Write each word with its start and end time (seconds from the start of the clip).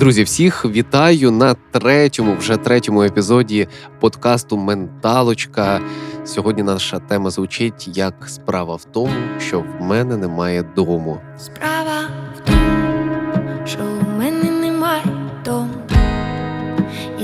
Друзі, 0.00 0.22
всіх 0.22 0.64
вітаю 0.64 1.30
на 1.30 1.54
третьому, 1.54 2.36
вже 2.36 2.56
третьому 2.56 3.02
епізоді 3.02 3.68
подкасту 4.00 4.56
Менталочка. 4.56 5.80
Сьогодні 6.24 6.62
наша 6.62 6.98
тема 6.98 7.30
звучить 7.30 7.96
як 7.96 8.14
справа 8.26 8.74
в 8.74 8.84
тому, 8.84 9.12
що 9.40 9.60
в 9.60 9.82
мене 9.82 10.16
немає 10.16 10.62
дому. 10.76 11.20
Справа 11.38 12.00
в 12.36 12.40
тому, 12.46 13.66
що 13.66 13.78
у 13.78 14.18
мене 14.18 14.50
немає 14.50 15.04
дому, 15.44 15.74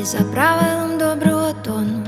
і 0.01 0.03
за 0.03 0.19
правилом 0.19 0.99
доброго 0.99 1.53
тону, 1.65 2.05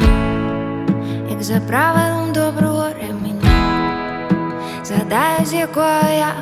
як 1.30 1.42
за 1.42 1.60
правилом 1.60 2.32
доброго 2.32 2.86
ременя, 3.00 4.28
згадаю, 4.84 5.46
з 5.46 5.54
якого 5.54 6.10
я. 6.18 6.34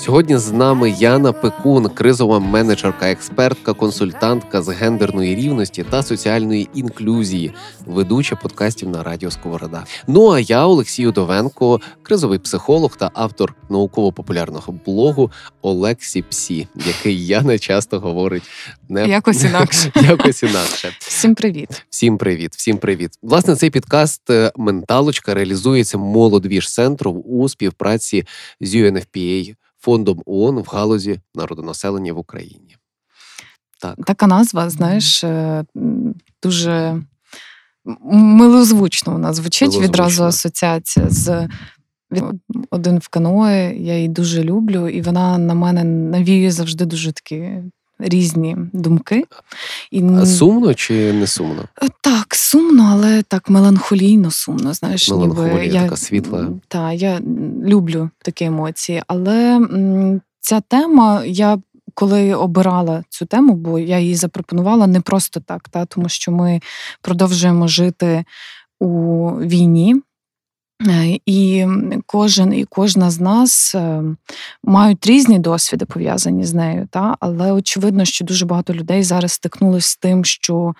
Сьогодні 0.00 0.38
з 0.38 0.52
нами 0.52 0.90
Яна 0.90 1.32
Пекун, 1.32 1.88
кризова 1.88 2.40
менеджерка, 2.40 3.10
експертка, 3.10 3.72
консультантка 3.72 4.62
з 4.62 4.68
гендерної 4.68 5.34
рівності 5.34 5.84
та 5.90 6.02
соціальної 6.02 6.68
інклюзії, 6.74 7.52
ведуча 7.86 8.36
подкастів 8.36 8.88
на 8.88 9.02
радіо 9.02 9.30
Сковорода. 9.30 9.84
Ну 10.06 10.30
а 10.30 10.40
я, 10.40 10.66
Олексій 10.66 11.06
Удовенко, 11.06 11.80
кризовий 12.02 12.38
психолог 12.38 12.96
та 12.96 13.10
автор 13.14 13.54
науково-популярного 13.70 14.74
блогу 14.86 15.30
Олексі 15.62 16.22
Псі, 16.22 16.68
який 16.86 17.26
Яна 17.26 17.58
часто 17.58 18.00
говорить 18.00 18.42
не 18.88 19.08
Якось 19.08 19.44
інакше. 19.44 19.92
Якось 20.02 20.42
інакше. 20.42 20.92
Всім 21.00 21.34
привіт. 21.34 21.84
Всім 21.90 22.18
привіт, 22.18 22.54
всім 22.56 22.78
привіт. 22.78 23.10
Власне, 23.22 23.56
цей 23.56 23.70
підкаст 23.70 24.30
е, 24.30 24.52
Менталочка 24.56 25.34
реалізується 25.34 25.98
молодвіж 25.98 26.72
центром 26.72 27.22
у 27.26 27.48
співпраці 27.48 28.24
з 28.60 28.74
UNFPA, 28.74 29.54
фондом 29.80 30.22
ООН 30.26 30.58
в 30.58 30.66
галузі 30.72 31.20
народонаселення 31.34 32.12
в 32.12 32.18
Україні. 32.18 32.76
Так, 33.80 33.96
Така 34.06 34.26
назва, 34.26 34.70
знаєш, 34.70 35.24
е, 35.24 35.64
дуже 36.42 37.02
милозвучно 38.12 39.12
вона 39.12 39.32
звучить. 39.32 39.62
Милозвучно. 39.62 39.88
Відразу 39.88 40.24
асоціація 40.24 41.10
з 41.10 41.48
один 42.70 42.98
в 42.98 43.08
каное. 43.08 43.76
Я 43.76 43.96
її 43.96 44.08
дуже 44.08 44.44
люблю, 44.44 44.88
і 44.88 45.02
вона 45.02 45.38
на 45.38 45.54
мене 45.54 45.84
навіює 45.84 46.50
завжди 46.50 46.84
дуже 46.84 47.12
такі 47.12 47.48
різні 48.00 48.56
думки. 48.72 49.24
І 49.90 50.04
а 50.04 50.26
сумно 50.26 50.74
чи 50.74 51.12
не 51.12 51.26
сумно? 51.26 51.64
Е, 51.82 51.88
Так, 52.00 52.34
сумно, 52.34 52.88
але 52.92 53.22
так 53.22 53.50
меланхолійно 53.50 54.30
сумно. 54.30 54.74
Знаєш, 54.74 55.10
Меланхолія 55.10 55.54
ніби 55.54 55.66
я 55.66 55.82
така 55.82 55.96
світла. 55.96 56.48
Так, 56.68 56.94
я 56.94 57.20
люблю 57.64 58.10
такі 58.22 58.44
емоції. 58.44 59.02
Але 59.06 59.60
ця 60.40 60.60
тема, 60.60 61.22
я 61.24 61.58
коли 61.94 62.34
обирала 62.34 63.04
цю 63.08 63.26
тему, 63.26 63.54
бо 63.54 63.78
я 63.78 63.98
її 63.98 64.14
запропонувала 64.14 64.86
не 64.86 65.00
просто 65.00 65.40
так, 65.40 65.68
та, 65.68 65.84
тому 65.84 66.08
що 66.08 66.32
ми 66.32 66.60
продовжуємо 67.02 67.68
жити 67.68 68.24
у 68.80 69.28
війні. 69.30 70.02
Е, 70.88 71.18
І 71.26 71.66
кожен 72.06 72.54
і 72.54 72.64
кожна 72.64 73.10
з 73.10 73.20
нас 73.20 73.74
е, 73.74 74.02
мають 74.64 75.06
різні 75.06 75.38
досвіди 75.38 75.84
пов'язані 75.84 76.44
з 76.44 76.54
нею, 76.54 76.88
та? 76.90 77.16
але 77.20 77.52
очевидно, 77.52 78.04
що 78.04 78.24
дуже 78.24 78.46
багато 78.46 78.74
людей 78.74 79.02
зараз 79.02 79.32
стикнулися 79.32 79.88
з 79.88 79.96
тим, 79.96 80.24
що 80.24 80.74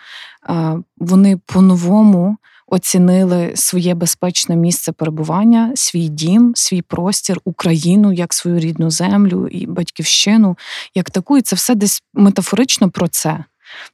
е, 0.51 0.77
вони 0.99 1.37
по-новому 1.37 2.37
оцінили 2.67 3.53
своє 3.55 3.95
безпечне 3.95 4.57
місце 4.57 4.93
перебування, 4.93 5.73
свій 5.75 6.09
дім, 6.09 6.53
свій 6.57 6.83
простір, 6.83 7.41
Україну 7.45 8.13
як 8.13 8.35
свою 8.35 8.59
рідну 8.59 8.91
землю 8.91 9.49
і 9.49 9.67
батьківщину, 9.67 10.57
як 10.95 11.11
таку, 11.11 11.39
і 11.39 11.43
це 11.43 11.57
все 11.57 11.75
десь 11.75 12.03
метафорично 12.15 12.91
про 12.91 13.09
це. 13.09 13.45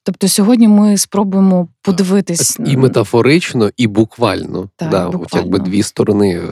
Тобто 0.02 0.28
сьогодні 0.28 0.68
ми 0.68 0.98
спробуємо 0.98 1.68
подивитись 1.82 2.58
І 2.66 2.76
метафорично, 2.76 3.70
і 3.76 3.86
буквально. 3.86 4.68
Так, 4.76 4.90
да, 4.90 5.06
От 5.06 5.34
якби 5.34 5.58
дві 5.58 5.82
сторони 5.82 6.42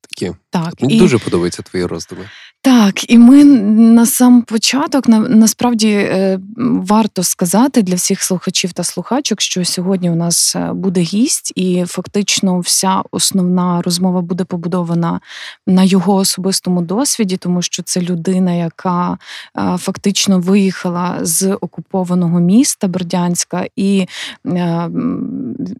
такі. 0.00 0.32
так, 0.50 0.74
Мені 0.82 0.96
і... 0.96 0.98
дуже 0.98 1.18
подобаються 1.18 1.62
твої 1.62 1.86
роздуми. 1.86 2.24
Так, 2.64 3.10
і 3.10 3.18
ми 3.18 3.44
на 3.44 4.06
сам 4.06 4.42
початок 4.42 5.08
на, 5.08 5.18
насправді 5.18 5.88
е, 5.88 6.40
варто 6.56 7.22
сказати 7.22 7.82
для 7.82 7.94
всіх 7.94 8.22
слухачів 8.22 8.72
та 8.72 8.84
слухачок, 8.84 9.40
що 9.40 9.64
сьогодні 9.64 10.10
у 10.10 10.14
нас 10.14 10.56
е, 10.56 10.72
буде 10.72 11.00
гість, 11.00 11.52
і 11.56 11.84
фактично 11.86 12.60
вся 12.60 13.02
основна 13.10 13.82
розмова 13.82 14.20
буде 14.20 14.44
побудована 14.44 15.20
на 15.66 15.82
його 15.82 16.14
особистому 16.14 16.82
досвіді, 16.82 17.36
тому 17.36 17.62
що 17.62 17.82
це 17.82 18.00
людина, 18.00 18.52
яка 18.52 19.18
е, 19.58 19.76
фактично 19.78 20.38
виїхала 20.38 21.18
з 21.22 21.54
окупованого 21.54 22.40
міста 22.40 22.88
Бердянська, 22.88 23.66
і 23.76 24.06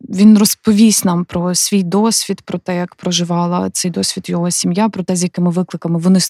він 0.09 0.39
розповість 0.39 1.05
нам 1.05 1.25
про 1.25 1.55
свій 1.55 1.83
досвід, 1.83 2.41
про 2.41 2.59
те, 2.59 2.77
як 2.77 2.95
проживала 2.95 3.71
цей 3.71 3.91
досвід 3.91 4.29
його 4.29 4.51
сім'я, 4.51 4.89
про 4.89 5.03
те, 5.03 5.17
з 5.17 5.23
якими 5.23 5.51
викликами 5.51 5.99
вони 5.99 6.21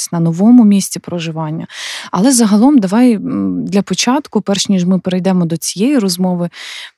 стикнулись 0.00 0.12
на 0.12 0.20
новому 0.20 0.64
місці 0.64 0.98
проживання. 0.98 1.66
Але 2.10 2.32
загалом, 2.32 2.78
давай 2.78 3.18
для 3.64 3.82
початку, 3.82 4.40
перш 4.40 4.68
ніж 4.68 4.84
ми 4.84 4.98
перейдемо 4.98 5.44
до 5.44 5.56
цієї 5.56 5.98
розмови, 5.98 6.50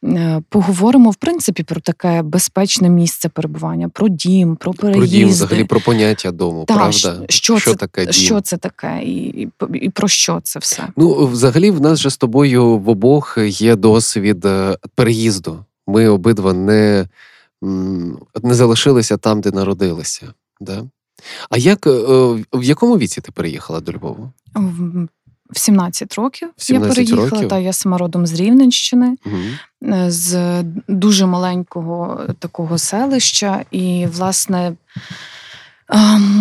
е, 0.04 0.42
поговоримо 0.48 1.10
в 1.10 1.16
принципі 1.16 1.62
про 1.62 1.80
таке 1.80 2.22
безпечне 2.22 2.88
місце 2.88 3.28
перебування, 3.28 3.88
про 3.88 4.08
дім, 4.08 4.56
про 4.56 4.72
переїзди. 4.72 4.98
Про 4.98 5.18
дім, 5.18 5.28
взагалі, 5.28 5.64
про 5.64 5.80
поняття 5.80 6.30
дому, 6.30 6.64
Та, 6.68 6.74
правда? 6.74 7.20
що, 7.28 7.60
це, 7.60 7.74
таке 7.74 8.04
дім? 8.04 8.12
що 8.12 8.40
це 8.40 8.56
таке, 8.56 9.02
і, 9.04 9.42
і, 9.42 9.48
і 9.74 9.90
про 9.90 10.08
що 10.08 10.40
це 10.44 10.58
все? 10.58 10.82
Ну, 10.96 11.26
взагалі, 11.26 11.70
в 11.70 11.80
нас 11.80 11.98
же 11.98 12.10
з 12.10 12.16
тобою 12.16 12.78
в 12.78 12.88
обох 12.88 13.38
є 13.46 13.76
досвід 13.76 14.44
е, 14.44 14.76
переїзду. 14.94 15.64
Ми 15.86 16.08
обидва 16.08 16.52
не, 16.52 17.06
не 18.42 18.54
залишилися 18.54 19.16
там, 19.16 19.40
де 19.40 19.50
народилися. 19.50 20.34
Да? 20.60 20.84
А 21.50 21.58
як, 21.58 21.86
е, 21.86 21.90
в 22.52 22.62
якому 22.62 22.98
віці 22.98 23.20
ти 23.20 23.32
переїхала 23.32 23.80
до 23.80 23.92
Львова? 23.92 24.32
В- 24.54 25.08
В 25.50 25.58
17 25.58 26.14
років 26.14 26.48
В 26.56 26.62
17 26.64 26.98
я 26.98 27.04
переїхала, 27.04 27.30
років? 27.30 27.48
та 27.48 27.58
я 27.58 27.72
сама 27.72 27.98
родом 27.98 28.26
з 28.26 28.32
Рівненщини. 28.32 29.16
Угу. 29.26 29.36
е, 29.94 30.10
з 30.10 30.62
дуже 30.88 31.26
маленького 31.26 32.20
такого 32.38 32.78
селища, 32.78 33.64
і, 33.70 34.06
власне, 34.12 34.72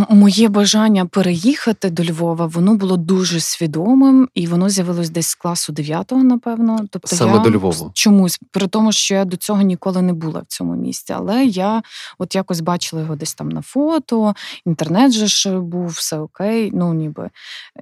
моє 0.09 0.50
бажання 0.50 1.06
переїхати 1.06 1.90
до 1.90 2.03
Львова, 2.03 2.46
воно 2.46 2.75
було 2.75 2.97
дуже 2.97 3.40
свідомим, 3.40 4.29
і 4.34 4.47
воно 4.47 4.69
з'явилось 4.69 5.09
десь 5.09 5.28
з 5.28 5.35
класу 5.35 5.74
9-го, 5.74 6.24
напевно. 6.24 6.79
Тобто 6.90 7.16
Саме 7.16 7.34
я 7.34 7.40
до 7.40 7.51
Львова? 7.51 7.91
чомусь, 7.94 8.40
при 8.51 8.68
тому, 8.68 8.91
що 8.91 9.16
я 9.16 9.25
до 9.25 9.38
цього 9.38 9.62
ніколи 9.62 10.01
не 10.01 10.13
була 10.13 10.40
в 10.40 10.46
цьому 10.47 10.75
місці. 10.75 11.13
Але 11.13 11.46
я 11.46 11.81
от 12.18 12.35
якось 12.35 12.59
бачила 12.62 13.01
його 13.01 13.16
десь 13.16 13.34
там 13.34 13.50
на 13.50 13.62
фото, 13.62 14.34
інтернет 14.66 15.12
же 15.12 15.28
ж 15.28 15.59
був, 15.59 15.88
все 15.88 16.19
окей. 16.19 16.71
Ну 16.74 16.94
ніби. 16.94 17.30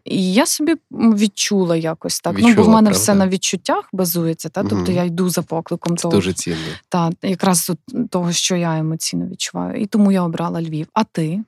І 0.05 0.33
я 0.33 0.45
собі 0.45 0.75
відчула 0.91 1.75
якось 1.75 2.19
так. 2.19 2.35
ну, 2.39 2.53
бо 2.55 2.63
в 2.63 2.67
мене 2.69 2.81
правда? 2.81 2.91
все 2.91 3.15
на 3.15 3.27
відчуттях 3.27 3.89
базується, 3.93 4.49
та 4.49 4.63
тобто 4.63 4.91
я 4.91 5.03
йду 5.03 5.29
за 5.29 5.41
покликом 5.41 5.97
Це 5.97 6.01
того, 6.01 6.15
дуже 6.15 6.33
цінно. 6.33 6.57
та 6.89 7.09
якраз 7.21 7.71
того, 8.09 8.31
що 8.31 8.55
я 8.55 8.77
емоційно 8.77 9.25
відчуваю. 9.25 9.81
І 9.81 9.85
тому 9.85 10.11
я 10.11 10.23
обрала 10.23 10.61
Львів. 10.61 10.87
А 10.93 11.03
ти? 11.03 11.43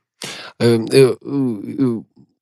Е, 0.62 0.68
е, 0.94 1.00
е, 1.00 1.16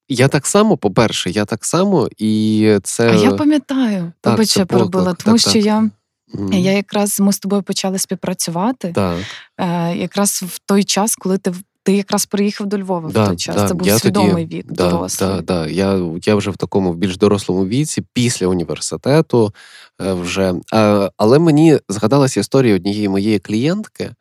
Я 0.10 0.28
так 0.28 0.48
само, 0.48 0.78
по-перше, 0.78 1.30
я 1.30 1.46
так 1.46 1.66
само, 1.66 2.10
і 2.18 2.78
це. 2.84 3.10
А 3.12 3.16
я 3.16 3.31
пам'ятаю, 3.31 4.12
вибач, 4.24 4.58
я 4.58 4.66
перебила, 4.66 5.14
тому 5.14 5.38
так, 5.38 5.42
що 5.42 5.54
так. 5.54 5.66
я, 5.66 5.90
Мгм. 6.34 6.54
я 6.54 6.72
якраз 6.72 7.20
ми 7.20 7.34
з 7.34 7.40
тобою 7.40 7.62
почали 7.64 8.00
співпрацювати 8.00 8.92
Так. 8.96 9.18
е, 9.58 9.96
якраз 9.98 10.44
в 10.48 10.60
той 10.66 10.84
час, 10.84 11.16
коли 11.16 11.38
ти 11.38 11.54
ти 11.84 11.96
якраз 11.96 12.26
приїхав 12.26 12.68
до 12.68 12.78
Львова 12.80 13.10
Да, 13.12 13.24
в 13.24 13.28
той 13.28 13.38
час. 13.38 13.56
да, 13.56 13.68
Це 13.68 13.74
був 13.74 13.88
я 13.88 14.00
свідомий 14.00 14.44
тоді- 14.44 14.58
вік, 14.58 14.66
Да, 14.70 14.90
дорослий. 14.90 15.30
да, 15.30 15.42
да. 15.42 15.68
Я, 15.68 16.00
я 16.26 16.36
вже 16.36 16.52
в 16.52 16.58
такому 16.58 16.94
більш 16.94 17.18
дорослому 17.18 17.68
віці, 17.68 18.04
після 18.14 18.48
університету 18.48 19.54
вже. 20.00 20.54
А, 20.74 21.10
але 21.18 21.40
мені 21.40 21.80
згадалася 21.90 22.40
історія 22.40 22.76
однієї 22.76 23.10
моєї 23.10 23.40
клієнтки. 23.40 24.12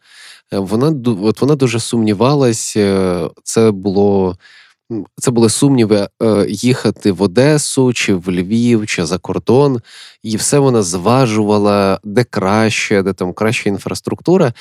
Е, 0.52 0.58
Вона 0.58 0.94
от 1.22 1.40
вона 1.40 1.54
дуже 1.54 1.80
сумнівалась. 1.80 2.76
е, 2.76 3.28
Це 3.44 3.70
було 3.70 4.36
це 5.16 5.30
були 5.30 5.48
сумніви 5.50 6.08
е, 6.22 6.46
їхати 6.48 7.12
в 7.12 7.22
Одесу 7.22 7.92
чи 7.92 8.14
в 8.14 8.30
Львів, 8.30 8.86
чи 8.86 9.06
за 9.06 9.18
кордон, 9.18 9.80
і 10.22 10.36
все 10.36 10.58
вона 10.58 10.82
зважувала, 10.82 12.00
де 12.04 12.24
краще, 12.24 13.02
де 13.02 13.12
там 13.12 13.32
краща 13.32 13.68
інфраструктура. 13.70 14.52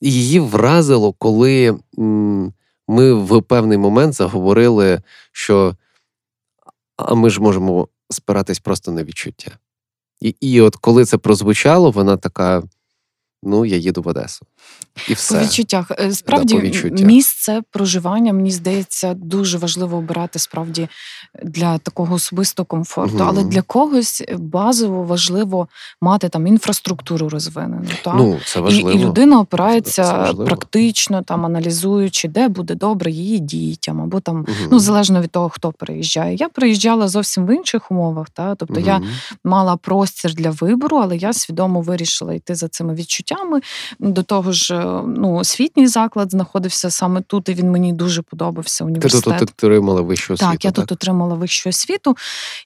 І 0.00 0.12
її 0.12 0.40
вразило, 0.40 1.12
коли 1.12 1.78
ми 2.88 3.12
в 3.12 3.42
певний 3.42 3.78
момент 3.78 4.14
заговорили, 4.14 5.00
що 5.32 5.76
а 6.96 7.14
ми 7.14 7.30
ж 7.30 7.40
можемо 7.40 7.88
спиратись 8.10 8.58
просто 8.58 8.92
на 8.92 9.04
відчуття. 9.04 9.50
І, 10.20 10.34
і 10.40 10.60
от 10.60 10.76
коли 10.76 11.04
це 11.04 11.18
прозвучало, 11.18 11.90
вона 11.90 12.16
така: 12.16 12.62
ну, 13.42 13.64
я 13.64 13.76
їду 13.76 14.02
в 14.02 14.08
Одесу. 14.08 14.46
І 15.08 15.14
все. 15.14 15.34
По 15.34 15.44
відчуттях 15.44 15.90
Е, 16.00 16.12
справді 16.12 16.54
по 16.54 16.60
відчуттях. 16.60 17.06
місце 17.06 17.62
проживання, 17.70 18.32
мені 18.32 18.50
здається, 18.50 19.14
дуже 19.14 19.58
важливо 19.58 19.96
обирати 19.96 20.38
справді 20.38 20.88
для 21.44 21.78
такого 21.78 22.14
особистого 22.14 22.66
комфорту. 22.66 23.14
Мгм. 23.16 23.28
Але 23.28 23.44
для 23.44 23.62
когось 23.62 24.22
базово 24.38 25.02
важливо 25.02 25.68
мати 26.00 26.28
там 26.28 26.46
інфраструктуру 26.46 27.28
розвинену. 27.28 27.84
Так? 28.02 28.14
Ну, 28.18 28.38
це 28.46 28.58
і, 28.58 28.62
важливо. 28.62 28.90
і 28.92 28.98
людина 28.98 29.36
Це 29.36 29.40
опирається 29.42 30.12
важливо. 30.12 30.44
практично, 30.44 31.22
там 31.22 31.46
аналізуючи, 31.46 32.28
де 32.28 32.48
буде 32.48 32.74
добре 32.74 33.10
її 33.10 33.38
дітям, 33.38 34.00
або 34.00 34.20
там. 34.20 34.36
Мгм. 34.36 34.68
Ну, 34.70 34.78
залежно 34.78 35.20
від 35.20 35.30
того, 35.30 35.48
хто 35.48 35.72
переїжджає. 35.72 36.36
Я 36.36 36.48
приїжджала 36.48 37.08
зовсім 37.08 37.46
в 37.46 37.56
інших 37.56 37.90
умовах. 37.90 38.30
Та? 38.30 38.54
Тобто 38.54 38.80
я 38.80 39.00
мала 39.44 39.76
простір 39.76 40.34
для 40.34 40.50
вибору, 40.50 40.96
але 40.96 41.16
я 41.16 41.32
свідомо 41.32 41.80
вирішила 41.80 42.34
йти 42.34 42.54
за 42.54 42.68
цими 42.68 42.94
відчуттями. 42.94 43.60
До 43.98 44.22
того 44.22 44.52
ж, 44.52 44.74
ну, 45.06 45.34
освітній 45.34 45.86
заклад 45.86 46.30
знаходився 46.30 46.90
саме 46.90 47.20
тут, 47.20 47.48
і 47.48 47.54
він 47.54 47.70
мені 47.70 47.92
дуже 47.92 48.22
подобався. 48.22 48.84
Ти 48.84 49.08
тут 49.38 49.42
отримала 49.42 50.00
вищу 50.00 50.34
освіту. 50.34 50.52
Так, 50.52 50.64
я 50.64 50.70
тут 50.70 50.92
отримала 50.92 51.34
вищу 51.34 51.68
освіту, 51.68 52.16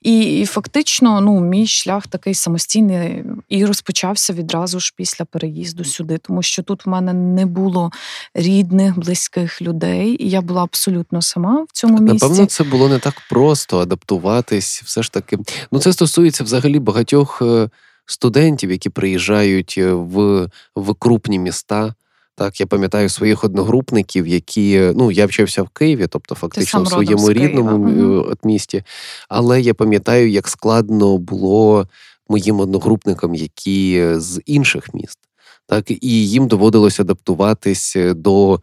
і, 0.03 0.41
і 0.41 0.47
фактично, 0.47 1.21
ну, 1.21 1.41
мій 1.41 1.67
шлях 1.67 2.07
такий 2.07 2.35
самостійний 2.35 3.25
і 3.49 3.67
розпочався 3.67 4.33
відразу 4.33 4.81
ж 4.81 4.93
після 4.97 5.25
переїзду 5.25 5.85
сюди, 5.85 6.19
тому 6.19 6.43
що 6.43 6.63
тут 6.63 6.87
в 6.87 6.89
мене 6.89 7.13
не 7.13 7.47
було 7.47 7.91
рідних, 8.35 8.99
близьких 8.99 9.63
людей, 9.63 10.17
і 10.25 10.31
я 10.31 10.41
була 10.41 10.63
абсолютно 10.63 11.23
сама 11.23 11.63
в 11.69 11.73
цьому 11.73 11.99
місці. 11.99 12.27
Напевно, 12.27 12.47
це 12.47 12.65
було 12.65 12.89
не 12.89 12.99
так 12.99 13.15
просто 13.31 13.79
адаптуватись. 13.79 14.83
Все 14.83 15.03
ж 15.03 15.13
таки, 15.13 15.39
ну 15.73 15.79
це 15.79 15.93
стосується 15.93 16.45
взагалі 16.45 16.79
багатьох 16.79 17.43
е, 17.43 17.69
студентів, 18.07 18.71
які 18.71 18.91
приїжджають 18.91 19.75
е, 19.79 19.93
в, 19.93 20.49
в 20.77 20.95
крупні 20.95 21.39
міста. 21.39 21.95
Так, 22.41 22.61
я 22.61 22.67
пам'ятаю 22.67 23.09
своїх 23.09 23.45
одногрупників, 23.45 24.27
які 24.27 24.93
ну 24.95 25.11
я 25.11 25.27
вчився 25.27 25.63
в 25.63 25.69
Києві, 25.69 26.07
тобто 26.07 26.35
фактично 26.35 26.83
в 26.83 26.89
своєму 26.89 27.33
рідному 27.33 28.25
от 28.31 28.45
місті. 28.45 28.83
Але 29.29 29.61
я 29.61 29.75
пам'ятаю, 29.75 30.31
як 30.31 30.49
складно 30.49 31.19
було 31.19 31.89
моїм 32.29 32.61
одногрупникам, 32.61 33.35
які 33.35 33.97
е, 33.97 34.21
з 34.21 34.41
інших 34.47 34.95
міст. 34.95 35.19
Так, 35.67 35.91
і 35.91 36.29
їм 36.29 36.49
доводилось 36.49 37.01
адаптуватись 37.01 37.97
е, 37.97 38.15
до 38.15 38.61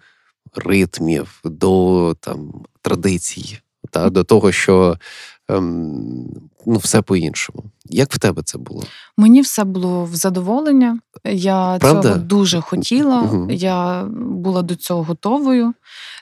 ритмів, 0.56 1.42
до 1.44 2.16
там 2.20 2.54
традицій, 2.82 3.60
та 3.92 4.10
до 4.10 4.24
того, 4.24 4.52
що 4.52 4.98
ем, 5.48 6.28
ну, 6.66 6.78
все 6.78 7.02
по-іншому. 7.02 7.64
Як 7.86 8.14
в 8.14 8.20
тебе 8.20 8.42
це 8.44 8.58
було? 8.58 8.84
Мені 9.18 9.42
все 9.42 9.64
було 9.64 10.04
в 10.06 10.16
задоволення. 10.16 11.00
Я 11.24 11.78
Правда? 11.80 12.02
цього 12.02 12.16
дуже 12.16 12.62
хотіла. 12.62 13.22
Мгм. 13.22 13.50
Я 13.52 14.04
була 14.20 14.62
до 14.62 14.76
цього 14.76 15.04
готовою. 15.04 15.74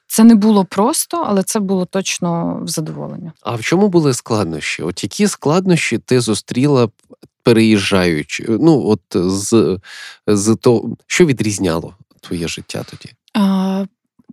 Це 0.07 0.24
не 0.24 0.36
було 0.36 0.66
просто, 0.66 1.24
але 1.27 1.44
це 1.44 1.60
було 1.60 1.86
точно 1.86 2.60
в 2.63 2.68
задоволення. 2.68 3.33
А 3.42 3.56
в 3.56 3.62
чому 3.62 3.88
були 3.88 4.13
складнощі? 4.13 4.83
От 4.83 5.04
які 5.04 5.28
складнощі 5.28 5.98
ти 5.98 6.21
зустріла, 6.21 6.89
переїжджаючи? 7.44 8.45
Ну, 8.50 8.88
от 8.88 9.01
з, 9.13 9.80
з 10.28 10.56
того, 10.56 10.98
що 11.07 11.25
відрізняло 11.25 11.94
твоє 12.21 12.48
життя 12.48 12.83
тоді? 12.89 13.13
А, 13.33 13.86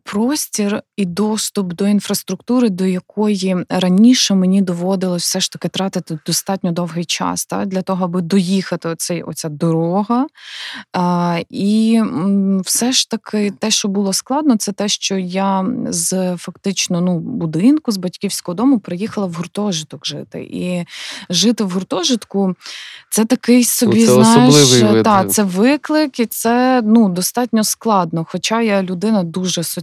простір 0.05 0.83
і 0.97 1.05
доступ 1.05 1.73
до 1.73 1.89
інфраструктури, 1.89 2.69
до 2.69 2.87
якої 2.87 3.57
раніше 3.69 4.35
мені 4.35 4.63
доводилось 4.63 5.23
все 5.23 5.41
ж 5.41 5.53
таки 5.53 5.69
тратити 5.69 6.19
достатньо 6.27 6.73
довгий 6.73 7.05
час 7.05 7.47
та, 7.47 7.65
для 7.65 7.83
того, 7.83 8.05
аби 8.05 8.21
доїхати 8.21 8.89
оцей, 8.89 9.23
оця 9.23 9.49
дорога. 9.49 10.27
А, 10.93 11.41
і 11.51 12.03
все 12.65 12.93
ж 12.93 13.11
таки 13.11 13.53
те, 13.59 13.71
що 13.71 13.89
було 13.89 14.13
складно, 14.13 14.57
це 14.57 14.73
те, 14.73 14.89
що 14.89 15.19
я 15.19 15.67
з 15.89 16.37
фактично 16.37 17.01
ну, 17.01 17.19
будинку, 17.19 17.93
з 17.93 17.97
батьківського 17.97 18.55
дому 18.55 18.79
приїхала 18.79 19.27
в 19.27 19.33
гуртожиток 19.33 20.07
жити. 20.07 20.41
І 20.41 20.85
жити 21.31 21.65
в 21.65 21.71
гуртожитку 21.71 22.55
це 23.11 23.25
такий 23.25 23.65
собі, 23.65 24.07
це 24.07 24.13
знаєш, 24.13 24.83
та, 25.05 25.25
це 25.25 25.43
виклик, 25.43 26.21
і 26.21 26.27
це 26.27 26.83
ну, 26.85 27.09
достатньо 27.09 27.65
складно. 27.65 28.27
Хоча 28.29 28.63
я 28.63 28.83
людина 28.83 29.23
дуже 29.23 29.63
соціальна 29.63 29.82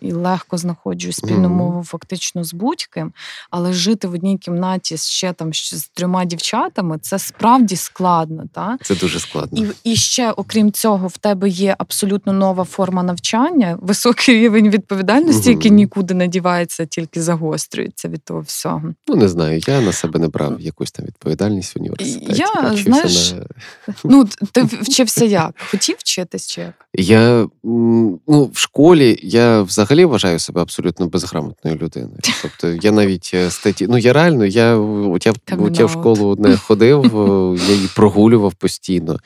і 0.00 0.12
легко 0.12 0.56
знаходжу 0.58 1.12
спільну 1.12 1.48
мову 1.48 1.84
фактично 1.84 2.44
з 2.44 2.54
будь-ким, 2.54 3.12
але 3.50 3.72
жити 3.72 4.08
в 4.08 4.12
одній 4.12 4.38
кімнаті 4.38 4.96
ще 4.96 5.32
там 5.32 5.54
з 5.54 5.88
трьома 5.94 6.24
дівчатами 6.24 6.98
це 7.02 7.18
справді 7.18 7.76
складно. 7.76 8.44
Та? 8.52 8.78
Це 8.82 8.94
дуже 8.94 9.20
складно. 9.20 9.66
І, 9.84 9.92
і 9.92 9.96
ще, 9.96 10.30
окрім 10.30 10.72
цього, 10.72 11.08
в 11.08 11.16
тебе 11.16 11.48
є 11.48 11.74
абсолютно 11.78 12.32
нова 12.32 12.64
форма 12.64 13.02
навчання, 13.02 13.78
високий 13.80 14.34
рівень 14.34 14.70
відповідальності, 14.70 15.50
який 15.50 15.70
нікуди 15.70 16.14
не 16.14 16.28
дівається, 16.28 16.86
тільки 16.86 17.22
загострюється 17.22 18.08
від 18.08 18.24
того 18.24 18.40
всього. 18.40 18.94
Ну, 19.08 19.16
не 19.16 19.28
знаю, 19.28 19.60
я 19.66 19.80
на 19.80 19.92
себе 19.92 20.18
не 20.18 20.28
брав 20.28 20.60
якусь 20.60 20.90
там 20.90 21.06
відповідальність 21.06 21.76
в 21.76 21.78
університеті. 21.78 22.42
Я, 22.42 22.46
вчився 22.46 22.82
знаєш, 22.82 23.32
на... 23.32 23.94
Ну, 24.04 24.28
ти 24.52 24.62
вчився 24.62 25.24
як? 25.24 25.54
Хотів 25.70 25.96
вчитись 25.98 26.46
чи 26.46 26.60
як? 26.60 26.74
Я 26.94 27.48
ну, 27.64 28.50
в 28.52 28.58
школі 28.58 29.20
я 29.36 29.62
взагалі 29.62 30.04
вважаю 30.04 30.38
себе 30.38 30.62
абсолютно 30.62 31.08
безграмотною 31.08 31.76
людиною. 31.76 32.18
Тобто 32.42 32.68
я 32.68 32.92
навіть 32.92 33.30
е, 33.34 33.50
статті. 33.50 33.86
Ну 33.88 33.98
я 33.98 34.12
реально, 34.12 34.44
я 34.44 34.76
от 34.76 35.26
я, 35.26 35.32
от 35.58 35.78
я 35.78 35.86
в 35.86 35.90
школу 35.90 36.36
не 36.38 36.56
ходив, 36.56 37.04
я 37.68 37.74
її 37.74 37.88
прогулював 37.96 38.54
постійно. 38.54 39.18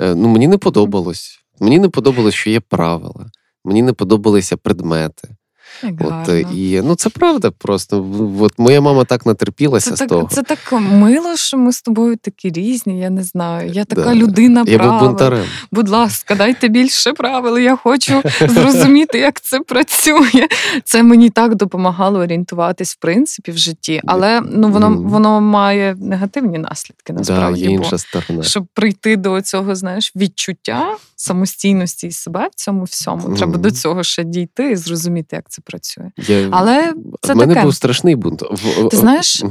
Е, 0.00 0.14
Ну 0.14 0.28
мені 0.28 0.48
не 0.48 0.58
подобалось. 0.58 1.40
Мені 1.60 1.78
не 1.78 1.88
подобалось, 1.88 2.34
що 2.34 2.50
є 2.50 2.60
правила. 2.60 3.26
Мені 3.64 3.82
не 3.82 3.92
подобалися 3.92 4.56
предмети. 4.56 5.28
Як 5.82 5.92
От 6.00 6.10
гарно. 6.10 6.34
е, 6.34 6.44
і 6.54 6.80
ну 6.84 6.94
це 6.94 7.08
правда. 7.10 7.50
Просто 7.50 8.06
от 8.40 8.52
моя 8.58 8.80
мама 8.80 9.04
так 9.04 9.26
натерпілася 9.26 9.90
Це 9.90 9.96
з 9.96 9.98
так, 9.98 10.08
того. 10.08 10.28
це 10.32 10.42
так 10.42 10.58
мило, 10.72 11.36
що 11.36 11.58
ми 11.58 11.72
з 11.72 11.82
тобою 11.82 12.16
такі 12.16 12.50
різні. 12.50 13.00
Я 13.00 13.10
не 13.10 13.22
знаю. 13.24 13.70
Я 13.70 13.84
така 13.84 14.04
Да. 14.04 14.14
людина 14.14 14.64
Я 14.66 14.78
був 14.78 15.00
бунтарем. 15.00 15.44
Будь 15.72 15.88
ласка, 15.88 16.34
дайте 16.34 16.68
більше 16.68 17.12
правил. 17.12 17.58
Я 17.58 17.76
хочу 17.76 18.22
зрозуміти, 18.48 19.18
як 19.18 19.40
це 19.40 19.60
працює. 19.60 20.48
Це 20.84 21.02
мені 21.02 21.30
так 21.30 21.54
допомагало 21.54 22.18
орієнтуватись 22.18 22.92
в 22.94 22.96
принципі 22.98 23.52
в 23.52 23.56
житті, 23.58 24.00
але 24.06 24.40
ну 24.52 24.68
воно 24.70 24.90
воно 24.96 25.40
має 25.40 25.94
негативні 26.00 26.58
наслідки. 26.58 27.12
Да, 27.12 27.18
Насправді, 27.18 27.60
є 27.60 27.70
інша 27.70 27.98
сторона. 27.98 28.42
щоб 28.42 28.66
прийти 28.74 29.16
до 29.16 29.40
цього, 29.42 29.74
знаєш, 29.74 30.12
відчуття 30.16 30.96
самостійності 31.16 32.06
і 32.06 32.12
себе 32.12 32.48
в 32.52 32.54
цьому 32.54 32.84
всьому. 32.84 33.22
Треба 33.36 33.52
Мгм. 33.52 33.62
до 33.62 33.70
цього 33.70 34.02
ще 34.02 34.24
дійти 34.24 34.70
і 34.70 34.76
зрозуміти, 34.76 35.36
як 35.36 35.44
це 35.48 35.57
працює. 35.60 36.10
Я... 36.16 36.48
Але 36.50 36.94
це 37.20 37.32
в 37.34 37.36
мене 37.36 37.54
таке. 37.54 37.64
був 37.64 37.74
страшний 37.74 38.16
бунт. 38.16 38.42
Ти 38.90 38.96
знаєш. 38.96 39.42
Е, 39.42 39.46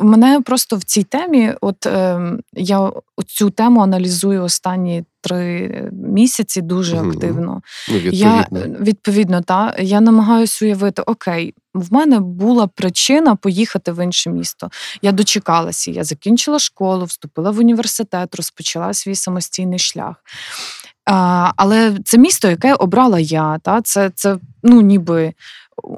Мене 0.00 0.40
просто 0.40 0.76
в 0.76 0.84
цій 0.84 1.02
темі, 1.02 1.52
от 1.60 1.86
е, 1.86 2.20
я 2.52 2.90
цю 3.26 3.50
тему 3.50 3.80
аналізую 3.80 4.42
останні 4.44 5.04
три 5.22 5.68
місяці 5.92 6.62
дуже 6.62 6.96
Мгм. 6.96 7.10
активно. 7.10 7.62
Ну, 7.88 7.98
відповідно. 7.98 8.58
е, 8.58 8.76
відповідно, 8.80 9.42
та 9.42 9.76
я 9.78 10.00
намагаюся 10.00 10.64
уявити, 10.64 11.02
окей, 11.02 11.54
в 11.74 11.92
мене 11.92 12.20
була 12.20 12.66
причина 12.66 13.36
поїхати 13.36 13.92
в 13.92 14.04
інше 14.04 14.30
місто. 14.30 14.70
Я 15.02 15.12
дочекалася, 15.12 15.90
я 15.90 16.04
закінчила 16.04 16.58
школу, 16.58 17.04
вступила 17.04 17.50
в 17.50 17.58
університет, 17.58 18.34
розпочала 18.34 18.94
свій 18.94 19.14
самостійний 19.14 19.78
шлях. 19.78 20.16
А, 21.12 21.52
але 21.56 21.92
це 22.04 22.18
місто, 22.18 22.48
яке 22.48 22.74
обрала 22.74 23.20
я, 23.20 23.58
та 23.62 23.80
це, 23.82 24.10
це 24.14 24.36
ну 24.62 24.80
ніби 24.80 25.32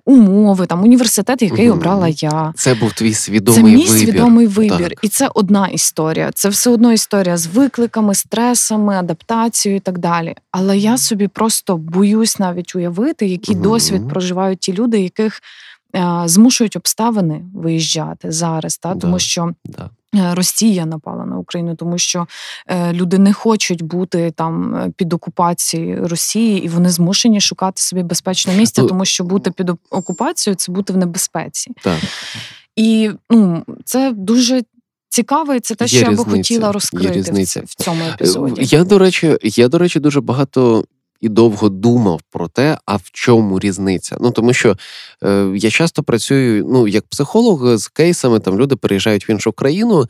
умови, 0.05 0.67
там 0.67 0.83
університет, 0.83 1.43
який 1.43 1.69
Мгм. 1.69 1.79
обрала 1.79 2.09
я. 2.09 2.53
Це 2.57 2.75
був 2.75 2.93
твій 2.93 3.13
Це 3.13 3.21
свідомий 3.21 3.63
мій 3.77 3.85
вибір. 3.87 3.99
свідомий 3.99 4.47
вибір, 4.47 4.89
Так. 4.89 4.99
і 5.03 5.09
це 5.09 5.29
одна 5.35 5.67
історія. 5.67 6.31
Це 6.35 6.49
все 6.49 6.71
одно 6.71 6.93
історія 6.93 7.37
з 7.37 7.47
викликами, 7.47 8.15
стресами, 8.15 8.95
адаптацією 8.95 9.77
і 9.77 9.81
так 9.81 9.99
далі. 9.99 10.35
Але 10.51 10.79
я 10.79 10.99
собі 10.99 11.29
просто 11.29 11.77
боюсь 11.77 12.39
навіть 12.39 12.75
уявити, 12.77 13.27
який 13.27 13.55
Мгм. 13.55 13.65
досвід 13.65 14.09
проживають 14.09 14.59
ті 14.61 14.73
люди, 14.73 15.01
яких 15.01 15.41
змушують 16.25 16.77
обставини 16.77 17.45
виїжджати 17.55 18.33
зараз, 18.33 18.79
та 18.79 18.95
Да. 18.95 19.01
тому 19.01 19.19
що 19.19 19.53
Да. 19.65 19.91
е, 20.15 20.35
Росія 20.35 20.87
напала 20.87 21.25
на 21.27 21.39
Україну, 21.39 21.77
тому 21.77 21.99
що 21.99 22.27
е, 22.67 22.93
люди 22.93 23.19
не 23.19 23.33
хочуть 23.33 23.83
бути 23.83 24.31
там 24.31 24.75
е, 24.75 24.93
під 24.97 25.13
окупацією 25.13 26.09
Росії, 26.09 26.65
і 26.65 26.69
вони 26.69 26.89
змушені 26.91 27.41
шукати 27.41 27.83
собі 27.83 28.03
безпечне 28.03 28.57
місце, 28.57 28.83
Ну, 28.83 28.89
тому 28.89 29.05
що 29.05 29.25
бути 29.25 29.51
під 29.51 29.71
окупацією 29.91 30.57
це 30.57 30.73
бути 30.73 30.93
в 30.93 30.97
небезпеці. 30.97 31.71
Так. 31.83 31.99
І 32.77 33.11
ну, 33.31 33.65
це 33.85 34.13
дуже 34.17 34.63
цікаво, 35.09 35.55
і 35.55 35.61
це 35.61 35.75
те, 35.75 35.85
Є 35.85 35.89
що 35.89 36.11
я 36.11 36.17
би 36.17 36.25
хотіла 36.25 36.73
розкрити 36.73 37.09
в, 37.09 37.13
різниця. 37.13 37.63
цьому 37.67 38.05
Е, 38.05 38.09
епізоді. 38.11 38.63
Я, 38.65 38.85
до 38.85 38.99
речі, 38.99 39.39
я, 39.43 39.69
до 39.69 39.79
речі, 39.79 40.01
дуже 40.01 40.21
багато 40.21 40.85
і 41.23 41.29
довго 41.29 41.69
думав 41.69 42.21
про 42.31 42.49
те, 42.49 42.79
а 42.87 42.97
в 42.97 43.11
чому 43.13 43.59
різниця. 43.59 44.17
Ну 44.21 44.31
тому 44.31 44.53
що 44.53 44.77
е, 45.25 45.53
я 45.57 45.71
часто 45.71 46.03
працюю 46.03 46.67
ну, 46.69 46.89
як 46.89 47.07
психолог 47.07 47.77
з 47.77 47.89
кейсами, 47.89 48.41
там 48.41 48.59
люди 48.59 48.77
переїжджають 48.77 49.29
в 49.29 49.31
іншу 49.31 49.53
країну, 49.53 50.07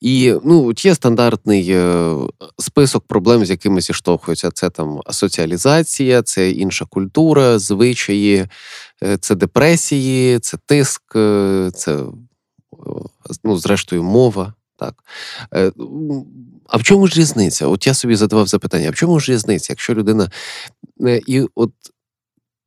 і 0.00 0.34
ну, 0.44 0.68
от 0.68 0.84
є 0.84 0.94
стандартний 0.94 1.70
е, 1.70 2.14
список 2.58 3.06
проблем, 3.06 3.44
з 3.44 3.50
якими 3.50 3.80
зіштовхуються. 3.80 4.50
Це 4.50 4.70
там 4.70 5.00
соціалізація, 5.10 6.22
це 6.22 6.50
інша 6.50 6.84
культура, 6.84 7.58
звичаї, 7.58 8.46
е, 9.02 9.16
це 9.16 9.34
депресії, 9.34 10.38
це 10.38 10.58
тиск, 10.66 11.02
е, 11.16 11.70
це 11.74 11.98
ну, 13.44 13.56
зрештою 13.56 14.02
мова. 14.02 14.54
Так. 14.76 14.94
Е, 15.54 15.72
А 16.68 16.76
в 16.76 16.82
чому 16.82 17.06
ж 17.06 17.20
різниця? 17.20 17.66
От 17.66 17.86
я 17.86 17.94
собі 17.94 18.16
задавав 18.16 18.46
запитання: 18.46 18.88
а 18.88 18.90
в 18.90 18.94
чому 18.94 19.20
ж 19.20 19.32
різниця, 19.32 19.72
якщо 19.72 19.94
людина. 19.94 20.30
е, 21.00 21.20
І 21.26 21.46
от 21.54 21.72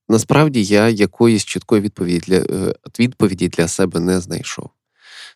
насправді 0.10 0.64
я 0.64 0.90
якоїсь 0.90 1.46
чіткої 1.46 1.82
відповіді 1.82 2.20
для, 2.20 2.38
е, 2.38 2.76
відповіді 3.00 3.48
для 3.48 3.68
себе 3.68 4.00
не 4.00 4.20
знайшов. 4.22 4.70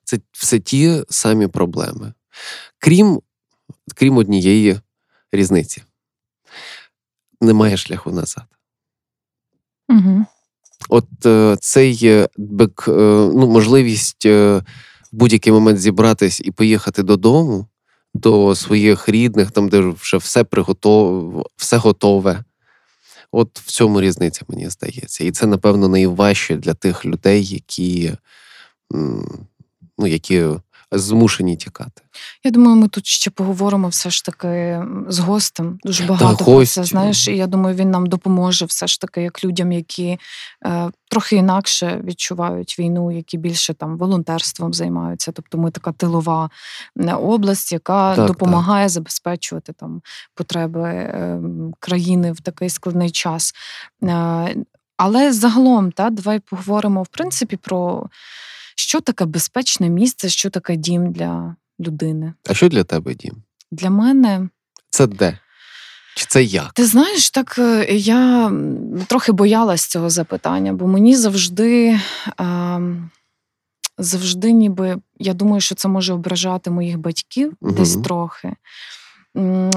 Це 0.04 0.20
все 0.32 0.60
ті 0.60 1.04
самі 1.10 1.48
проблеми. 1.48 2.14
Крім, 2.80 3.22
крім 3.96 4.18
однієї 4.18 4.80
різниці. 5.32 5.84
Немає 7.42 7.78
шляху 7.78 8.12
назад. 8.12 8.46
Угу. 9.90 10.26
От 10.90 11.26
е, 11.26 11.58
цей 11.62 12.28
бек, 12.38 12.86
е, 12.88 12.92
ну, 13.36 13.48
можливість 13.48 14.26
е, 14.26 14.64
в 15.12 15.16
будь-який 15.16 15.54
момент 15.54 15.80
зібратись 15.80 16.42
і 16.46 16.52
поїхати 16.52 17.04
додому, 17.04 17.68
до 18.14 18.56
своїх 18.56 19.10
рідних, 19.10 19.52
там, 19.52 19.70
де 19.70 19.80
вже 19.80 20.18
все 20.18 20.44
приготове, 20.44 21.44
все 21.56 21.78
готове. 21.78 22.44
От 23.32 23.60
в 23.60 23.72
цьому 23.72 24.02
різниця, 24.02 24.46
мені 24.48 24.70
здається. 24.70 25.24
І 25.24 25.32
це, 25.32 25.48
напевно, 25.48 25.88
найважче 25.88 26.56
для 26.56 26.74
тих 26.74 27.06
людей, 27.06 27.46
які, 27.46 28.14
ну, 29.98 30.08
які 30.08 30.46
змушені 30.92 31.58
тікати. 31.58 32.02
Я 32.44 32.52
думаю, 32.52 32.76
ми 32.76 32.88
тут 32.88 33.08
ще 33.08 33.32
поговоримо 33.32 33.88
все 33.88 34.10
ж 34.10 34.26
таки 34.26 34.84
з 35.08 35.20
гостем. 35.20 35.80
Дуже 35.84 36.04
багато 36.04 36.44
про 36.46 36.54
гость. 36.54 36.74
це 36.74 36.84
знаєш. 36.84 37.28
І 37.28 37.38
я 37.38 37.48
думаю, 37.48 37.76
він 37.76 37.92
нам 37.92 38.06
допоможе 38.06 38.66
все 38.66 38.88
ж 38.88 39.02
таки, 39.02 39.22
як 39.22 39.44
людям, 39.44 39.72
які 39.72 40.18
е, 40.66 40.92
трохи 41.10 41.36
інакше 41.36 42.02
відчувають 42.04 42.80
війну, 42.80 43.12
які 43.12 43.38
більше 43.38 43.74
там 43.74 43.98
волонтерством 43.98 44.74
займаються. 44.74 45.32
Тобто 45.32 45.58
ми 45.58 45.72
така 45.72 45.92
тилова 45.92 46.50
область, 47.20 47.72
яка 47.72 48.16
Так, 48.16 48.28
допомагає 48.28 48.90
забезпечувати 48.90 49.74
там 49.74 50.02
потреби 50.36 50.90
е, 50.90 51.40
країни 51.80 52.32
в 52.32 52.42
такий 52.42 52.70
складний 52.70 53.10
час. 53.12 53.54
Е, 54.04 54.56
але 54.98 55.34
загалом, 55.34 55.92
та, 55.92 56.10
давай 56.10 56.40
поговоримо 56.40 57.04
в 57.04 57.08
принципі 57.08 57.58
про 57.58 58.10
що 58.82 59.02
таке 59.02 59.26
безпечне 59.26 59.90
місце, 59.90 60.30
що 60.30 60.50
таке 60.50 60.76
дім 60.76 61.12
для 61.12 61.56
людини. 61.80 62.34
А 62.50 62.54
що 62.54 62.70
для 62.70 62.84
тебе, 62.84 63.14
Дім? 63.14 63.44
Для 63.72 63.90
мене, 63.90 64.50
Це 64.90 65.08
де? 65.08 65.38
Чи 66.16 66.26
це 66.30 66.44
як? 66.44 66.74
ти 66.74 66.86
знаєш, 66.86 67.32
так 67.32 67.56
е, 67.58 67.86
я 67.96 68.52
трохи 69.08 69.32
боялась 69.32 69.86
цього 69.86 70.10
запитання, 70.10 70.74
бо 70.74 70.88
мені 70.88 71.16
завжди, 71.16 72.00
завжди, 73.98 74.52
ніби 74.52 74.98
я 75.20 75.34
думаю, 75.34 75.62
що 75.62 75.76
це 75.76 75.88
може 75.88 76.14
ображати 76.14 76.70
моїх 76.72 76.98
батьків 76.98 77.54
десь 77.62 77.96
трохи. 77.96 78.54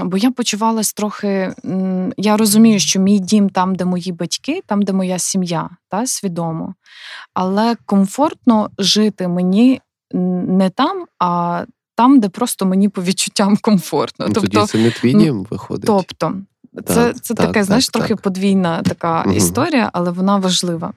Бо 0.05 0.17
я 0.17 0.31
почувалась 0.31 0.93
трохи. 0.93 1.55
Я 2.17 2.37
розумію, 2.37 2.79
що 2.79 3.01
мій 3.01 3.19
дім 3.19 3.51
там, 3.51 3.75
де 3.75 3.85
мої 3.85 4.13
батьки, 4.13 4.63
там, 4.67 4.83
де 4.83 4.93
моя 4.93 5.19
сім'я, 5.19 5.71
та 5.89 6.07
свідомо. 6.07 6.75
Але 7.35 7.77
комфортно 7.87 8.71
жити 8.79 9.29
мені 9.29 9.81
не 10.13 10.71
там, 10.71 11.05
а 11.19 11.65
там, 11.97 12.21
де 12.21 12.29
просто 12.29 12.67
мені 12.67 12.89
по 12.89 13.03
відчуттям 13.03 13.57
комфортно. 13.57 14.27
Ну, 14.29 14.35
тобто, 14.35 14.51
Тоді 14.51 14.67
це 14.67 14.79
не 14.79 14.91
твій 14.91 15.15
дім 15.15 15.47
виходить. 15.51 15.87
Тобто, 15.87 16.35
це, 16.87 16.95
Так, 16.95 17.21
це 17.23 17.35
так, 17.35 17.47
таке, 17.47 17.53
так, 17.53 17.65
знаєш, 17.65 17.89
так. 17.89 17.93
трохи 17.93 18.17
подвійна 18.17 18.83
така 18.83 19.23
Мгм. 19.23 19.37
історія, 19.37 19.91
але 19.93 20.11
вона 20.11 20.37
важлива. 20.37 20.93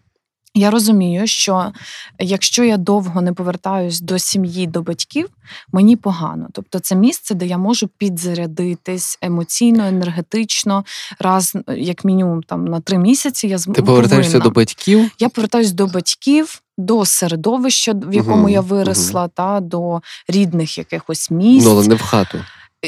Я 0.58 0.72
розумію, 0.72 1.28
що 1.28 1.72
якщо 2.20 2.64
я 2.64 2.78
довго 2.78 3.22
не 3.22 3.34
повертаюсь 3.34 4.02
до 4.02 4.20
сім'ї, 4.20 4.68
до 4.68 4.82
батьків, 4.82 5.30
мені 5.72 5.96
погано. 5.96 6.48
Тобто, 6.54 6.80
це 6.80 6.96
місце, 6.96 7.36
де 7.36 7.46
я 7.46 7.58
можу 7.58 7.90
підзарядитись 7.98 9.18
емоційно, 9.22 9.88
енергетично, 9.88 10.86
раз 11.20 11.58
як 11.68 12.06
мінімум 12.06 12.44
там 12.44 12.66
на 12.66 12.80
три 12.80 12.98
місяці. 12.98 13.48
Я 13.48 13.58
Ти 13.58 13.82
повертаєшся 13.82 14.32
повинна. 14.32 14.44
до 14.44 14.50
батьків? 14.50 15.12
Я 15.20 15.30
повертаюсь 15.30 15.72
до 15.72 15.88
батьків, 15.88 16.62
до 16.78 17.06
середовища, 17.06 17.94
в 17.94 18.14
якому 18.14 18.38
Мгм, 18.38 18.50
я 18.50 18.62
виросла, 18.62 19.28
та 19.28 19.60
до 19.60 20.02
рідних 20.28 20.78
якихось 20.78 21.32
місць. 21.32 21.66
Ну, 21.66 21.72
але 21.72 21.88
не 21.88 21.96
в 21.96 22.02
хату. 22.02 22.38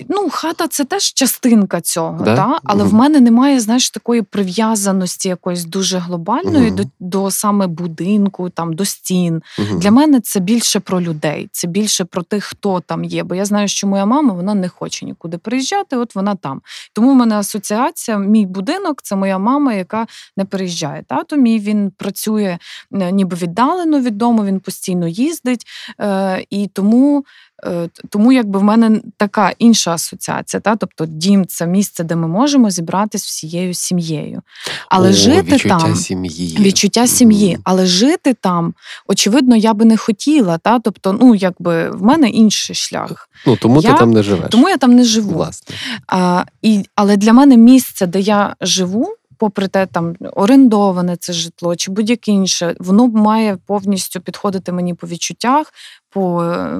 Ну, 0.10 0.29
хата 0.31 0.67
це 0.67 0.86
теж 0.86 1.13
частинка 1.13 1.81
цього, 1.81 2.24
Да? 2.24 2.36
та? 2.36 2.60
але 2.63 2.84
Мгм. 2.84 2.91
в 2.91 2.93
мене 2.93 3.19
немає, 3.19 3.60
знаєш, 3.60 3.89
такої 3.89 4.22
прив'язаності 4.22 5.29
якоїсь 5.29 5.65
дуже 5.65 5.98
глобальної 5.98 6.67
Мгм. 6.67 6.75
до, 6.75 6.84
до 7.00 7.31
саме 7.31 7.67
будинку, 7.67 8.50
там, 8.50 8.74
до 8.74 8.86
стін. 8.86 9.41
Мгм. 9.60 9.79
Для 9.79 9.91
мене 9.91 10.19
це 10.22 10.39
більше 10.39 10.79
про 10.79 11.01
людей, 11.01 11.50
це 11.51 11.67
більше 11.67 12.05
про 12.05 12.24
тих, 12.24 12.43
хто 12.43 12.79
там 12.79 13.03
є. 13.03 13.24
Бо 13.24 13.36
я 13.36 13.46
знаю, 13.46 13.67
що 13.67 13.88
моя 13.88 14.05
мама 14.05 14.34
вона 14.34 14.53
не 14.53 14.69
хоче 14.69 15.05
нікуди 15.05 15.38
приїжджати, 15.38 15.98
от 15.98 16.15
вона 16.15 16.36
там. 16.36 16.62
Тому 16.93 17.12
в 17.12 17.15
мене 17.15 17.36
асоціація, 17.36 18.17
мій 18.17 18.46
будинок 18.46 19.01
це 19.03 19.15
моя 19.15 19.38
мама, 19.38 19.74
яка 19.74 20.08
не 20.38 20.46
переїжджає. 20.46 21.03
Тато 21.08 21.36
мій 21.36 21.60
він 21.60 21.91
працює 21.98 22.58
е, 22.93 23.12
ніби 23.12 23.38
віддалено 23.38 24.00
від 24.00 24.17
дому, 24.17 24.46
він 24.46 24.60
постійно 24.60 25.08
їздить. 25.08 25.63
Е, 26.01 26.46
і 26.50 26.67
тому. 26.67 27.24
Е, 27.66 27.89
Тому 28.10 28.32
якби 28.32 28.60
в 28.60 28.63
мене 28.63 29.01
така 29.18 29.54
інша 29.60 29.92
асоціація, 29.92 30.60
та 30.60 30.75
тобто 30.75 31.06
дім 31.06 31.46
це 31.48 31.68
місце, 31.68 32.04
де 32.04 32.16
ми 32.16 32.28
можемо 32.28 32.70
зібратись 32.70 33.25
всією 33.25 33.74
сім'єю. 33.74 34.42
Але 34.89 35.10
О, 35.10 35.13
жити 35.13 35.42
відчуття 35.56 35.78
там 35.80 35.96
сім'ї. 35.96 36.58
відчуття 36.60 37.08
сім'ї, 37.08 37.54
Мгм. 37.54 37.62
але 37.66 37.86
жити 37.86 38.34
там, 38.42 38.74
очевидно, 39.08 39.56
я 39.56 39.74
би 39.74 39.86
не 39.86 39.98
хотіла. 39.98 40.58
Та? 40.58 40.80
Тобто, 40.80 41.13
ну 41.22 41.36
якби 41.36 41.89
в 41.89 42.04
мене 42.04 42.30
інший 42.30 42.75
шлях. 42.75 43.30
Ну, 43.48 43.56
тому 43.62 43.82
Я- 43.82 43.92
ти 43.94 44.00
там 44.00 44.12
не 44.12 44.24
живеш. 44.24 44.48
Тому 44.51 44.70
я 44.70 44.78
там 44.78 44.94
не 44.94 45.04
живу. 45.04 45.32
Власне. 45.34 45.75
А, 46.08 46.44
і, 46.62 46.84
але 46.96 47.18
для 47.18 47.34
мене 47.34 47.58
місце, 47.58 48.08
де 48.08 48.20
я 48.20 48.56
живу, 48.62 49.16
попри 49.39 49.67
те, 49.67 49.86
там 49.86 50.15
орендоване 50.34 51.15
це 51.15 51.34
житло 51.34 51.75
чи 51.75 51.91
будь-яке 51.91 52.31
інше, 52.31 52.75
воно 52.79 53.08
має 53.08 53.58
повністю 53.65 54.22
підходити 54.22 54.72
мені 54.72 54.93
по 54.93 55.08
відчуттях, 55.08 55.74
по 56.10 56.43
е, 56.43 56.79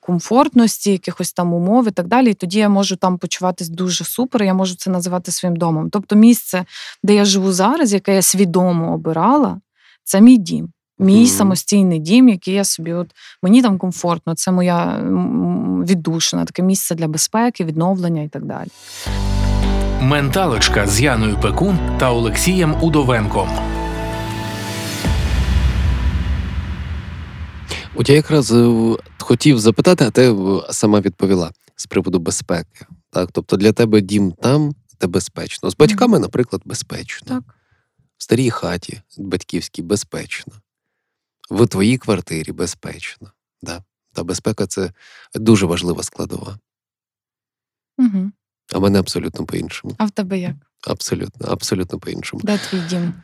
комфортності, 0.00 0.92
якихось 0.92 1.32
там 1.32 1.54
умов 1.54 1.88
і 1.88 1.90
так 1.90 2.06
далі. 2.08 2.30
І 2.30 2.34
тоді 2.34 2.58
я 2.58 2.68
можу 2.68 2.96
там 2.96 3.18
почуватись 3.18 3.68
дуже 3.68 4.04
супер. 4.04 4.42
Я 4.42 4.54
можу 4.54 4.76
це 4.76 4.90
називати 4.90 5.32
своїм 5.32 5.56
домом. 5.56 5.90
Тобто, 5.90 6.16
місце, 6.16 6.64
де 7.02 7.14
я 7.14 7.24
живу 7.24 7.52
зараз, 7.52 7.92
яке 7.92 8.14
я 8.14 8.22
свідомо 8.22 8.94
обирала, 8.94 9.60
це 10.04 10.20
мій 10.20 10.36
дім. 10.38 10.68
Мій 10.98 11.16
Мгм. 11.16 11.26
самостійний 11.26 11.98
дім, 11.98 12.28
який 12.28 12.54
я 12.54 12.64
собі, 12.64 12.92
от 12.92 13.10
мені 13.42 13.62
там 13.62 13.78
комфортно, 13.78 14.34
це 14.34 14.52
моя 14.52 15.00
віддушина, 15.88 16.44
таке 16.44 16.62
місце 16.62 16.94
для 16.94 17.08
безпеки, 17.08 17.64
відновлення 17.64 18.22
і 18.22 18.28
так 18.28 18.44
далі. 18.44 18.68
Менталочка 20.02 20.86
з 20.86 21.00
Яною 21.00 21.40
Пекун 21.40 21.98
та 21.98 22.12
Олексієм 22.12 22.82
Удовенком. 22.82 23.48
От 27.94 28.08
я 28.08 28.14
якраз 28.14 28.52
е, 28.52 28.96
хотів 29.18 29.58
запитати, 29.58 30.04
а 30.04 30.10
ти 30.10 30.32
е, 30.32 30.62
сама 30.70 31.00
відповіла 31.00 31.52
з 31.76 31.86
приводу 31.86 32.18
безпеки. 32.18 32.86
Так, 33.10 33.32
тобто 33.32 33.56
для 33.56 33.72
тебе 33.72 34.00
дім 34.00 34.32
там, 34.32 34.74
де 35.00 35.06
безпечно. 35.06 35.70
З 35.70 35.76
батьками, 35.76 36.18
наприклад, 36.18 36.62
безпечно. 36.64 37.28
Так. 37.28 37.54
В 38.16 38.22
старій 38.22 38.50
хаті 38.50 39.02
батьківській 39.18 39.82
безпечно. 39.82 40.52
В 41.50 41.66
твоїй 41.66 41.98
квартирі 41.98 42.52
безпечно. 42.52 43.32
Да. 43.62 43.82
Та 44.12 44.24
безпека 44.24 44.66
це 44.66 44.92
дуже 45.34 45.66
важлива 45.66 46.02
складова. 46.02 46.58
Угу. 47.98 48.30
А 48.72 48.78
в 48.78 48.82
мене 48.82 48.98
абсолютно 48.98 49.46
по-іншому. 49.46 49.94
А 49.98 50.04
в 50.04 50.10
тебе 50.10 50.38
як? 50.38 50.54
Абсолютно, 50.86 51.46
абсолютно 51.48 51.98
по-іншому. 51.98 52.42
Де 52.44 52.58
твій 52.58 52.80
дім? 52.90 53.14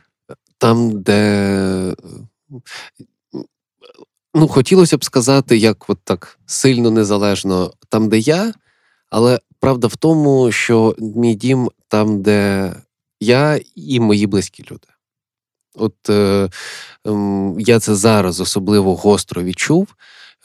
Там, 0.57 1.01
де 1.01 1.95
ну, 4.33 4.47
хотілося 4.47 4.97
б 4.97 5.05
сказати, 5.05 5.57
як 5.57 5.89
от 5.89 5.99
так 6.03 6.39
сильно 6.45 6.91
незалежно 6.91 7.73
там, 7.89 8.09
де 8.09 8.19
я, 8.19 8.53
але 9.09 9.39
правда 9.59 9.87
в 9.87 9.95
тому, 9.95 10.51
що 10.51 10.95
мій 10.99 11.35
дім 11.35 11.69
там, 11.87 12.21
де 12.21 12.73
я 13.19 13.59
і 13.75 13.99
мої 13.99 14.27
близькі 14.27 14.65
люди. 14.71 14.87
От 15.75 16.09
е, 16.09 16.49
ем, 17.05 17.55
я 17.59 17.79
це 17.79 17.95
зараз 17.95 18.39
особливо 18.39 18.95
гостро 18.95 19.43
відчув. 19.43 19.95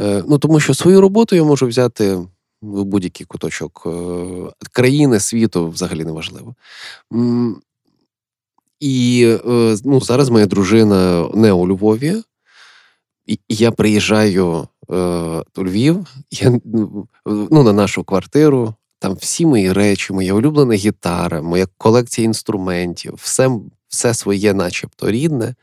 Е, 0.01 0.25
ну, 0.29 0.39
тому 0.39 0.61
що 0.61 0.75
свою 0.75 1.01
роботу 1.01 1.37
я 1.37 1.45
можу 1.45 1.67
взяти 1.67 2.19
будь-який 2.65 3.27
куточок 3.27 3.83
е, 3.87 3.91
країни, 4.73 5.21
світу 5.21 5.69
взагалі 5.69 6.05
неважливо. 6.05 6.55
І 8.81 9.25
е, 9.47 9.77
ну, 9.85 10.01
зараз 10.01 10.29
моя 10.29 10.47
дружина 10.47 11.29
не 11.35 11.53
у 11.53 11.69
Львові, 11.69 12.23
і 13.27 13.39
я 13.49 13.71
приїжджаю 13.71 14.69
е, 14.91 14.95
у 15.57 15.65
Львів, 15.65 16.07
я, 16.31 16.61
ну, 17.27 17.63
на 17.63 17.73
нашу 17.73 18.05
квартиру. 18.05 18.75
Там 18.99 19.15
всі 19.15 19.47
мої 19.47 19.73
речі, 19.73 20.13
моя 20.13 20.35
улюблена 20.35 20.75
гітара, 20.75 21.43
моя 21.43 21.67
колекція 21.79 22.25
інструментів, 22.25 23.15
все, 23.15 23.51
все 23.89 24.15
своє, 24.15 24.55
начебто, 24.55 25.11
рідне. 25.11 25.55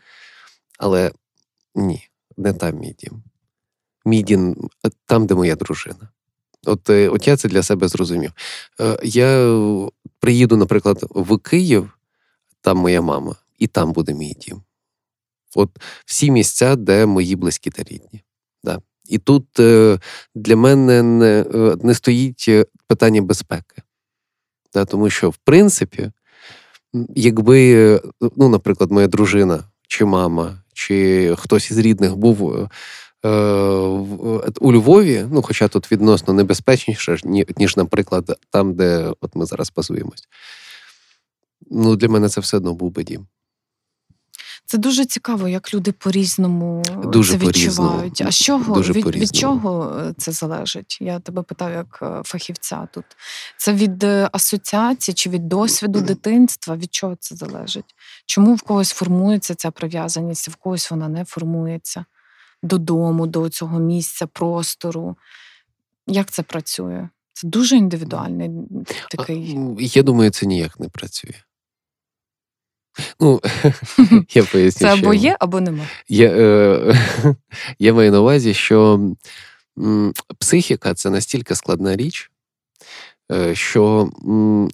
Але 0.78 1.12
ні, 1.76 2.10
не 2.38 2.54
там 2.54 2.76
мій 2.76 2.96
дім. 3.00 3.24
Мій 4.06 4.24
дім 4.24 4.70
там, 5.06 5.26
де 5.26 5.36
моя 5.36 5.56
дружина. 5.56 6.10
От, 6.66 6.90
е, 6.90 7.10
от 7.10 7.28
я 7.28 7.38
це 7.38 7.50
для 7.50 7.64
себе 7.64 7.88
зрозумів. 7.88 8.32
Е, 8.82 9.00
Я 9.04 9.60
приїду, 10.20 10.58
наприклад, 10.58 11.06
в 11.10 11.38
Київ, 11.38 11.92
там 12.62 12.78
моя 12.78 13.02
мама, 13.02 13.36
і 13.60 13.68
там 13.68 13.94
буде 13.94 14.14
мій 14.14 14.34
дім. 14.34 14.62
От 15.56 15.70
всі 16.06 16.32
місця, 16.32 16.76
де 16.76 17.06
мої 17.06 17.36
близькі 17.36 17.70
та 17.70 17.84
рідні. 17.84 18.24
Да. 18.64 18.80
І 19.10 19.18
тут 19.18 19.60
е, 19.60 20.00
для 20.36 20.56
мене 20.56 21.04
не, 21.04 21.46
не 21.84 21.96
стоїть 21.96 22.50
питання 22.88 23.22
безпеки. 23.22 23.82
Да, 24.74 24.86
тому 24.86 25.10
що, 25.10 25.30
в 25.30 25.38
принципі, 25.38 26.12
якби, 27.16 28.02
ну, 28.38 28.50
наприклад, 28.50 28.92
моя 28.92 29.08
дружина 29.08 29.64
чи 29.88 30.06
мама, 30.06 30.64
чи 30.74 31.36
хтось 31.38 31.72
із 31.72 31.78
рідних 31.78 32.16
був 32.16 32.70
у 34.60 34.74
Львові, 34.74 35.26
ну, 35.32 35.42
хоча 35.42 35.68
тут 35.68 35.92
відносно 35.92 36.34
небезпечніше, 36.34 37.18
ніж, 37.58 37.78
наприклад, 37.78 38.40
там, 38.50 38.74
де 38.74 39.14
от 39.22 39.36
ми 39.36 39.46
зараз 39.46 39.72
базуємось. 39.76 40.28
Ну, 41.72 41.96
для 41.96 42.10
мене 42.10 42.30
це 42.30 42.42
все 42.42 42.58
одно 42.58 42.74
був 42.74 42.92
би 42.92 43.04
дім. 43.04 43.28
Це 44.72 44.78
дуже 44.78 45.06
цікаво, 45.06 45.48
як 45.48 45.74
люди 45.74 45.92
по-різному 45.92 46.84
Дуже 47.04 47.34
це 47.34 47.40
по-різному. 47.40 47.90
відчувають. 47.90 48.22
А 48.22 48.32
з 48.32 48.36
чого 48.36 48.76
Дуже 48.76 48.94
від, 48.94 49.06
від 49.16 49.36
чого 49.36 50.00
е, 50.00 50.14
це 50.18 50.32
залежить? 50.32 50.98
Я 51.02 51.20
тебе 51.20 51.42
питаю 51.42 51.76
як 51.76 52.00
е, 52.02 52.22
фахівця 52.26 52.88
тут. 52.94 53.06
Це 53.58 53.74
від 53.74 54.04
е, 54.04 54.30
асоціації 54.32 55.16
чи 55.16 55.30
від 55.30 55.48
досвіду 55.48 56.02
дитинства? 56.08 56.76
Від 56.76 56.94
чого 56.94 57.16
це 57.20 57.36
залежить? 57.36 57.96
Чому 58.26 58.56
в 58.56 58.62
когось 58.62 58.92
формується 58.92 59.56
ця 59.56 59.72
прив'язаність, 59.72 60.48
а 60.48 60.52
в 60.52 60.56
когось 60.56 60.92
вона 60.92 61.08
не 61.08 61.26
формується 61.26 62.06
додому, 62.64 63.28
до 63.28 63.50
цього 63.50 63.80
місця, 63.80 64.28
простору? 64.28 65.18
Як 66.08 66.32
це 66.32 66.44
працює? 66.44 67.10
Це 67.34 67.48
дуже 67.48 67.76
індивідуальний 67.78 68.50
такий. 69.12 69.56
м, 69.56 69.78
Я 69.80 70.04
думаю, 70.04 70.30
це 70.32 70.46
ніяк 70.46 70.80
не 70.80 70.90
працює. 70.90 71.34
Ну, 73.20 73.42
я 74.34 74.44
поясню. 74.52 74.88
Це 74.88 74.94
або 74.94 75.14
є, 75.14 75.38
або 75.40 75.62
нема. 75.62 75.84
Я, 76.10 76.30
е, 76.32 76.96
я 77.80 77.94
маю 77.94 78.12
на 78.12 78.22
увазі, 78.22 78.54
що 78.54 79.00
психіка 80.38 80.94
це 80.94 81.10
настільки 81.10 81.56
складна 81.56 81.96
річ, 81.96 82.32
е, 83.32 83.56
що 83.56 84.10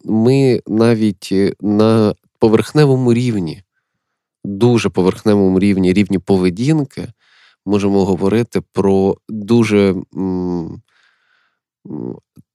ми 0.04 0.62
навіть 0.68 1.30
е, 1.32 1.54
на 1.62 2.16
поверхневому 2.40 3.14
рівні, 3.14 3.64
дуже 4.44 4.90
поверхневому 4.90 5.60
рівні, 5.60 5.94
рівні 5.94 6.20
поведінки, 6.20 7.08
можемо 7.68 8.06
говорити 8.06 8.62
про 8.74 9.18
дуже 9.30 9.96
м, 10.16 10.82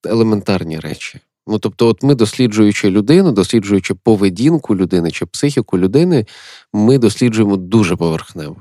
елементарні 0.04 0.78
речі. 0.78 1.20
Ну, 1.46 1.58
тобто, 1.58 1.86
от 1.86 2.02
ми, 2.02 2.14
досліджуючи 2.14 2.90
людину, 2.90 3.32
досліджуючи 3.32 3.94
поведінку 3.94 4.76
людини 4.76 5.10
чи 5.10 5.26
психіку 5.26 5.78
людини, 5.78 6.26
ми 6.72 6.98
досліджуємо 6.98 7.56
дуже 7.56 7.96
поверхнево. 7.96 8.56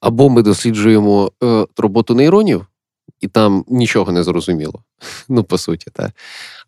Або 0.00 0.28
ми 0.28 0.42
досліджуємо 0.42 1.32
е, 1.44 1.66
роботу 1.76 2.14
нейронів, 2.14 2.66
і 3.20 3.28
там 3.28 3.64
нічого 3.68 4.12
не 4.12 4.22
зрозуміло. 4.22 4.82
Ну, 5.28 5.44
по 5.44 5.58
суті, 5.58 5.90
так. 5.92 6.10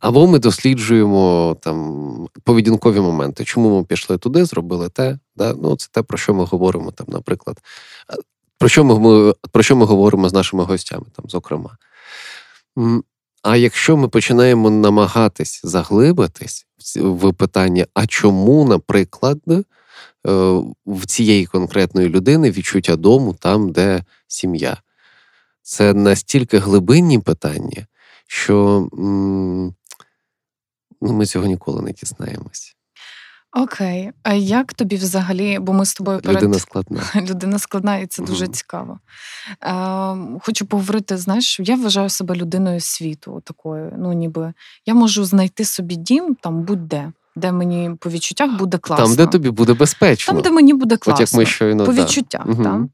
Або 0.01 0.27
ми 0.27 0.39
досліджуємо 0.39 1.57
там 1.61 2.29
поведінкові 2.45 3.01
моменти. 3.01 3.45
Чому 3.45 3.79
ми 3.79 3.85
пішли 3.85 4.19
туди, 4.19 4.45
зробили 4.45 4.89
те. 4.89 5.19
Да? 5.37 5.55
Ну, 5.63 5.77
це 5.77 5.89
те, 5.93 6.03
про 6.03 6.19
що 6.19 6.35
ми 6.35 6.45
говоримо, 6.45 6.91
там, 6.91 7.07
наприклад. 7.11 7.61
Про 8.59 8.69
що 8.69 8.85
ми, 8.85 9.35
про 9.53 9.63
що 9.63 9.77
ми 9.77 9.87
говоримо 9.87 10.29
з 10.29 10.33
нашими 10.33 10.65
гостями, 10.65 11.07
там, 11.17 11.25
зокрема. 11.29 11.77
А 13.43 13.57
якщо 13.57 13.97
ми 13.97 14.09
починаємо 14.09 14.71
намагатись 14.71 15.61
заглибитись 15.65 16.67
в 16.97 17.33
питання, 17.33 17.87
а 17.95 18.07
чому, 18.07 18.65
наприклад, 18.65 19.41
е, 19.49 19.63
в 20.87 21.07
цієї 21.07 21.47
конкретної 21.47 22.09
людини 22.09 22.51
відчуття 22.51 22.97
дому 22.97 23.35
там, 23.35 23.73
де 23.73 24.05
сім'я. 24.27 24.77
Це 25.63 25.95
настільки 25.95 26.59
глибинні 26.59 27.19
питання, 27.19 27.87
що 28.27 28.89
ну, 28.93 29.75
ми 31.01 31.27
цього 31.27 31.47
ніколи 31.47 31.83
не 31.83 31.93
дізнаємось. 31.93 32.77
Окей. 33.55 34.11
А 34.23 34.35
як 34.35 34.75
тобі 34.75 34.97
взагалі? 34.97 35.59
Бо 35.59 35.73
ми 35.73 35.87
з 35.87 35.95
тобою 35.95 36.21
перед 36.21 36.43
Людина 36.43 36.59
складна. 36.59 37.01
людина 37.17 37.59
складна, 37.59 37.97
і 37.97 38.07
це 38.07 38.23
дуже 38.23 38.49
цікаво. 38.49 38.99
Е, 39.63 40.17
хочу 40.43 40.67
поговорити, 40.67 41.17
знаєш, 41.17 41.61
я 41.61 41.77
вважаю 41.77 42.09
себе 42.09 42.35
людиною 42.35 42.81
світу, 42.81 43.43
такою. 43.45 43.93
Ну, 43.99 44.13
ніби 44.13 44.53
я 44.87 44.95
можу 44.95 45.25
знайти 45.25 45.65
собі 45.65 45.97
дім 45.97 46.37
там 46.41 46.63
будь-де, 46.63 47.13
де 47.37 47.53
мені 47.53 47.91
по 48.01 48.11
відчуттях 48.11 48.59
буде 48.59 48.79
класно. 48.79 49.07
Там, 49.07 49.17
де 49.17 49.27
тобі 49.27 49.51
буде 49.51 49.75
безпечно. 49.75 50.35
Там, 50.35 50.43
де 50.43 50.51
мені 50.51 50.75
буде 50.75 50.99
От 51.07 51.21
як 51.21 51.35
ми 51.35 51.47
щойно 51.47 51.85
по 51.85 51.93
відчуттях, 51.93 52.47
Мгм. 52.47 52.65
там. 52.65 52.91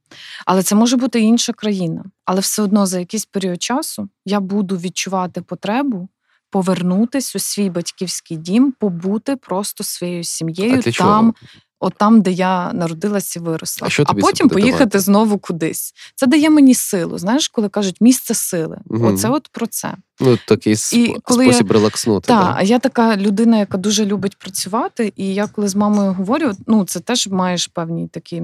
Але 0.47 0.63
це 0.63 0.75
може 0.75 0.97
бути 0.97 1.21
інша 1.21 1.53
країна. 1.53 2.05
Але 2.25 2.41
все 2.41 2.63
одно 2.63 2.87
за 2.87 2.99
якийсь 2.99 3.25
період 3.25 3.63
часу 3.63 4.09
я 4.25 4.41
буду 4.41 4.77
відчувати 4.77 5.43
потребу 5.43 6.09
повернутись 6.51 7.37
у 7.37 7.39
свій 7.39 7.71
батьківський 7.71 8.37
дім, 8.37 8.73
побути 8.81 9.37
просто 9.37 9.85
своєю 9.85 10.25
сім'єю 10.25 10.79
А 10.79 10.83
там, 10.83 10.93
чого? 10.93 11.35
от 11.81 11.95
там, 11.97 12.21
де 12.23 12.31
я 12.31 12.73
народилася 12.73 13.41
і 13.41 13.43
виросла. 13.43 13.87
А 13.87 13.91
що 13.91 14.05
це 14.05 14.15
потім 14.15 14.49
поїхати 14.49 14.79
давати? 14.85 15.01
знову 15.01 15.39
кудись. 15.39 15.95
Це 16.15 16.27
дає 16.27 16.51
мені 16.51 16.75
силу. 16.75 17.19
Знаєш, 17.19 17.49
коли 17.49 17.69
кажуть 17.69 17.97
місце 18.01 18.35
сили. 18.35 18.79
Мгм. 18.87 19.05
Оце 19.05 19.29
от 19.29 19.49
про 19.53 19.67
це. 19.67 19.95
Ну, 20.21 20.39
такий 20.49 20.75
спо- 20.75 21.17
коли 21.23 21.47
я- 21.47 21.53
спосіб 21.53 21.73
релакснути. 21.73 22.27
Так, 22.27 22.45
да. 22.45 22.55
а 22.57 22.63
я 22.63 22.79
така 22.79 23.17
людина, 23.17 23.59
яка 23.59 23.79
дуже 23.79 24.05
любить 24.07 24.37
працювати, 24.39 25.13
і 25.17 25.35
я 25.35 25.47
коли 25.47 25.69
з 25.69 25.75
мамою 25.77 26.13
говорю, 26.13 26.53
ну 26.67 26.85
це 26.85 27.01
теж 27.01 27.29
маєш 27.29 27.67
певні 27.67 28.09
такі. 28.09 28.43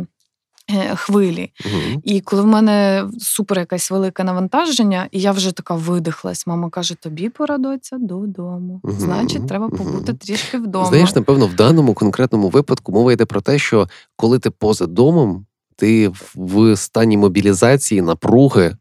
Е, 0.70 0.96
Хвилі, 0.96 1.52
Мгм. 1.66 2.00
і 2.05 2.20
коли 2.20 2.42
в 2.42 2.46
мене 2.46 3.05
супер 3.18 3.59
якесь 3.59 3.90
велике 3.90 4.24
навантаження, 4.24 5.09
і 5.12 5.20
я 5.20 5.33
вже 5.33 5.52
така 5.52 5.74
видихлась. 5.74 6.46
Мама 6.46 6.70
каже: 6.70 6.94
тобі 6.94 7.29
пора 7.29 7.59
доця 7.59 7.96
додому. 7.98 8.81
Мгм, 8.85 8.94
Значить, 9.00 9.48
треба 9.48 9.68
побути 9.68 10.12
мгм. 10.12 10.16
трішки 10.16 10.59
вдома. 10.59 10.85
Знаєш, 10.87 11.14
напевно, 11.14 11.46
в 11.46 11.55
даному 11.55 11.94
конкретному 11.94 12.48
випадку 12.48 12.92
мова 12.92 13.12
йде 13.12 13.24
про 13.24 13.40
те, 13.40 13.59
що 13.59 13.88
коли 14.16 14.38
ти 14.38 14.50
поза 14.50 14.87
домом, 14.87 15.46
ти 15.76 16.09
в- 16.09 16.33
в 16.37 16.76
стані 16.76 17.16
мобілізації, 17.16 18.02
напруги, 18.02 18.76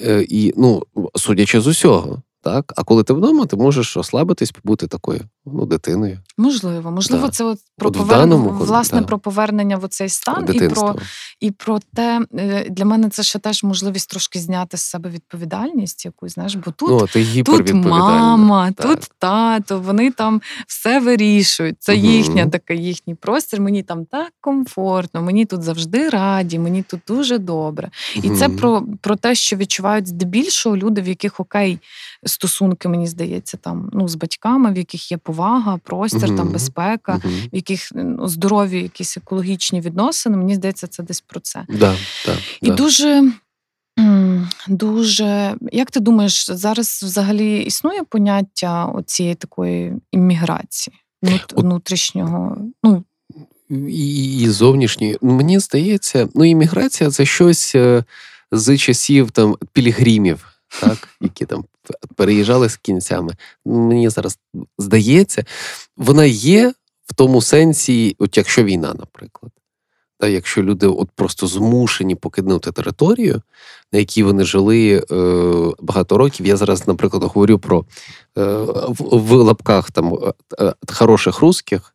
е, 0.00 0.22
і, 0.28 0.54
ну, 0.56 0.82
судячи 1.14 1.60
з 1.60 1.66
усього, 1.66 2.22
так? 2.42 2.72
А 2.76 2.84
коли 2.84 3.02
ти 3.02 3.12
вдома, 3.12 3.46
ти 3.46 3.56
можеш 3.56 3.96
розслабитись, 3.96 4.52
побути 4.52 4.86
такою 4.86 5.20
ну, 5.46 5.66
дитиною. 5.66 6.18
Можливо, 6.38 6.90
можливо, 6.90 7.26
Да. 7.26 7.30
це 7.32 7.44
от 7.44 7.58
про 7.78 7.88
От 7.88 7.96
повер- 7.96 8.08
даному 8.08 8.50
власне 8.50 9.00
да. 9.00 9.06
про 9.06 9.18
повернення 9.18 9.76
в 9.76 9.84
оцей 9.84 10.08
стан 10.08 10.48
і 10.54 10.68
про 10.68 10.96
і 11.40 11.50
про 11.50 11.80
те, 11.94 12.26
е, 12.38 12.66
для 12.70 12.84
мене 12.84 13.08
це 13.10 13.22
ще 13.22 13.38
теж 13.38 13.64
можливість 13.64 14.10
трошки 14.10 14.38
зняти 14.38 14.76
з 14.76 14.82
себе 14.82 15.10
відповідальність 15.10 16.04
якусь, 16.04 16.32
знаєш, 16.34 16.54
бо 16.54 16.70
тут. 16.70 16.88
ну, 16.90 17.06
ти 17.06 17.42
Тут 17.42 17.74
мама, 17.74 18.72
Так. 18.72 18.86
тут 18.86 19.10
тато, 19.18 19.80
вони 19.80 20.10
там 20.10 20.42
все 20.66 21.00
вирішують. 21.00 21.76
Це 21.78 21.96
Мгм. 21.96 22.04
їхня 22.04 22.46
така, 22.46 22.74
їхній 22.74 23.14
простір. 23.14 23.60
Мені 23.60 23.82
там 23.82 24.04
так 24.04 24.32
комфортно, 24.40 25.22
мені 25.22 25.44
тут 25.44 25.62
завжди 25.62 26.08
раді, 26.08 26.58
мені 26.58 26.82
тут 26.82 27.00
дуже 27.08 27.38
добре. 27.38 27.90
І 28.22 28.30
це 28.30 28.48
про, 28.48 28.82
про 29.00 29.16
те, 29.16 29.34
що 29.34 29.56
відчувають 29.56 30.06
здебільшого 30.06 30.76
люди, 30.76 31.00
в 31.02 31.08
яких 31.08 31.40
окей 31.40 31.78
стосунки, 32.32 32.88
мені 32.88 33.06
здається, 33.06 33.56
там 33.56 33.90
ну 33.92 34.08
з 34.08 34.14
батьками, 34.14 34.72
в 34.72 34.76
яких 34.76 35.12
є 35.12 35.18
повага, 35.18 35.78
простір, 35.84 36.20
там 36.20 36.36
Мгм. 36.36 36.52
безпека, 36.52 37.20
Мгм. 37.24 37.34
в 37.52 37.56
яких 37.56 37.88
ну, 37.94 38.28
здорові 38.28 38.82
якісь 38.82 39.16
екологічні 39.16 39.80
відносини. 39.80 40.36
Мені 40.36 40.54
здається, 40.54 40.86
це 40.86 41.02
десь 41.02 41.20
про 41.20 41.40
це. 41.40 41.64
Да, 41.68 41.96
да, 42.26 42.34
І 42.60 42.66
да. 42.66 42.74
дуже. 42.74 43.32
Дуже, 44.68 45.54
як 45.72 45.90
ти 45.90 46.00
думаєш, 46.00 46.50
зараз 46.50 47.00
взагалі 47.04 47.62
існує 47.62 48.02
поняття 48.02 48.86
оцієї 48.86 49.34
такої 49.34 49.92
імміграції 50.12 50.96
внутрішнього? 51.56 52.56
Ну, 52.84 53.04
і, 53.88 54.38
і 54.38 54.48
зовнішньої. 54.48 55.18
Мені 55.22 55.58
здається, 55.58 56.28
ну 56.34 56.44
імміграція 56.44 57.10
це 57.10 57.24
щось 57.24 57.74
е, 57.74 58.04
з 58.52 58.78
часів 58.78 59.30
там 59.30 59.56
пілігримів, 59.72 60.46
так, 60.80 61.08
які 61.20 61.46
там 61.46 61.64
переїжджали 62.16 62.68
з 62.68 62.76
кінцями. 62.76 63.34
Мені 63.64 64.08
зараз 64.08 64.38
здається, 64.78 65.44
вона 65.96 66.24
є 66.24 66.72
в 67.06 67.14
тому 67.14 67.42
сенсі, 67.42 68.16
от 68.18 68.36
якщо 68.36 68.64
війна, 68.64 68.94
наприклад. 68.98 69.52
Та 70.18 70.28
якщо 70.28 70.62
люди 70.62 70.86
от 70.86 71.10
просто 71.10 71.46
змушені 71.46 72.14
покинути 72.14 72.72
територію, 72.72 73.42
на 73.92 73.98
якій 73.98 74.22
вони 74.22 74.44
жили 74.44 75.04
е, 75.10 75.74
багато 75.80 76.18
років. 76.18 76.46
Я 76.46 76.56
зараз, 76.56 76.88
наприклад, 76.88 77.22
говорю 77.24 77.58
про 77.58 77.84
е, 78.38 78.44
в, 78.88 78.96
в 78.98 79.32
лапках 79.32 79.90
там 79.90 80.14
е, 80.14 80.32
е, 80.60 80.74
хороших 80.92 81.40
русських, 81.40 81.94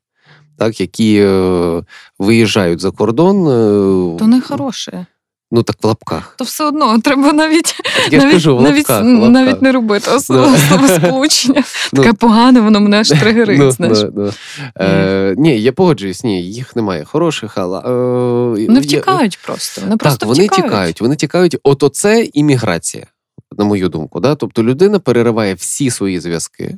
так, 0.57 0.81
які 0.81 1.17
е, 1.19 1.83
виїжджають 2.19 2.79
за 2.79 2.91
кордон. 2.91 3.37
е, 3.47 4.17
то 4.19 4.27
не 4.27 4.41
хороше. 4.41 5.05
Ну 5.51 5.63
так 5.63 5.75
в 5.83 5.87
лапках. 5.87 6.35
То 6.37 6.43
все 6.45 6.63
одно 6.65 6.99
треба 6.99 7.33
навіть, 7.33 7.75
Я 8.11 8.17
навіть, 8.19 8.33
кажу, 8.33 8.57
в 8.57 8.61
навіть, 8.61 8.89
в 8.89 8.91
лапках. 8.91 9.29
навіть 9.29 9.61
не 9.61 9.71
робити 9.71 10.07
Ну. 10.11 10.15
особливо 10.17 10.87
сполучення. 10.87 11.63
Ну, 11.93 12.03
Таке 12.03 12.13
погане, 12.13 12.61
воно 12.61 12.79
мене 12.79 12.99
аж 12.99 13.09
тригерить. 13.09 13.59
Ну, 13.59 13.71
знаєш. 13.71 13.97
ну, 14.01 14.11
ну. 14.15 14.31
Е, 14.79 15.35
ні, 15.37 15.61
я 15.61 15.71
погоджуюсь, 15.71 16.23
ні, 16.23 16.43
їх 16.43 16.75
немає 16.75 17.05
хороших, 17.05 17.57
але. 17.57 17.79
Е, 17.79 17.83
Вони 18.49 18.73
я- 18.73 18.79
втікають 18.79 19.39
просто. 19.45 19.81
Вони 19.81 19.91
Так, 19.91 19.99
просто 19.99 20.25
вони 20.25 20.39
втікають. 20.39 20.65
тікають. 20.65 21.01
Вони 21.01 21.15
тікають. 21.15 21.57
От 21.63 21.83
оце 21.83 22.23
імміграція, 22.33 23.05
на 23.57 23.65
мою 23.65 23.89
думку. 23.89 24.19
Да? 24.19 24.35
Тобто 24.35 24.63
людина 24.63 24.99
перериває 24.99 25.53
всі 25.53 25.89
свої 25.89 26.19
зв'язки 26.19 26.77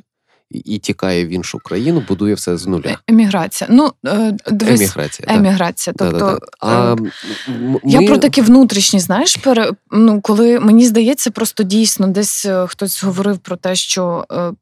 і, 0.50 0.78
тікає 0.78 1.26
в 1.26 1.28
іншу 1.28 1.58
країну, 1.58 2.02
будує 2.08 2.34
все 2.34 2.56
з 2.56 2.66
нуля. 2.66 2.98
Еміграція. 3.08 3.70
Ну, 3.72 3.92
е, 4.06 4.36
дивись, 4.50 4.80
Еміграція. 4.80 5.28
так. 5.28 5.36
еміграція. 5.36 5.94
Тобто, 5.98 6.18
Да-да-да. 6.18 6.38
А, 6.60 6.96
е, 7.48 7.80
Я 7.84 8.00
ми- 8.00 8.06
про 8.06 8.18
такі 8.18 8.40
внутрішні, 8.42 9.00
знаєш, 9.00 9.36
пере, 9.36 9.70
ну, 9.90 10.20
коли 10.20 10.60
мені 10.60 10.86
здається, 10.86 11.30
просто 11.30 11.62
дійсно 11.62 12.06
десь 12.06 12.44
е, 12.44 12.66
хтось 12.68 13.04
говорив 13.04 13.38
про 13.38 13.56
те, 13.56 13.74
що 13.74 14.24
е, 14.32 14.52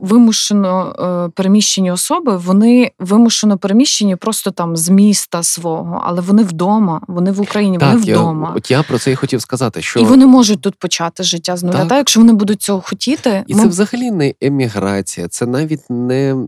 вимушено 0.00 0.94
е, 1.28 1.30
переміщені 1.34 1.92
особи, 1.92 2.36
вони 2.36 2.90
вимушено 2.98 3.58
переміщені 3.58 4.16
просто 4.16 4.50
там 4.50 4.76
з 4.76 4.88
міста 4.88 5.42
свого, 5.42 6.02
але 6.04 6.20
вони 6.20 6.42
вдома, 6.42 7.00
вони 7.08 7.32
в 7.32 7.40
Україні, 7.40 7.78
вони 7.78 7.92
так, 7.92 8.06
я, 8.06 8.18
вдома. 8.18 8.52
от 8.56 8.70
я 8.70 8.82
про 8.82 8.98
це 8.98 9.12
і 9.12 9.14
хотів 9.14 9.40
сказати, 9.42 9.82
що 9.82 10.00
І 10.00 10.04
вони 10.04 10.26
можуть 10.26 10.60
тут 10.60 10.74
почати 10.74 11.22
життя 11.22 11.56
з 11.56 11.62
нуля. 11.62 11.78
Так. 11.78 11.88
Та 11.88 11.96
якщо 11.96 12.20
вони 12.20 12.32
будуть 12.32 12.62
цього 12.62 12.80
хотіти, 12.80 13.44
І 13.46 13.54
ми... 13.54 13.62
це 13.62 13.68
взагалі 13.68 14.10
не 14.10 14.34
еміграція, 14.40 15.27
це 15.28 15.46
навіть 15.46 15.90
не, 15.90 16.46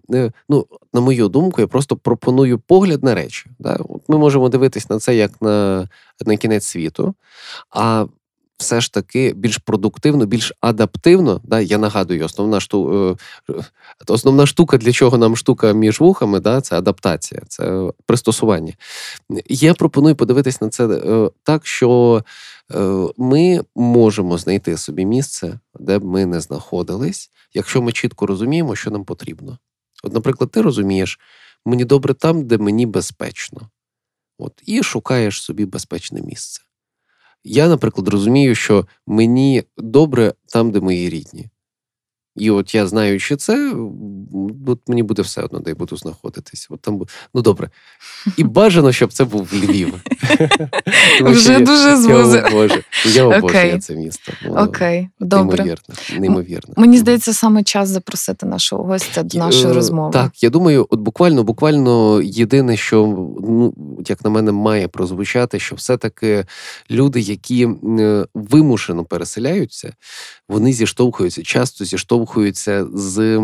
ну, 0.49 0.67
на 0.93 1.01
мою 1.01 1.29
думку, 1.29 1.61
я 1.61 1.67
просто 1.67 1.97
пропоную 1.97 2.59
погляд 2.59 3.05
на 3.05 3.15
речі. 3.15 3.51
Да? 3.59 3.79
От 3.89 4.03
ми 4.09 4.19
можемо 4.19 4.49
дивитись 4.49 4.91
на 4.91 4.99
це 4.99 5.17
як 5.17 5.43
на, 5.43 5.89
на 6.27 6.37
кінець 6.37 6.65
світу, 6.65 7.15
а 7.71 8.07
все 8.61 8.81
ж 8.81 8.93
таки 8.93 9.33
більш 9.37 9.59
продуктивно, 9.59 10.27
більш 10.27 10.53
адаптивно. 10.61 11.41
Да? 11.45 11.61
Я 11.61 11.79
нагадую, 11.79 12.25
основна 12.25 12.61
штука, 12.61 13.17
основна 14.07 14.47
штука, 14.47 14.79
для 14.79 14.93
чого 14.93 15.19
нам 15.19 15.37
штука 15.37 15.73
між 15.73 16.01
вухами, 16.01 16.41
да? 16.41 16.61
це 16.61 16.79
адаптація, 16.79 17.43
це 17.49 17.91
пристосування. 18.07 18.73
Я 19.49 19.75
пропоную 19.75 20.17
подивитись 20.17 20.61
на 20.61 20.69
це 20.69 20.87
е, 20.87 21.31
так, 21.43 21.67
що 21.67 22.17
е, 22.19 22.23
ми 23.17 23.65
можемо 23.75 24.39
знайти 24.39 24.77
собі 24.77 25.07
місце, 25.07 25.61
де 25.81 25.99
б 25.99 26.05
ми 26.05 26.27
не 26.27 26.41
знаходились, 26.41 27.31
якщо 27.55 27.83
ми 27.83 27.93
чітко 27.93 28.27
розуміємо, 28.27 28.77
що 28.77 28.91
нам 28.91 29.05
потрібно. 29.05 29.59
От, 30.03 30.13
наприклад, 30.13 30.51
ти 30.51 30.63
розумієш, 30.63 31.21
мені 31.65 31.85
добре 31.85 32.15
там, 32.15 32.47
де 32.47 32.59
мені 32.59 32.87
безпечно. 32.87 33.71
От, 34.39 34.63
і 34.67 34.83
шукаєш 34.83 35.43
собі 35.43 35.65
безпечне 35.65 36.23
місце. 36.23 36.63
Я, 37.45 37.69
наприклад, 37.69 38.09
розумію, 38.09 38.55
що 38.55 38.87
мені 39.07 39.65
добре 39.77 40.35
там, 40.47 40.71
де 40.71 40.81
мої 40.81 41.11
рідні. 41.11 41.51
І 42.41 42.51
от 42.61 42.75
я 42.75 42.87
знаючи 42.87 43.37
це, 43.37 43.75
от 44.67 44.79
мені 44.89 45.03
буде 45.03 45.23
все 45.23 45.43
одно, 45.43 45.59
де 45.59 45.71
я 45.71 45.75
буду 45.75 45.97
знаходитись. 45.97 46.67
От 46.71 46.81
там, 46.81 47.03
ну 47.35 47.43
добре. 47.43 47.71
І 48.37 48.45
бажано, 48.45 48.93
щоб 48.93 49.13
це 49.13 49.25
був 49.25 49.49
Львів. 49.53 49.95
Вже 51.21 51.61
дуже 51.61 51.97
звозив. 51.97 52.85
я 53.05 53.25
обожнюю 53.25 53.81
це 53.81 53.95
місто. 53.95 54.33
Окей, 54.57 55.09
добре. 55.21 55.77
Неймовірно. 56.19 56.75
Мені 56.77 56.99
здається, 56.99 57.33
саме 57.33 57.63
час 57.63 57.89
запросити 57.89 58.47
нашого 58.47 58.85
гостя 58.85 59.23
до 59.23 59.39
нашої 59.39 59.75
розмови. 59.75 60.13
Так, 60.13 60.43
я 60.43 60.51
думаю, 60.51 60.87
от 60.91 61.01
буквально, 61.01 61.45
буквально 61.45 62.23
єдине, 62.23 62.77
що 62.77 63.07
ну, 63.43 63.75
як 64.09 64.25
на 64.25 64.31
мене, 64.31 64.53
має 64.53 64.89
прозвучати, 64.89 65.59
що 65.59 65.75
все-таки 65.75 66.45
люди, 66.91 67.21
які 67.21 67.69
е, 68.01 68.27
вимушено 68.35 69.05
переселяються, 69.05 69.93
вони 70.49 70.73
зіштовхуються, 70.73 71.43
часто 71.43 71.85
зіштовхуються 71.85 72.30
з 72.95 73.41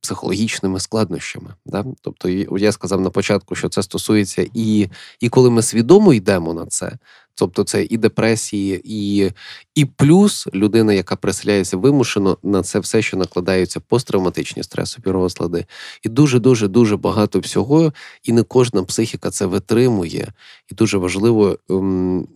психологічними 0.00 0.80
складнощами. 0.80 1.54
Да? 1.66 1.84
Тобто, 2.00 2.28
я 2.58 2.72
сказав 2.72 3.00
на 3.00 3.10
початку, 3.10 3.54
що 3.54 3.68
це 3.68 3.82
стосується 3.82 4.46
і, 4.54 4.88
і 5.20 5.28
коли 5.28 5.50
ми 5.50 5.62
свідомо 5.62 6.14
йдемо 6.14 6.54
на 6.54 6.66
це. 6.66 6.92
Тобто 7.34 7.64
це 7.64 7.84
і 7.84 7.96
депресії, 7.96 8.80
і, 8.84 9.32
і 9.74 9.84
плюс 9.84 10.48
людина, 10.54 10.92
яка 10.92 11.16
переселяється 11.16 11.76
вимушено, 11.76 12.38
на 12.42 12.62
це 12.62 12.78
все, 12.78 13.02
що 13.02 13.16
накладаються 13.16 13.80
посттравматичні 13.80 14.62
стресові 14.62 15.10
розлади, 15.10 15.66
і 16.02 16.08
дуже, 16.08 16.38
дуже, 16.38 16.68
дуже 16.68 16.96
багато 16.96 17.38
всього. 17.38 17.92
І 18.22 18.32
не 18.32 18.42
кожна 18.42 18.82
психіка 18.82 19.30
це 19.30 19.46
витримує. 19.46 20.32
І 20.72 20.74
дуже 20.74 20.98
важливо 20.98 21.58
ем, 21.70 22.28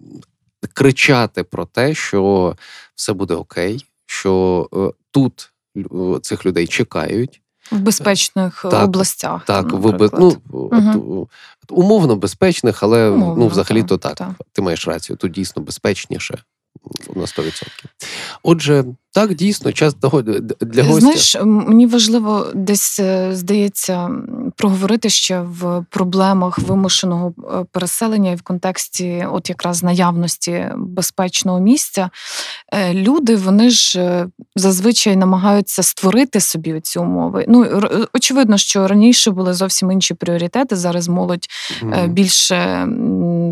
кричати 0.75 1.43
про 1.43 1.67
те, 1.67 1.95
що 1.95 2.57
все 2.95 3.13
буде 3.13 3.35
окей, 3.35 3.87
що 4.07 4.69
е, 4.75 5.03
тут 5.11 5.53
цих 6.23 6.47
людей 6.47 6.67
чекають. 6.67 7.43
В 7.71 7.79
безпечних 7.79 8.67
Так, 8.71 8.85
областях. 8.85 9.45
Так, 9.45 9.69
там, 9.69 9.81
в, 9.81 9.93
бе- 9.93 10.11
ну, 10.19 10.37
угу. 10.51 11.29
умовно 11.69 12.17
безпечних, 12.17 12.83
але 12.83 13.11
Умовно, 13.11 13.45
ну, 13.45 13.49
взагалі 13.49 13.83
то 13.83 13.99
так, 13.99 14.14
так. 14.14 14.29
так. 14.38 14.47
Ти 14.53 14.62
маєш 14.62 14.88
рацію, 14.88 15.17
тут 15.17 15.33
дійсно 15.33 15.62
безпечніше 15.62 16.43
на 17.14 17.23
100%. 17.23 17.69
Отже, 18.43 18.85
так, 19.21 19.35
дійсно, 19.35 19.73
час 19.73 19.95
того- 19.95 20.23
для 20.61 20.83
гостя. 20.83 21.01
Знаєш, 21.01 21.37
мені 21.45 21.87
важливо 21.87 22.47
десь 22.55 23.01
е, 23.01 23.31
здається 23.33 24.11
проговорити 24.57 25.09
ще 25.11 25.41
в 25.41 25.85
проблемах 25.91 26.59
вимушеного 26.59 27.33
е, 27.39 27.65
переселення 27.73 28.31
і 28.31 28.35
в 28.35 28.43
контексті, 28.43 29.27
от 29.33 29.49
якраз 29.49 29.83
наявності 29.83 30.67
безпечного 30.77 31.61
місця. 31.61 32.11
Е, 32.73 32.95
Люди 32.95 33.37
вони 33.37 33.71
ж 33.71 34.27
зазвичай 34.57 35.17
намагаються 35.17 35.83
створити 35.83 36.41
собі 36.41 36.81
ці 36.81 36.99
умови. 36.99 37.45
Ну 37.49 37.83
очевидно, 38.15 38.59
що 38.59 38.89
раніше 38.89 39.31
були 39.31 39.55
зовсім 39.55 39.91
інші 39.93 40.15
пріоритети. 40.15 40.77
Зараз 40.77 41.09
молодь 41.09 41.47
Мгм. 41.83 42.11
більше 42.11 42.89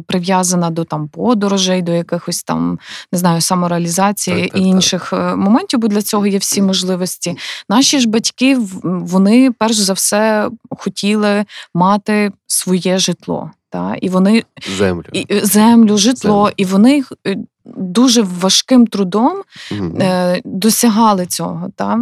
прив'язана 0.07 0.71
до 0.71 0.85
там 0.85 1.09
подорожей, 1.09 1.83
до 1.83 1.93
якихось 1.93 2.43
там 2.43 2.79
не 3.13 3.19
знаю, 3.19 3.41
самореалізації 3.41 4.37
Так, 4.43 4.51
так, 4.53 4.61
і 4.61 4.65
так. 4.65 4.69
інших 4.69 5.13
е, 5.13 5.37
моментів, 5.57 5.81
бо 5.81 5.89
для 5.89 6.03
цього 6.03 6.27
є 6.27 6.39
всі 6.39 6.63
можливості. 6.63 7.37
Наші 7.69 8.01
ж 8.01 8.09
батьки 8.09 8.59
вони 8.83 9.51
перш 9.59 9.77
за 9.77 9.93
все 9.93 10.51
хотіли 10.71 11.45
мати 11.75 12.33
своє 12.47 12.99
житло. 12.99 13.51
Та? 13.71 13.97
І 14.01 14.09
вони 14.09 14.45
землю. 14.79 15.05
і, 15.13 15.41
землю, 15.43 15.99
житло, 15.99 16.45
Землю. 16.45 16.53
і 16.57 16.65
вони 16.65 17.03
е, 17.27 17.37
дуже 17.65 18.23
важким 18.23 18.87
трудом 18.87 19.43
Мгм. 19.73 20.01
е, 20.01 20.41
досягали 20.45 21.27
цього. 21.27 21.71
Та? 21.77 21.99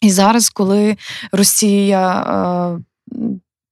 І 0.00 0.10
зараз, 0.10 0.48
коли 0.48 0.96
Росія 1.32 2.20
е, 2.20 3.16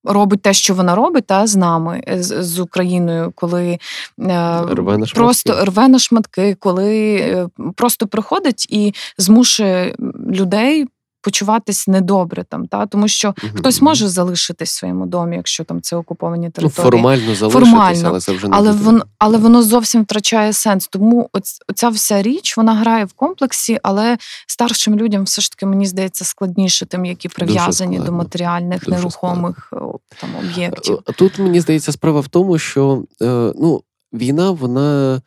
робить 0.05 0.43
те, 0.43 0.53
що 0.53 0.75
вона 0.75 0.95
робить, 0.95 1.27
та, 1.27 1.47
з 1.47 1.57
нами, 1.57 2.03
е, 2.09 2.23
з, 2.23 2.43
з 2.43 2.61
Україною, 2.61 3.33
коли 3.35 3.67
е, 3.71 3.79
Рве 4.19 4.99
на 4.99 5.07
шматки. 5.07 5.15
просто 5.15 5.65
рве 5.65 5.89
на 5.89 5.99
шматки, 5.99 6.57
коли 6.61 7.17
е, 7.17 7.49
просто 7.77 8.07
приходить 8.07 8.67
і 8.71 8.95
змушує 9.19 9.95
людей 10.31 10.87
почуватись 11.23 11.89
недобре 11.89 12.45
там, 12.45 12.67
та 12.67 12.87
тому 12.87 13.09
що 13.09 13.35
Мгм. 13.43 13.53
хтось 13.57 13.83
може 13.83 14.09
залишитись 14.09 14.71
в 14.71 14.79
своєму 14.79 15.07
домі, 15.07 15.37
якщо 15.37 15.65
там 15.65 15.83
це 15.83 15.97
окуповані 15.97 16.47
ну, 16.47 16.51
території. 16.51 16.91
формально 16.91 17.35
залишитися, 17.35 17.71
Формально. 17.71 18.09
але 18.09 18.21
це 18.21 18.33
вже 18.33 18.49
не 18.49 18.57
але 18.57 18.73
воно, 18.73 19.05
але 19.19 19.39
воно 19.39 19.63
зовсім 19.63 20.03
втрачає 20.03 20.53
сенс. 20.53 20.89
Тому 20.89 21.29
оць, 21.33 21.59
оця 21.69 21.89
вся 21.89 22.23
річ 22.23 22.57
вона 22.57 22.75
грає 22.75 23.05
в 23.05 23.13
комплексі, 23.13 23.79
але 23.83 24.19
старшим 24.47 24.97
людям 24.97 25.25
все 25.25 25.43
ж 25.43 25.51
таки 25.51 25.67
мені 25.67 25.87
здається 25.87 26.25
складніше, 26.25 26.87
тим, 26.87 27.05
які 27.05 27.29
прив'язані 27.29 27.99
до 27.99 28.13
матеріальних 28.13 28.85
Дуже 28.85 28.97
нерухомих 28.97 29.73
там 30.21 30.31
об'єктів. 30.39 30.99
Е, 31.09 31.13
Тут 31.13 31.39
мені 31.39 31.61
здається, 31.61 31.93
справа 31.93 32.21
в 32.21 32.29
тому, 32.29 32.59
що 32.59 33.05
е, 33.23 33.53
ну, 33.57 33.83
війна 34.13 34.51
вона 34.51 35.21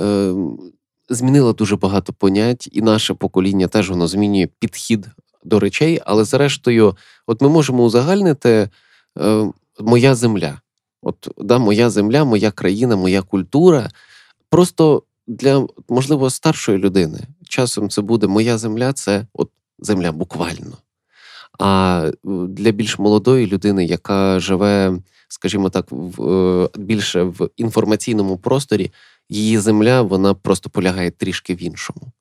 е, 0.00 0.32
змінила 1.08 1.52
дуже 1.52 1.76
багато 1.76 2.12
понять, 2.12 2.68
і 2.72 2.82
наше 2.82 3.14
покоління 3.14 3.68
теж 3.68 3.90
воно 3.90 4.06
змінює 4.08 4.48
підхід 4.58 5.06
до 5.48 5.60
речей. 5.60 6.00
Але 6.06 6.24
зрештою, 6.24 6.96
от 7.26 7.42
ми 7.42 7.48
можемо 7.48 7.84
узагальнити 7.84 8.68
е, 9.18 9.46
моя 9.80 10.14
земля. 10.14 10.60
От 11.02 11.28
да, 11.38 11.58
моя 11.58 11.90
земля, 11.90 12.24
моя 12.24 12.50
країна, 12.50 12.96
моя 12.96 13.22
культура. 13.22 13.90
Просто 14.50 15.02
для 15.26 15.66
можливо 15.88 16.30
старшої 16.30 16.78
людини. 16.78 17.20
Часом 17.48 17.90
це 17.90 18.02
буде 18.02 18.26
моя 18.26 18.58
земля, 18.58 18.92
це 18.92 19.26
от 19.32 19.50
земля 19.78 20.12
буквально. 20.12 20.76
А 21.58 22.02
е, 22.06 22.28
для 22.48 22.70
більш 22.70 22.98
молодої 22.98 23.46
людини, 23.46 23.84
яка 23.84 24.40
живе, 24.40 24.98
скажімо 25.28 25.70
так, 25.70 25.86
в, 25.90 26.28
е, 26.30 26.68
більше 26.76 27.22
в 27.22 27.50
інформаційному 27.56 28.38
просторі, 28.38 28.90
її 29.28 29.58
земля 29.58 30.02
вона 30.02 30.34
просто 30.34 30.70
полягає 30.70 31.10
трішки 31.10 31.54
в 31.54 31.62
іншому. 31.62 32.12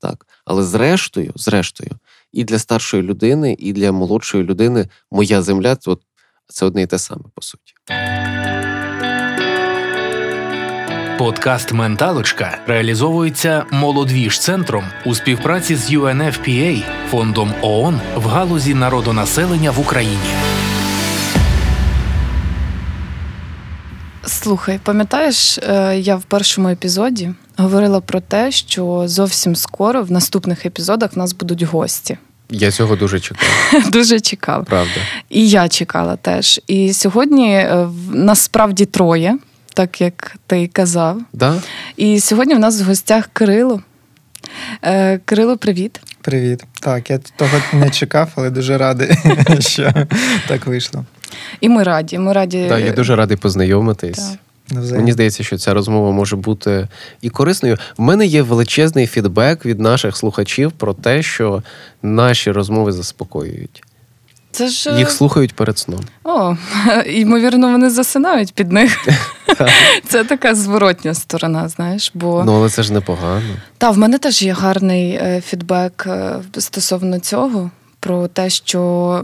Так. 0.00 0.26
Але 0.44 0.62
зрештою, 0.62 1.32
зрештою, 1.36 1.90
і 2.36 2.44
для 2.44 2.58
старшої 2.58 3.02
людини, 3.02 3.56
і 3.58 3.72
для 3.72 3.92
молодшої 3.92 4.44
людини 4.44 4.88
моя 5.10 5.42
земля 5.42 5.76
це, 5.76 5.90
от, 5.90 6.02
це 6.46 6.66
одне 6.66 6.82
і 6.82 6.86
те 6.86 6.98
саме, 6.98 7.22
по 7.34 7.42
суті. 7.42 7.74
Подкаст 11.18 11.72
Менталочка 11.72 12.58
реалізовується 12.66 13.64
молодвіж 13.70 14.40
центром 14.40 14.84
у 15.06 15.14
співпраці 15.14 15.76
з 15.76 15.92
UNFPA, 15.92 16.84
фондом 17.10 17.54
ООН 17.62 18.00
в 18.16 18.26
галузі 18.26 18.74
народонаселення 18.74 19.70
в 19.70 19.80
Україні. 19.80 20.30
Слухай, 24.24 24.80
пам'ятаєш, 24.82 25.58
е, 25.58 25.98
я 25.98 26.16
в 26.16 26.22
першому 26.22 26.68
епізоді 26.68 27.34
говорила 27.56 28.00
про 28.00 28.20
те, 28.20 28.50
що 28.50 29.02
зовсім 29.06 29.56
скоро 29.56 30.02
в 30.02 30.12
наступних 30.12 30.66
епізодах 30.66 31.16
в 31.16 31.18
нас 31.18 31.32
будуть 31.32 31.62
гості. 31.62 32.18
Я 32.50 32.70
цього 32.70 32.96
дуже 32.96 33.20
чекаю, 33.20 33.50
Дуже 33.90 34.20
цікаво. 34.20 34.64
правда. 34.64 34.92
І 35.30 35.48
я 35.48 35.68
чекала 35.68 36.16
теж. 36.16 36.60
І 36.66 36.92
сьогодні 36.92 37.54
е, 37.54 37.84
в- 37.84 38.14
нас 38.14 38.40
справді 38.40 38.84
троє, 38.86 39.38
так 39.74 40.00
як 40.00 40.36
ти 40.46 40.58
й 40.62 40.66
казав. 40.68 41.20
Да? 41.32 41.62
І 41.96 42.20
сьогодні 42.20 42.54
в 42.54 42.58
нас 42.58 42.82
в 42.82 42.84
гостях 42.84 43.28
Кирило. 43.32 43.80
Е, 44.84 45.18
Кирило, 45.24 45.56
привіт. 45.56 46.00
Привіт. 46.20 46.64
Так, 46.80 47.10
я 47.10 47.18
того 47.36 47.50
не 47.72 47.90
чекав, 47.90 48.28
але 48.34 48.50
дуже 48.50 48.78
радий, 48.78 49.08
що 49.58 49.92
так 50.48 50.66
вийшло. 50.66 51.04
І 51.60 51.68
ми 51.68 51.82
раді. 51.82 52.18
Ми 52.18 52.32
раді. 52.32 52.66
Да, 52.68 52.78
я 52.78 52.92
дуже 52.92 53.16
радий 53.16 53.36
познайомитись. 53.36 54.18
Так. 54.28 54.38
Навзаєм. 54.70 54.98
Мені 55.00 55.12
здається, 55.12 55.44
що 55.44 55.58
ця 55.58 55.74
розмова 55.74 56.10
може 56.12 56.36
бути 56.36 56.88
і 57.20 57.28
корисною. 57.30 57.76
В 57.98 58.02
мене 58.02 58.26
є 58.26 58.42
величезний 58.42 59.06
фідбек 59.06 59.66
від 59.66 59.80
наших 59.80 60.16
слухачів 60.16 60.72
про 60.72 60.94
те, 60.94 61.22
що 61.22 61.62
наші 62.02 62.50
розмови 62.52 62.92
заспокоюють. 62.92 63.82
Це 64.50 64.68
ж 64.68 64.90
е, 64.90 64.98
Їх 64.98 65.10
слухають 65.10 65.54
перед 65.54 65.78
сном. 65.78 66.00
О, 66.24 66.56
ймовірно, 67.06 67.70
вони 67.70 67.90
засинають 67.90 68.54
під 68.54 68.72
них. 68.72 69.08
Це 70.08 70.24
така 70.24 70.54
зворотня 70.54 71.14
сторона, 71.14 71.68
знаєш. 71.68 72.10
Бо 72.14 72.42
Ну, 72.46 72.54
але 72.56 72.68
це 72.70 72.82
ж 72.82 72.92
непогано. 72.92 73.42
та 73.78 73.90
в 73.90 73.98
мене 73.98 74.18
теж 74.18 74.42
є 74.42 74.52
гарний 74.52 75.10
е, 75.10 75.42
фідбек 75.46 76.04
е, 76.06 76.36
стосовно 76.58 77.18
цього, 77.18 77.70
про 78.00 78.28
те, 78.28 78.50
що 78.50 78.80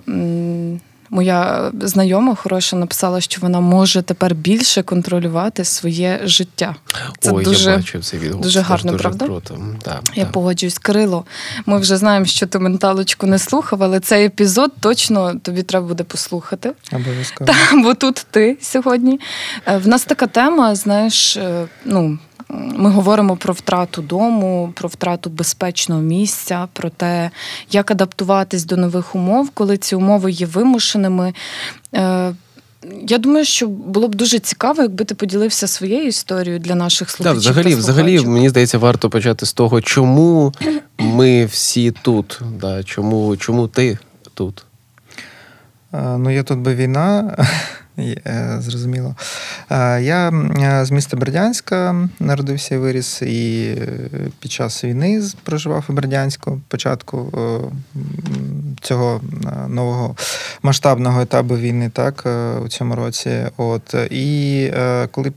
м, 0.08 0.80
моя 1.12 1.70
знайома 1.80 2.34
хороша 2.34 2.76
написала, 2.76 3.20
що 3.20 3.40
вона 3.40 3.60
може 3.60 4.02
тепер 4.02 4.34
більше 4.34 4.82
контролювати 4.82 5.64
своє 5.64 6.20
життя. 6.24 6.76
Це 7.20 7.30
Ой, 7.32 7.44
дуже, 7.44 7.70
я 7.70 7.76
бачив 7.76 8.04
цей 8.04 8.20
відгук. 8.20 8.42
дуже 8.42 8.60
гарно, 8.60 8.92
дуже 8.92 9.02
правда? 9.02 9.24
Круто. 9.26 9.58
Да, 9.84 10.00
Я 10.14 10.24
да. 10.24 10.30
погоджуюсь, 10.30 10.78
Кирило. 10.78 11.24
Ми 11.66 11.78
вже 11.78 11.96
знаємо, 11.96 12.26
що 12.26 12.46
ти 12.46 12.58
менталочку 12.58 13.26
не 13.26 13.38
слухав, 13.38 13.82
але 13.82 14.00
цей 14.00 14.26
епізод 14.26 14.72
точно 14.80 15.34
тобі 15.42 15.62
треба 15.62 15.86
буде 15.86 16.04
послухати. 16.04 16.72
Обов'язково. 16.92 17.52
Бо 17.82 17.94
тут 17.94 18.26
ти 18.30 18.56
сьогодні. 18.60 19.20
Е, 19.66 19.76
В 19.76 19.88
нас 19.88 20.04
така 20.04 20.26
тема, 20.26 20.74
знаєш, 20.74 21.36
е, 21.36 21.66
ну. 21.84 22.18
Ми 22.54 22.90
говоримо 22.90 23.36
про 23.36 23.54
втрату 23.54 24.02
дому, 24.02 24.72
про 24.74 24.88
втрату 24.88 25.30
безпечного 25.30 26.00
місця, 26.00 26.68
про 26.72 26.90
те, 26.90 27.30
як 27.70 27.90
адаптуватись 27.90 28.64
до 28.64 28.76
нових 28.76 29.14
умов, 29.14 29.50
коли 29.50 29.76
ці 29.78 29.94
умови 29.96 30.30
є 30.32 30.46
вимушеними. 30.46 31.34
Е, 31.94 32.34
Я 33.06 33.18
думаю, 33.18 33.44
що 33.44 33.66
було 33.66 34.08
б 34.08 34.14
дуже 34.14 34.38
цікаво, 34.38 34.82
якби 34.82 35.04
ти 35.04 35.14
поділився 35.14 35.66
своєю 35.66 36.06
історією 36.06 36.60
для 36.60 36.74
наших 36.74 37.10
слухачів. 37.10 37.38
взагалі, 37.40 37.70
та 37.72 37.76
взагалі, 37.76 38.20
мені 38.26 38.48
здається, 38.48 38.78
варто 38.78 39.10
почати 39.10 39.46
з 39.46 39.52
того, 39.52 39.80
чому 39.80 40.52
ми 40.98 41.44
всі 41.44 41.90
тут. 41.90 42.40
Да, 42.60 42.82
чому, 42.82 43.36
чому 43.36 43.68
ти 43.68 43.98
тут? 44.34 44.64
Е, 45.94 46.02
Ну, 46.18 46.30
є 46.30 46.42
тут 46.42 46.58
би 46.58 46.74
війна, 46.74 47.36
зрозуміло. 48.58 49.14
Е, 49.70 50.02
Я 50.02 50.28
е, 50.28 50.84
з 50.84 50.90
міста 50.90 51.16
Бердянська 51.16 52.08
народився 52.20 52.74
і 52.74 52.78
виріс, 52.78 53.22
і 53.22 53.64
е, 53.78 53.88
під 54.40 54.52
час 54.52 54.84
війни 54.84 55.22
проживав 55.42 55.84
у 55.88 55.92
Бердянську, 55.92 56.60
початку 56.68 57.32
е, 57.34 57.96
цього 58.82 59.20
е, 59.46 59.68
нового 59.68 60.16
масштабного 60.62 61.20
етапу 61.20 61.56
війни, 61.56 61.90
так, 61.94 62.22
е, 62.26 62.58
у 62.64 62.68
цьому 62.68 62.94
році. 62.94 63.46
От, 63.56 63.94
і 64.10 64.70
е, 64.74 65.08
коли 65.10 65.32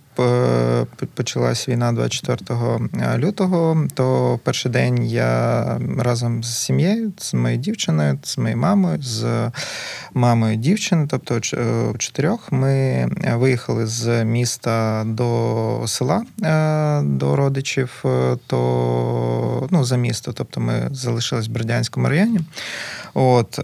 почалась 1.14 1.70
війна 1.70 1.92
24 1.92 2.80
лютого, 3.18 3.88
то 3.94 4.40
перший 4.44 4.72
день 4.72 5.06
я 5.06 5.66
разом 5.98 6.44
з 6.44 6.58
сім'єю, 6.58 7.14
з 7.18 7.34
моєю 7.34 7.62
дівчиною, 7.62 8.20
з 8.24 8.38
моєю 8.38 8.58
мамою, 8.58 9.02
з 9.02 9.52
мамою 10.14 10.56
дівчини, 10.56 11.08
тобто 11.10 11.40
е, 11.54 11.94
чотирьох, 11.98 12.52
ми 12.52 13.08
виїхали 13.36 13.88
з 13.88 14.24
міста 14.24 15.04
до 15.06 15.84
села 15.88 16.24
до 17.04 17.36
родичів, 17.36 18.06
то 18.48 19.68
ну, 19.72 19.84
за 19.84 19.98
місто. 19.98 20.34
Тобто 20.34 20.62
ми 20.62 20.88
залишились 20.92 21.48
в 21.48 21.52
Бердянському 21.52 22.10
районі. 22.10 22.40
От, 23.18 23.60
е, 23.60 23.64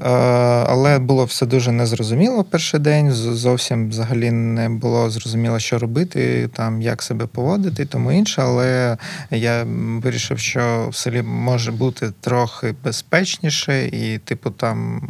але 0.67 0.99
було 0.99 1.25
все 1.25 1.45
дуже 1.45 1.71
незрозуміло 1.71 2.43
перший 2.43 2.79
день. 2.79 3.11
Зовсім 3.11 3.89
взагалі 3.89 4.31
не 4.31 4.69
було 4.69 5.09
зрозуміло, 5.09 5.59
що 5.59 5.79
робити, 5.79 6.49
там 6.53 6.81
як 6.81 7.01
себе 7.01 7.25
поводити, 7.25 7.85
тому 7.85 8.11
інше. 8.11 8.41
Але 8.41 8.97
я 9.31 9.65
вирішив, 10.03 10.39
що 10.39 10.87
в 10.91 10.95
селі 10.95 11.21
може 11.21 11.71
бути 11.71 12.13
трохи 12.21 12.75
безпечніше, 12.83 13.85
і, 13.87 14.17
типу, 14.17 14.49
там 14.49 15.01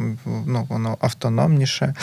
ну, 0.46 0.66
воно 0.68 0.96
автономніше. 1.00 1.94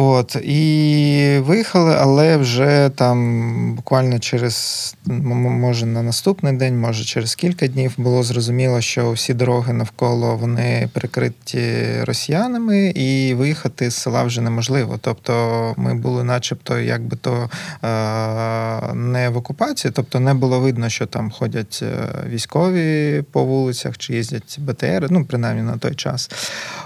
От, 0.00 0.36
і 0.36 1.38
виїхали, 1.38 1.96
але 2.00 2.36
вже 2.36 2.90
там 2.94 3.74
буквально 3.74 4.18
через, 4.18 4.96
може, 5.06 5.86
на 5.86 6.02
наступний 6.02 6.52
день, 6.52 6.80
може, 6.80 7.04
через 7.04 7.34
кілька 7.34 7.66
днів 7.66 7.94
було 7.96 8.22
зрозуміло, 8.22 8.80
що 8.80 9.12
всі 9.12 9.34
дороги 9.34 9.72
навколо 9.72 10.36
вони 10.36 10.88
перекриті 10.92 11.84
росіянами, 12.02 12.86
і 12.88 13.34
виїхати 13.34 13.90
з 13.90 13.94
села 13.94 14.24
вже 14.24 14.40
неможливо. 14.40 14.98
Тобто 15.00 15.74
ми 15.76 15.94
були, 15.94 16.24
начебто, 16.24 16.78
якби 16.78 17.16
то 17.16 17.50
е- 17.84 18.94
не 18.94 19.28
в 19.28 19.36
окупації, 19.36 19.92
тобто 19.96 20.20
не 20.20 20.34
було 20.34 20.60
видно, 20.60 20.88
що 20.88 21.06
там 21.06 21.30
ходять 21.30 21.80
е, 21.82 22.08
військові 22.28 23.22
по 23.32 23.44
вулицях 23.44 23.98
чи 23.98 24.14
їздять 24.14 24.58
БТР, 24.60 25.06
ну, 25.10 25.24
принаймні 25.24 25.62
на 25.62 25.76
той 25.76 25.94
час. 25.94 26.30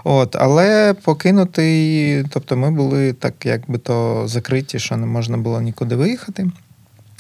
От, 0.05 0.37
але 0.37 0.95
покинутий, 0.95 2.25
тобто 2.31 2.57
ми 2.57 2.71
були 2.71 3.02
так, 3.13 3.47
якби 3.47 3.79
то 3.79 4.25
закриті, 4.29 4.79
що 4.79 4.97
не 4.97 5.07
можна 5.07 5.37
було 5.37 5.61
нікуди 5.61 5.97
виїхати. 5.97 6.51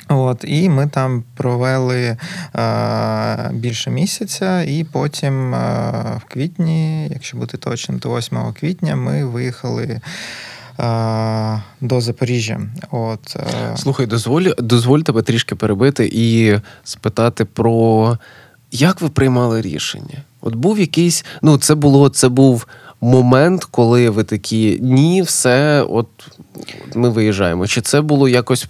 От, 0.09 0.45
і 0.49 0.69
ми 0.69 0.87
там 0.87 1.25
провели 1.35 2.17
е, 2.57 3.51
більше 3.53 3.91
місяця, 3.91 4.63
і 4.63 4.85
потім 4.85 5.55
е, 5.55 5.61
в 6.21 6.33
квітні, 6.33 7.09
якщо 7.09 7.37
бути 7.37 7.57
точним, 7.57 7.99
то 7.99 8.19
8 8.19 8.39
квітня 8.61 8.97
ми 8.97 9.25
виїхали 9.25 9.83
е, 9.83 10.01
до 11.81 12.01
Запоріжжя. 12.01 12.61
От, 12.91 13.37
е, 13.37 13.77
Слухай, 13.77 14.07
дозволь, 14.07 14.43
дозволь 14.59 15.01
тебе 15.01 15.23
трішки 15.23 15.55
перебити 15.55 16.11
і 16.13 16.59
спитати 16.85 17.45
про 17.45 18.19
як 18.73 19.01
ви 19.01 19.09
приймали 19.09 19.61
рішення? 19.61 20.23
От 20.41 20.55
був 20.55 20.79
якийсь, 20.79 21.25
ну 21.43 21.59
це 21.59 21.75
було, 21.75 22.09
це 22.09 22.29
був 22.29 22.67
момент, 23.03 23.65
коли 23.65 24.11
ви 24.11 24.25
такі 24.25 24.79
ні, 24.83 25.23
все, 25.23 25.83
от 25.83 26.09
ми 26.95 27.09
виїжджаємо. 27.09 27.67
Чи 27.67 27.81
це 27.81 28.01
було 28.01 28.29
якось 28.29 28.69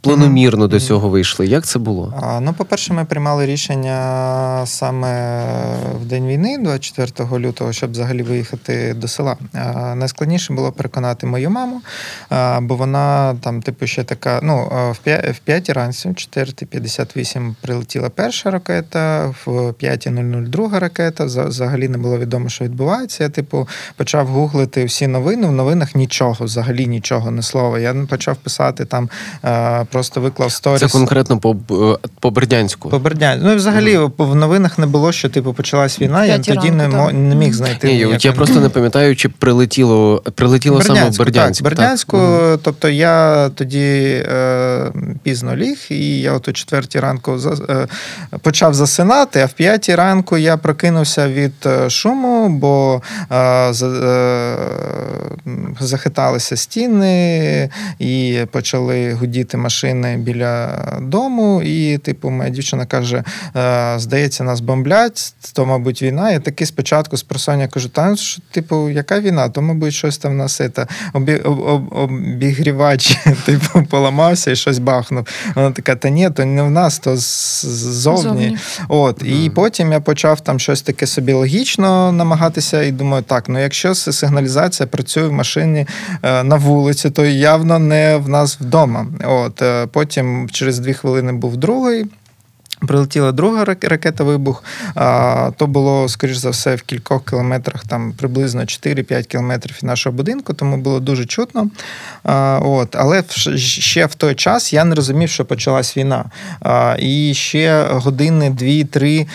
планомірно 0.00 0.68
до 0.68 0.80
цього 0.80 1.08
вийшли? 1.08 1.46
Як 1.46 1.64
це 1.66 1.78
було? 1.78 2.14
А, 2.22 2.40
Ну, 2.40 2.52
по-перше, 2.52 2.92
ми 2.92 3.04
приймали 3.04 3.46
рішення 3.46 4.62
саме 4.66 5.42
в 6.02 6.04
день 6.04 6.26
війни, 6.26 6.58
24 6.58 7.38
лютого, 7.38 7.72
щоб 7.72 7.90
взагалі 7.90 8.22
виїхати 8.22 8.94
до 8.94 9.08
села. 9.08 9.36
А, 9.54 9.94
Найскладніше 9.94 10.52
було 10.52 10.72
переконати 10.72 11.26
мою 11.26 11.50
маму, 11.50 11.80
а, 12.28 12.60
бо 12.62 12.76
вона 12.76 13.34
там, 13.40 13.62
типу, 13.62 13.86
ще 13.86 14.04
така. 14.04 14.40
Ну, 14.42 14.68
в 14.92 14.98
5, 14.98 15.30
в 15.36 15.38
5 15.38 15.70
ранці, 15.70 16.08
в 16.08 16.12
4.58 16.12 17.54
прилетіла 17.60 18.08
перша 18.10 18.50
ракета, 18.50 19.34
в 19.46 19.72
5.00 19.72 20.48
друга 20.48 20.78
ракета. 20.78 21.28
За- 21.28 21.44
Взагалі 21.44 21.88
не 21.88 21.98
було 21.98 22.18
відомо, 22.18 22.48
що 22.48 22.64
відбувається. 22.64 23.24
Я, 23.24 23.30
типу, 23.30 23.68
почав 23.96 24.26
гуглити 24.26 24.84
всі 24.84 25.06
новини. 25.06 25.46
В 25.46 25.52
новинах 25.52 25.94
нічого, 25.94 26.44
взагалі 26.44 26.77
нічого, 26.86 27.30
не 27.30 27.42
слова. 27.42 27.78
Я 27.78 27.94
почав 28.08 28.36
писати 28.36 28.84
там, 28.84 29.08
просто 29.90 30.20
виклав 30.20 30.52
сторіс. 30.52 30.80
Це 30.80 30.88
конкретно 30.88 31.38
по, 31.38 31.56
по 32.20 32.30
Бердянську. 32.30 32.88
По 32.88 32.98
Бердянську. 32.98 33.46
Ну 33.46 33.52
і 33.52 33.56
взагалі 33.56 33.98
в 34.18 34.34
новинах 34.34 34.78
не 34.78 34.86
було, 34.86 35.12
що 35.12 35.28
типу 35.28 35.52
почалась 35.52 36.00
війна. 36.00 36.24
Я 36.26 36.38
тоді 36.38 36.70
не, 36.70 36.88
мо- 36.88 37.12
не 37.12 37.34
міг 37.34 37.54
знайти. 37.54 37.86
Ні, 37.86 38.16
я 38.20 38.32
просто 38.32 38.60
не 38.60 38.68
пам'ятаю, 38.68 39.16
чи 39.16 39.28
прилетіло, 39.28 40.22
прилетіло 40.34 40.82
саме 40.82 41.10
в 41.10 41.18
Бердянськ. 41.18 41.62
Так, 41.62 41.64
Бердянську, 41.64 42.18
тобто 42.62 42.88
я 42.88 43.48
тоді 43.48 44.24
е, 44.32 44.92
пізно 45.22 45.56
ліг, 45.56 45.78
і 45.90 46.20
я 46.20 46.32
от 46.32 46.48
о 46.48 46.52
четвертій 46.52 47.00
ранку 47.00 47.38
за, 47.38 47.50
е, 47.68 47.86
почав 48.42 48.74
засинати, 48.74 49.40
а 49.40 49.46
в 49.46 49.52
п'ятій 49.52 49.94
ранку 49.94 50.36
я 50.36 50.56
прокинувся 50.56 51.28
від 51.28 51.52
е, 51.66 51.90
шуму, 51.90 52.48
бо 52.48 53.02
е, 53.30 53.36
е, 53.82 54.56
захиталися 55.80 56.56
стіни 56.68 57.70
і 57.98 58.40
почали 58.50 59.12
гудіти 59.12 59.56
машини 59.56 60.16
біля 60.16 60.82
дому. 61.02 61.62
І, 61.62 61.98
типу, 61.98 62.30
моя 62.30 62.50
дівчина 62.50 62.86
каже: 62.86 63.24
е, 63.56 63.94
здається, 63.98 64.44
нас 64.44 64.60
бомблять, 64.60 65.34
то, 65.52 65.66
мабуть, 65.66 66.02
війна. 66.02 66.30
Я 66.30 66.40
такий 66.40 66.66
спочатку 66.66 67.16
з 67.16 67.22
просоння 67.22 67.68
кажу, 67.68 67.88
та 67.88 68.16
що, 68.16 68.42
типу, 68.50 68.90
яка 68.90 69.20
війна? 69.20 69.48
То, 69.48 69.62
мабуть, 69.62 69.94
щось 69.94 70.18
там 70.18 70.36
нас 70.36 70.56
це, 70.56 70.86
обі, 71.12 71.36
об, 71.36 71.60
об, 71.60 71.92
обігрівач, 71.92 73.18
типу, 73.44 73.86
поламався 73.90 74.50
і 74.50 74.56
щось 74.56 74.78
бахнув. 74.78 75.26
Вона 75.54 75.70
така, 75.70 75.96
та 75.96 76.08
ні, 76.08 76.30
то 76.30 76.44
не 76.44 76.62
в 76.62 76.70
нас, 76.70 76.98
то 76.98 77.16
ззовні. 77.16 78.22
Зовні. 78.22 78.58
От, 78.88 79.22
і 79.22 79.50
потім 79.54 79.92
я 79.92 80.00
почав 80.00 80.40
там 80.40 80.58
щось 80.58 80.82
таке 80.82 81.06
собі 81.06 81.32
логічно 81.32 82.12
намагатися, 82.12 82.82
і 82.82 82.92
думаю, 82.92 83.22
так, 83.22 83.48
ну 83.48 83.58
якщо 83.58 83.94
сигналізація 83.94 84.86
працює 84.86 85.26
в 85.26 85.32
машині 85.32 85.86
е, 86.22 86.44
на 86.44 86.57
вулиці, 86.58 87.10
то 87.10 87.24
явно 87.26 87.78
не 87.78 88.16
в 88.16 88.28
нас 88.28 88.60
вдома. 88.60 89.06
От, 89.24 89.62
е, 89.62 89.86
потім 89.86 90.48
через 90.52 90.78
дві 90.78 90.94
хвилини 90.94 91.32
був 91.32 91.56
другий. 91.56 92.06
Прилетіла 92.86 93.32
друга 93.32 93.64
ракета 93.64 94.24
вибух. 94.24 94.64
То 95.56 95.66
було, 95.66 96.08
скоріш 96.08 96.36
за 96.36 96.50
все, 96.50 96.74
в 96.74 96.82
кількох 96.82 97.24
кілометрах, 97.24 97.86
там 97.86 98.12
приблизно 98.12 98.60
4-5 98.60 99.24
кілометрів 99.24 99.76
від 99.76 99.84
нашого 99.84 100.16
будинку, 100.16 100.54
тому 100.54 100.76
було 100.76 101.00
дуже 101.00 101.26
чутно. 101.26 101.70
От, 102.60 102.96
але 102.96 103.24
ще 103.56 104.06
в 104.06 104.14
той 104.14 104.34
час 104.34 104.72
я 104.72 104.84
не 104.84 104.94
розумів, 104.94 105.28
що 105.28 105.44
почалась 105.44 105.96
війна. 105.96 106.24
І 106.98 107.34
ще 107.34 107.84
години, 107.90 108.50
дві-три 108.50 109.26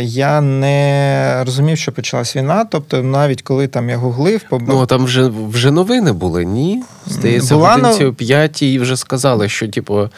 я 0.00 0.40
не 0.40 1.42
розумів, 1.46 1.78
що 1.78 1.92
почалась 1.92 2.36
війна. 2.36 2.64
Тобто, 2.70 3.02
навіть 3.02 3.42
коли 3.42 3.66
там 3.66 3.90
я 3.90 3.96
гуглив, 3.96 4.40
побачив. 4.48 4.74
Ну, 4.74 4.82
а 4.82 4.86
там 4.86 5.04
вже, 5.04 5.30
вже 5.48 5.70
новини 5.70 6.12
були, 6.12 6.44
ні? 6.44 6.82
Здається, 7.06 7.54
Була 7.54 7.76
в 7.76 7.80
годинці 7.80 8.04
о 8.04 8.12
п'ятій 8.12 8.78
вже 8.78 8.96
сказали, 8.96 9.48
що, 9.48 9.68
типу, 9.68 10.08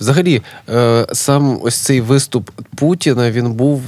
взагалі, 0.00 0.42
е, 0.68 1.06
сам 1.12 1.58
ось 1.62 1.74
цей 1.86 2.00
виступ 2.00 2.50
Путіна 2.74 3.30
він 3.30 3.52
був 3.52 3.82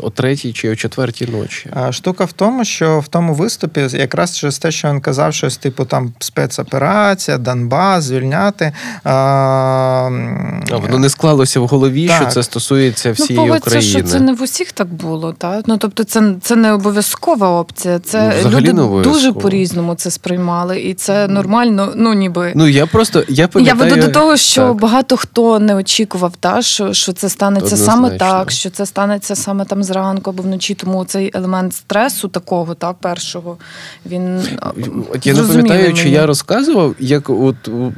о 0.00 0.10
третій 0.10 0.52
чи 0.52 0.70
о 0.70 0.76
четвертій 0.76 1.26
ночі. 1.26 1.70
А 1.74 1.92
Штука 1.92 2.24
в 2.24 2.32
тому, 2.32 2.64
що 2.64 3.00
в 3.00 3.08
тому 3.08 3.34
виступі, 3.34 3.88
якраз 3.92 4.36
через 4.36 4.58
те, 4.58 4.70
що 4.70 4.88
він 4.88 5.00
казав, 5.00 5.34
щось 5.34 5.56
типу 5.56 5.84
там 5.84 6.12
спецоперація, 6.18 7.38
Донбас, 7.38 8.04
звільняти. 8.04 8.72
А, 9.04 9.10
А 10.70 10.76
воно 10.76 10.98
не 10.98 11.08
склалося 11.08 11.60
в 11.60 11.66
голові, 11.66 12.10
що 12.16 12.26
це 12.26 12.42
стосується 12.42 13.12
всієї 13.12 13.48
ну, 13.48 13.56
України. 13.56 13.82
що 13.82 14.02
це 14.02 14.20
не 14.20 14.32
в 14.32 14.42
усіх 14.42 14.72
так 14.72 14.88
було, 14.88 15.32
так? 15.32 15.64
Ну 15.66 15.76
тобто, 15.76 16.04
це, 16.04 16.34
це 16.42 16.56
не 16.56 16.72
обов'язкова 16.72 17.60
опція. 17.60 17.98
Це 17.98 18.22
Ну, 18.22 18.40
взагалі 18.40 18.60
люди 18.60 18.72
не 18.72 18.82
обов'язково. 18.82 19.14
дуже 19.14 19.32
по-різному 19.32 19.94
це 19.94 20.10
сприймали, 20.10 20.80
і 20.80 20.94
це 20.94 21.28
нормально. 21.28 21.92
Ну 21.96 22.14
ніби 22.14 22.52
Ну 22.54 22.68
я 22.68 22.86
просто 22.86 23.24
я 23.28 23.48
я 23.54 23.74
веду 23.74 23.96
до 23.96 24.08
того, 24.08 24.36
що 24.36 24.62
Так. 24.68 24.74
багато 24.76 25.16
хто 25.16 25.58
не 25.58 25.74
очікував, 25.74 26.32
та 26.40 26.62
що, 26.62 26.92
що 26.94 27.12
це 27.12 27.28
станеться 27.28 27.76
саме 27.76 28.10
так, 28.10 28.50
що 28.50 28.70
це 28.70 28.86
станеться 28.86 29.36
саме 29.36 29.64
там 29.64 29.81
зранку 29.84 30.30
або 30.30 30.42
вночі. 30.42 30.74
Тому 30.74 31.04
цей 31.04 31.30
елемент 31.34 31.74
стресу 31.74 32.28
такого, 32.28 32.74
та 32.74 32.92
першого 32.92 33.56
він 34.06 34.42
От 35.14 35.26
я 35.26 35.34
не 35.34 35.42
пам'ятаю, 35.42 35.94
чи 35.94 36.08
я 36.08 36.26
розказував, 36.26 36.94
як 36.98 37.30
от, 37.30 37.56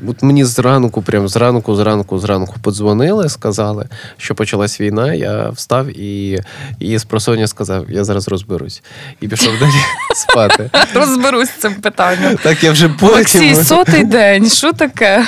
от 0.09 0.23
мені 0.23 0.45
зранку, 0.45 1.03
прям 1.03 1.29
зранку, 1.29 1.77
зранку, 1.77 2.19
зранку 2.19 2.55
подзвонили, 2.63 3.29
сказали, 3.29 3.89
що 4.17 4.35
почалась 4.35 4.81
війна. 4.81 5.15
Я 5.15 5.51
встав 5.51 5.87
і, 5.99 6.41
і 6.79 6.99
з 6.99 7.05
просоння 7.05 7.47
сказав, 7.47 7.91
я 7.91 8.05
зараз 8.05 8.29
розберусь. 8.29 8.83
І 9.21 9.29
пішов 9.29 9.59
далі 9.61 9.71
спати. 10.15 10.71
розберусь 10.95 11.49
з 11.49 11.59
цим 11.61 11.75
питанням. 11.75 12.37
Так 12.43 12.65
я 12.65 12.73
вже 12.73 12.91
Олексій, 13.03 13.39
потім. 13.39 13.65
сотий 13.65 14.05
день, 14.05 14.51
що 14.51 14.73
таке? 14.73 15.27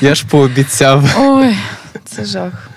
Я 0.00 0.14
ж 0.14 0.26
пообіцяв. 0.30 1.04
Ой, 1.18 1.56
це 2.04 2.24
жах. 2.24 2.67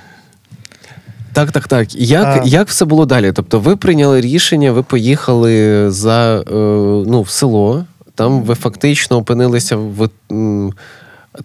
Так, 1.33 1.51
так, 1.51 1.67
так. 1.67 1.95
Як, 1.95 2.25
А. 2.25 2.41
як 2.45 2.67
все 2.67 2.85
було 2.85 3.05
далі? 3.05 3.31
Тобто, 3.31 3.59
ви 3.59 3.75
прийняли 3.75 4.21
рішення, 4.21 4.71
ви 4.71 4.83
поїхали 4.83 5.85
за 5.91 6.39
е, 6.39 6.53
ну, 7.07 7.21
в 7.21 7.29
село, 7.29 7.85
там 8.15 8.41
ви 8.41 8.55
фактично 8.55 9.17
опинилися 9.17 9.75
в, 9.75 10.09
ну, 10.29 10.73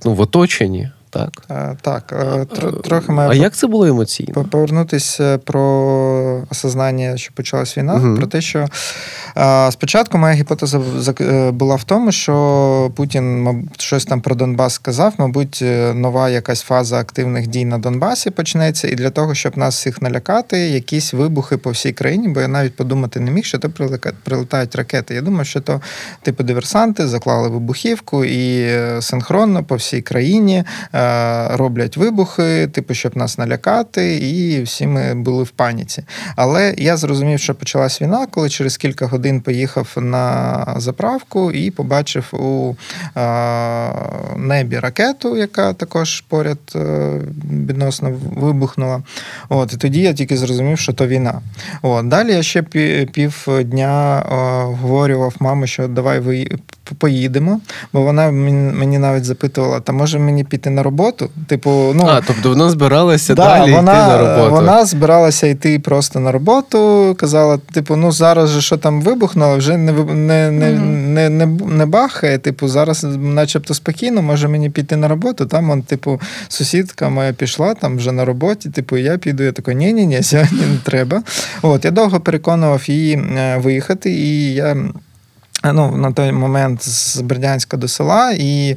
в 0.04 0.20
оточенні, 0.20 0.90
так? 1.18 1.42
Е, 1.50 1.76
Так, 1.82 2.12
е, 2.12 2.24
тр- 2.38 2.80
трохи 2.82 3.12
маю 3.12 3.30
А 3.30 3.34
як 3.34 3.54
це 3.54 3.66
було 3.66 3.86
емоційно? 3.86 4.44
повернутися 4.44 5.38
про 5.38 5.62
осознання, 6.50 7.16
що 7.16 7.32
почалась 7.34 7.78
війна, 7.78 7.94
Мгм. 7.94 8.16
про 8.16 8.26
те, 8.26 8.40
що 8.40 8.66
е, 9.38 9.72
спочатку 9.72 10.18
моя 10.18 10.34
гіпотеза 10.34 10.80
е, 11.20 11.50
була 11.50 11.74
в 11.76 11.84
тому, 11.84 12.12
що 12.12 12.92
Путін 12.96 13.42
мабуть, 13.42 13.80
щось 13.82 14.04
там 14.04 14.20
про 14.20 14.34
Донбас 14.34 14.74
сказав. 14.74 15.12
Мабуть, 15.18 15.58
е, 15.62 15.94
нова 15.94 16.28
якась 16.30 16.60
фаза 16.62 16.98
активних 17.00 17.46
дій 17.46 17.64
на 17.64 17.78
Донбасі 17.78 18.30
почнеться, 18.30 18.88
і 18.88 18.94
для 18.94 19.10
того, 19.10 19.34
щоб 19.34 19.58
нас 19.58 19.74
всіх 19.76 20.02
налякати, 20.02 20.58
якісь 20.58 21.12
вибухи 21.12 21.56
по 21.56 21.70
всій 21.70 21.92
країні, 21.92 22.28
бо 22.28 22.40
я 22.40 22.48
навіть 22.48 22.76
подумати 22.76 23.20
не 23.20 23.30
міг, 23.30 23.44
що 23.44 23.58
то 23.58 23.70
прилетають 24.24 24.76
ракети. 24.76 25.14
Я 25.14 25.20
думав, 25.22 25.46
що 25.46 25.60
то 25.60 25.80
типу 26.22 26.42
диверсанти 26.44 27.06
заклали 27.06 27.48
вибухівку 27.48 28.24
і 28.24 28.60
е, 28.60 29.02
синхронно 29.02 29.64
по 29.64 29.74
всій 29.76 30.02
країні 30.02 30.64
е, 30.94 30.98
роблять 31.56 31.96
вибухи, 31.96 32.66
типу, 32.66 32.94
щоб 32.94 33.16
нас 33.16 33.38
налякати, 33.38 34.16
і 34.16 34.62
всі 34.62 34.86
ми 34.86 35.14
були 35.14 35.42
в 35.42 35.50
паніці. 35.50 36.02
Але 36.36 36.74
я 36.78 36.96
зрозумів, 36.96 37.40
що 37.40 37.54
почалась 37.54 38.02
війна, 38.02 38.26
коли 38.30 38.48
через 38.48 38.76
кілька 38.76 39.06
годин 39.06 39.40
поїхав 39.40 39.92
на 39.96 40.74
заправку 40.76 41.52
і 41.52 41.70
побачив 41.70 42.24
у 42.32 42.74
небі 44.36 44.78
ракету, 44.78 45.36
яка 45.36 45.72
також 45.72 46.20
поряд 46.20 46.58
е, 46.76 47.20
відносно 47.66 48.12
вибухнула. 48.36 49.02
От, 49.48 49.72
і 49.72 49.76
тоді 49.76 50.00
я 50.00 50.12
тільки 50.12 50.36
зрозумів, 50.36 50.78
що 50.78 50.92
то 50.92 51.06
війна. 51.06 51.40
От, 51.82 52.08
далі 52.08 52.32
я 52.32 52.42
ще 52.42 52.62
пі- 52.62 53.10
півдня 53.10 54.18
е, 54.18 54.34
говорював 54.64 55.34
мамі, 55.40 55.66
що 55.66 55.88
давай 55.88 56.20
поїдемо, 56.94 57.60
бо 57.92 58.02
вона 58.02 58.30
мені 58.30 58.98
навіть 58.98 59.24
запитувала, 59.24 59.80
та 59.80 59.92
може 59.92 60.18
мені 60.18 60.44
піти 60.44 60.70
на 60.70 60.82
роботу? 60.82 61.30
Типу, 61.46 61.92
ну 61.94 62.06
А, 62.06 62.20
тобто 62.26 62.48
вона 62.48 62.70
збиралася 62.70 63.34
Да, 63.34 63.44
далі 63.44 63.72
вона, 63.72 63.92
йти 63.92 64.00
на 64.00 64.18
роботу. 64.18 64.54
Вона 64.54 64.84
збиралася 64.84 65.46
йти 65.46 65.78
просто 65.78 66.20
на 66.20 66.32
роботу. 66.32 67.14
Казала, 67.18 67.58
типу, 67.72 67.96
ну 67.96 68.12
зараз 68.12 68.50
же 68.50 68.60
що 68.60 68.76
там 68.76 69.02
вибухнуло, 69.02 69.56
вже 69.56 69.76
не 69.76 69.92
не, 69.92 70.50
не, 70.50 70.70
не, 70.70 71.28
не, 71.30 71.46
не 71.66 71.86
бахає. 71.86 72.38
Типу, 72.38 72.68
зараз, 72.68 73.06
начебто, 73.18 73.74
спокійно, 73.74 74.22
може 74.22 74.48
мені 74.48 74.70
піти 74.70 74.96
на 74.96 75.08
роботу. 75.08 75.46
Там, 75.46 75.70
он, 75.70 75.82
типу, 75.82 76.20
сусідка 76.48 77.08
моя 77.08 77.32
пішла 77.32 77.74
там 77.74 77.96
вже 77.96 78.12
на 78.12 78.24
роботі. 78.24 78.70
Типу, 78.70 78.96
я 78.96 79.18
піду. 79.18 79.42
Я 79.42 79.52
такий, 79.52 79.74
ні, 79.74 79.92
ні, 79.92 80.06
ні, 80.06 80.22
сьогодні 80.22 80.60
не 80.60 80.78
треба. 80.84 81.22
От 81.62 81.84
я 81.84 81.90
довго 81.90 82.20
переконував 82.20 82.90
її 82.90 83.14
е, 83.14 83.56
виїхати, 83.56 84.10
і 84.10 84.54
я. 84.54 84.76
Ну, 85.64 85.96
на 85.96 86.12
той 86.12 86.32
момент 86.32 86.82
з 86.82 87.20
Бердянська 87.20 87.76
до 87.76 87.88
села, 87.88 88.32
і 88.32 88.70
е, 88.70 88.76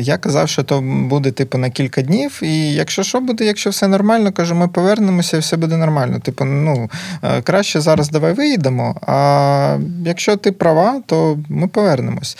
я 0.00 0.18
казав, 0.20 0.48
що 0.48 0.62
то 0.62 0.80
буде 0.80 1.30
типу 1.30 1.58
на 1.58 1.70
кілька 1.70 2.02
днів. 2.02 2.40
І 2.42 2.72
якщо 2.72 3.02
що 3.02 3.20
буде, 3.20 3.44
якщо 3.44 3.70
все 3.70 3.88
нормально, 3.88 4.32
кажу, 4.32 4.54
ми 4.54 4.68
повернемося 4.68 5.36
і 5.36 5.40
все 5.40 5.56
буде 5.56 5.76
нормально. 5.76 6.18
Типу, 6.20 6.44
ну 6.44 6.90
е, 7.22 7.42
краще 7.42 7.80
зараз 7.80 8.10
давай 8.10 8.32
виїдемо. 8.32 8.96
А 9.06 9.78
якщо 10.04 10.36
ти 10.36 10.52
права, 10.52 11.00
то 11.06 11.38
ми 11.48 11.68
повернемось. 11.68 12.36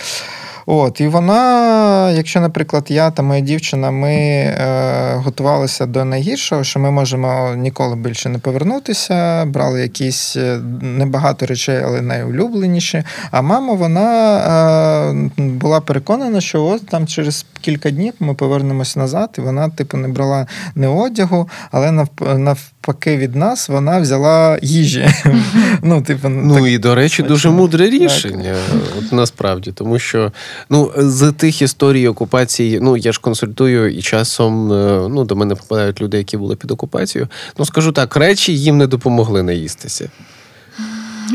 От, 0.66 1.00
І 1.00 1.08
вона, 1.08 2.10
якщо, 2.10 2.40
наприклад, 2.40 2.86
я 2.88 3.10
та 3.10 3.22
моя 3.22 3.40
дівчина, 3.40 3.90
ми 3.90 4.14
е, 4.14 5.14
готувалися 5.14 5.86
до 5.86 6.04
найгіршого, 6.04 6.64
що 6.64 6.80
ми 6.80 6.90
можемо 6.90 7.54
ніколи 7.56 7.96
більше 7.96 8.28
не 8.28 8.38
повернутися, 8.38 9.44
брали 9.44 9.82
якісь 9.82 10.36
е, 10.36 10.60
небагато 10.82 11.46
речей, 11.46 11.82
але 11.84 12.02
найулюбленіші. 12.02 13.04
А 13.30 13.42
мама, 13.42 13.74
вона 13.74 14.36
е, 15.08 15.42
була 15.42 15.80
переконана, 15.80 16.40
що 16.40 16.64
от 16.64 16.86
там 16.86 17.06
через 17.06 17.46
кілька 17.60 17.90
днів 17.90 18.12
ми 18.20 18.34
повернемось 18.34 18.96
назад, 18.96 19.34
і 19.38 19.40
вона, 19.40 19.68
типу, 19.68 19.96
не 19.96 20.08
брала 20.08 20.46
не 20.74 20.88
одягу, 20.88 21.48
але 21.70 22.06
навпаки 22.82 23.16
від 23.16 23.36
нас 23.36 23.68
вона 23.68 24.00
взяла 24.00 24.58
їжі. 24.62 25.08
Ну, 25.82 26.02
типу, 26.02 26.28
ну 26.28 26.54
так, 26.54 26.66
і 26.66 26.78
до 26.78 26.94
речі, 26.94 27.22
дуже 27.22 27.50
мудре 27.50 27.90
рішення. 27.90 28.54
От 28.98 29.12
насправді, 29.12 29.72
тому 29.72 29.98
що 29.98 30.32
ну, 30.70 30.92
з 30.96 31.32
тих 31.32 31.62
історій 31.62 32.08
окупації, 32.08 32.80
ну 32.82 32.96
я 32.96 33.12
ж 33.12 33.20
консультую 33.20 33.90
і 33.90 34.02
часом 34.02 34.72
е, 34.72 35.08
ну, 35.10 35.24
до 35.24 35.36
мене 35.36 35.54
попадають 35.54 36.02
люди, 36.02 36.18
які 36.18 36.36
були 36.36 36.56
під 36.56 36.70
окупацією. 36.70 37.28
Ну 37.58 37.64
скажу 37.64 37.92
так, 37.92 38.16
речі 38.16 38.56
їм 38.56 38.78
не 38.78 38.86
допомогли 38.86 39.42
наїстися. 39.42 40.08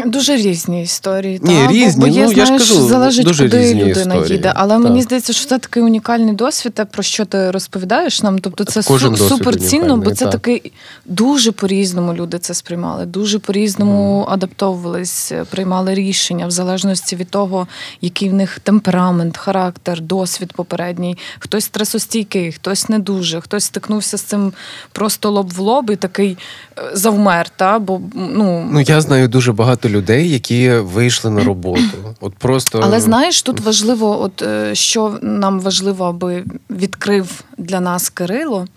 Дуже 0.06 0.36
різні 0.36 0.82
історії. 0.84 1.39
Ні, 1.43 1.56
та? 1.56 1.72
різні, 1.72 2.02
бо, 2.02 2.08
бо 2.08 2.14
є, 2.14 2.24
ну, 2.26 2.34
знаєш, 2.34 2.50
я 2.50 2.58
ж 2.58 2.68
кажу, 2.68 2.88
залежить, 2.88 3.26
дуже 3.26 3.43
куди 3.43 3.60
різні 3.60 3.86
людина 3.86 4.16
історії. 4.16 4.38
їде. 4.38 4.54
Але 4.56 4.74
так. 4.76 4.84
мені 4.84 5.02
здається, 5.02 5.34
що 5.34 5.45
це 5.45 5.60
такий 5.60 5.84
унікальний 5.84 6.34
досвід, 6.34 6.74
те, 6.74 6.86
про 6.86 7.04
що 7.04 7.26
ти 7.26 7.52
розповідаєш 7.52 8.24
нам. 8.24 8.39
Тобто 8.39 8.64
це 8.64 8.80
су- 8.80 9.10
досвід 9.10 9.28
супер 9.28 9.58
цінно, 9.60 9.98
бо 9.98 10.12
це 10.12 10.26
так. 10.26 10.34
такий 10.34 10.72
дуже 11.06 11.52
по-різному 11.52 12.14
люди 12.14 12.39
це 12.39 12.54
сприймали, 12.54 13.06
дуже 13.06 13.39
по-різному 13.39 14.26
адаптовувались, 14.30 15.32
приймали 15.50 15.93
рішення 15.93 16.48
в 16.48 16.52
залежності 16.52 17.16
від 17.16 17.30
того, 17.30 17.68
який 18.02 18.30
в 18.30 18.34
них 18.34 18.60
темперамент, 18.60 19.38
характер, 19.38 20.02
досвід 20.02 20.54
попередній. 20.54 21.18
Хтось 21.39 21.64
стресостійкий, 21.66 22.52
хтось 22.52 22.89
не 22.89 23.00
дуже, 23.00 23.41
хтось 23.41 23.64
стикнувся 23.64 24.18
з 24.18 24.22
цим 24.22 24.54
просто 24.91 25.32
лоб 25.32 25.54
в 25.54 25.60
лоб 25.60 25.89
і 25.89 25.95
такий 25.95 26.38
е, 26.78 26.82
завмер. 26.93 27.50
Та? 27.50 27.80
Бо, 27.80 28.02
ну, 28.14 28.70
Ну, 28.72 28.82
я 28.82 29.02
знаю 29.02 29.28
дуже 29.28 29.54
багато 29.54 29.87
людей, 29.90 30.32
які 30.32 30.70
вийшли 30.74 31.32
на 31.32 31.44
роботу. 31.44 32.16
От 32.20 32.34
просто 32.34 32.80
Але 32.84 33.00
знаєш, 33.00 33.42
тут 33.42 33.60
важливо, 33.60 34.22
от 34.22 34.42
е, 34.42 34.76
що 34.76 35.20
нам 35.22 35.60
важливо, 35.60 36.06
аби 36.06 36.44
відкрив 36.70 37.44
для 37.58 37.80
нас 37.80 38.10
Кирило, 38.10 38.68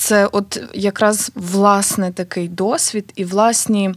це 0.00 0.28
от 0.32 0.62
якраз 0.74 1.32
власне 1.34 2.12
такий 2.12 2.48
досвід 2.48 3.12
і 3.16 3.24
власні 3.24 3.90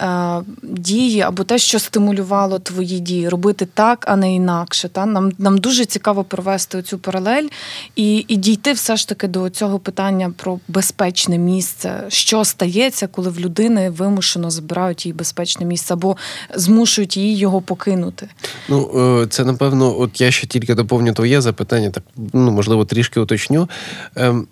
е, 0.00 0.40
дії, 0.62 1.20
або 1.20 1.44
те, 1.44 1.58
що 1.58 1.78
стимулювало 1.78 2.58
твої 2.58 3.00
дії, 3.00 3.28
робити 3.28 3.68
так, 3.74 4.04
а 4.08 4.16
не 4.16 4.34
інакше. 4.34 4.88
Та? 4.88 5.06
Нам 5.06 5.32
нам 5.38 5.58
дуже 5.58 5.84
цікаво 5.84 6.24
провести 6.24 6.82
цю 6.82 6.98
паралель 6.98 7.48
і, 7.96 8.24
і 8.28 8.36
дійти 8.36 8.72
все 8.72 8.96
ж 8.96 9.08
таки 9.08 9.28
до 9.28 9.50
цього 9.50 9.78
питання 9.78 10.32
про 10.36 10.60
безпечне 10.68 11.38
місце, 11.38 12.02
що 12.08 12.44
стається, 12.44 13.06
коли 13.06 13.30
в 13.30 13.40
людини 13.40 13.90
вимушено 13.90 14.50
забирають 14.50 15.06
їй 15.06 15.12
безпечне 15.12 15.66
місце, 15.66 15.94
або 15.94 16.16
змушують 16.54 17.16
її 17.16 17.36
його 17.36 17.60
покинути. 17.60 18.28
Ну, 18.68 18.90
е, 19.22 19.26
це 19.26 19.44
напевно, 19.44 20.00
от 20.00 20.20
я 20.20 20.30
ще 20.30 20.46
тільки 20.46 20.74
доповню 20.74 21.12
твоє 21.12 21.40
запитання, 21.40 21.90
так 21.90 22.04
ну 22.32 22.50
можливо 22.50 22.84
трішки 22.84 23.20
уточню. 23.20 23.68
Ем, 24.16 24.46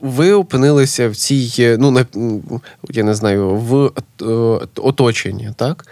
Ви 0.00 0.32
опинилися 0.32 1.08
в 1.08 1.16
цій, 1.16 1.50
е, 1.58 1.76
ну 1.80 2.06
я 2.90 3.04
не 3.04 3.14
знаю, 3.14 3.50
в 3.50 3.92
е, 4.22 4.24
оточенні, 4.76 5.50
так? 5.56 5.86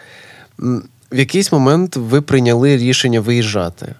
В 1.12 1.18
якийсь 1.18 1.53
момент 1.53 1.96
ви 1.96 2.20
прийняли 2.20 2.76
рішення 2.76 3.20
виїжджати 3.20 3.94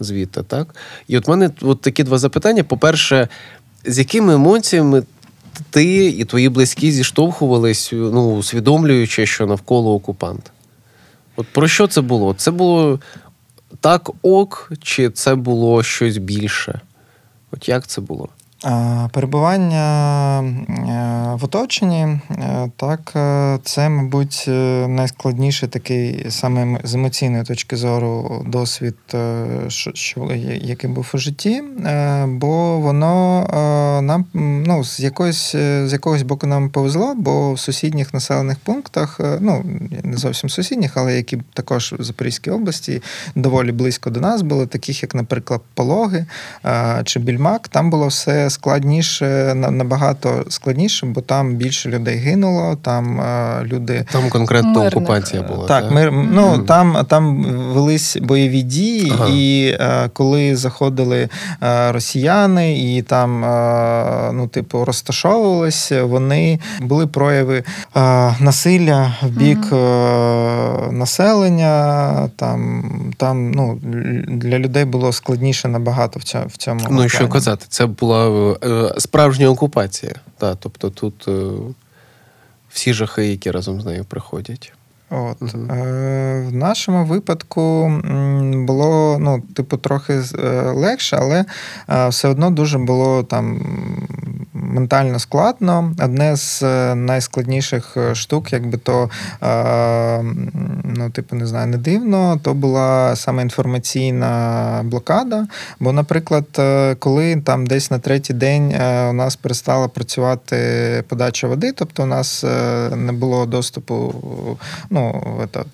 звідти, 0.00 0.42
так? 0.42 0.74
І 1.08 1.18
от 1.18 1.26
в 1.26 1.30
мене 1.30 1.50
от 1.60 1.80
такі 1.80 2.04
два 2.04 2.18
запитання. 2.18 2.64
По-перше, 2.64 3.28
з 3.84 3.98
якими 3.98 4.34
емоціями 4.34 5.02
ти 5.70 6.06
і 6.06 6.24
твої 6.24 6.48
близькі 6.48 6.92
зіштовхувались, 6.92 7.90
ну, 7.92 8.36
усвідомлюючи, 8.36 9.26
що 9.26 9.46
навколо 9.46 9.94
окупант? 9.94 10.50
От 11.36 11.46
про 11.46 11.68
що 11.68 11.86
це 11.86 12.00
було? 12.00 12.34
Це 12.34 12.50
було 12.50 13.00
так 13.80 14.10
ок, 14.22 14.72
чи 14.82 15.10
це 15.10 15.34
було 15.34 15.82
щось 15.82 16.16
більше? 16.16 16.80
От 17.50 17.68
як 17.68 17.86
це 17.86 18.00
було? 18.00 18.28
Перебування 19.12 20.40
е, 20.40 21.36
в 21.36 21.44
оточенні, 21.44 22.02
е, 22.30 22.70
так, 22.76 23.12
е, 23.16 23.58
це, 23.62 23.88
мабуть, 23.88 24.44
найскладніший 24.88 25.68
такий 25.68 26.26
саме 26.28 26.80
з 26.84 26.94
емоційної 26.94 27.44
точки 27.44 27.76
зору 27.76 28.44
досвід, 28.48 28.94
що, 29.68 30.30
який 30.60 30.90
був 30.90 31.10
у 31.14 31.18
житті, 31.18 31.62
бо 32.26 32.78
воно 32.78 33.46
нам 34.02 34.24
ну, 34.66 34.84
з, 34.84 35.00
якоїсь, 35.00 35.52
з 35.52 35.88
якогось 35.92 36.22
боку 36.22 36.46
нам 36.46 36.70
повезло, 36.70 37.14
бо 37.14 37.52
в 37.52 37.58
сусідніх 37.58 38.14
населених 38.14 38.58
пунктах, 38.58 39.20
ну, 39.40 39.64
не 40.02 40.16
зовсім 40.16 40.50
сусідніх, 40.50 40.96
але 40.96 41.16
які 41.16 41.38
також 41.54 41.94
в 41.98 42.02
Запорізькій 42.02 42.50
області 42.50 43.02
доволі 43.34 43.72
близько 43.72 44.10
до 44.10 44.20
нас 44.20 44.42
були, 44.42 44.66
таких 44.66 45.02
як, 45.02 45.14
наприклад, 45.14 45.60
Пологи 45.74 46.26
чи 47.04 47.20
Більмак, 47.20 47.68
там 47.68 47.90
було 47.90 48.06
все 48.06 48.45
складніше, 48.50 49.54
набагато 49.54 50.44
складніше, 50.48 51.06
бо 51.06 51.20
там 51.20 51.54
більше 51.54 51.88
людей 51.88 52.16
гинуло, 52.16 52.76
там 52.82 53.20
е, 53.20 53.62
люди. 53.64 54.04
Там 54.12 54.30
конкретно 54.30 54.72
Мирних. 54.72 54.92
окупація 54.96 55.42
була. 55.42 55.66
Так, 55.68 55.90
ми, 55.90 56.10
ну, 56.32 56.48
Мгм. 56.48 56.64
там, 56.64 56.98
там 57.08 57.44
велись 57.74 58.16
бойові 58.22 58.62
дії, 58.62 59.12
Ага. 59.14 59.28
і 59.32 59.76
е, 59.80 60.10
коли 60.12 60.56
заходили 60.56 61.28
е, 61.62 61.92
росіяни 61.92 62.96
і 62.96 63.02
там, 63.02 63.40
ну, 64.36 64.46
типу, 64.48 64.84
розташовувалися, 64.84 66.04
вони 66.04 66.60
були 66.80 67.06
прояви 67.06 67.64
насилля 68.40 69.14
в 69.22 69.26
бік 69.28 69.58
е, 69.72 69.76
населення. 70.92 72.12
Там, 72.36 72.84
там 73.16 73.50
ну, 73.50 73.78
для 74.28 74.58
людей 74.58 74.84
було 74.84 75.12
складніше 75.12 75.68
набагато 75.68 76.20
в 76.20 76.22
цьому. 76.22 76.46
В 76.46 76.56
цьому 76.56 76.80
Ну, 76.90 77.04
і 77.04 77.08
що 77.08 77.28
казати, 77.28 77.66
це 77.68 77.86
була 77.86 78.28
справжня 78.98 79.48
окупація. 79.48 80.14
Так, 80.38 80.56
тобто 80.60 80.90
тут 80.90 81.28
е, 81.28 81.50
всі 82.70 82.92
жахи, 82.92 83.26
які 83.26 83.50
разом 83.50 83.80
з 83.80 83.84
нею 83.84 84.04
приходять. 84.04 84.72
От. 85.10 85.42
Мгм. 85.42 85.70
Е, 85.70 86.46
в 86.48 86.54
нашому 86.54 87.04
випадку 87.04 87.92
було 88.54 89.18
ну, 89.20 89.42
типу, 89.54 89.76
трохи 89.76 90.12
е, 90.38 90.48
легше, 90.60 91.16
але 91.20 91.44
е, 91.90 92.08
все 92.08 92.28
одно 92.28 92.50
дуже 92.50 92.78
було 92.78 93.22
там 93.22 93.60
ментально 94.52 95.18
складно. 95.18 95.94
Одне 96.04 96.36
з 96.36 96.62
е, 96.62 96.94
найскладніших 96.94 97.96
штук, 98.12 98.52
якби 98.52 98.78
то, 98.78 99.10
е, 99.42 100.22
ну, 100.84 101.10
типу, 101.10 101.36
не 101.36 101.46
знаю, 101.46 101.66
не 101.66 101.76
дивно, 101.76 102.40
то 102.42 102.54
була 102.54 103.16
саме 103.16 103.42
інформаційна 103.42 104.80
блокада. 104.84 105.46
Бо, 105.80 105.92
наприклад, 105.92 106.44
коли 106.98 107.36
там 107.36 107.66
десь 107.66 107.90
на 107.90 107.98
третій 107.98 108.34
день 108.34 108.74
у 109.10 109.12
нас 109.12 109.36
перестала 109.36 109.88
працювати 109.88 110.56
подача 111.08 111.48
води, 111.48 111.72
тобто 111.72 112.02
у 112.02 112.06
нас 112.06 112.44
не 112.96 113.12
було 113.12 113.46
доступу 113.46 114.14
ну, 114.96 115.22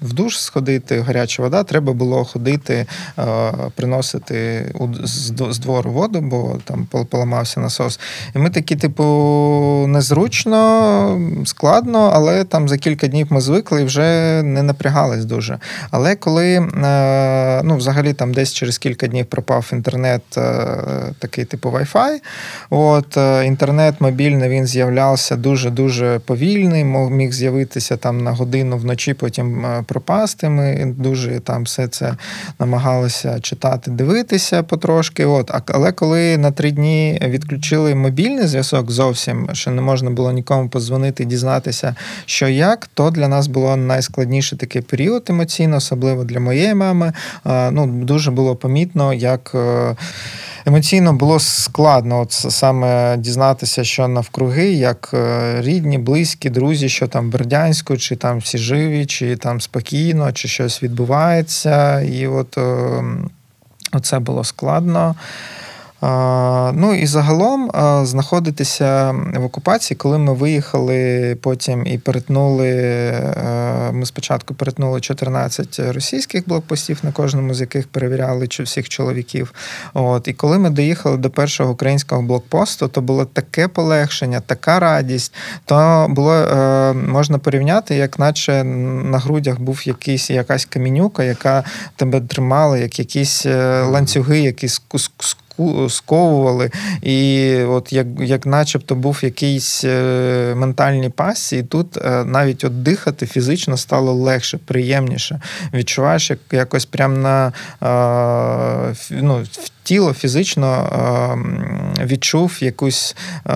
в 0.03 0.13
душ 0.13 0.39
сходити, 0.39 1.01
гаряча 1.01 1.43
вода, 1.43 1.63
треба 1.63 1.93
було 1.93 2.25
ходити, 2.25 2.87
е, 3.19 3.25
приносити 3.77 4.65
з, 5.05 5.59
двору 5.59 5.91
воду, 5.91 6.21
бо 6.21 6.59
там 6.65 6.87
поламався 7.11 7.61
насос. 7.61 8.01
І 8.35 8.39
ми 8.39 8.51
такі, 8.51 8.77
типу, 8.77 9.05
незручно, 9.89 11.21
складно, 11.45 12.11
але 12.15 12.45
там 12.45 12.69
за 12.69 12.79
кілька 12.79 13.07
днів 13.07 13.27
ми 13.31 13.41
звикли 13.41 13.83
і 13.83 13.85
вже 13.85 14.43
не 14.43 14.63
напрягались 14.63 15.25
дуже. 15.25 15.59
Але 15.91 16.17
коли 16.17 16.49
е, 16.55 17.63
ну, 17.65 17.77
взагалі 17.77 18.13
там 18.13 18.35
десь 18.35 18.53
через 18.53 18.79
кілька 18.79 19.07
днів 19.07 19.27
пропав 19.27 19.71
інтернет, 19.73 20.23
е, 20.37 20.67
такий 21.19 21.45
типу 21.45 21.69
Wi-Fi, 21.69 22.19
от 22.71 23.17
інтернет 23.47 23.95
мобільний 24.01 24.49
він 24.49 24.67
з'являвся 24.67 25.37
дуже-дуже 25.37 26.19
повільний, 26.19 26.85
міг 26.85 27.33
з'явитися 27.33 27.97
там 27.97 28.25
на 28.25 28.31
годину 28.33 28.77
вночі, 28.77 29.12
потім 29.15 29.67
е, 29.67 29.85
пропасти. 29.87 30.49
Ми 30.49 30.95
дуже 30.99 31.41
там 31.41 31.63
все 31.63 31.89
це 31.89 32.15
намагалися 32.59 33.41
читати, 33.41 33.91
дивитися 33.91 34.63
потрошки. 34.63 35.25
От, 35.25 35.51
але 35.67 35.93
коли 35.93 36.39
на 36.39 36.51
три 36.51 36.71
дні 36.71 37.23
відключили 37.23 37.95
мобільний 37.95 38.47
зв'язок. 38.47 38.91
зовсім, 38.91 39.49
що 39.53 39.71
не 39.71 39.83
можна 39.83 40.11
було 40.11 40.33
нікому 40.33 40.69
подзвонити, 40.69 41.25
дізнатися, 41.25 41.95
що 42.27 42.49
як, 42.49 42.89
то 42.95 43.11
для 43.11 43.29
нас 43.29 43.47
було 43.47 43.77
найскладніший 43.77 44.59
такий 44.59 44.83
період 44.83 45.27
емоційно, 45.29 45.77
особливо 45.77 46.25
для 46.25 46.41
моєї 46.41 46.75
мами. 46.75 47.13
Ну, 47.45 47.87
Дуже 47.87 48.31
було 48.31 48.57
помітно, 48.57 49.15
як. 49.15 49.53
Е, 49.55 49.97
емоційно 50.67 51.13
було 51.13 51.39
складно 51.39 52.21
от 52.21 52.33
саме 52.33 53.17
дізнатися, 53.17 53.85
що 53.85 54.09
навкруги, 54.09 54.73
як 54.73 55.11
е, 55.15 55.57
рідні, 55.61 55.99
близькі, 55.99 56.51
друзі, 56.51 56.89
що 56.89 57.09
там 57.09 57.31
Бердянську, 57.31 57.97
чи 57.97 58.17
там 58.17 58.39
всі 58.39 58.59
живі, 58.59 59.02
чи 59.07 59.37
там 59.37 59.61
спокійно, 59.61 60.33
чи 60.33 60.49
щось 60.49 60.83
відбувається. 60.83 62.01
І 62.01 62.27
от 62.27 62.59
це 62.59 63.03
оце 63.93 64.19
було 64.19 64.45
складно. 64.45 65.15
Ну 66.75 66.95
і 66.95 67.07
загалом 67.07 67.71
знаходитися 68.05 69.15
в 69.35 69.45
окупації, 69.45 69.97
коли 69.97 70.19
ми 70.19 70.35
виїхали 70.35 71.37
потім 71.43 71.87
і 71.87 71.99
перетнули. 71.99 72.69
Е, 72.69 73.93
ми 73.93 74.07
спочатку 74.07 74.55
перетнули 74.55 75.01
14 75.01 75.81
російських 75.81 76.49
блокпостів, 76.49 76.99
на 77.03 77.13
кожному 77.13 77.55
з 77.55 77.61
яких 77.61 77.89
перевіряли 77.89 78.49
всіх 78.61 78.89
чоловіків. 78.89 79.55
От 79.95 80.29
і 80.29 80.33
коли 80.33 80.59
ми 80.59 80.71
доїхали 80.71 81.17
до 81.17 81.31
першого 81.31 81.73
українського 81.73 82.23
блокпосту, 82.23 82.89
то 82.89 83.01
було 83.01 83.25
таке 83.25 83.69
полегшення, 83.69 84.41
така 84.41 84.81
радість. 84.81 85.35
То 85.65 86.07
було 86.11 86.35
е, 86.35 86.93
можна 86.93 87.39
порівняти, 87.39 87.95
як 87.95 88.19
наче 88.19 88.65
на 88.65 89.19
грудях 89.19 89.61
був 89.61 89.89
якийсь 89.89 90.31
якась 90.31 90.65
камінюка, 90.65 91.25
яка 91.25 91.65
тебе 91.97 92.21
тримала, 92.21 92.79
як 92.79 92.99
якісь 92.99 93.47
е, 93.47 93.83
ланцюги, 93.83 94.41
які 94.41 94.69
сковували, 95.89 96.71
і 97.03 97.57
от 97.63 97.93
як 97.93 98.07
як 98.21 98.47
начебто 98.47 98.95
був 98.95 99.19
якийсь 99.23 99.85
е, 99.85 100.55
ментальний 100.57 101.09
пасі, 101.09 101.57
і 101.57 101.63
тут 101.63 101.97
е, 101.97 102.25
навіть 102.25 102.65
от 102.65 102.83
дихати 102.83 103.27
фізично 103.27 103.77
стало 103.77 104.13
легше, 104.13 104.59
приємніше. 104.65 105.41
Відчуваєш, 105.75 106.31
як 106.31 106.39
якось 106.53 106.85
прям 106.85 107.23
на 107.23 107.53
е, 107.83 108.95
ну, 109.11 109.45
тіло 109.83 110.13
фізично 110.13 110.69
е, 111.99 112.07
відчув 112.07 112.59
якусь 112.61 113.17
е, 113.47 113.53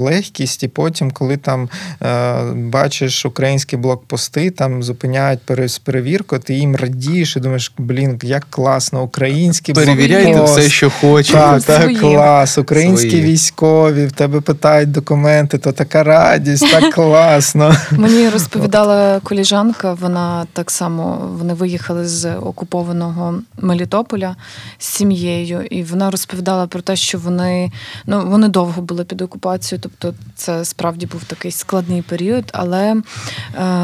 легкість, 0.00 0.62
і 0.62 0.68
потім, 0.68 1.10
коли 1.10 1.36
там 1.36 1.68
е, 2.02 2.34
бачиш 2.54 3.26
українські 3.26 3.76
блокпости, 3.76 4.50
там 4.50 4.82
зупиняють 4.82 5.40
перевірку, 5.84 6.38
ти 6.38 6.54
їм 6.54 6.76
радієш 6.76 7.36
і 7.36 7.40
думаєш, 7.40 7.72
блін, 7.78 8.20
як 8.22 8.46
класно, 8.50 9.02
українські 9.02 9.72
Перевіряйте 9.72 10.42
все, 10.42 10.68
що 10.68 10.90
хочете. 10.90 11.05
Так, 11.32 11.62
так, 11.62 12.00
клас, 12.00 12.58
українські 12.58 13.10
Свої. 13.10 13.24
військові, 13.24 14.06
в 14.06 14.12
тебе 14.12 14.40
питають 14.40 14.92
документи, 14.92 15.58
то 15.58 15.72
така 15.72 16.02
радість, 16.02 16.72
так 16.72 16.90
класно. 16.94 17.74
Мені 17.90 18.28
розповідала 18.28 19.20
коліжанка, 19.20 19.92
вона 19.92 20.46
так 20.52 20.70
само 20.70 21.28
вони 21.38 21.54
виїхали 21.54 22.08
з 22.08 22.34
окупованого 22.34 23.34
Мелітополя 23.60 24.36
з 24.78 24.86
сім'єю 24.86 25.26
сім'єю, 25.26 25.66
і 25.70 25.82
вона 25.82 26.10
розповідала 26.10 26.66
про 26.66 26.80
те, 26.80 26.96
що 26.96 27.18
вони 27.18 27.72
ну 28.06 28.30
вони 28.30 28.48
довго 28.48 28.82
були 28.82 29.04
під 29.04 29.22
окупацією, 29.22 29.82
тобто 29.82 30.14
це 30.34 30.64
справді 30.64 31.06
був 31.06 31.24
такий 31.24 31.50
складний 31.50 32.02
період. 32.02 32.44
Але 32.52 32.94
е, 32.94 33.02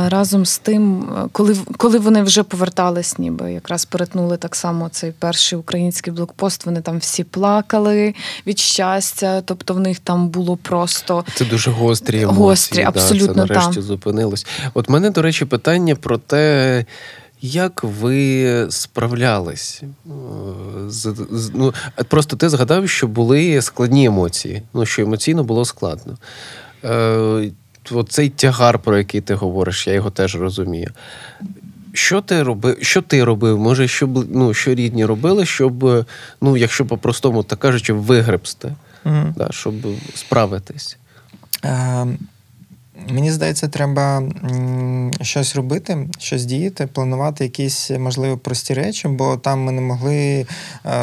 разом 0.09 0.47
з 0.47 0.59
тим, 0.59 1.09
коли 1.33 1.57
коли 1.77 1.99
вони 1.99 2.23
вже 2.23 2.43
повертались, 2.43 3.19
ніби 3.19 3.53
якраз 3.53 3.85
перетнули 3.85 4.37
так 4.37 4.57
само 4.57 4.89
цей 4.89 5.13
перший 5.13 5.59
український 5.59 6.13
блокпост, 6.13 6.67
вони 6.67 6.81
там 6.81 6.99
всі 6.99 7.12
плакали 7.21 8.15
від 8.47 8.59
щастя, 8.59 9.41
тобто 9.41 9.75
в 9.75 9.81
них 9.81 9.99
там 9.99 10.29
було 10.29 10.57
просто 10.57 11.25
це 11.35 11.45
дуже 11.45 11.71
гострі 11.71 12.23
емоції. 12.23 12.45
Гострі, 12.45 12.83
абсолютно 12.83 13.35
да, 13.35 13.49
це 13.49 13.55
нарешті 13.55 13.75
там. 13.75 13.83
зупинилось. 13.83 14.47
От 14.75 14.89
мене, 14.89 15.11
до 15.11 15.23
речі, 15.23 15.45
питання 15.45 15.95
про 15.95 16.19
те. 16.19 16.85
Як 17.45 17.85
ви 17.85 18.67
справлялись? 18.71 19.83
Е, 19.83 20.11
з, 20.89 21.15
з, 21.31 21.51
ну, 21.55 21.75
Просто 22.09 22.37
ти 22.37 22.49
згадав, 22.49 22.89
що 22.89 23.07
були 23.07 23.63
складні 23.63 24.05
емоції, 24.05 24.63
ну, 24.75 24.87
що 24.87 25.03
емоційно 25.03 25.45
було 25.45 25.65
складно. 25.65 26.17
Е, 26.85 27.51
Оцей 27.91 28.29
тягар, 28.29 28.79
про 28.79 28.99
який 28.99 29.21
ти 29.21 29.35
говориш, 29.35 29.87
я 29.87 29.93
його 29.93 30.11
теж 30.11 30.37
розумію. 30.37 30.91
Що 31.93 32.21
ти 32.21 32.43
робив? 32.43 32.79
Що 32.81 33.03
ти 33.03 33.25
робив? 33.25 33.59
Може, 33.59 33.89
щоб 33.89 34.35
ну, 34.37 34.55
що 34.55 34.75
рідні 34.75 35.05
робили, 35.05 35.47
щоб, 35.47 36.07
ну, 36.41 36.57
якщо 36.57 36.87
по-простому, 36.87 37.43
так 37.43 37.59
кажучи, 37.59 37.93
вигребсти, 37.93 38.75
mm 39.05 39.35
да, 39.37 39.49
щоб 39.51 39.75
справитись? 40.15 40.99
Um... 41.63 42.17
Мені 43.11 43.31
здається, 43.31 43.69
треба 43.69 44.23
щось 45.21 45.57
робити, 45.57 46.09
щось 46.19 46.45
діяти, 46.45 46.87
планувати 46.87 47.45
якісь 47.45 47.91
можливо 47.91 48.37
прості 48.37 48.75
речі, 48.75 49.09
бо 49.09 49.37
там 49.37 49.61
ми 49.61 49.73
не 49.73 49.81
могли 49.81 50.17
е, 50.17 50.47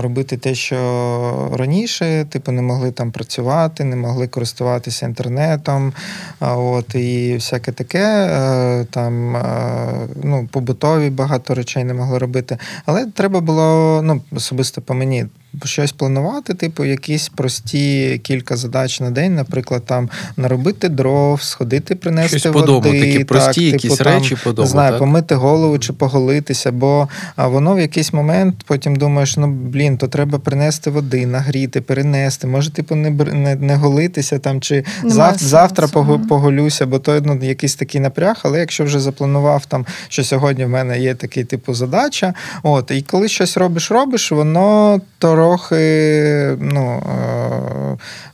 робити 0.01 0.37
те, 0.37 0.55
що 0.55 1.51
раніше, 1.53 2.25
типу, 2.29 2.51
не 2.51 2.61
могли 2.61 2.91
там 2.91 3.11
працювати, 3.11 3.83
не 3.83 3.95
могли 3.95 4.27
користуватися 4.27 5.05
інтернетом, 5.05 5.93
от 6.39 6.95
і 6.95 7.33
всяке 7.35 7.71
таке. 7.71 8.05
Е, 8.31 8.85
там 8.91 9.35
е, 9.35 10.07
ну, 10.23 10.49
побутові 10.51 11.09
багато 11.09 11.55
речей 11.55 11.83
не 11.83 11.93
могли 11.93 12.17
робити. 12.17 12.57
Але 12.85 13.05
треба 13.05 13.39
було 13.39 14.01
ну, 14.03 14.21
особисто 14.31 14.81
по 14.81 14.93
мені 14.93 15.25
щось 15.63 15.91
планувати, 15.91 16.53
типу, 16.53 16.85
якісь 16.85 17.29
прості 17.29 18.17
кілька 18.23 18.57
задач 18.57 18.99
на 18.99 19.11
день, 19.11 19.35
наприклад, 19.35 19.85
там 19.85 20.09
наробити 20.37 20.89
дров, 20.89 21.41
сходити, 21.41 21.95
принести 21.95 22.39
щось 22.39 22.53
води. 22.53 22.59
По 22.59 22.65
дому, 22.65 22.81
такі 22.81 23.23
прості 23.23 23.71
типу, 23.71 23.83
якісь 23.83 23.97
там, 23.97 24.07
речі 24.07 24.37
по 24.43 24.51
дому, 24.51 24.65
не 24.65 24.71
знаю, 24.71 24.91
так? 24.91 24.99
помити 24.99 25.35
голову 25.35 25.79
чи 25.79 25.93
поголитися, 25.93 26.71
бо 26.71 27.07
воно 27.37 27.75
в 27.75 27.79
якийсь 27.79 28.13
момент 28.13 28.55
потім 28.65 28.95
думаєш, 28.95 29.37
ну 29.37 29.47
блін, 29.47 29.97
то 29.97 30.07
треба 30.07 30.39
принести 30.39 30.89
води, 30.89 31.25
нагріти, 31.25 31.81
перенести. 31.81 32.47
Може, 32.47 32.71
типу, 32.71 32.95
не 32.95 33.09
не, 33.33 33.55
не 33.55 33.75
голитися 33.75 34.39
там, 34.39 34.61
чи 34.61 34.83
зав, 35.03 35.37
завтра 35.37 35.87
поголюся, 36.29 36.85
бо 36.85 36.99
то 36.99 37.21
ну, 37.25 37.39
якийсь 37.41 37.75
такий 37.75 38.01
напряг, 38.01 38.39
але 38.43 38.59
якщо 38.59 38.83
вже 38.83 38.99
запланував 38.99 39.65
там, 39.65 39.85
що 40.07 40.23
сьогодні 40.23 40.65
в 40.65 40.69
мене 40.69 40.99
є 40.99 41.15
такий 41.15 41.43
типу 41.43 41.73
задача, 41.73 42.33
от, 42.63 42.91
і 42.91 43.01
коли 43.01 43.27
щось 43.27 43.57
робиш, 43.57 43.91
робиш, 43.91 44.31
воно 44.31 45.01
то 45.17 45.35
трохи 45.39 46.57
ну, 46.59 47.03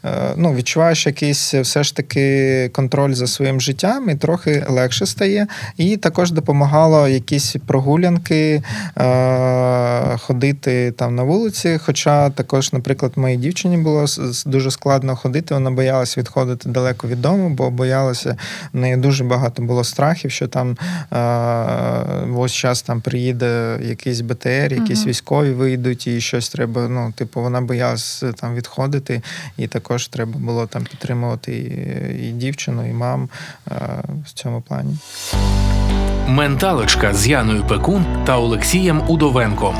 е, 0.04 0.10
е, 0.10 0.34
ну, 0.36 0.54
відчуваєш 0.54 1.06
якийсь 1.06 1.54
все 1.54 1.84
ж 1.84 1.96
таки 1.96 2.70
контроль 2.74 3.14
за 3.14 3.28
своїм 3.28 3.62
життям 3.62 4.10
і 4.10 4.16
трохи 4.16 4.66
легше 4.70 5.06
стає. 5.06 5.48
І 5.78 5.98
також 5.98 6.32
допомагало 6.32 7.08
якісь 7.08 7.56
прогулянки 7.68 8.64
е, 8.98 10.18
ходити 10.18 10.92
там 10.92 11.16
на 11.16 11.24
вулиці. 11.24 11.80
Хоча 11.86 12.30
також, 12.30 12.74
наприклад, 12.74 13.12
моїй 13.16 13.38
дівчині 13.38 13.78
було 13.78 14.06
дуже 14.46 14.72
складно 14.72 15.16
ходити, 15.16 15.54
вона 15.54 15.72
боялася 15.72 16.22
відходити 16.22 16.70
далеко 16.70 17.08
від 17.08 17.22
дому, 17.22 17.50
бо 17.50 17.70
боялася, 17.70 18.38
в 18.74 18.78
неї 18.78 18.98
дуже 18.98 19.24
багато 19.24 19.62
було 19.62 19.84
страхів, 19.84 20.32
що 20.32 20.48
там 20.48 20.78
ось 22.38 22.54
час 22.54 22.82
там 22.82 23.02
приїде 23.02 23.80
якийсь 23.82 24.22
БТР, 24.22 24.74
якісь 24.74 25.00
угу. 25.00 25.10
військові 25.10 25.52
вийдуть 25.52 26.08
і 26.08 26.22
щось 26.22 26.50
треба 26.50 26.88
ну, 26.96 27.12
типу, 27.12 27.42
вона 27.42 27.62
боялась 27.62 28.24
там 28.36 28.56
відходити, 28.56 29.22
і 29.58 29.68
також 29.68 30.08
треба 30.08 30.40
було 30.40 30.68
там 30.68 30.84
підтримувати 30.84 31.58
і, 31.58 32.28
і 32.28 32.32
дівчину, 32.32 32.90
і 32.90 32.94
мам 32.94 33.30
е, 33.72 33.76
в 34.26 34.34
цьому 34.34 34.62
плані. 34.62 34.98
Менталочка 36.28 37.14
з 37.14 37.28
Яною 37.28 37.68
Пекун 37.68 38.06
та 38.26 38.38
Олексієм 38.38 39.10
Удовенком. 39.10 39.76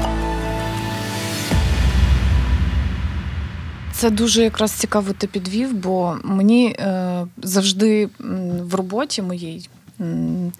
Це 3.92 4.10
дуже 4.10 4.44
якраз 4.44 4.72
цікаво 4.72 5.14
ти 5.18 5.28
підвів, 5.28 5.74
бо 5.74 6.18
мені 6.24 6.68
е, 6.68 7.28
завжди 7.38 8.10
в 8.62 8.76
роботі 8.76 9.22
моїй 9.22 9.70
е, 10.00 10.52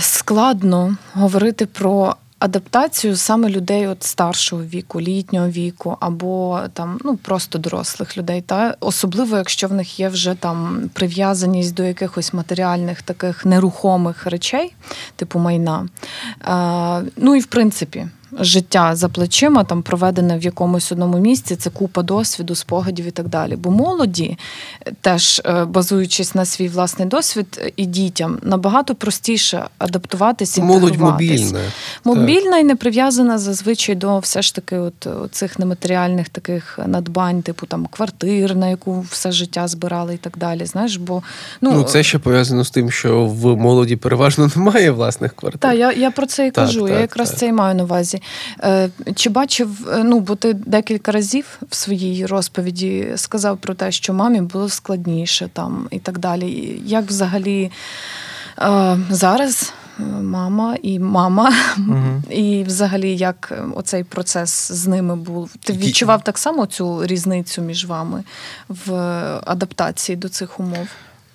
складно 0.00 0.96
говорити 1.14 1.66
про 1.66 2.16
адаптацію 2.44 3.16
саме 3.16 3.48
людей 3.48 3.86
от 3.86 4.02
старшого 4.02 4.64
віку, 4.64 5.00
літнього 5.00 5.48
віку, 5.48 5.96
або 6.00 6.60
там 6.72 6.98
ну 7.04 7.16
просто 7.16 7.58
дорослих 7.58 8.18
людей, 8.18 8.40
та 8.40 8.76
особливо 8.80 9.36
якщо 9.36 9.68
в 9.68 9.72
них 9.72 10.00
є 10.00 10.08
вже 10.08 10.34
там 10.34 10.90
прив'язаність 10.92 11.74
до 11.74 11.82
якихось 11.82 12.32
матеріальних 12.32 13.02
таких 13.02 13.46
нерухомих 13.46 14.26
речей, 14.26 14.74
типу 15.16 15.38
майна. 15.38 15.88
Е, 17.04 17.10
Ну 17.16 17.34
і 17.34 17.40
в 17.40 17.46
принципі. 17.46 18.08
Життя 18.40 18.96
за 18.96 19.08
плечима, 19.08 19.64
там 19.64 19.82
проведене 19.82 20.38
в 20.38 20.42
якомусь 20.44 20.92
одному 20.92 21.18
місці, 21.18 21.56
це 21.56 21.70
купа 21.70 22.02
досвіду, 22.02 22.54
спогадів 22.54 23.06
і 23.06 23.10
так 23.10 23.28
далі. 23.28 23.56
Бо 23.56 23.70
молоді, 23.70 24.38
теж 25.00 25.42
е, 25.44 25.64
базуючись 25.64 26.34
на 26.34 26.44
свій 26.44 26.68
власний 26.68 27.08
досвід, 27.08 27.72
і 27.76 27.86
дітям 27.86 28.38
набагато 28.42 28.94
простіше 28.94 29.64
адаптуватися. 29.78 30.62
Молодь 30.62 30.82
інтегруватись. 30.82 31.40
мобільна. 31.42 31.60
Мобільна 32.04 32.58
і 32.58 32.64
не 32.64 32.76
прив'язана 32.76 33.38
зазвичай 33.38 33.94
до 33.94 34.18
все 34.18 34.42
ж 34.42 34.54
таки 34.54 34.76
от 34.78 35.08
цих 35.30 35.58
нематеріальних 35.58 36.28
таких 36.28 36.78
надбань, 36.86 37.42
типу 37.42 37.66
там 37.66 37.86
квартир, 37.90 38.56
на 38.56 38.68
яку 38.68 39.00
все 39.10 39.32
життя 39.32 39.68
збирали 39.68 40.14
і 40.14 40.18
так 40.18 40.38
далі. 40.38 40.66
Знаєш, 40.66 40.96
бо 40.96 41.22
Ну, 41.60 41.72
ну, 41.72 41.82
це 41.84 42.02
ще 42.02 42.18
пов'язано 42.18 42.64
з 42.64 42.70
тим, 42.70 42.90
що 42.90 43.24
в 43.26 43.56
молоді 43.56 43.96
переважно 43.96 44.50
немає 44.56 44.90
власних 44.90 45.32
квартир. 45.36 45.60
та 45.60 45.72
я, 45.72 45.92
я 45.92 46.10
про 46.10 46.26
це 46.26 46.46
і 46.46 46.50
Так, 46.50 46.66
кажу. 46.66 46.80
так, 46.80 46.90
я 46.90 47.00
якраз 47.00 47.30
так. 47.30 47.38
це 47.38 47.46
і 47.46 47.52
маю 47.52 47.74
на 47.74 47.82
увазі. 47.84 48.22
Е, 48.60 48.90
чи 49.14 49.30
бачив, 49.30 49.88
е, 49.92 50.04
ну 50.04 50.20
бо 50.20 50.34
ти 50.34 50.52
декілька 50.54 51.12
разів 51.12 51.60
в 51.70 51.74
своїй 51.74 52.26
розповіді 52.26 53.12
сказав 53.16 53.58
про 53.58 53.74
те, 53.74 53.92
що 53.92 54.14
мамі 54.14 54.40
було 54.40 54.68
складніше 54.68 55.48
там 55.52 55.88
і 55.90 55.98
так 55.98 56.18
далі. 56.18 56.80
Як 56.84 57.04
взагалі 57.04 57.70
е, 58.58 58.98
зараз 59.10 59.72
мама 60.22 60.76
і 60.82 60.98
мама, 60.98 61.52
Мгм. 61.76 62.22
і 62.30 62.64
взагалі 62.66 63.16
як 63.16 63.52
оцей 63.74 64.04
процес 64.04 64.72
з 64.72 64.86
ними 64.86 65.16
був? 65.16 65.50
Ти 65.64 65.72
відчував 65.72 66.24
так 66.24 66.38
само 66.38 66.66
цю 66.66 67.06
різницю 67.06 67.62
між 67.62 67.86
вами 67.86 68.24
в 68.68 68.92
адаптації 69.46 70.16
до 70.16 70.28
цих 70.28 70.60
умов? 70.60 70.86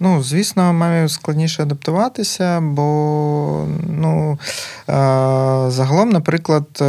Ну, 0.02 0.24
звісно, 0.24 0.74
мамі 0.74 1.10
складніше 1.10 1.64
адаптуватися, 1.64 2.62
бо 2.62 3.68
ну, 3.88 4.32
е, 4.32 4.94
загалом, 5.72 6.10
наприклад, 6.10 6.66
е, 6.82 6.86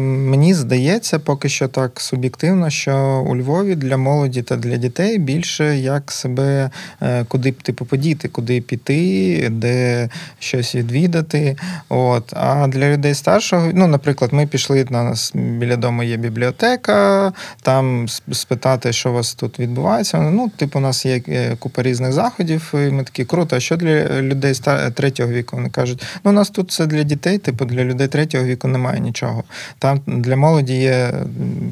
мені 0.00 0.54
здається, 0.54 1.18
поки 1.18 1.48
що 1.48 1.68
так 1.68 2.00
суб'єктивно, 2.00 2.70
що 2.70 3.24
у 3.28 3.36
Львові 3.36 3.74
для 3.74 3.96
молоді 3.96 4.42
та 4.42 4.56
для 4.56 4.76
дітей 4.76 5.18
більше 5.18 5.78
як 5.78 6.12
себе 6.12 6.70
е, 7.02 7.24
куди 7.24 7.52
типу 7.52 7.84
подіти, 7.84 8.28
куди 8.28 8.60
піти, 8.60 9.48
де 9.50 10.08
щось 10.38 10.74
відвідати. 10.74 11.56
От. 11.88 12.32
А 12.36 12.66
для 12.66 12.88
людей 12.88 13.14
старшого, 13.14 13.70
ну, 13.74 13.86
наприклад, 13.86 14.32
ми 14.32 14.46
пішли 14.46 14.86
на 14.90 15.02
нас 15.02 15.32
біля 15.34 15.76
дому 15.76 16.02
є 16.02 16.16
бібліотека, 16.16 17.32
там 17.62 18.08
спитати, 18.32 18.92
що 18.92 19.10
у 19.10 19.12
вас 19.12 19.34
тут 19.34 19.58
відбувається. 19.58 20.18
Ну, 20.20 20.48
типу, 20.56 20.78
у 20.78 20.82
нас 20.82 21.06
є 21.06 21.20
купа 21.58 21.82
різних 21.82 22.12
заходів, 22.12 22.29
і 22.38 22.76
ми 22.76 23.04
такі 23.04 23.24
круто. 23.24 23.56
А 23.56 23.60
що 23.60 23.76
для 23.76 24.22
людей 24.22 24.54
третього 24.94 25.32
віку? 25.32 25.56
Вони 25.56 25.68
кажуть, 25.68 26.02
ну 26.24 26.30
у 26.30 26.34
нас 26.34 26.50
тут 26.50 26.70
це 26.70 26.86
для 26.86 27.02
дітей, 27.02 27.38
типу 27.38 27.64
для 27.64 27.84
людей 27.84 28.08
третього 28.08 28.44
віку 28.44 28.68
немає 28.68 29.00
нічого. 29.00 29.44
Там 29.78 30.00
для 30.06 30.36
молоді 30.36 30.74
є 30.74 31.12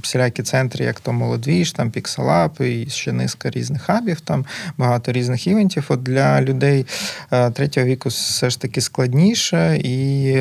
всілякі 0.02 0.42
центри, 0.42 0.84
як 0.84 1.00
то 1.00 1.12
молодвіж, 1.12 1.72
там 1.72 1.90
пікселап 1.90 2.61
і 2.61 2.86
ще 2.90 3.12
низка 3.12 3.50
різних 3.50 3.82
хабів, 3.82 4.20
там 4.20 4.44
багато 4.78 5.12
різних 5.12 5.46
івентів. 5.46 5.84
От 5.88 6.02
для 6.02 6.42
людей 6.42 6.86
е, 7.32 7.50
третього 7.50 7.86
віку 7.86 8.09
все 8.09 8.50
ж 8.50 8.61
таки 8.61 8.80
складніше 8.80 9.80
і. 9.84 10.36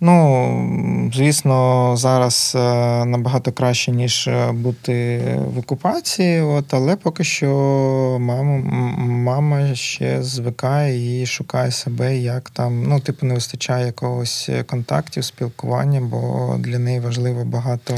Ну, 0.00 1.10
звісно, 1.14 1.94
зараз 1.96 2.52
е, 2.56 2.58
набагато 3.04 3.52
краще, 3.52 3.92
ніж 3.92 4.28
е, 4.28 4.52
бути 4.52 5.20
в 5.54 5.58
окупації, 5.58 6.40
от, 6.40 6.74
але 6.74 6.96
поки 6.96 7.24
що 7.24 7.46
мама, 8.20 8.58
мама 8.98 9.74
ще 9.74 10.22
звикає 10.22 11.22
і 11.22 11.26
шукає 11.26 11.70
себе, 11.70 12.18
як 12.18 12.50
там, 12.50 12.82
ну, 12.82 13.00
типу, 13.00 13.26
не 13.26 13.34
вистачає 13.34 13.86
якогось 13.86 14.50
контактів, 14.66 15.24
спілкування, 15.24 16.00
бо 16.00 16.54
для 16.58 16.78
неї 16.78 17.00
важливо 17.00 17.44
багато 17.44 17.94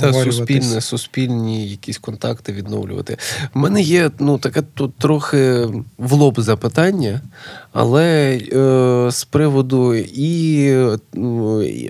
Та 0.00 0.12
суспільне, 0.12 0.80
суспільні 0.80 1.68
якісь 1.68 1.98
контакти 1.98 2.52
відновлювати. 2.52 3.16
У 3.54 3.58
мене 3.58 3.82
є 3.82 4.10
ну 4.18 4.38
таке 4.38 4.62
тут 4.62 4.98
трохи 4.98 5.66
в 5.98 6.12
лоб 6.12 6.40
запитання, 6.40 7.20
але 7.72 8.38
е, 8.52 9.10
з 9.10 9.24
приводу 9.24 9.94
і, 9.94 10.49
і, 10.56 10.74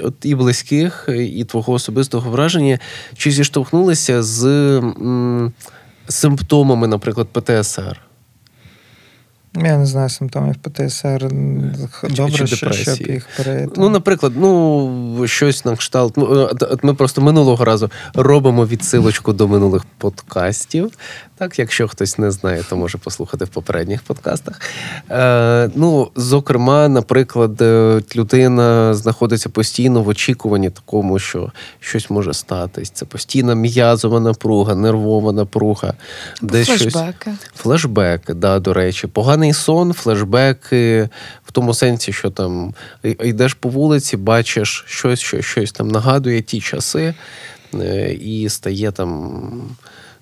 от, 0.03 0.15
і 0.23 0.35
близьких, 0.35 1.09
і 1.19 1.45
твого 1.45 1.73
особистого 1.73 2.31
враження, 2.31 2.79
чи 3.17 3.31
зіштовхнулися 3.31 4.23
з 4.23 4.45
м, 4.47 5.53
симптомами, 6.09 6.87
наприклад, 6.87 7.29
ПТСР? 7.33 8.01
Я 9.55 9.79
не 9.79 9.87
знаю 9.87 10.09
симптомів 10.09 10.57
ПТСР. 10.57 11.29
Добре, 12.11 12.47
чи 12.47 12.47
що, 12.47 12.73
щоб 12.73 13.01
їх 13.01 13.29
перейти. 13.37 13.73
Ну, 13.77 13.89
наприклад, 13.89 14.33
ну 14.37 15.23
щось 15.27 15.65
на 15.65 15.77
кшталт. 15.77 16.17
Ну, 16.17 16.49
е, 16.63 16.77
ми 16.83 16.95
просто 16.95 17.21
минулого 17.21 17.65
разу 17.65 17.91
робимо 18.15 18.67
відсилочку 18.67 19.33
до 19.33 19.49
минулих 19.49 19.85
подкастів. 19.99 20.91
Так, 21.41 21.59
якщо 21.59 21.89
хтось 21.89 22.19
не 22.19 22.31
знає, 22.31 22.65
то 22.71 22.77
може 22.77 22.99
послухати 22.99 23.45
в 23.45 23.49
попередніх 23.49 24.03
подкастах. 24.03 24.61
Е, 25.11 25.71
ну, 25.75 26.11
зокрема, 26.17 26.89
наприклад, 26.89 27.63
е, 27.63 28.01
людина 28.17 28.95
знаходиться 28.95 29.49
постійно 29.49 30.03
в 30.03 30.09
очікуванні 30.09 30.71
такому, 30.71 31.19
що 31.19 31.53
щось 31.81 32.11
може 32.11 32.35
статись. 32.35 32.91
Це 32.91 33.05
постійна 33.05 33.55
м'язова 33.55 34.21
напруга, 34.21 34.75
нервова 34.75 35.33
напруга, 35.33 35.95
десь 36.43 36.67
щось 36.67 36.93
Флешбеки. 36.93 37.31
Флешбеки, 37.55 38.35
да, 38.35 38.59
до 38.59 38.73
речі, 38.73 39.07
поганий 39.41 39.53
сон, 39.53 39.93
флешбеки, 39.93 41.09
в 41.45 41.53
тому 41.53 41.75
сенсі, 41.75 42.13
що 42.13 42.31
там 42.31 42.75
йдеш 43.03 43.55
по 43.55 43.69
вулиці, 43.69 44.17
бачиш 44.17 44.85
щось, 44.87 45.21
що 45.21 45.43
щось 45.43 45.73
там 45.73 45.89
нагадує 45.89 46.43
ті 46.43 46.61
часи, 46.61 47.15
е, 47.75 48.13
і 48.13 48.49
стає 48.49 48.93
там. 48.93 49.41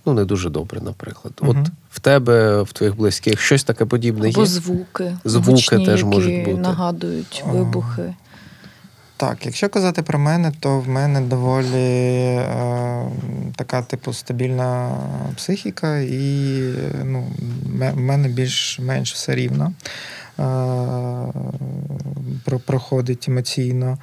Ну, 0.07 0.15
не 0.15 0.25
дуже 0.25 0.51
добре, 0.51 0.81
наприклад. 0.81 1.35
От 1.41 1.57
в 1.91 2.01
тебе, 2.01 2.63
в 2.63 2.73
твоїх 2.73 2.97
близьких, 2.97 3.41
щось 3.41 3.65
таке 3.65 3.85
подібне 3.85 4.29
Або 4.29 4.41
є. 4.41 4.47
звуки. 4.47 5.17
Звуки 5.25 5.51
гучні, 5.51 5.87
теж 5.87 6.01
які 6.01 6.05
можуть 6.05 6.45
бути. 6.45 6.61
нагадують 6.61 7.45
вибухи. 7.47 8.15
Так, 9.19 9.47
якщо 9.47 9.69
казати 9.69 10.03
про 10.03 10.19
мене, 10.19 10.53
то 10.61 10.81
в 10.81 10.89
мене 10.89 11.21
доволі 11.21 11.67
е, 11.75 13.05
така, 13.57 13.83
типу, 13.83 14.13
стабільна 14.13 14.91
психіка, 15.37 15.99
і 15.99 16.63
ну, 17.05 17.25
в 17.93 17.97
мене 17.97 18.29
більш-менш 18.29 19.15
все 19.15 19.35
рівно 19.35 19.73
е, 20.39 20.43
проходить 22.67 23.29
емоційно. 23.29 23.99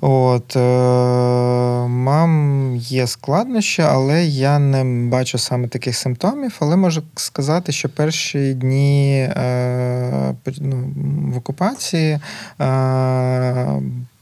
От, 0.00 0.56
е, 0.56 0.60
мам 1.88 2.76
є 2.76 3.06
складнощі, 3.06 3.82
але 3.82 4.24
я 4.24 4.58
не 4.58 5.08
бачу 5.08 5.38
саме 5.38 5.68
таких 5.68 5.96
симптомів. 5.96 6.56
Але 6.60 6.76
можу 6.76 7.02
сказати, 7.14 7.72
що 7.72 7.88
перші 7.88 8.54
дні 8.54 9.28
е, 9.36 10.34
ну, 10.60 10.92
в 11.34 11.36
окупації 11.36 12.18
е, 12.60 12.60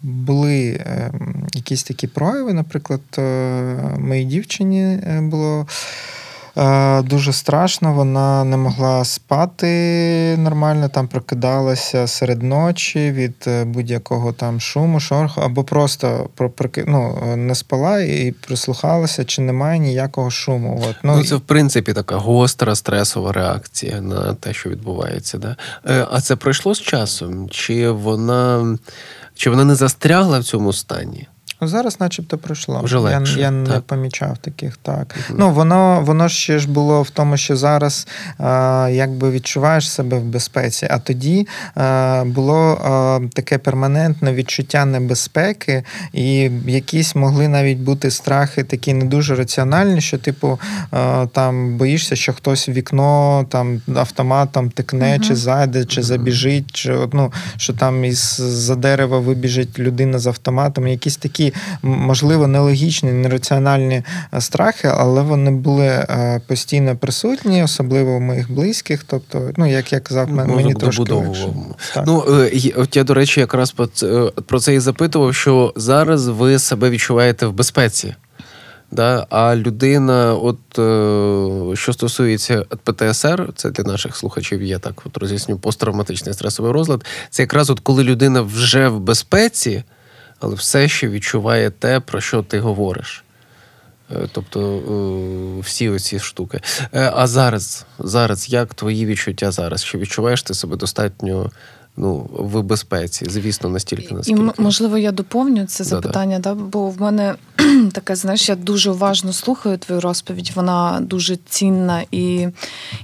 були 0.03 0.69
е, 0.71 1.11
якісь 1.55 1.83
такі 1.83 2.07
прояви. 2.07 2.53
Наприклад, 2.53 3.01
е, 3.19 3.23
моїй 3.99 4.25
дівчині 4.25 4.83
е, 4.83 5.21
було. 5.23 5.67
Е, 6.57 7.03
Дуже 7.03 7.33
страшно, 7.33 7.93
вона 7.93 8.45
не 8.45 8.57
могла 8.57 9.05
спати 9.05 10.37
нормально, 10.39 10.89
там 10.89 11.09
прокидалася 11.09 12.07
серед 12.07 12.43
ночі 12.43 13.13
від 13.13 13.49
будь-якого 13.67 14.33
там 14.33 14.61
шуму, 14.61 15.01
шороху, 15.01 15.41
або 15.41 15.65
просто 15.65 16.29
про- 16.35 16.51
ну, 16.87 17.19
не 17.37 17.55
спала 17.55 18.01
і 18.01 18.33
прислухалася, 18.33 19.25
чи 19.25 19.43
немає 19.43 19.79
ніякого 19.79 20.31
шуму. 20.31 20.83
От, 20.89 20.97
Ну, 21.03 21.17
ну, 21.17 21.25
це 21.25 21.35
в 21.37 21.41
принципі 21.41 21.93
така 21.93 22.17
гостра 22.17 22.75
стресова 22.75 23.33
реакція 23.33 24.01
на 24.01 24.35
те, 24.35 24.53
що 24.53 24.71
відбувається. 24.71 25.39
Да? 25.39 25.57
А 26.11 26.21
це 26.21 26.37
пройшло 26.37 26.75
з 26.75 26.81
часом? 26.81 27.49
Чи 27.49 27.91
вона, 27.91 28.77
чи 29.39 29.51
вона 29.51 29.65
не 29.65 29.75
застрягла 29.75 30.39
в 30.39 30.45
цьому 30.45 30.73
стані? 30.73 31.29
Ну, 31.61 31.69
Зараз, 31.69 32.01
начебто, 32.01 32.39
пройшло. 32.39 32.81
Вже 32.83 32.97
я 32.97 33.01
легше, 33.01 33.41
я 33.41 33.51
не 33.51 33.67
так. 33.71 33.83
помічав 33.83 34.39
таких, 34.39 34.77
так. 34.77 35.17
Ну, 35.37 35.51
воно, 35.51 36.01
воно 36.05 36.29
ще 36.29 36.59
ж 36.59 36.69
було 36.69 37.03
в 37.03 37.11
тому, 37.11 37.37
що 37.37 37.57
зараз 37.57 38.07
а, 38.39 38.89
якби 38.93 39.31
відчуваєш 39.31 39.91
себе 39.91 40.19
в 40.19 40.23
безпеці, 40.25 40.89
а 40.91 40.99
тоді 40.99 41.47
а, 41.75 42.23
було 42.27 42.81
а, 42.85 43.21
таке 43.35 43.59
перманентне 43.59 44.33
відчуття 44.35 44.85
небезпеки, 44.85 45.83
і 46.13 46.51
якісь 46.67 47.15
могли 47.15 47.49
навіть 47.49 47.79
бути 47.79 48.11
страхи 48.11 48.65
такі 48.65 48.95
не 48.95 49.05
дуже 49.05 49.35
раціональні, 49.35 50.01
що, 50.01 50.19
типу, 50.19 50.59
а, 50.91 51.27
там 51.33 51.77
боїшся, 51.77 52.17
що 52.17 52.33
хтось 52.33 52.69
в 52.69 52.73
вікно 52.73 53.47
там 53.49 53.81
автоматом 53.97 54.71
тикне, 54.71 55.15
Мгм. 55.15 55.23
чи 55.23 55.35
зайде, 55.37 55.85
чи 55.85 56.03
забіжить, 56.03 56.73
чи 56.73 56.99
ну, 57.13 57.33
що 57.57 57.73
там 57.73 58.05
із 58.05 58.41
за 58.41 58.75
дерева 58.75 59.19
вибіжить 59.19 59.79
людина 59.79 60.19
з 60.19 60.27
автоматом. 60.27 60.89
Якісь 60.89 61.17
такі 61.17 61.48
такі, 61.51 61.61
можливо, 61.83 62.47
нелогічні, 62.47 63.13
нераціональні 63.13 64.03
е, 64.35 64.41
страхи, 64.41 64.89
але 64.95 65.23
вони 65.23 65.51
були 65.51 65.87
е, 65.87 66.41
постійно 66.47 66.97
присутні, 66.97 67.63
особливо 67.63 68.11
у 68.11 68.21
моїх 68.21 68.53
близьких. 68.53 69.05
Тобто, 69.05 69.51
ну 69.57 69.67
як 69.67 69.93
я 69.93 70.01
казав, 70.01 70.31
мені 70.31 70.53
Мозок 70.53 70.81
трошки 70.81 71.13
легше. 71.13 71.49
Так. 71.95 72.05
Ну, 72.07 72.25
е, 72.29 72.73
от 72.77 72.97
я, 72.97 73.05
до 73.05 73.15
речі, 73.15 73.41
якраз 73.41 73.71
про 74.47 74.61
це- 74.61 74.75
і 74.75 74.81
запитував, 74.81 75.35
що 75.35 75.73
зараз 75.77 76.29
ви 76.29 76.59
себе 76.59 76.91
відчуваєте 76.91 77.47
в 77.47 77.53
безпеці. 77.53 78.15
Да? 78.91 79.27
А 79.31 79.57
людина, 79.57 80.35
от 80.35 80.59
що 81.79 81.93
стосується 81.93 82.65
ПТСР, 82.85 83.53
це 83.57 83.71
для 83.71 83.85
наших 83.85 84.17
слухачів, 84.17 84.63
я 84.63 84.79
так 84.79 85.03
от 85.07 85.17
роз'ясню, 85.17 85.59
посттравматичний 85.59 86.35
стресовий 86.35 86.73
розлад. 86.73 87.05
Це 87.31 87.43
якраз 87.43 87.71
от 87.71 87.81
коли 87.81 88.05
людина 88.05 88.41
вже 88.43 88.89
в 88.89 89.01
безпеці, 89.01 89.83
але 90.41 90.55
все 90.55 90.89
ще 90.89 91.09
відчуває 91.09 91.71
те, 91.71 92.01
про 92.01 92.21
що 92.21 92.43
ти 92.43 92.61
говориш. 92.61 93.25
Е, 94.11 94.29
Тобто 94.33 94.61
е, 95.59 95.61
всі 95.61 95.89
оці 95.89 96.19
штуки. 96.19 96.61
Е, 96.95 97.13
А 97.15 97.27
зараз, 97.27 97.87
зараз, 97.99 98.49
як 98.49 98.75
твої 98.75 99.07
відчуття 99.07 99.51
зараз? 99.51 99.85
Чи 99.85 99.99
відчуваєш 99.99 100.43
ти 100.43 100.55
себе 100.55 100.77
достатньо 100.77 101.51
ну, 101.99 102.31
в 102.33 102.63
безпеці? 102.63 103.27
Звісно, 103.31 103.69
настільки 103.69 104.09
І 104.11 104.15
наскільки. 104.15 104.41
м- 104.41 104.53
можливо, 104.59 104.99
я 104.99 105.13
доповню 105.13 105.67
це 105.67 105.85
Да-да. 105.85 105.97
запитання, 105.97 106.39
да, 106.39 106.55
бо 106.55 106.89
в 106.91 107.01
мене 107.01 107.35
таке, 107.93 108.17
знаєш, 108.17 108.49
я 108.49 108.57
дуже 108.57 108.91
уважно 108.91 109.33
слухаю 109.33 109.79
твою 109.79 110.01
розповідь. 110.01 110.53
Вона 110.55 110.99
дуже 111.01 111.37
цінна 111.49 112.05
і, 112.11 112.49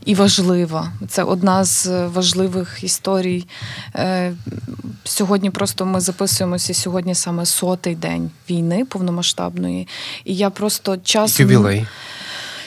і 0.05 0.15
важлива. 0.15 0.93
Це 1.09 1.23
одна 1.23 1.65
з 1.65 2.07
важливих 2.07 2.79
історій. 2.85 3.47
Е, 3.97 4.35
Сьогодні 5.05 5.51
просто 5.51 5.87
ми 5.87 6.01
записуємося 6.01 6.75
сьогодні 6.75 7.15
саме 7.15 7.47
сотий 7.47 7.95
день 7.95 8.31
війни 8.51 8.85
повномасштабної. 8.85 9.89
І 10.25 10.37
я 10.37 10.51
просто 10.51 10.97
часом 10.97 11.43
Ювілей. 11.47 11.87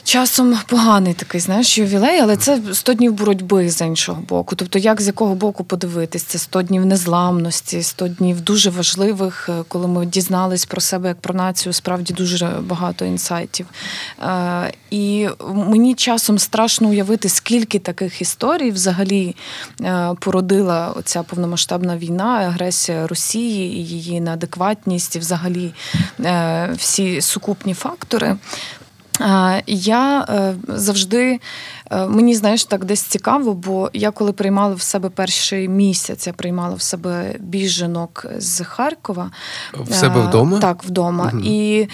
Часом 0.08 0.60
поганий 0.68 1.14
такий, 1.14 1.41
знаєш, 1.41 1.78
ювілей, 1.78 2.20
але 2.20 2.38
це 2.38 2.62
100 2.74 2.93
днів 2.93 3.14
боротьби 3.14 3.70
з 3.70 3.86
іншого 3.86 4.22
боку. 4.22 4.55
Тобто, 4.55 4.80
як 4.80 5.01
з 5.01 5.08
якого 5.08 5.36
боку 5.36 5.64
подивитись? 5.64 6.24
Це 6.24 6.38
100 6.38 6.62
днів 6.62 6.86
незламності, 6.86 7.84
100 7.84 8.08
днів 8.08 8.41
дуже 8.41 8.70
важливих, 8.70 9.49
е, 9.49 9.64
коли 9.68 9.88
ми 9.88 10.05
дізнались 10.05 10.66
про 10.66 10.82
себе 10.82 11.08
як 11.08 11.22
про 11.22 11.34
націю, 11.34 11.74
справді 11.74 12.14
дуже 12.14 12.47
багато 12.62 13.05
інсайтів. 13.05 13.66
Е, 14.24 14.74
І 14.91 15.28
мені 15.53 15.95
часом 15.95 16.39
страшно 16.39 16.89
уявити, 16.89 17.30
скільки 17.30 17.80
таких 17.80 18.22
історій 18.22 18.72
взагалі 18.72 19.36
е, 19.82 20.14
породила 20.20 20.93
оця 20.95 21.24
повномасштабна 21.24 21.97
війна, 21.97 22.26
агресія 22.26 23.08
Росії 23.08 23.78
і 23.78 23.86
її 23.86 24.22
неадекватність, 24.22 25.16
і 25.16 25.20
взагалі 25.20 25.74
всі 26.78 27.22
сукупні 27.22 27.74
фактори. 27.74 28.38
Я 29.68 30.26
е, 30.30 30.55
завжди 30.68 31.39
е, 31.91 32.07
мені 32.07 32.36
знаєш 32.36 32.65
так 32.65 32.86
десь 32.86 33.01
цікаво, 33.01 33.53
бо 33.53 33.89
я 33.93 34.11
коли 34.11 34.32
приймала 34.32 34.76
в 34.76 34.82
себе 34.82 35.09
перший 35.09 35.68
місяць, 35.68 36.28
я 36.28 36.34
приймала 36.34 36.76
в 36.76 36.82
себе 36.82 37.36
біженок 37.39 38.26
з 38.38 38.63
Харкова. 38.63 39.32
В 39.74 39.93
себе 39.93 40.22
вдома? 40.22 40.59
Так, 40.59 40.84
вдома. 40.84 41.32
Угу. 41.34 41.43
І, 41.43 41.88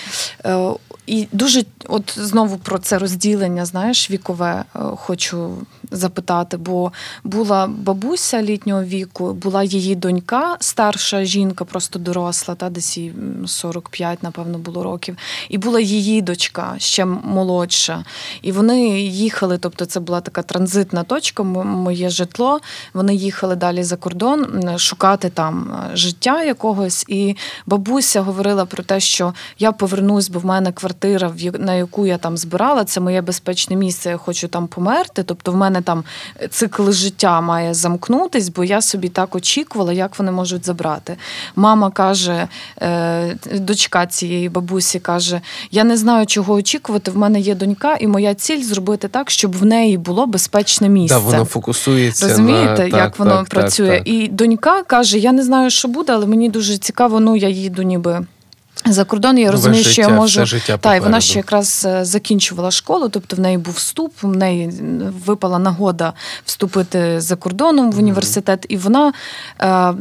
е, 0.46 0.70
і 1.08 1.28
дуже 1.32 1.64
от 1.88 2.20
знову 2.20 2.58
про 2.58 2.80
це 2.80 2.98
розділення, 2.98 3.66
знаєш, 3.66 4.12
вікове 4.12 4.64
е, 4.76 4.80
хочу 4.96 5.58
запитати, 5.92 6.58
бо 6.58 6.92
була 7.24 7.68
бабуся 7.68 8.42
літнього 8.42 8.84
віку, 8.84 9.34
була 9.34 9.64
її 9.64 9.96
донька, 9.96 10.58
старша 10.60 11.24
жінка, 11.24 11.66
просто 11.66 12.00
доросла, 12.00 12.56
та 12.56 12.70
десь 12.70 12.98
їй 12.98 13.10
м, 13.10 13.48
45, 13.48 14.24
напевно, 14.24 14.58
було 14.58 14.84
років. 14.84 15.18
І 15.50 15.58
була 15.58 15.80
її 15.80 16.22
дочка, 16.22 16.76
ще 16.78 17.06
молодша. 17.06 18.06
І 18.42 18.52
вони 18.52 19.02
їхали, 19.02 19.58
тобто 19.58 19.86
це 19.86 20.00
була 20.00 20.22
така 20.22 20.42
транзитна 20.42 21.04
точка, 21.04 21.44
моє 21.44 22.10
житло. 22.10 22.60
Вони 22.94 23.16
їхали 23.16 23.56
далі 23.56 23.84
за 23.84 23.98
кордон 23.98 24.70
шукати 24.78 25.30
там 25.30 25.72
е, 25.92 25.96
життя 25.96 26.44
якогось. 26.44 27.06
І 27.08 27.36
бабуся 27.66 28.22
говорила 28.22 28.66
про 28.66 28.84
те, 28.84 29.00
що 29.00 29.34
я 29.60 29.72
повернусь, 29.72 30.30
бо 30.30 30.40
в 30.40 30.46
мене 30.46 30.72
квартира, 30.72 30.93
в 31.02 31.60
на 31.60 31.76
яку 31.76 32.08
я 32.08 32.18
там 32.18 32.38
збирала, 32.38 32.84
це 32.84 33.00
моє 33.00 33.22
безпечне 33.22 33.76
місце. 33.76 34.10
Я 34.10 34.18
хочу 34.18 34.48
там 34.48 34.68
померти. 34.68 35.24
Тобто, 35.24 35.52
в 35.52 35.56
мене 35.56 35.82
там 35.82 36.04
цикл 36.50 36.92
життя 36.92 37.42
має 37.42 37.74
замкнутись, 37.74 38.50
бо 38.50 38.64
я 38.64 38.82
собі 38.82 39.10
так 39.10 39.36
очікувала, 39.36 39.94
як 39.94 40.20
вони 40.20 40.32
можуть 40.32 40.66
забрати. 40.66 41.18
Мама 41.56 41.92
каже, 41.92 42.48
е, 42.82 43.36
дочка 43.54 44.06
цієї 44.06 44.50
бабусі 44.50 45.00
каже: 45.00 45.42
Я 45.72 45.84
не 45.84 45.98
знаю, 45.98 46.26
чого 46.26 46.54
очікувати. 46.54 47.12
В 47.12 47.18
мене 47.18 47.40
є 47.40 47.56
донька, 47.56 47.96
і 47.96 48.08
моя 48.08 48.34
ціль 48.36 48.64
зробити 48.64 49.08
так, 49.08 49.30
щоб 49.30 49.58
в 49.58 49.66
неї 49.66 49.98
було 49.98 50.28
безпечне 50.28 50.90
місце. 50.90 51.16
Да, 51.16 51.22
воно 51.22 51.46
фокусується. 51.46 52.28
Розумієте, 52.28 52.78
на... 52.78 52.84
як 52.84 52.92
так, 52.92 53.20
воно 53.20 53.38
так, 53.38 53.50
працює? 53.50 53.88
Так, 53.88 53.98
так. 53.98 54.08
І 54.08 54.28
донька 54.28 54.84
каже: 54.84 55.20
Я 55.20 55.32
не 55.32 55.44
знаю, 55.44 55.70
що 55.70 55.88
буде, 55.88 56.14
але 56.14 56.26
мені 56.26 56.50
дуже 56.50 56.78
цікаво. 56.78 57.20
Ну 57.20 57.36
я 57.36 57.50
їду 57.50 57.82
ніби. 57.82 58.26
За 58.86 59.04
кордон 59.04 59.38
я 59.38 59.46
Нове 59.46 59.52
розумію, 59.52 59.84
що 59.84 60.02
я 60.02 60.10
можу 60.10 60.46
життя 60.46 60.78
та 60.78 60.96
й 60.96 61.00
вона 61.00 61.22
ще 61.22 61.40
якраз 61.40 61.86
е, 61.90 62.06
закінчувала 62.06 62.72
школу, 62.72 63.10
тобто 63.10 63.36
в 63.36 63.40
неї 63.40 63.58
був 63.58 63.74
вступ, 63.74 64.14
в 64.22 64.28
неї 64.28 64.72
випала 65.26 65.60
нагода 65.60 66.14
вступити 66.46 67.22
за 67.22 67.36
кордоном 67.36 67.92
в 67.92 67.98
університет, 67.98 68.66
і 68.70 68.78
вона 68.78 69.14
е, 69.62 69.94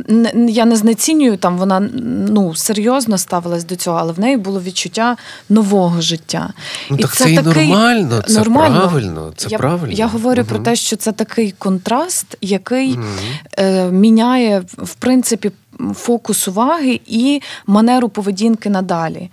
я 0.48 0.64
не 0.64 0.76
знецінюю 0.76 1.36
там, 1.36 1.58
вона 1.58 1.80
ну 2.28 2.54
серйозно 2.54 3.18
ставилась 3.18 3.64
до 3.64 3.76
цього, 3.76 3.98
але 3.98 4.12
в 4.12 4.20
неї 4.20 4.36
було 4.36 4.60
відчуття 4.60 5.16
нового 5.48 6.00
життя. 6.00 6.50
Ну, 6.90 6.96
І 6.96 7.02
так 7.02 7.16
це, 7.16 7.30
і 7.30 7.38
нормально, 7.42 8.22
це 8.26 8.38
нормально. 8.38 8.80
правильно. 8.80 9.32
Це 9.36 9.48
я, 9.50 9.58
правильно. 9.58 9.94
я 9.94 10.06
говорю 10.06 10.44
про 10.44 10.58
те, 10.58 10.76
що 10.76 10.96
це 10.96 11.12
такий 11.12 11.54
контраст, 11.58 12.36
який 12.40 12.88
Мгм. 12.88 13.18
е, 13.58 13.90
міняє 13.90 14.62
в 14.78 14.94
принципі 14.94 15.50
фокус 15.94 16.48
уваги 16.48 17.00
і 17.06 17.40
манеру 17.66 18.08
поведінки 18.08 18.70
надалі. 18.70 19.30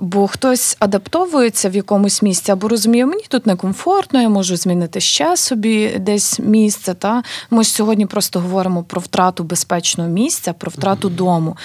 Бо 0.00 0.26
хтось 0.26 0.76
адаптовується 0.78 1.68
в 1.68 1.74
якомусь 1.76 2.22
місці 2.22 2.52
або 2.52 2.68
розуміє, 2.68 3.06
мені 3.06 3.22
тут 3.28 3.46
некомфортно, 3.46 4.22
я 4.22 4.28
можу 4.28 4.56
змінити 4.56 5.00
ще 5.00 5.36
собі 5.36 5.88
десь 5.98 6.38
місце. 6.38 6.94
Та 6.94 7.22
ми 7.50 7.64
ж 7.64 7.70
сьогодні 7.70 8.06
просто 8.06 8.40
говоримо 8.40 8.82
про 8.82 9.00
втрату 9.00 9.44
безпечного 9.44 10.10
місця, 10.10 10.52
про 10.52 10.70
втрату 10.70 11.08
дому. 11.08 11.56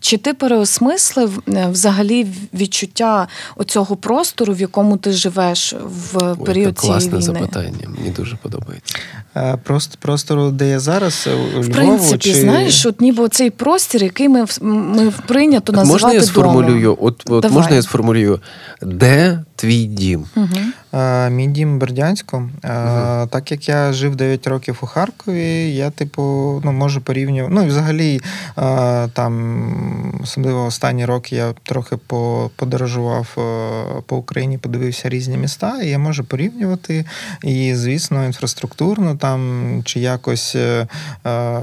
Чи 0.00 0.16
ти 0.16 0.34
переосмислив 0.34 1.42
е, 1.48 1.68
взагалі 1.70 2.26
відчуття 2.54 3.28
оцього 3.56 3.96
простору, 3.96 4.54
в 4.54 4.60
якому 4.60 4.96
ти 4.96 5.12
живеш 5.12 5.74
в 5.84 6.16
Ой, 6.38 6.46
період 6.46 6.78
це 6.78 6.80
цієї 6.80 6.94
класне 6.98 7.10
війни? 7.10 7.22
запитання. 7.22 7.88
Мені 7.98 8.10
дуже 8.10 8.36
подобається. 8.36 8.94
Е, 9.36 9.58
Просто 9.64 9.96
простору, 10.00 10.50
де 10.50 10.68
я 10.68 10.80
зараз, 10.80 11.28
е, 11.30 11.34
у 11.34 11.62
В 11.62 11.68
Львову, 11.68 11.72
принципі, 11.72 12.18
чи... 12.18 12.34
знаєш, 12.34 12.86
от 12.86 13.00
ніби 13.00 13.28
цей 13.28 13.50
простір, 13.62 14.02
який 14.02 14.28
ми, 14.28 14.46
ми 14.60 15.12
прийнято 15.26 15.72
називати 15.72 15.92
можна 15.92 16.12
я 16.12 16.22
сформулюю? 16.22 16.82
домом. 16.82 16.98
От, 17.00 17.22
от 17.30 17.42
Давай. 17.42 17.56
можна 17.56 17.76
я 17.76 17.82
сформулюю, 17.82 18.40
де 18.82 19.44
твій 19.56 19.84
дім? 19.84 20.24
Мгм. 20.34 20.72
Е, 20.94 21.30
Мій 21.30 21.46
дім 21.46 21.74
в 21.74 21.78
Бердянську. 21.78 22.36
Е, 22.64 22.68
Мгм. 22.72 23.28
Так 23.28 23.50
як 23.50 23.68
я 23.68 23.92
жив 23.92 24.16
9 24.16 24.46
років 24.46 24.78
у 24.82 24.86
Харкові, 24.86 25.74
я, 25.74 25.90
типу, 25.90 26.22
ну, 26.64 26.72
можу 26.72 27.00
порівнювати. 27.00 27.54
Ну, 27.54 27.62
і 27.62 27.66
взагалі, 27.66 28.20
е, 28.58 29.08
там, 29.08 30.20
особливо 30.22 30.64
останні 30.64 31.04
роки 31.04 31.36
я 31.36 31.54
трохи 31.62 31.96
по- 31.96 32.50
подорожував 32.56 33.28
е, 33.38 34.02
по 34.06 34.16
Україні, 34.16 34.58
подивився 34.58 35.08
різні 35.08 35.36
міста, 35.36 35.80
і 35.82 35.88
я 35.88 35.98
можу 35.98 36.24
порівнювати. 36.24 37.04
І, 37.44 37.74
звісно, 37.74 38.26
інфраструктурно 38.26 39.16
там 39.16 39.62
чи 39.84 40.00
якось 40.00 40.54
е, 40.56 40.86
е, 41.26 41.60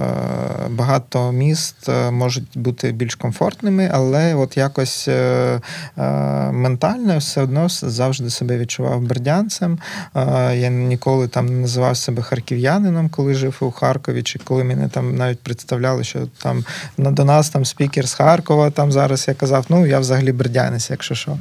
багато 0.70 1.32
міст 1.32 1.90
е, 1.90 2.12
можуть 2.12 2.58
бути 2.58 2.92
більш 2.92 3.16
комфортними, 3.16 3.90
але 3.94 4.36
от 4.36 4.58
якось 4.58 5.08
е, 5.08 5.62
е, 5.98 6.02
ментально 6.52 7.18
все 7.18 7.42
одно 7.42 7.68
завжди 7.70 8.30
себе 8.30 8.58
відчував 8.58 9.02
бердянцем. 9.20 9.80
Я 10.54 10.70
ніколи 10.70 11.28
там 11.28 11.46
не 11.46 11.62
називав 11.62 11.98
себе 11.98 12.22
харків'янином, 12.22 13.10
коли 13.10 13.34
жив 13.34 13.58
у 13.60 13.72
Харкові, 13.72 14.24
чи 14.24 14.40
коли 14.40 14.64
мене 14.64 14.90
там 14.90 15.16
навіть 15.16 15.40
представляли, 15.40 16.04
що 16.04 16.20
там 16.42 16.66
до 16.98 17.26
нас 17.26 17.50
там 17.50 17.66
спікер 17.66 18.08
з 18.08 18.14
Харкова. 18.14 18.70
Там 18.70 18.92
зараз 18.92 19.26
я 19.28 19.34
казав, 19.34 19.66
ну 19.70 19.86
я 19.86 20.00
взагалі 20.00 20.32
бердянець, 20.32 20.90
якщо 20.90 21.16
що. 21.16 21.38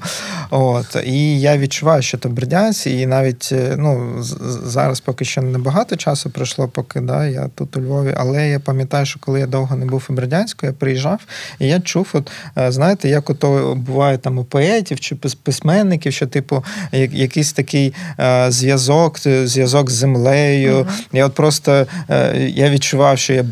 От 0.50 0.96
і 1.04 1.40
я 1.40 1.58
відчуваю, 1.58 2.02
що 2.02 2.18
то 2.18 2.28
бердянець, 2.28 2.86
і 2.86 3.06
навіть 3.06 3.48
е, 3.52 3.74
ну 3.78 4.16
зараз 4.64 5.00
поки 5.00 5.24
що 5.24 5.42
небагато 5.42 5.96
часу 5.96 6.30
пройшло, 6.30 6.68
поки 6.68 7.00
да, 7.00 7.26
я 7.26 7.48
тут 7.54 7.76
у 7.76 7.80
Львові. 7.80 8.14
Але 8.16 8.48
я 8.48 8.60
пам'ятаю, 8.60 9.06
що 9.06 9.20
коли 9.20 9.40
я 9.40 9.46
довго 9.46 9.76
не 9.76 9.86
був 9.86 10.06
у 10.10 10.12
Бердянську, 10.12 10.66
я 10.66 10.72
приїжджав 10.72 11.20
і 11.58 11.66
я 11.66 11.80
чув, 11.80 12.08
от 12.12 12.30
е, 12.58 12.72
знаєте, 12.72 13.08
як 13.08 13.30
ото 13.30 13.74
буває 13.74 14.18
там 14.18 14.38
у 14.38 14.44
поетів 14.44 15.00
чи 15.00 15.16
письменників, 15.42 16.12
що 16.12 16.26
типу 16.26 16.64
як- 16.92 17.14
якийсь 17.14 17.52
такий. 17.68 17.92
е, 18.20 18.50
зв'язок, 18.50 19.26
е, 19.26 19.46
зв'язок 19.46 19.90
з 19.90 19.94
землею. 19.94 20.86
Я 21.12 21.26
от 21.26 21.34
просто 21.34 21.86
е, 22.10 22.50
я 22.54 22.70
відчував, 22.70 23.18
що 23.18 23.32
я 23.32 23.44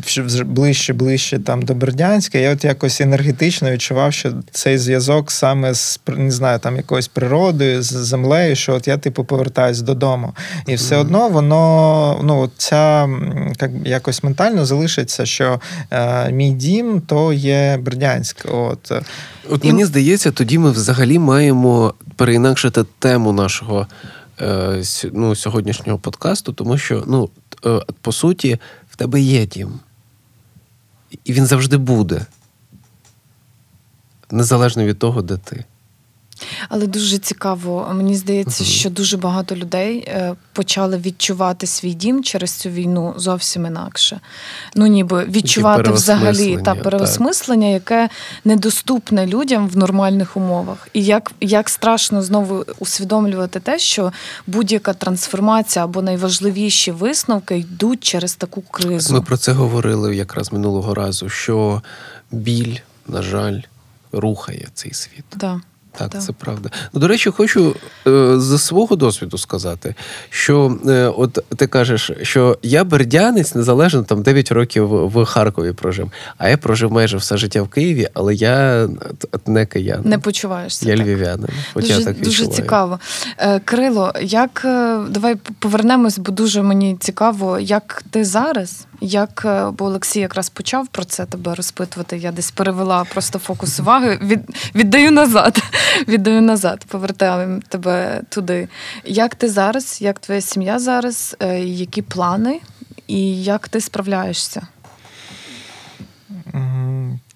ближче, 0.45 0.93
ближче 0.93 1.39
там 1.39 1.61
до 1.61 1.75
Бердянська. 1.75 2.37
Я 2.37 2.53
от 2.53 2.65
якось 2.65 3.01
енергетично 3.01 3.71
відчував, 3.71 4.13
що 4.13 4.33
цей 4.51 4.77
зв'язок 4.77 5.31
саме 5.31 5.73
з 5.73 5.99
не 6.07 6.31
знаю, 6.31 6.59
там 6.59 6.75
якоюсь 6.75 7.07
природою, 7.07 7.83
з 7.83 7.91
землею, 7.91 8.55
що 8.55 8.73
от 8.73 8.87
я 8.87 8.97
типу 8.97 9.23
повертаюсь 9.23 9.81
додому. 9.81 10.33
І 10.67 10.75
все 10.75 10.97
одно 10.97 11.29
воно 11.29 12.21
ну 12.23 12.49
ця 12.57 13.09
як, 13.61 13.71
якось 13.85 14.23
ментально 14.23 14.65
залишиться, 14.65 15.25
що 15.25 15.61
е, 15.91 16.31
мій 16.31 16.51
дім 16.51 17.01
то 17.07 17.33
є 17.33 17.77
Бердянськ. 17.81 18.45
От 18.51 18.91
От 19.49 19.63
мені 19.63 19.85
здається, 19.85 20.31
тоді 20.31 20.57
ми 20.57 20.71
взагалі 20.71 21.19
маємо 21.19 21.93
переінакшити 22.15 22.85
тему 22.99 23.31
нашого 23.31 23.87
е, 24.41 24.83
ну, 25.13 25.35
сьогоднішнього 25.35 25.99
подкасту, 25.99 26.53
тому 26.53 26.77
що, 26.77 27.03
ну, 27.07 27.29
е, 27.65 27.81
по 28.01 28.11
суті, 28.11 28.59
в 28.89 28.95
тебе 28.95 29.21
є 29.21 29.45
дім. 29.45 29.79
І 31.25 31.33
він 31.33 31.45
завжди 31.45 31.77
буде. 31.77 32.25
Незалежно 34.31 34.85
від 34.85 34.99
того, 34.99 35.21
де 35.21 35.37
ти. 35.37 35.65
Але 36.69 36.87
дуже 36.87 37.17
цікаво. 37.17 37.91
Мені 37.93 38.15
здається, 38.15 38.63
що 38.63 38.89
дуже 38.89 39.17
багато 39.17 39.55
людей 39.55 39.97
е, 39.97 40.35
почали 40.53 40.97
відчувати 40.97 41.67
свій 41.67 41.93
дім 41.93 42.23
через 42.23 42.51
цю 42.51 42.69
війну 42.69 43.13
зовсім 43.17 43.65
інакше. 43.65 44.19
Ну, 44.75 44.87
ніби 44.87 45.25
відчувати 45.25 45.91
взагалі 45.91 46.23
переосмислення, 46.23 46.63
та 46.63 46.73
так. 46.73 46.83
переосмислення, 46.83 47.67
яке 47.67 48.09
недоступне 48.45 49.27
людям 49.27 49.67
в 49.67 49.77
нормальних 49.77 50.37
умовах. 50.37 50.87
І 50.93 51.03
як, 51.03 51.31
як 51.41 51.69
страшно 51.69 52.21
знову 52.21 52.65
усвідомлювати 52.79 53.59
те, 53.59 53.79
що 53.79 54.11
будь-яка 54.47 54.93
трансформація 54.93 55.85
або 55.85 56.01
найважливіші 56.01 56.91
висновки 56.91 57.57
йдуть 57.57 58.03
через 58.03 58.35
таку 58.35 58.61
кризу. 58.61 59.13
Ми 59.13 59.21
про 59.21 59.37
це 59.37 59.51
говорили 59.51 60.15
якраз 60.15 60.53
минулого 60.53 60.93
разу, 60.93 61.29
що 61.29 61.81
біль, 62.31 62.75
на 63.07 63.21
жаль, 63.21 63.61
рухає 64.11 64.67
цей 64.73 64.93
світ. 64.93 65.25
Да. 65.35 65.61
Так, 65.97 66.09
Так. 66.09 66.21
це 66.21 66.33
правда. 66.33 66.69
Ну, 66.93 66.99
до 66.99 67.07
речі, 67.07 67.29
хочу 67.29 67.75
е, 68.07 68.39
з 68.39 68.57
свого 68.57 68.95
досвіду 68.95 69.37
сказати, 69.37 69.95
що 70.29 70.77
е, 70.87 71.07
от 71.17 71.39
ти 71.55 71.67
кажеш, 71.67 72.11
що 72.21 72.57
я 72.63 72.83
бердянець 72.83 73.55
незалежно 73.55 74.03
там 74.03 74.21
9 74.21 74.51
років 74.51 74.87
в 74.89 75.25
Харкові 75.25 75.73
прожив, 75.73 76.11
а 76.37 76.49
я 76.49 76.57
прожив 76.57 76.91
майже 76.91 77.17
все 77.17 77.37
життя 77.37 77.61
в 77.61 77.67
Києві, 77.67 78.07
але 78.13 78.35
я 78.35 78.89
не 79.45 79.65
киянин. 79.65 80.09
Не 80.09 80.19
почуваєшся. 80.19 80.89
я 80.89 80.97
так. 80.97 81.05
львів'янин. 81.05 81.47
От 81.75 81.81
Дуже, 81.81 81.99
я 81.99 82.05
так 82.05 82.21
дуже 82.21 82.47
цікаво. 82.47 82.99
Е, 83.37 83.59
Кирило, 83.59 84.13
як 84.21 84.61
е, 84.65 84.99
давай 85.09 85.35
повернемось, 85.59 86.19
бо 86.19 86.31
дуже 86.31 86.61
мені 86.61 86.97
цікаво, 86.99 87.59
як 87.59 88.03
ти 88.11 88.25
зараз, 88.25 88.86
як 89.01 89.43
е, 89.45 89.71
бо 89.71 89.85
Олексій 89.85 90.19
якраз 90.19 90.49
почав 90.49 90.87
про 90.87 91.05
це 91.05 91.25
тебе 91.25 91.55
розпитувати. 91.55 92.17
Я 92.17 92.31
десь 92.31 92.51
перевела 92.51 93.03
просто 93.03 93.39
фокус 93.39 93.79
уваги. 93.79 94.19
Від, 94.21 94.39
віддаю 94.75 95.11
назад. 95.11 95.63
Віддаю 96.07 96.41
назад, 96.41 96.85
повертаю 96.85 97.61
тебе 97.67 98.21
туди. 98.29 98.67
Як 99.05 99.35
ти 99.35 99.49
зараз, 99.49 100.01
як 100.01 100.19
твоя 100.19 100.41
сім'я 100.41 100.79
зараз, 100.79 101.35
е, 101.39 101.59
які 101.59 102.01
плани, 102.01 102.59
і 103.07 103.43
як 103.43 103.69
ти 103.69 103.81
справляєшся? 103.81 104.67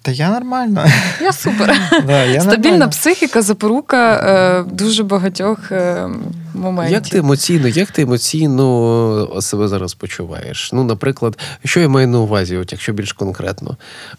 Та 0.02 0.10
я 0.10 0.30
нормально. 0.30 0.84
Я 1.20 1.32
супер. 1.32 1.76
Да, 2.06 2.24
я 2.24 2.40
Стабільна 2.40 2.70
нормально. 2.70 2.90
психіка, 2.90 3.42
запорука 3.42 4.14
е, 4.14 4.72
дуже 4.72 5.02
багатьох 5.02 5.72
е, 5.72 6.08
моментів. 6.54 6.94
Як 6.94 7.08
ти 7.08 7.18
емоційно, 7.18 7.68
як 7.68 7.90
ти 7.90 8.02
емоційно 8.02 9.40
себе 9.40 9.68
зараз 9.68 9.94
почуваєш? 9.94 10.70
Ну, 10.72 10.84
наприклад, 10.84 11.38
що 11.64 11.80
я 11.80 11.88
маю 11.88 12.08
на 12.08 12.18
увазі, 12.18 12.56
от 12.56 12.72
якщо 12.72 12.92
більш 12.92 13.12
конкретно, 13.12 13.76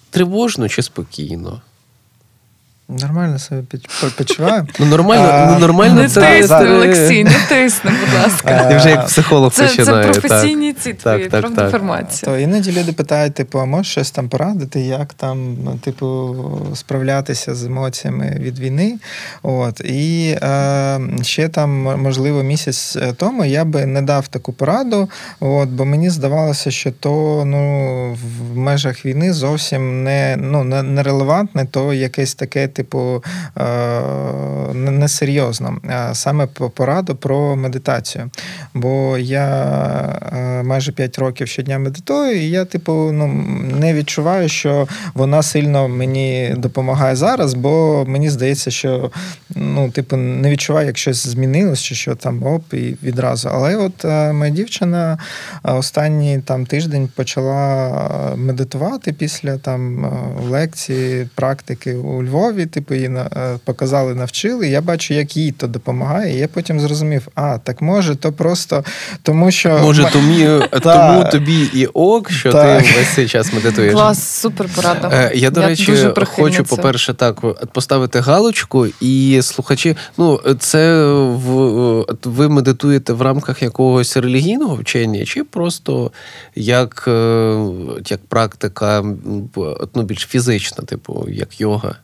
тривожно 0.09 0.69
чи 0.69 0.81
спокійно? 0.83 1.61
Нормально 2.89 3.39
себе 3.39 3.63
почуваю. 4.17 4.67
Ну 4.79 4.85
нормально, 4.85 5.47
ну 5.53 5.59
нормально 5.59 6.01
Не 6.01 6.09
тисни, 6.09 6.71
Олексій, 6.71 7.23
не 7.23 7.35
тисни, 7.49 7.91
будь 7.91 8.21
ласка. 8.23 8.65
Ти 8.69 8.75
вже 8.77 8.89
як 8.89 9.05
психолог 9.05 9.51
Це, 9.51 9.67
це 9.67 10.03
професійні 10.03 10.73
ці 10.73 10.93
твої 10.93 11.23
інформація. 11.23 12.31
То 12.31 12.39
іноді 12.39 12.71
люди 12.71 12.91
питають, 12.91 13.33
типу, 13.33 13.59
а 13.59 13.65
можеш 13.65 13.91
щось 13.91 14.11
там 14.11 14.29
порадити, 14.29 14.81
як 14.81 15.13
там, 15.13 15.57
ну, 15.63 15.79
типу, 15.83 16.35
справлятися 16.75 17.55
з 17.55 17.65
емоціями 17.65 18.37
від 18.39 18.59
війни. 18.59 18.95
От. 19.43 19.79
І 19.79 20.37
е, 20.41 20.99
ще 21.21 21.49
там, 21.49 22.01
можливо, 22.01 22.43
місяць 22.43 22.95
е, 22.95 23.13
тому 23.17 23.45
я 23.45 23.65
би 23.65 23.85
не 23.85 24.01
дав 24.01 24.27
таку 24.27 24.53
пораду, 24.53 25.09
от, 25.39 25.69
бо 25.69 25.85
мені 25.85 26.09
здавалося, 26.09 26.71
що 26.71 26.91
то 26.91 27.43
ну, 27.45 28.17
в 28.53 28.57
межах 28.57 29.05
війни 29.05 29.33
зовсім 29.33 30.03
не, 30.03 30.37
ну, 30.39 30.63
не, 30.63 30.83
нерелевантне, 30.83 31.65
то 31.71 31.93
якесь 31.93 32.35
таке, 32.35 32.67
типу, 32.73 33.23
е, 33.57 33.63
не- 34.73 34.91
несерйозно. 34.91 35.77
Саме 36.13 36.47
пораду 36.47 37.15
про 37.15 37.55
медитацію. 37.55 38.29
Бо 38.73 39.17
я 39.17 39.47
е, 40.33 40.63
майже 40.63 40.91
5 40.91 41.19
років 41.19 41.47
щодня 41.47 41.79
медитую, 41.79 42.41
і 42.41 42.49
я, 42.49 42.65
типу, 42.65 42.93
ну, 42.93 43.27
не 43.79 43.93
відчуваю, 43.93 44.49
що 44.49 44.87
вона 45.13 45.43
сильно 45.43 45.87
мені 45.87 46.53
допомагає 46.57 47.15
зараз, 47.15 47.53
бо 47.53 48.05
мені 48.07 48.29
здається, 48.29 48.71
що 48.71 49.11
ну, 49.55 49.89
типу, 49.91 50.17
не 50.17 50.49
відчуваю, 50.49 50.87
як 50.87 50.97
щось 50.97 51.27
змінилось, 51.27 51.81
чи 51.81 51.95
що 51.95 52.15
там 52.15 52.43
оп, 52.43 52.73
і 52.73 52.97
відразу. 53.03 53.49
Але 53.53 53.75
от 53.75 54.05
е, 54.05 54.33
моя 54.33 54.51
дівчина 54.51 55.17
останній 55.63 56.39
там 56.39 56.65
тиждень 56.65 57.09
почала 57.15 58.33
медитувати 58.35 59.13
після 59.13 59.57
там 59.57 60.11
лекції, 60.49 61.29
практики 61.35 61.95
у 61.95 62.23
Львові. 62.23 62.62
Типу, 62.65 62.93
її 62.93 63.07
е, 63.07 63.59
показали, 63.65 64.15
навчили. 64.15 64.67
Я 64.67 64.81
бачу, 64.81 65.13
як 65.13 65.37
їй 65.37 65.51
то 65.51 65.67
допомагає. 65.67 66.35
І 66.35 66.39
я 66.39 66.47
потім 66.47 66.79
зрозумів, 66.79 67.27
а 67.35 67.57
так 67.57 67.81
може, 67.81 68.15
то 68.15 68.31
просто 68.31 68.83
тому, 69.21 69.51
що 69.51 69.79
Може, 69.81 70.09
тому, 70.13 70.63
тому 70.83 71.25
тобі 71.31 71.69
і 71.73 71.85
ок, 71.85 72.31
що 72.31 72.51
Так. 72.51 72.83
ти 72.83 72.89
весь 72.97 73.13
цей 73.15 73.27
час 73.27 73.53
медитуєш. 73.53 73.93
Клас, 73.93 74.39
супер 74.39 74.67
порада. 74.75 75.09
Е, 75.13 75.31
Я, 75.35 75.49
до 75.49 75.61
речі, 75.61 75.85
дуже 75.85 76.13
хочу, 76.25 76.63
по-перше, 76.63 77.13
так 77.13 77.41
поставити 77.73 78.19
галочку, 78.19 78.87
і 79.01 79.39
слухачі, 79.41 79.95
ну, 80.17 80.39
це 80.59 81.05
в 81.05 82.03
ви 82.23 82.49
медитуєте 82.49 83.13
в 83.13 83.21
рамках 83.21 83.61
якогось 83.61 84.17
релігійного 84.17 84.75
вчення, 84.75 85.25
чи 85.25 85.43
просто 85.43 86.11
як, 86.55 87.05
е, 87.07 87.65
як 88.07 88.25
практика 88.25 89.03
ну, 89.95 90.03
більш 90.03 90.19
фізична, 90.19 90.83
типу, 90.83 91.27
як 91.29 91.61
йога? 91.61 91.95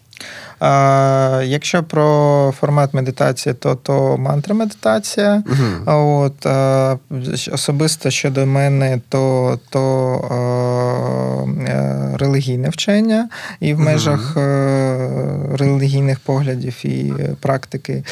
А, 0.60 1.42
якщо 1.46 1.84
про 1.84 2.54
формат 2.60 2.94
медитації, 2.94 3.56
то, 3.56 3.76
то 3.76 4.18
мантра 4.18 4.56
медитація. 4.56 5.44
А 5.86 5.96
От, 5.98 6.46
а, 6.46 6.98
особисто 7.52 8.10
щодо 8.10 8.46
мене, 8.46 9.02
то, 9.10 9.60
то 9.70 9.82
а, 10.32 11.70
е, 11.70 12.18
релігійне 12.18 12.70
вчення 12.70 13.30
і 13.60 13.74
в 13.74 13.76
Мгм. 13.78 13.86
межах 13.86 14.38
е, 14.38 15.10
релігійних 15.58 16.20
поглядів 16.20 16.86
і 16.86 17.14
практики. 17.42 18.04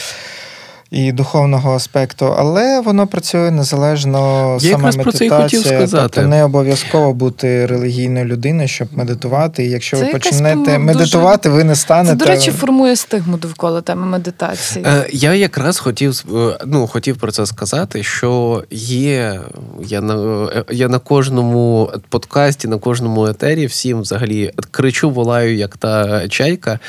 І 0.92 1.12
духовного 1.12 1.76
аспекту, 1.76 2.36
але 2.38 2.82
воно 2.82 3.08
працює 3.08 3.52
незалежно 3.52 4.52
Я 4.62 4.72
сама 4.72 4.88
якраз 4.88 4.96
про 4.96 5.12
це 5.12 5.24
медитація. 5.26 5.62
хотів 5.62 5.78
сказати. 5.78 6.10
Тобто 6.14 6.30
не 6.30 6.44
обов'язково 6.44 7.14
бути 7.14 7.66
релігійною 7.66 8.26
людиною, 8.26 8.68
щоб 8.68 8.88
медитувати. 8.92 9.66
І 9.66 9.70
якщо 9.70 9.98
Це 9.98 10.04
ви 10.04 10.08
якась, 10.08 10.24
почнете 10.24 10.56
по-моєму, 10.56 10.86
медитувати, 10.86 11.50
ви 11.50 11.64
не 11.64 11.76
Це, 11.76 11.82
станете. 11.82 12.16
до 12.16 12.26
речі, 12.26 12.52
формує 12.52 12.96
стигму 12.96 13.38
довкола 13.38 13.82
теми 13.82 14.06
медитації. 14.06 14.86
Е, 14.88 15.08
Я 15.12 15.34
якраз 15.34 15.80
хотів 15.80 16.24
е, 16.36 16.58
ну, 16.66 16.88
хотів 16.88 17.18
про 17.18 17.32
це 17.32 17.46
сказати, 17.46 18.04
що 18.04 18.64
є. 18.72 19.40
Я 19.88 20.02
на 20.02 20.48
е, 20.56 20.64
я 20.72 20.88
на 20.88 21.00
кожному 21.00 21.92
подкасті, 22.10 22.68
на 22.68 22.78
кожному 22.78 23.28
етері 23.28 23.66
всім 23.66 24.02
взагалі 24.02 24.52
кричу, 24.72 25.10
волаю, 25.10 25.56
як 25.56 25.78
та 25.78 26.28
чайка. 26.28 26.80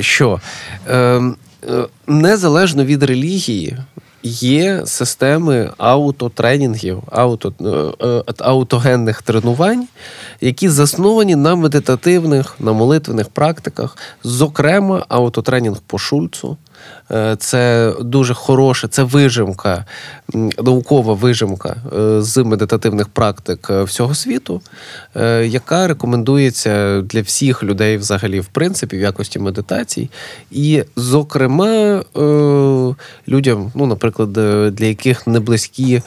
Що 0.00 0.40
е, 0.88 0.96
е, 0.96 1.22
незалежно 2.06 2.84
від 2.84 3.02
релігії. 3.02 3.76
Є 4.22 4.82
системи 4.86 5.70
аутотренінгів, 5.78 7.02
ауто, 7.10 7.52
е, 8.00 8.06
е, 8.06 8.34
аутогенних 8.38 9.22
тренувань, 9.22 9.88
які 10.40 10.68
засновані 10.68 11.36
на 11.36 11.54
медитативних, 11.54 12.56
на 12.60 12.72
молитвених 12.72 13.28
практиках, 13.28 13.96
зокрема, 14.22 15.06
аутотренінг 15.08 15.76
по 15.86 15.98
шульцу, 15.98 16.56
Е, 16.75 16.75
Це 17.38 17.92
дуже 18.00 18.34
хороше, 18.34 18.88
це 18.88 19.02
вижимка, 19.02 19.84
наукова 20.62 21.14
вижимка 21.14 21.76
е, 21.98 22.22
з 22.22 22.44
медитативних 22.44 23.08
практик 23.08 23.66
е, 23.70 23.82
всього 23.82 24.14
світу, 24.14 24.60
е, 25.16 25.46
яка 25.46 25.86
рекомендується 25.86 27.00
для 27.00 27.20
всіх 27.20 27.62
людей 27.62 27.96
взагалі, 27.96 28.40
в 28.40 28.46
принципі, 28.46 28.96
в 28.96 29.00
якості 29.00 29.38
медитацій. 29.38 30.10
І, 30.50 30.84
зокрема, 30.96 31.66
е, 31.66 32.94
людям, 33.28 33.72
ну, 33.74 33.86
наприклад, 33.86 34.38
е, 34.38 34.70
для 34.70 34.86
яких 34.86 35.26
не 35.26 35.40
близькі, 35.40 36.02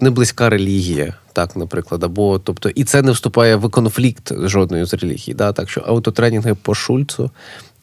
не 0.00 0.10
близька 0.10 0.50
релігія. 0.50 1.14
Так, 1.32 1.56
наприклад, 1.56 2.04
або 2.04 2.38
тобто, 2.38 2.68
і 2.68 2.84
це 2.84 3.02
не 3.02 3.12
вступає 3.12 3.56
в 3.56 3.70
конфлікт 3.70 4.32
жодної 4.48 4.84
з 4.84 4.94
релігій. 4.94 5.34
Да? 5.34 5.52
Так 5.52 5.70
що 5.70 5.80
аутотренінги 5.80 6.54
по 6.54 6.74
Шульцу, 6.74 7.30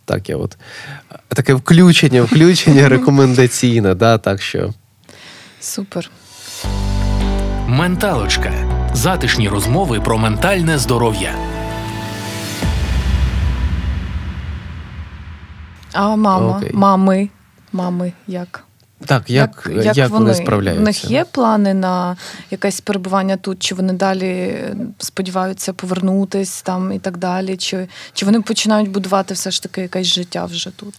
так 0.10 0.30
я 0.30 0.38
от 0.38 0.58
таке 1.28 1.54
включення, 1.54 2.22
включення 2.22 2.90
рекомендаційне, 2.96 3.96
да, 3.96 4.18
так 4.18 4.42
що. 4.42 4.74
Супер. 5.60 6.12
Менталочка. 7.68 8.52
Затишні 8.94 9.50
розмови 9.50 10.00
про 10.00 10.18
ментальне 10.18 10.78
здоров'я. 10.78 11.36
А 15.94 16.16
мама, 16.16 16.58
Окей. 16.58 16.72
мами, 16.74 17.30
мами 17.74 18.14
як? 18.28 18.64
Так, 19.06 19.30
як, 19.30 19.70
як, 19.96 20.10
вони, 20.10 20.36
справляються? 20.36 20.82
У 20.82 20.86
них 20.86 21.12
є 21.12 21.26
плани 21.32 21.74
на 21.74 22.18
якесь 22.52 22.82
перебування 22.82 23.38
тут, 23.38 23.60
чи 23.60 23.76
вони 23.76 23.94
далі 23.94 24.64
сподіваються 24.98 25.74
повернутись 25.74 26.62
там 26.62 26.92
і 26.92 27.00
так 27.00 27.18
далі? 27.18 27.58
Чи, 27.58 27.88
чи 28.14 28.26
вони 28.26 28.42
починають 28.42 28.90
будувати 28.90 29.34
все 29.34 29.52
ж 29.52 29.64
таки 29.64 29.82
якесь 29.82 30.08
життя 30.08 30.46
вже 30.46 30.70
тут? 30.70 30.94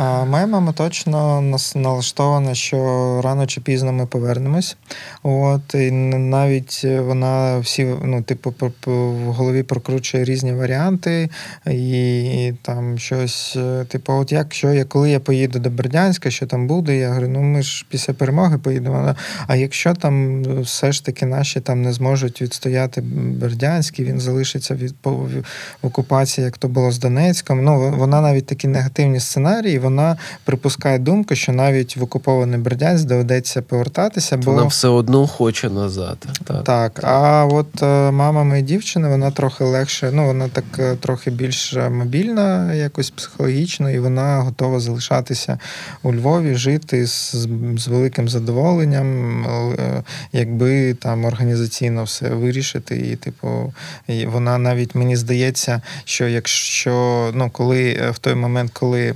А 0.00 0.24
моя 0.24 0.46
мама 0.46 0.72
точно 0.72 1.40
нас 1.40 1.74
налаштована, 1.74 2.54
що 2.54 3.20
рано 3.24 3.46
чи 3.46 3.60
пізно 3.60 3.92
ми 3.92 4.06
повернемось. 4.06 4.76
От 5.22 5.74
і 5.74 5.90
навіть 5.90 6.84
вона 6.84 7.58
всі, 7.58 7.94
ну, 8.04 8.22
типу, 8.22 8.54
в 8.86 9.32
голові 9.32 9.62
прокручує 9.62 10.24
різні 10.24 10.52
варіанти, 10.52 11.30
і, 11.66 12.52
там 12.62 12.98
щось, 12.98 13.56
е, 13.56 13.84
типу, 13.84 14.12
от 14.12 14.32
якщо 14.32 14.72
я 14.72 14.84
коли 14.84 15.10
я 15.10 15.20
поїду 15.20 15.58
до 15.58 15.70
Бердянська, 15.70 16.30
що 16.30 16.46
там 16.46 16.66
буде, 16.66 16.96
я 16.96 17.08
говорю, 17.08 17.28
ну 17.28 17.42
ми 17.42 17.62
ж 17.62 17.86
після 17.88 18.12
перемоги 18.12 18.58
поїдемо. 18.58 19.14
А 19.46 19.56
якщо 19.56 19.94
там 19.94 20.42
все 20.62 20.92
ж 20.92 21.04
таки 21.04 21.26
наші 21.26 21.60
там 21.60 21.82
не 21.82 21.92
зможуть 21.92 22.42
відстояти 22.42 23.00
Бердянськ, 23.40 23.98
і 23.98 24.04
він 24.04 24.20
залишиться 24.20 24.74
від 24.74 24.94
в 25.02 25.42
окупації, 25.82 26.44
як 26.44 26.58
то 26.58 26.68
було 26.68 26.90
з 26.90 26.98
Донецьком. 26.98 27.64
Ну 27.64 27.94
вона 27.96 28.20
навіть 28.20 28.46
такі 28.46 28.68
негативні 28.68 29.20
сценарії. 29.20 29.78
Вона 29.88 30.16
припускає 30.44 30.98
думку, 30.98 31.34
що 31.34 31.52
навіть 31.52 31.96
в 31.96 32.02
окупований 32.02 32.60
Бердянськ 32.60 33.06
доведеться 33.06 33.62
повертатися, 33.62 34.36
бо 34.36 34.52
Вона 34.52 34.66
все 34.66 34.88
одно 34.88 35.26
хоче 35.26 35.70
назад. 35.70 36.18
Так. 36.44 36.64
так, 36.64 37.04
а 37.04 37.46
от 37.50 37.82
е, 37.82 38.10
мама 38.10 38.44
моєї 38.44 38.66
дівчини, 38.66 39.08
вона 39.08 39.30
трохи 39.30 39.64
легше, 39.64 40.10
ну 40.12 40.26
вона 40.26 40.48
так 40.48 40.64
е, 40.78 40.96
трохи 40.96 41.30
більш 41.30 41.76
мобільна, 41.90 42.74
якось 42.74 43.10
психологічно, 43.10 43.90
і 43.90 43.98
вона 43.98 44.40
готова 44.40 44.80
залишатися 44.80 45.58
у 46.02 46.14
Львові, 46.14 46.54
жити 46.54 47.06
з, 47.06 47.34
з 47.76 47.88
великим 47.88 48.28
задоволенням, 48.28 49.44
е, 49.44 50.02
якби 50.32 50.94
там 50.94 51.24
організаційно 51.24 52.04
все 52.04 52.28
вирішити. 52.28 52.96
І, 52.96 53.16
типу, 53.16 53.72
і 54.08 54.26
вона 54.26 54.58
навіть 54.58 54.94
мені 54.94 55.16
здається, 55.16 55.82
що 56.04 56.28
якщо 56.28 57.30
ну 57.34 57.50
коли 57.50 57.98
е, 58.00 58.10
в 58.10 58.18
той 58.18 58.34
момент, 58.34 58.70
коли 58.72 59.14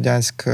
Бердянськ 0.00 0.46
е, 0.46 0.52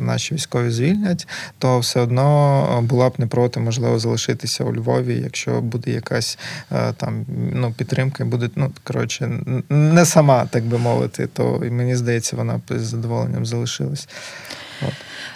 наші 0.00 0.34
військові 0.34 0.70
звільнять, 0.70 1.28
то 1.58 1.78
все 1.78 2.00
одно 2.00 2.84
була 2.88 3.10
б 3.10 3.14
не 3.18 3.26
проти, 3.26 3.60
можливо, 3.60 3.98
залишитися 3.98 4.64
у 4.64 4.74
Львові, 4.74 5.20
якщо 5.24 5.60
буде 5.60 5.90
якась 5.90 6.38
е, 6.72 6.92
там 6.92 7.26
ну, 7.52 7.74
підтримка, 7.78 8.24
буде, 8.24 8.50
ну 8.56 8.72
коротше, 8.84 9.30
не 9.68 10.06
сама, 10.06 10.46
так 10.46 10.64
би 10.64 10.78
мовити, 10.78 11.26
то 11.26 11.62
і 11.66 11.70
мені 11.70 11.96
здається, 11.96 12.36
вона 12.36 12.56
б 12.56 12.78
з 12.78 12.82
задоволенням 12.82 13.46
залишилась. 13.46 14.08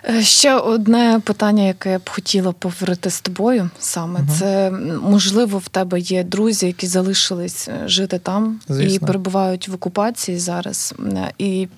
Е, 0.08 0.22
Ще 0.22 0.54
одне 0.54 1.20
питання, 1.24 1.62
яке 1.62 1.90
я 1.90 1.98
б 1.98 2.10
хотіла 2.10 2.52
поговорити 2.52 3.10
з 3.10 3.20
тобою 3.20 3.70
саме. 3.78 4.20
Мгм. 4.20 4.28
Це 4.38 4.70
можливо 5.02 5.58
в 5.58 5.68
тебе 5.68 6.00
є 6.00 6.24
друзі, 6.24 6.66
які 6.66 6.86
залишились 6.86 7.68
е, 7.68 7.88
жити 7.88 8.18
там 8.18 8.60
і 8.80 8.98
перебувають 8.98 9.68
в 9.68 9.74
окупації 9.74 10.38
зараз. 10.38 10.94
Е, 11.16 11.32
І 11.38 11.68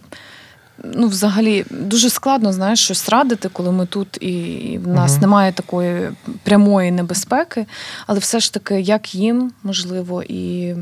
ну, 0.85 1.07
взагалі 1.07 1.65
дуже 1.71 2.11
складно 2.11 2.53
знаєш 2.53 2.85
щось 2.85 3.09
радити, 3.09 3.49
коли 3.53 3.73
ми 3.73 3.87
тут 3.87 4.19
і 4.21 4.81
в 4.85 4.89
нас 4.89 5.13
Мгм. 5.13 5.21
немає 5.21 5.53
такої 5.53 6.11
прямої 6.43 6.91
небезпеки, 6.91 7.67
але 8.07 8.19
все 8.19 8.41
ж 8.41 8.55
таки, 8.55 8.81
як 8.81 9.15
їм 9.15 9.53
можливо, 9.63 10.23
і 10.23 10.75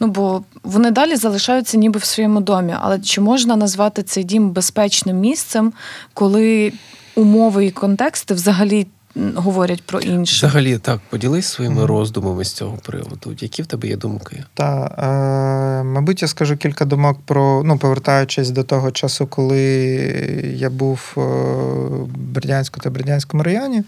ну 0.00 0.06
бо 0.06 0.42
вони 0.62 0.90
далі 0.90 1.16
залишаються 1.16 1.78
ніби 1.78 2.00
в 2.00 2.04
своєму 2.04 2.40
домі. 2.40 2.74
Але 2.80 2.98
чи 3.00 3.20
можна 3.20 3.56
назвати 3.56 4.02
цей 4.02 4.24
дім 4.24 4.50
безпечним 4.50 5.16
місцем, 5.16 5.72
коли 6.14 6.72
умови 7.14 7.66
і 7.66 7.70
контексти 7.70 8.34
взагалі 8.34 8.86
говорять 9.34 9.82
про 9.82 10.00
інше? 10.00 10.46
Взагалі, 10.46 10.78
так, 10.78 11.00
поділись 11.10 11.46
своїми 11.46 11.76
Мгм. 11.76 11.84
роздумами 11.84 12.44
з 12.44 12.52
цього 12.52 12.76
приводу. 12.76 13.36
Які 13.40 13.62
в 13.62 13.66
тебе 13.66 13.88
є 13.88 13.96
думки? 13.96 14.44
Та, 14.54 14.84
е, 15.80 15.84
мабуть, 15.84 16.22
я 16.22 16.28
скажу 16.28 16.56
кілька 16.56 16.84
думок 16.84 17.18
про, 17.24 17.62
ну, 17.64 17.78
повертаючись 17.78 18.50
до 18.50 18.62
того 18.64 18.90
часу, 18.90 19.26
коли 19.26 19.58
я 20.56 20.70
був 20.70 21.14
е, 21.16 21.20
в 21.20 22.16
Бердянську 22.16 22.80
та 22.80 22.90
Бердянському 22.90 23.42
районі. 23.42 23.82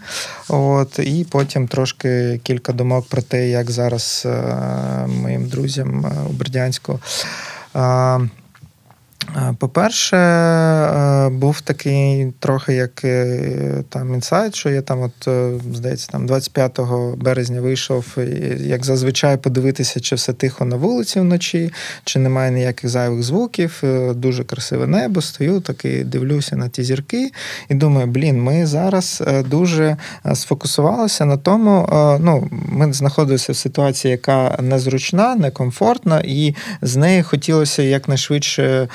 От, 0.49 0.99
і 0.99 1.25
потім 1.31 1.67
трошки 1.67 2.39
кілька 2.43 2.73
думок 2.73 3.07
про 3.07 3.21
те, 3.21 3.49
як 3.49 3.71
зараз 3.71 4.23
е, 4.25 5.07
моїм 5.07 5.47
друзям 5.47 6.05
е, 6.05 6.11
у 6.29 6.33
Бердянську. 6.33 6.99
Е, 7.75 8.19
По-перше, 9.59 10.17
е, 10.17 11.29
був 11.29 11.61
такий 11.61 12.33
трохи 12.39 12.73
як 12.73 13.03
е, 13.03 13.83
там 13.89 14.13
інсайт, 14.13 14.55
що 14.55 14.69
я 14.69 14.81
там, 14.81 15.01
от 15.01 15.27
е, 15.27 15.51
здається, 15.73 16.07
там 16.11 16.25
25 16.25 16.79
березня 17.17 17.61
вийшов, 17.61 18.05
як 18.57 18.85
зазвичай, 18.85 19.37
подивитися, 19.37 19.99
чи 19.99 20.15
все 20.15 20.33
тихо 20.33 20.65
на 20.65 20.75
вулиці 20.75 21.19
вночі, 21.19 21.73
чи 22.03 22.19
немає 22.19 22.51
ніяких 22.51 22.89
зайвих 22.89 23.23
звуків. 23.23 23.83
Дуже 24.15 24.43
красиве 24.43 24.87
небо. 24.87 25.21
Стою, 25.21 25.59
такий 25.59 26.03
дивлюся 26.03 26.55
на 26.55 26.69
ті 26.69 26.83
зірки 26.83 27.31
і 27.69 27.75
думаю, 27.75 28.07
блін, 28.07 28.43
ми 28.43 28.65
зараз 28.65 29.23
дуже 29.49 29.97
сфокусувалися 30.33 31.25
на 31.25 31.37
тому. 31.37 31.89
Ну, 32.21 32.47
ми 32.51 32.93
знаходилися 32.93 33.51
в 33.51 33.55
ситуації, 33.55 34.11
яка 34.11 34.57
незручна, 34.61 35.35
некомфортна, 35.35 36.21
і 36.25 36.55
з 36.81 36.95
неї 36.95 37.23
хотілося 37.23 37.83
якнайшвидше 37.83 38.87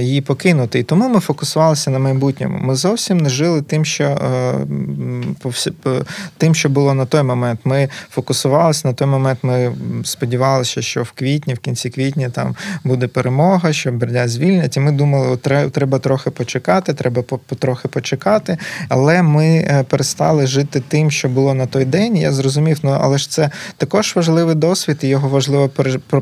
її 0.00 0.20
покинути. 0.20 0.78
І 0.78 0.82
тому 0.82 1.08
ми 1.08 1.20
фокусувалися 1.20 1.90
на 1.90 1.98
майбутньому. 1.98 2.58
Ми 2.58 2.74
зовсім 2.74 3.18
не 3.18 3.28
жили 3.28 3.62
тим, 3.62 3.84
що 3.84 4.04
е, 4.04 6.02
тим, 6.38 6.54
що 6.54 6.68
було 6.68 6.94
на 6.94 7.06
той 7.06 7.22
момент. 7.22 7.60
Ми 7.64 7.88
фокусувалися 8.10 8.88
на 8.88 8.94
той 8.94 9.08
момент. 9.08 9.38
Ми 9.42 9.74
сподівалися, 10.04 10.82
що 10.82 11.02
в 11.02 11.12
квітні, 11.12 11.54
в 11.54 11.58
кінці 11.58 11.90
квітня, 11.90 12.30
там 12.30 12.56
буде 12.84 13.06
перемога, 13.06 13.72
що 13.72 13.92
Бердянськ 13.92 14.34
звільнять. 14.34 14.76
І 14.76 14.80
ми 14.80 14.92
думали, 14.92 15.36
треба 15.72 15.98
трохи 15.98 16.30
почекати, 16.30 16.94
треба 16.94 17.22
трохи 17.58 17.88
почекати. 17.88 18.58
Але 18.88 19.22
ми 19.22 19.46
е, 19.46 19.84
перестали 19.88 20.46
жити 20.46 20.82
тим, 20.88 21.10
що 21.10 21.28
було 21.28 21.54
на 21.54 21.66
той 21.66 21.84
день. 21.84 22.16
Я 22.16 22.32
зрозумів, 22.32 22.78
ну 22.82 22.98
але 23.00 23.18
ж 23.18 23.30
це 23.30 23.50
також 23.76 24.16
важливий 24.16 24.54
досвід, 24.54 24.98
і 25.02 25.08
його 25.08 25.28
важливо 25.28 25.68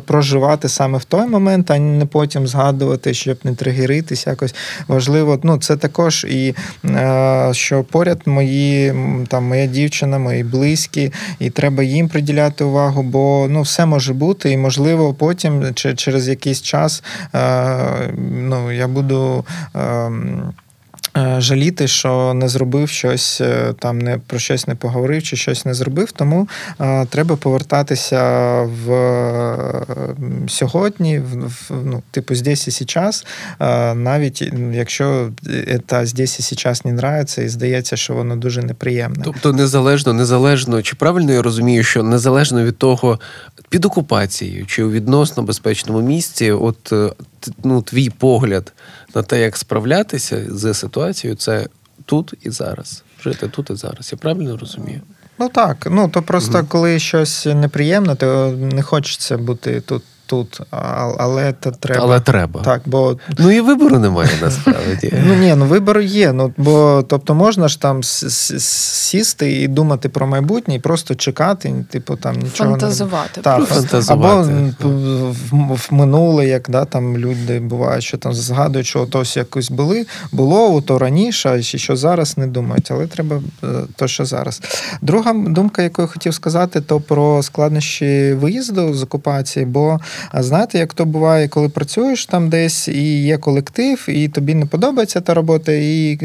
проживати 0.05 0.69
саме 0.69 0.99
в 0.99 1.05
той 1.05 1.27
момент, 1.27 1.71
а 1.71 1.79
не 1.79 2.07
потім 2.07 2.47
згадувати, 2.47 3.14
щоб 3.15 3.39
не 3.45 3.55
тригеритись. 3.55 4.27
Якось 4.27 4.55
важливо. 4.89 5.41
Ну 5.43 5.59
це 5.59 5.77
також 5.77 6.25
і 6.25 6.55
е, 6.85 7.49
що 7.53 7.85
поряд 7.85 8.21
мої 8.27 8.95
там 9.29 9.45
моя 9.45 9.67
дівчина, 9.67 10.19
мої 10.19 10.45
близькі, 10.45 11.13
і 11.39 11.51
треба 11.51 11.83
їм 11.83 12.09
приділяти 12.09 12.65
увагу, 12.65 13.03
бо 13.03 13.47
ну 13.51 13.63
все 13.63 13.87
може 13.87 14.13
бути, 14.13 14.51
і 14.51 14.57
можливо 14.57 15.15
потім 15.15 15.75
чи 15.75 15.95
через 15.95 16.29
якийсь 16.29 16.63
час 16.63 17.03
е, 17.35 18.11
ну 18.33 18.73
я 18.73 18.89
буду. 18.89 19.45
Е, 21.17 21.41
Жаліти, 21.41 21.89
що 21.89 22.35
не 22.35 22.49
зробив 22.49 22.89
щось 22.89 23.41
е, 23.41 23.75
там, 23.79 23.99
не 23.99 24.19
про 24.19 24.39
щось 24.39 24.69
не 24.69 24.75
поговорив 24.75 25.23
чи 25.23 25.37
щось 25.37 25.65
не 25.65 25.75
зробив. 25.75 26.13
Тому 26.13 26.49
е, 26.81 27.07
треба 27.07 27.37
повертатися 27.37 28.23
в 28.63 28.93
е, 28.93 29.87
сьогодні, 30.49 31.19
в, 31.19 31.47
в 31.47 31.71
ну, 31.85 32.03
типу, 32.11 32.35
здесь 32.35 32.69
і 32.69 32.71
сейчас, 32.71 33.27
е, 33.61 33.95
навіть 33.95 34.53
якщо 34.73 35.31
це 35.87 36.07
здесь 36.07 36.39
і 36.39 36.43
сейчас 36.43 36.85
не 36.85 36.91
нравиться, 36.91 37.43
і 37.43 37.49
здається, 37.49 37.97
що 37.97 38.15
воно 38.15 38.37
дуже 38.37 38.63
неприємне. 38.63 39.23
Тобто, 39.25 39.53
незалежно, 39.53 40.13
незалежно, 40.13 40.83
чи 40.83 40.97
правильно 40.97 41.33
я 41.33 41.43
розумію, 41.43 41.83
що 41.83 42.03
незалежно 42.03 42.65
від 42.65 42.79
того, 42.79 43.21
під 43.69 43.85
окупацією 43.85 44.67
чи 44.67 44.85
у 44.85 44.91
відносно 44.91 45.43
безпечному 45.43 46.01
місці, 46.09 46.53
от 46.53 46.93
ну, 47.65 47.83
твій 47.83 48.11
погляд 48.11 48.73
на 49.15 49.23
те, 49.23 49.41
як 49.41 49.57
справлятися 49.57 50.45
з 50.49 50.75
ситуацією, 50.75 51.37
це 51.37 51.67
тут 52.05 52.35
і 52.43 52.51
зараз. 52.51 53.03
Жити 53.23 53.49
тут 53.49 53.71
і 53.71 53.75
зараз. 53.75 54.09
Я 54.13 54.19
правильно 54.19 54.57
розумію? 54.57 55.01
Ну 55.39 55.49
так, 55.49 55.87
ну 55.91 56.09
то 56.09 56.23
просто 56.23 56.65
коли 56.69 56.99
щось 56.99 57.47
неприємне, 57.47 58.15
то 58.15 58.51
не 58.51 58.83
хочеться 58.83 59.39
бути 59.39 59.81
тут, 59.81 60.03
тут, 60.35 60.61
але 61.19 61.53
то 61.53 61.71
треба. 61.71 62.01
Але 62.05 62.21
треба. 62.21 62.61
Так, 62.61 62.83
бо 62.87 63.17
Ну 63.39 63.51
і 63.51 63.61
вибору 63.61 63.99
немає 63.99 64.31
насправді. 64.43 65.13
ну 65.27 65.35
ні, 65.35 65.55
ну 65.57 65.65
вибор 65.65 66.01
є. 66.01 66.33
Ну 66.33 66.53
бо 66.57 67.05
тобто 67.09 67.35
можна 67.35 67.69
ж 67.69 67.81
там 67.81 68.03
сісти 68.03 69.53
і 69.53 69.69
думати 69.69 70.09
про 70.09 70.27
майбутнє, 70.27 70.75
і 70.75 70.79
просто 70.79 71.15
чекати, 71.15 71.85
типу 71.91 72.17
там 72.17 72.37
нічого 72.37 72.71
Фантазувати. 72.71 73.31
не 73.37 73.43
так. 73.43 73.65
Фантазувати. 73.65 74.29
або 74.83 74.89
в, 75.51 75.75
в 75.75 75.89
минуле, 75.91 76.47
як 76.47 76.71
да, 76.71 76.85
там 76.85 77.19
люди 77.19 77.61
бувають, 77.61 78.05
що 78.05 78.19
там 78.19 78.35
згадують, 78.35 78.87
що 78.87 79.09
ось 79.13 79.37
якось 79.37 79.71
були, 79.71 80.07
було 80.33 80.81
то 80.81 80.99
раніше, 80.99 81.49
а 81.49 81.63
що 81.63 81.97
зараз 81.97 82.39
не 82.39 82.47
думають, 82.47 82.91
але 82.91 83.07
треба 83.07 83.43
е, 83.65 83.67
то, 83.97 84.09
що 84.09 84.25
зараз. 84.25 84.61
Друга 85.03 85.33
думка, 85.33 85.83
яку 85.83 86.03
я 86.03 86.09
хотів 86.09 86.35
сказати, 86.35 86.81
то 86.81 87.01
про 87.01 87.43
складнощі 87.43 88.33
виїзду 88.33 88.95
з 88.95 89.03
окупації. 89.03 89.67
Бо 89.67 90.01
а 90.31 90.43
знаєте, 90.43 90.79
як 90.79 90.95
то 90.95 91.05
буває, 91.05 91.49
коли 91.49 91.69
працюєш 91.69 92.27
там 92.27 92.49
десь 92.49 92.89
і 92.89 93.23
є 93.23 93.39
колектив, 93.39 94.07
і 94.09 94.29
тобі 94.29 94.55
не 94.55 94.67
подобається 94.67 95.21
та 95.21 95.35
робота, 95.35 95.73
і 95.73 96.19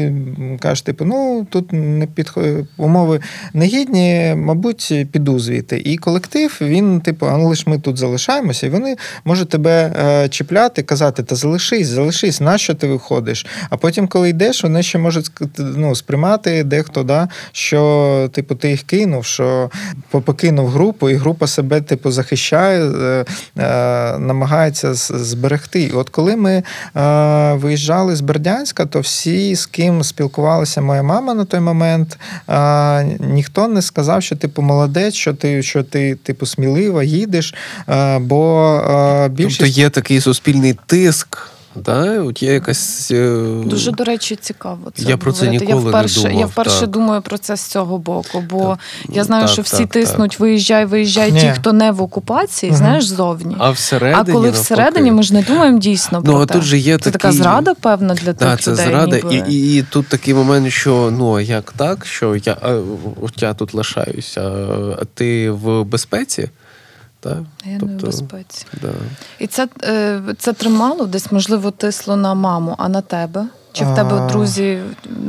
кажеш, 0.60 0.82
типу, 0.82 1.04
ну 1.04 1.46
тут 1.50 1.72
не 1.72 2.06
підхо... 2.06 2.42
умови 2.76 3.20
негідні, 3.54 4.34
мабуть, 4.36 4.92
піду 5.12 5.38
звідти. 5.38 5.82
І 5.84 5.96
колектив, 5.96 6.58
він, 6.60 7.00
типу, 7.00 7.26
а 7.26 7.36
ну 7.36 7.48
лиш 7.48 7.66
ми 7.66 7.78
тут 7.78 7.96
залишаємося, 7.96 8.66
і 8.66 8.70
вони 8.70 8.96
можуть 9.24 9.48
тебе 9.48 9.92
е, 10.00 10.28
чіпляти, 10.28 10.82
казати, 10.82 11.22
та 11.22 11.34
залишись, 11.34 11.88
залишись, 11.88 12.40
нащо 12.40 12.74
ти 12.74 12.86
виходиш? 12.86 13.46
А 13.70 13.76
потім, 13.76 14.08
коли 14.08 14.28
йдеш, 14.28 14.64
вони 14.64 14.82
ще 14.82 14.98
можуть 14.98 15.30
ну, 15.58 15.94
сприймати 15.94 16.64
дехто, 16.64 17.02
да, 17.02 17.28
що 17.52 18.30
типу 18.32 18.54
ти 18.54 18.70
їх 18.70 18.82
кинув, 18.82 19.24
що 19.24 19.70
покинув 20.10 20.68
групу, 20.68 21.10
і 21.10 21.14
група 21.14 21.46
себе 21.46 21.80
типу 21.80 22.10
захищає, 22.10 22.84
е, 22.84 23.24
е, 23.58 23.64
намагається 24.18 24.94
зберегти. 24.94 25.82
І 25.82 25.90
от 25.90 26.10
коли 26.10 26.36
ми 26.36 26.62
е, 26.96 27.54
виїжджали 27.54 28.16
з 28.16 28.20
Бердянська, 28.20 28.86
то 28.86 29.00
всі, 29.00 29.54
з 29.54 29.66
ким 29.66 30.04
спілкувалася 30.04 30.80
моя 30.80 31.02
мама 31.02 31.34
на 31.34 31.44
той 31.44 31.60
момент, 31.60 32.18
е, 32.48 33.04
ніхто 33.20 33.68
не 33.68 33.82
сказав, 33.82 34.22
що 34.22 34.36
типу 34.36 34.62
молодець, 34.62 35.14
що 35.14 35.34
ти, 35.34 35.62
що 35.62 35.82
ти 35.82 36.14
типу 36.14 36.46
смілива, 36.46 37.02
їдеш. 37.02 37.54
е, 37.88 38.18
бо 38.18 38.74
е, 38.76 39.28
більшість 39.28 39.60
Тобто 39.60 39.80
є 39.80 39.90
такий 39.90 40.20
суспільний 40.20 40.78
тиск. 40.86 41.50
Да? 41.74 42.22
От 42.22 42.42
є 42.42 42.52
якась. 42.52 43.10
е, 43.10 43.44
Дуже, 43.64 43.90
до 43.92 44.04
речі, 44.04 44.36
цікаво. 44.36 44.92
Це 44.94 45.02
Я 45.02 45.16
про 45.16 45.32
це 45.32 45.44
говорити. 45.46 45.66
ніколи 45.66 45.84
я 45.84 45.90
вперше, 45.90 46.20
Я 46.20 46.28
думав, 46.32 46.48
вперше 46.48 46.80
так. 46.80 46.90
думаю 46.90 47.22
про 47.22 47.38
це 47.38 47.56
з 47.56 47.60
цього 47.62 47.98
боку, 47.98 48.44
бо 48.50 48.58
Так. 49.06 49.16
я 49.16 49.24
знаю, 49.24 49.42
Так, 49.44 49.52
що 49.52 49.62
всі 49.62 49.76
так, 49.76 49.88
тиснуть, 49.88 50.40
виїжджай, 50.40 50.84
виїжджай, 50.84 51.32
Ні. 51.32 51.40
ті, 51.40 51.46
хто 51.48 51.72
не 51.72 51.90
в 51.90 52.02
окупації, 52.02 52.70
Мгм. 52.72 52.78
знаєш, 52.78 53.06
зовні. 53.06 53.56
А 53.58 53.70
всередині. 53.70 54.20
А 54.30 54.32
коли 54.32 54.46
навпаки. 54.46 54.62
всередині 54.64 55.10
ми 55.12 55.22
ж 55.22 55.34
не 55.34 55.42
думаємо 55.42 55.78
дійсно 55.78 56.22
Ну, 56.24 56.32
про 56.32 56.40
а 56.42 56.46
те. 56.46 56.54
тут 56.54 56.62
же 56.62 56.78
є 56.78 56.98
це 56.98 57.10
така 57.10 57.32
зрада, 57.32 57.74
певна, 57.74 58.14
для 58.14 58.32
тих 58.32 58.60
це 58.60 58.70
людей. 58.72 58.86
зрада, 58.86 59.16
і, 59.16 59.42
і, 59.52 59.76
і 59.76 59.82
тут 59.82 60.06
такий 60.08 60.34
момент, 60.34 60.70
що 60.72 61.12
ну 61.18 61.34
а 61.36 61.40
як 61.42 61.72
так, 61.76 62.06
що 62.06 62.36
я, 62.36 62.56
а, 62.62 62.68
от 63.22 63.42
я 63.42 63.54
тут 63.54 63.74
лишаюся, 63.74 64.40
а 65.00 65.04
ти 65.14 65.50
в 65.50 65.84
безпеці? 65.84 66.48
Так? 67.22 67.38
Я 67.64 67.78
не 67.78 67.78
в 67.78 68.00
безпеці. 68.00 68.66
Да. 68.82 68.88
І 69.38 69.46
це, 69.46 69.68
е, 69.82 70.20
це 70.38 70.52
тримало 70.52 71.06
десь, 71.06 71.32
можливо, 71.32 71.70
тисло 71.70 72.16
на 72.16 72.34
маму, 72.34 72.74
а 72.78 72.88
на 72.88 73.00
тебе? 73.00 73.46
Чи 73.72 73.84
в 73.84 73.94
тебе 73.94 74.14
А. 74.14 74.26
друзі 74.26 74.78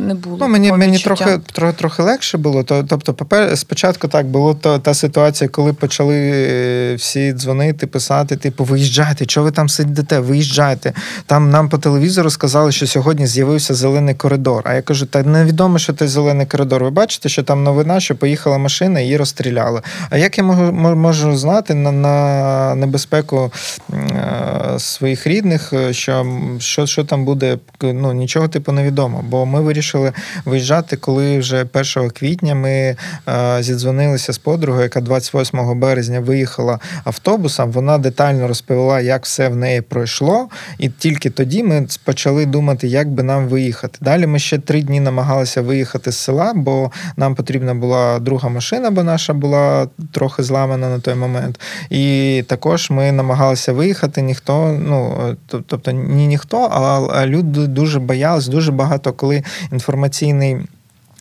не 0.07 0.13
було? 0.13 0.37
Ну, 0.39 0.47
мені, 0.47 0.71
мені 0.71 0.97
відчуття? 0.97 1.15
трохи, 1.25 1.39
трохи, 1.53 1.77
трохи 1.77 2.03
легше 2.03 2.37
було. 2.37 2.63
Тобто, 2.63 3.13
попер, 3.13 3.57
спочатку 3.57 4.07
так 4.07 4.27
було 4.27 4.53
то, 4.53 4.79
та 4.79 4.93
ситуація, 4.93 5.47
коли 5.49 5.73
почали 5.73 6.15
е, 6.15 6.95
всі 6.95 7.33
дзвонити, 7.33 7.87
писати, 7.87 8.35
типу, 8.35 8.63
виїжджайте, 8.63 9.25
чого 9.25 9.43
ви 9.43 9.51
там 9.51 9.69
сидите, 9.69 10.19
виїжджайте. 10.19 10.93
Там 11.25 11.49
нам 11.49 11.69
по 11.69 11.77
телевізору 11.77 12.29
сказали, 12.29 12.71
що 12.71 12.87
сьогодні 12.87 13.27
з'явився 13.27 13.73
зелений 13.73 14.15
коридор. 14.15 14.61
А 14.65 14.73
я 14.73 14.81
кажу, 14.81 15.05
та 15.05 15.23
невідомо, 15.23 15.79
що 15.79 15.93
той 15.93 16.07
зелений 16.07 16.45
коридор. 16.45 16.83
Ви 16.83 16.89
бачите, 16.89 17.29
що 17.29 17.43
там 17.43 17.63
новина, 17.63 17.99
що 17.99 18.15
поїхала 18.15 18.57
машина 18.57 18.99
і 18.99 19.03
її 19.03 19.17
розстріляли. 19.17 19.81
А 20.09 20.17
як 20.17 20.37
я 20.37 20.43
можу, 20.43 20.71
можу 20.73 21.37
знати 21.37 21.73
на, 21.73 21.91
на 21.91 22.20
небезпеку 22.75 23.51
е, 23.93 24.79
своїх 24.79 25.27
рідних, 25.27 25.73
е, 25.73 25.93
що, 25.93 26.25
що, 26.59 26.85
що 26.85 27.03
там 27.03 27.25
буде, 27.25 27.57
ну 27.81 28.13
нічого 28.13 28.47
типу 28.47 28.71
невідомо. 28.71 29.23
Бо 29.29 29.45
ми 29.45 29.61
вирішили 29.61 30.11
виїжджати, 30.45 30.97
коли 30.97 31.39
вже 31.39 31.65
1 31.95 32.09
квітня 32.09 32.55
ми 32.55 32.71
е, 32.71 32.95
зідзвонилися 33.59 34.33
з 34.33 34.37
подругою, 34.37 34.83
яка 34.83 35.01
28 35.01 35.79
березня 35.79 36.19
виїхала 36.19 36.79
автобусом. 37.03 37.71
Вона 37.71 37.97
детально 37.97 38.47
розповіла, 38.47 39.01
як 39.01 39.25
все 39.25 39.49
в 39.49 39.55
неї 39.55 39.81
пройшло, 39.81 40.47
і 40.79 40.89
тільки 40.89 41.29
тоді 41.29 41.63
ми 41.63 41.87
почали 42.03 42.45
думати, 42.45 42.87
як 42.87 43.09
би 43.09 43.23
нам 43.23 43.47
виїхати. 43.47 43.97
Далі 44.01 44.27
ми 44.27 44.39
ще 44.39 44.59
три 44.59 44.81
дні 44.81 44.99
намагалися 44.99 45.61
виїхати 45.61 46.11
з 46.11 46.17
села, 46.17 46.53
бо 46.55 46.91
нам 47.17 47.35
потрібна 47.35 47.73
була 47.73 48.19
друга 48.19 48.49
машина, 48.49 48.91
бо 48.91 49.03
наша 49.03 49.33
була 49.33 49.87
трохи 50.11 50.43
зламана 50.43 50.89
на 50.89 50.99
той 50.99 51.15
момент. 51.15 51.59
І 51.89 52.10
також 52.47 52.89
ми 52.89 53.11
намагалися 53.11 53.73
виїхати. 53.73 54.21
Ніхто, 54.21 54.79
ну 54.87 55.17
тобто 55.47 55.91
ні 55.91 56.27
ніхто, 56.27 56.57
а 57.13 57.25
люди 57.25 57.67
дуже 57.67 57.99
боялись, 57.99 58.47
дуже 58.47 58.71
багато 58.71 59.13
коли 59.13 59.43
інформаційний. 59.71 60.57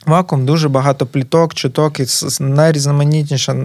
Вакуум 0.06 0.46
дуже 0.46 0.68
багато 0.68 1.06
пліток, 1.06 1.54
чуток 1.54 2.00
і 2.00 2.06
найрізноманітніша, 2.40 3.56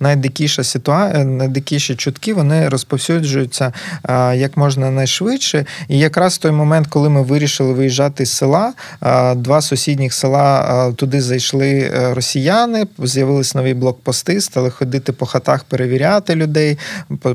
найдикіша 0.00 0.64
ситуація, 0.64 1.24
найдикіші 1.24 1.94
чутки 1.94 2.34
вони 2.34 2.68
розповсюджуються 2.68 3.72
а, 4.02 4.34
як 4.34 4.56
можна 4.56 4.90
найшвидше. 4.90 5.64
І 5.88 5.98
якраз 5.98 6.34
в 6.34 6.38
той 6.38 6.50
момент, 6.50 6.86
коли 6.86 7.08
ми 7.08 7.22
вирішили 7.22 7.72
виїжджати 7.72 8.26
з 8.26 8.32
села, 8.32 8.72
а, 9.00 9.34
два 9.34 9.60
сусідніх 9.60 10.14
села 10.14 10.92
туди 10.92 11.20
зайшли 11.20 11.70
е, 11.70 12.14
росіяни, 12.14 12.86
з'явились 12.98 13.54
нові 13.54 13.74
блокпости, 13.74 14.40
стали 14.40 14.70
ходити 14.70 15.12
по 15.12 15.26
хатах, 15.26 15.64
перевіряти 15.64 16.34
людей. 16.34 16.78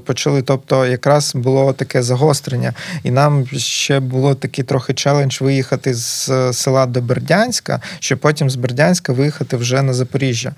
Почали, 0.05 0.41
тобто, 0.41 0.85
якраз 0.85 1.35
було 1.35 1.73
таке 1.73 2.03
загострення. 2.03 2.73
І 3.03 3.11
нам 3.11 3.47
ще 3.57 3.99
було 3.99 4.35
такий 4.35 4.65
трохи 4.65 4.93
челендж 4.93 5.41
виїхати 5.41 5.93
з 5.93 6.29
е, 6.29 6.53
села 6.53 6.85
до 6.85 7.01
Бердянська, 7.01 7.81
щоб 7.99 8.19
потім 8.31 8.49
з 8.49 8.55
Бердянська 8.55 9.13
виїхати 9.13 9.57
вже 9.57 9.81
на 9.81 9.93
Запоріжжя. 9.93 10.51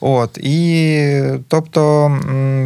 От 0.00 0.38
і 0.38 1.22
тобто, 1.48 2.12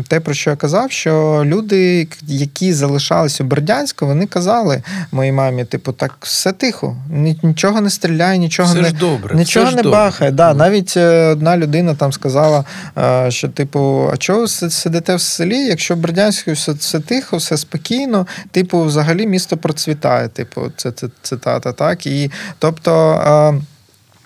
те, 0.08 0.20
про 0.20 0.34
що 0.34 0.50
я 0.50 0.56
казав, 0.56 0.92
що 0.92 1.42
люди, 1.44 2.08
які 2.26 2.72
залишались 2.72 3.40
у 3.40 3.44
Бердянську, 3.44 4.06
вони 4.06 4.26
казали 4.26 4.82
моїй 5.12 5.32
мамі: 5.32 5.64
типу, 5.64 5.92
так 5.92 6.14
все 6.20 6.52
тихо, 6.52 6.96
нічого 7.42 7.80
не 7.80 7.90
стріляє, 7.90 8.38
нічого 8.38 8.68
Все 8.72 8.80
не 8.82 8.88
ж 8.88 8.94
добре. 8.94 9.34
Нічого 9.36 9.64
все 9.66 9.70
ж 9.70 9.76
не 9.76 9.82
добре. 9.82 9.98
бахає. 9.98 10.30
Да, 10.30 10.52
Ну. 10.52 10.58
навіть 10.58 10.94
е, 10.96 11.26
одна 11.26 11.56
людина 11.56 11.94
там 11.94 12.12
сказала, 12.12 12.64
е, 12.98 13.30
що, 13.30 13.48
типу, 13.48 14.10
а 14.12 14.16
чого 14.16 14.40
ви 14.40 14.48
сидите 14.48 15.14
в 15.14 15.20
селі, 15.20 15.58
якщо 15.58 15.94
в 15.94 15.98
Бердянську 15.98 16.52
все, 16.52 16.72
все 16.72 17.00
тихо, 17.00 17.36
все 17.36 17.56
спокійно, 17.56 18.26
типу, 18.50 18.82
взагалі 18.82 19.26
місто 19.26 19.56
процвітає. 19.56 20.28
Типу, 20.28 20.60
це, 20.76 20.90
це 20.92 21.08
цитата, 21.22 21.72
так? 21.72 22.06
І 22.06 22.30
тобто. 22.58 23.62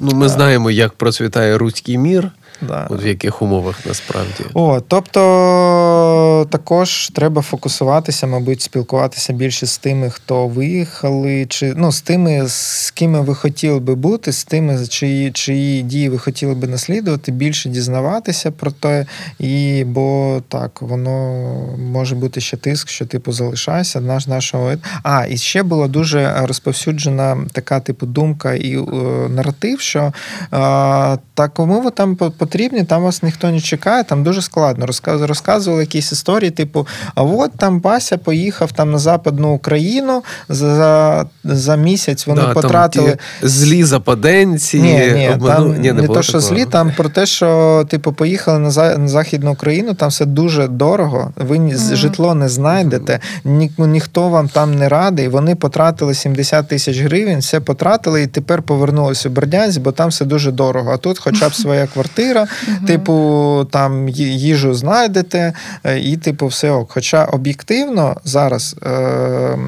Ну, 0.00 0.12
ми 0.12 0.28
знаємо, 0.28 0.70
як 0.70 0.92
процвітає 0.92 1.58
руський 1.58 1.98
мір, 1.98 2.30
Да. 2.60 2.86
от 2.90 3.04
в 3.04 3.06
яких 3.06 3.42
умовах 3.42 3.86
насправді. 3.86 4.44
О, 4.54 4.80
тобто 4.88 6.46
також 6.50 7.10
треба 7.10 7.42
фокусуватися, 7.42 8.26
мабуть, 8.26 8.62
спілкуватися 8.62 9.32
більше 9.32 9.66
з 9.66 9.78
тими, 9.78 10.10
хто 10.10 10.48
виїхали, 10.48 11.46
чи 11.48 11.74
ну 11.76 11.92
з 11.92 12.00
тими, 12.00 12.48
з 12.48 12.90
ким 12.90 13.12
ви 13.12 13.34
хотіли 13.34 13.80
би 13.80 13.94
бути, 13.94 14.32
з 14.32 14.44
тими, 14.44 14.86
чиї, 14.86 15.30
чиї 15.32 15.82
дії 15.82 16.08
ви 16.08 16.18
хотіли 16.18 16.54
би 16.54 16.68
наслідувати, 16.68 17.32
більше 17.32 17.68
дізнаватися 17.68 18.50
про 18.50 18.70
те, 18.70 19.06
і 19.38 19.84
бо 19.84 20.42
так 20.48 20.82
воно 20.82 21.44
може 21.78 22.14
бути 22.14 22.40
ще 22.40 22.56
тиск, 22.56 22.88
що 22.88 23.06
типу 23.06 23.32
залишайся 23.32 24.00
наш 24.00 24.26
нашого. 24.26 24.72
А 25.02 25.26
і 25.26 25.36
ще 25.36 25.62
була 25.62 25.88
дуже 25.88 26.34
розповсюджена 26.46 27.38
така 27.52 27.80
типу 27.80 28.06
думка 28.06 28.54
і 28.54 28.76
е, 28.78 28.82
наратив, 29.28 29.80
що 29.80 30.00
е, 30.00 30.12
так 31.34 31.54
кому 31.54 31.80
ви 31.80 31.90
там 31.90 32.16
по- 32.16 32.30
потрібні, 32.46 32.84
там 32.84 33.02
вас 33.02 33.22
ніхто 33.22 33.50
не 33.50 33.60
чекає, 33.60 34.04
там 34.04 34.22
дуже 34.24 34.42
складно. 34.42 34.86
Розказ- 34.86 35.26
Розказували 35.26 35.82
якісь 35.82 36.12
історії, 36.12 36.50
типу, 36.50 36.86
а 37.14 37.22
от 37.22 37.50
там 37.58 37.80
Бася 37.80 38.18
поїхав 38.18 38.72
там 38.72 38.90
на 38.90 38.98
Западну 38.98 39.48
Україну 39.54 40.22
за, 40.48 41.26
за 41.44 41.76
місяць 41.76 42.26
вони 42.26 42.40
Да, 42.40 42.44
там 42.46 42.54
потратили. 42.54 43.16
ті 43.40 43.46
злі 43.48 43.84
западенці. 43.84 44.80
Ні, 44.82 44.92
ні, 45.14 45.30
обману- 45.30 45.46
там 45.46 45.80
Ні, 45.80 45.92
не, 45.92 46.02
було 46.02 46.14
то, 46.14 46.22
що 46.22 46.32
такого. 46.32 46.48
злі, 46.54 46.64
там 46.64 46.92
про 46.96 47.08
те, 47.08 47.26
що 47.26 47.84
типу 47.88 48.12
поїхали 48.12 48.58
на, 48.58 48.70
за, 48.70 48.98
на 48.98 49.08
Західну 49.08 49.52
Україну, 49.52 49.94
там 49.94 50.08
все 50.08 50.24
дуже 50.24 50.68
дорого. 50.68 51.32
Ви 51.36 51.58
ні- 51.58 51.76
з- 51.76 51.94
житло 51.96 52.34
не 52.34 52.48
знайдете, 52.48 53.20
ні, 53.44 53.70
ну, 53.78 53.86
ніхто 53.86 54.28
вам 54.28 54.48
там 54.48 54.74
не 54.74 54.88
радий. 54.88 55.28
Вони 55.28 55.54
потратили 55.54 56.14
70 56.14 56.68
тисяч 56.68 56.98
гривень, 56.98 57.38
все 57.38 57.60
потратили 57.60 58.22
і 58.22 58.26
тепер 58.26 58.62
повернулися 58.62 59.28
у 59.28 59.32
Бердянськ, 59.32 59.80
бо 59.80 59.92
там 59.92 60.08
все 60.08 60.24
дуже 60.24 60.50
дорого. 60.52 60.90
А 60.92 60.96
тут, 60.96 61.18
хоча 61.18 61.48
б 61.48 61.54
своя 61.62 61.86
квартира, 61.86 62.35
типу, 62.86 63.66
там 63.70 64.08
їжу 64.08 64.74
знайдете, 64.74 65.52
е, 65.84 65.98
і 65.98 66.16
типу, 66.16 66.46
все 66.46 66.70
ок. 66.70 66.90
Хоча 66.92 67.24
об'єктивно 67.24 68.16
зараз 68.24 68.76
е, 68.86 69.58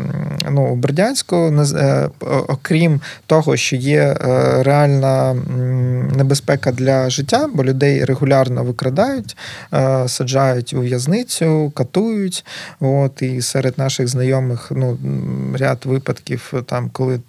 ну, 0.50 0.62
у 0.62 0.76
Бердянську, 0.76 1.36
е, 1.36 2.08
окрім 2.48 3.00
того, 3.26 3.56
що 3.56 3.76
є 3.76 4.00
е, 4.00 4.16
реальна 4.62 5.34
небезпека 6.16 6.72
для 6.72 7.10
життя, 7.10 7.48
бо 7.54 7.64
людей 7.64 8.04
регулярно 8.04 8.64
викрадають, 8.64 9.36
е, 9.74 10.08
саджають 10.08 10.74
у 10.74 10.80
в'язницю, 10.80 11.72
катують. 11.74 12.44
От, 12.80 13.22
і 13.22 13.42
серед 13.42 13.78
наших 13.78 14.08
знайомих 14.08 14.72
ну, 14.74 14.98
ряд 15.58 15.78
випадків, 15.84 16.52
там, 16.66 16.90
коли 16.92 17.20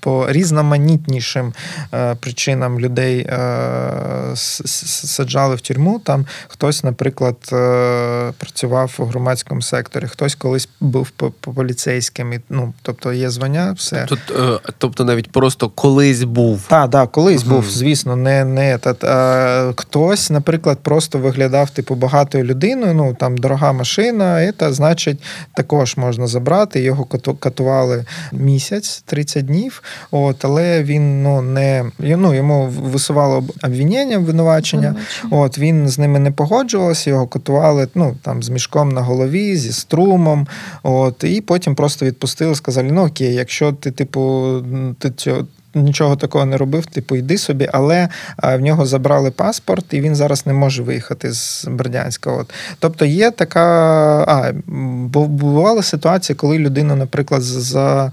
по 0.00 0.32
різноманітнішим 0.32 1.52
е, 1.94 2.14
причинам 2.14 2.80
людей 2.80 3.20
е, 3.20 4.32
саджали 4.34 5.54
в 5.56 5.60
тюрму. 5.60 5.98
Там 5.98 6.26
хтось, 6.48 6.84
наприклад, 6.84 7.36
е, 7.52 8.32
працював 8.38 8.94
у 8.98 9.04
громадському 9.04 9.62
секторі, 9.62 10.06
хтось 10.06 10.34
колись 10.34 10.68
був 10.80 11.10
по, 11.10 11.30
по 11.30 11.52
поліцейським. 11.52 12.32
І, 12.32 12.40
ну, 12.48 12.72
тобто 12.82 13.12
є 13.12 13.30
звання, 13.30 13.72
все. 13.72 14.04
Тут, 14.08 14.18
е, 14.38 14.58
тобто 14.78 15.04
навіть 15.04 15.32
просто 15.32 15.68
колись 15.68 16.22
був. 16.22 16.62
Так, 16.68 16.90
так, 16.90 17.12
колись 17.12 17.44
Мгм. 17.46 17.54
був, 17.54 17.70
звісно, 17.70 18.16
не, 18.16 18.44
не 18.44 18.74
етат. 18.74 19.04
А, 19.04 19.72
хтось, 19.76 20.30
наприклад, 20.30 20.78
просто 20.82 21.18
виглядав 21.18 21.70
типу 21.70 21.94
багатою 21.94 22.44
людиною. 22.44 22.94
Ну 22.94 23.14
там 23.14 23.36
дорога 23.38 23.72
машина, 23.72 24.52
це 24.58 24.72
значить 24.72 25.22
також 25.54 25.96
можна 25.96 26.26
забрати. 26.26 26.80
Його 26.80 27.04
кату- 27.04 27.36
катували 27.38 28.04
місяць, 28.32 29.02
30 29.06 29.46
днів. 29.46 29.82
От, 30.10 30.44
але 30.44 30.82
він 30.82 31.22
ну 31.22 31.42
не 31.42 31.84
ну, 31.98 32.34
йому 32.34 32.66
висувало 32.66 33.36
об- 33.36 33.52
обвинення, 33.64 34.16
обвинувачення. 34.16 34.94
От 35.30 35.58
він 35.58 35.88
з 35.88 35.98
ними 35.98 36.18
не 36.18 36.30
погоджувався, 36.30 37.10
його 37.10 37.26
катували 37.26 37.88
ну, 37.94 38.16
там, 38.22 38.42
з 38.42 38.48
мішком 38.48 38.88
на 38.92 39.00
голові, 39.00 39.56
зі 39.56 39.72
струмом. 39.72 40.46
От, 40.82 41.24
і 41.24 41.40
потім 41.40 41.74
просто 41.74 42.06
відпустили, 42.06 42.54
сказали: 42.54 42.92
ну 42.92 43.06
окей, 43.06 43.34
якщо 43.34 43.72
ти, 43.72 43.90
типу, 43.90 44.52
ти 44.98 45.10
цього. 45.10 45.46
Нічого 45.74 46.16
такого 46.16 46.46
не 46.46 46.56
робив, 46.56 46.86
типу, 46.86 47.16
йди 47.16 47.38
собі, 47.38 47.68
але 47.72 48.08
в 48.42 48.58
нього 48.58 48.86
забрали 48.86 49.30
паспорт, 49.30 49.84
і 49.94 50.00
він 50.00 50.16
зараз 50.16 50.46
не 50.46 50.52
може 50.52 50.82
виїхати 50.82 51.32
з 51.32 51.64
Бердянська. 51.70 52.32
От. 52.32 52.52
Тобто 52.78 53.04
є 53.04 53.30
така. 53.30 53.64
А, 54.28 54.52
бу- 55.06 55.26
бували 55.26 55.82
ситуації, 55.82 56.36
коли 56.36 56.58
людину, 56.58 56.96
наприклад, 56.96 57.42
за. 57.42 58.12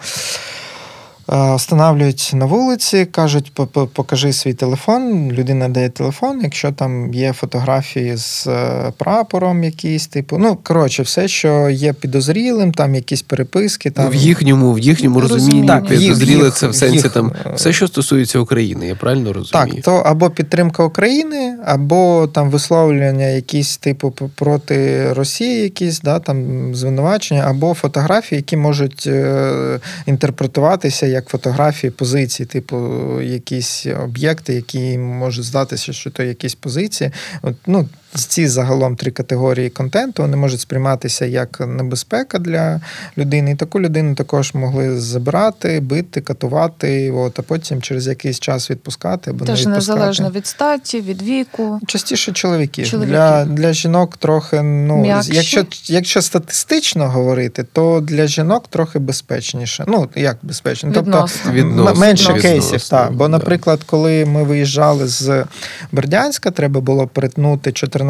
Е, 1.33 1.55
Встановлюють 1.55 2.31
на 2.33 2.45
вулиці, 2.45 3.05
кажуть, 3.05 3.51
«По- 3.53 3.67
по- 3.67 3.87
покажи 3.87 4.33
свій 4.33 4.53
телефон. 4.53 5.31
Людина 5.31 5.69
дає 5.69 5.89
телефон. 5.89 6.39
Якщо 6.43 6.71
там 6.71 7.13
є 7.13 7.33
фотографії 7.33 8.15
з 8.17 8.47
е, 8.47 8.91
прапором, 8.97 9.63
якісь, 9.63 10.07
типу, 10.07 10.37
ну 10.37 10.57
коротше, 10.63 11.03
все, 11.03 11.27
що 11.27 11.69
є 11.69 11.93
підозрілим, 11.93 12.71
там 12.71 12.95
якісь 12.95 13.21
переписки. 13.21 13.89
Там 13.91 14.09
В 14.09 14.15
їхньому, 14.15 14.73
в 14.73 14.79
їхньому 14.79 15.19
Розумію. 15.21 15.45
розумінні 15.45 15.67
Так, 15.67 15.91
їх- 15.91 16.53
це 16.53 16.67
в 16.67 16.75
сенсі 16.75 16.95
їх, 16.95 17.09
там 17.11 17.31
е, 17.45 17.51
все, 17.55 17.73
що 17.73 17.87
стосується 17.87 18.39
України, 18.39 18.87
я 18.87 18.95
правильно 18.95 19.33
розумію? 19.33 19.73
Так, 19.75 19.83
то 19.83 19.91
або 19.95 20.29
підтримка 20.29 20.83
України, 20.83 21.57
або 21.65 22.27
там 22.33 22.49
висловлювання 22.49 23.25
якісь 23.25 23.77
типу 23.77 24.11
проти 24.35 25.13
Росії, 25.13 25.61
якісь 25.63 26.01
да, 26.01 26.19
там 26.19 26.75
звинувачення, 26.75 27.41
або 27.47 27.73
фотографії, 27.73 28.37
які 28.37 28.57
можуть 28.57 29.03
е, 29.07 29.79
інтерпретуватися 30.05 31.16
як 31.18 31.30
фотографії 31.30 31.91
позицій, 31.91 32.45
типу 32.45 32.77
якісь 33.22 33.85
об'єкти, 34.03 34.53
які 34.53 34.98
можуть 34.98 35.45
здатися, 35.45 35.94
що 35.94 36.10
то 36.11 36.23
якісь 36.23 36.56
позиції. 36.56 37.11
От, 37.41 37.56
ну, 37.68 37.89
ці 38.26 38.48
загалом 38.48 38.95
три 38.95 39.11
категорії 39.11 39.69
контенту 39.69 40.22
вони 40.22 40.38
можуть 40.38 40.60
сприйматися 40.60 41.26
як 41.26 41.60
небезпека 41.60 42.39
для 42.39 42.81
людини. 43.18 43.52
І 43.52 43.56
таку 43.56 43.81
людину 43.81 44.15
також 44.15 44.53
могли 44.53 44.99
забирати, 44.99 45.80
бити, 45.80 46.22
катувати, 46.22 47.11
от, 47.11 47.39
а 47.39 47.41
потім 47.41 47.81
через 47.81 48.07
якийсь 48.07 48.39
час 48.39 48.72
відпускати 48.72 49.31
або 49.31 49.45
Теж 49.45 49.65
не 49.65 49.72
відпускати. 49.72 49.99
незалежно 49.99 50.30
від 50.30 50.48
статі, 50.48 51.02
від 51.02 51.22
віку. 51.22 51.80
Частіше 51.88 52.31
чоловіки. 52.31 52.85
Чоловіки. 52.85 53.11
Для, 53.11 53.45
для 53.45 53.73
жінок 53.73 54.18
трохи, 54.18 54.61
ну, 54.61 54.98
М'якші. 54.98 55.35
якщо, 55.35 55.65
якщо 55.85 56.22
статистично 56.22 57.10
говорити, 57.10 57.65
то 57.73 57.99
для 58.02 58.27
жінок 58.27 58.68
трохи 58.69 58.99
безпечніше. 58.99 59.85
Ну, 59.88 60.10
як 60.15 60.38
безпечно? 60.41 60.91
Тобто 60.94 61.27
Відносно. 61.52 61.99
Менше 61.99 62.34
відносно, 62.34 62.49
кейсів. 62.49 62.89
Так. 62.89 63.14
Бо, 63.14 63.27
наприклад, 63.27 63.84
коли 63.85 64.26
ми 64.26 64.44
виїжджали 64.44 65.07
з 65.07 65.45
Бердянська, 65.91 66.52
треба 66.52 66.81
було 66.81 67.07
перетнути 67.07 67.72
14 67.72 68.06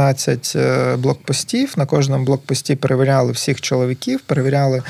е, 0.56 0.96
блокпостів. 0.98 1.74
На 1.78 1.86
кожному 1.86 2.26
блокпості 2.26 2.76
перевіряли 2.76 3.32
всіх 3.32 3.62
чоловіків, 3.62 4.20
перевіряли. 4.20 4.84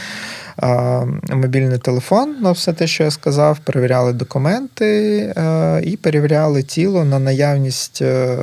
а, 0.58 1.04
Мобільний 1.30 1.78
телефон, 1.78 2.36
ну 2.42 2.52
все 2.52 2.74
те, 2.74 2.88
що 2.88 3.04
я 3.04 3.12
сказав, 3.12 3.60
перевіряли 3.60 4.14
документи 4.14 4.86
е, 5.38 5.82
і 5.84 5.98
перевіряли 5.98 6.64
тіло 6.64 7.06
на 7.06 7.20
наявність 7.20 8.02
е, 8.02 8.36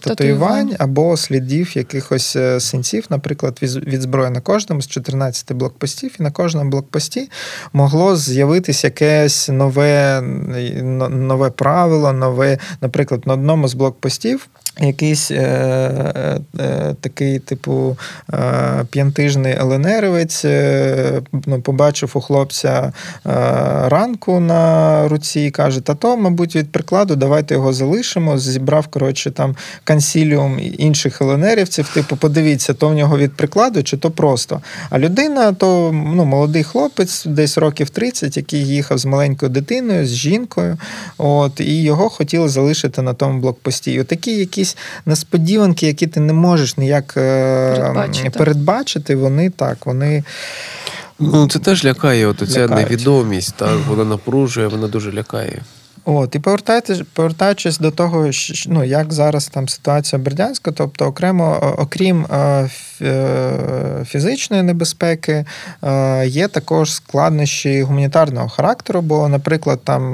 Татуювань. 0.00 0.76
або 0.78 1.16
слідів 1.16 1.76
якихось 1.76 2.36
синців, 2.58 3.06
наприклад, 3.10 3.58
від, 3.62 3.88
від 3.88 4.02
зброї 4.02 4.30
на 4.30 4.40
кожному 4.40 4.82
з 4.82 4.88
14 4.88 5.52
блокпостів, 5.52 6.16
і 6.20 6.22
на 6.22 6.30
кожному 6.30 6.70
блокпості 6.70 7.30
могло 7.72 8.16
з'явитися 8.16 8.86
якесь 8.86 9.48
нове, 9.48 10.20
нове 11.10 11.50
правило, 11.50 12.12
нове, 12.12 12.58
наприклад, 12.80 13.26
на 13.26 13.32
одному 13.32 13.68
з 13.68 13.74
блокпостів. 13.74 14.48
Якийсь 14.80 15.30
е, 15.30 15.34
е, 15.36 16.40
е, 16.60 16.94
такий, 17.00 17.38
типу, 17.38 17.96
е, 18.32 18.84
п'янтижний 18.90 19.58
ЛНРівець 19.58 20.44
е, 20.44 21.22
ну, 21.46 21.60
побачив 21.60 22.12
у 22.14 22.20
хлопця 22.20 22.92
е, 23.26 23.30
ранку 23.88 24.40
на 24.40 25.08
руці 25.08 25.40
і 25.40 25.50
каже: 25.50 25.80
Та 25.80 25.94
то, 25.94 26.16
мабуть, 26.16 26.56
від 26.56 26.72
прикладу, 26.72 27.16
давайте 27.16 27.54
його 27.54 27.72
залишимо. 27.72 28.38
Зібрав, 28.38 28.86
коротше, 28.86 29.30
там 29.30 29.56
консіліум 29.84 30.58
інших 30.78 31.22
ЛНРівців. 31.22 31.88
Типу, 31.88 32.16
подивіться, 32.16 32.74
то 32.74 32.88
в 32.88 32.94
нього 32.94 33.18
від 33.18 33.36
прикладу, 33.36 33.82
чи 33.82 33.96
то 33.96 34.10
просто. 34.10 34.60
А 34.90 34.98
людина, 34.98 35.52
то 35.52 35.90
ну, 35.92 36.24
молодий 36.24 36.62
хлопець, 36.62 37.24
десь 37.24 37.58
років 37.58 37.90
30, 37.90 38.36
який 38.36 38.66
їхав 38.66 38.98
з 38.98 39.04
маленькою 39.04 39.50
дитиною, 39.50 40.06
з 40.06 40.10
жінкою. 40.10 40.78
От, 41.18 41.60
і 41.60 41.82
його 41.82 42.08
хотіли 42.08 42.48
залишити 42.48 43.02
на 43.02 43.14
тому 43.14 43.40
блокпості. 43.40 44.00
Отакі 44.00 44.36
якісь 44.36 44.67
несподіванки, 45.06 45.86
які 45.86 46.06
ти 46.06 46.20
не 46.20 46.32
можеш 46.32 46.76
ніяк 46.76 47.14
е, 47.16 47.74
Передбачити. 47.76 48.30
передбачити, 48.30 49.16
вони 49.16 49.50
так, 49.50 49.86
вони. 49.86 50.24
Ну, 51.18 51.48
це 51.48 51.58
теж 51.58 51.84
лякає, 51.84 52.26
от 52.26 52.50
ця 52.50 52.68
невідомість, 52.68 53.54
так, 53.56 53.78
вона 53.88 54.04
напружує, 54.04 54.66
вона 54.66 54.88
дуже 54.88 55.12
лякає. 55.12 55.62
От, 56.10 56.34
і 56.34 56.38
повертаючись, 57.14 57.78
до 57.78 57.90
того, 57.90 58.24
щ- 58.26 58.66
ну, 58.70 58.84
як 58.84 59.12
зараз 59.12 59.46
там 59.48 59.68
ситуація 59.68 60.22
Бердянська, 60.22 60.72
тобто 60.72 61.06
окремо, 61.06 61.74
окрім 61.78 62.24
е, 62.30 62.68
е, 63.02 64.04
фізичної 64.06 64.62
небезпеки, 64.62 65.44
е, 65.82 66.26
є 66.26 66.48
також 66.48 66.92
складнощі 66.92 67.82
гуманітарного 67.82 68.48
характеру, 68.48 69.00
бо, 69.02 69.28
наприклад, 69.28 69.80
там 69.84 70.08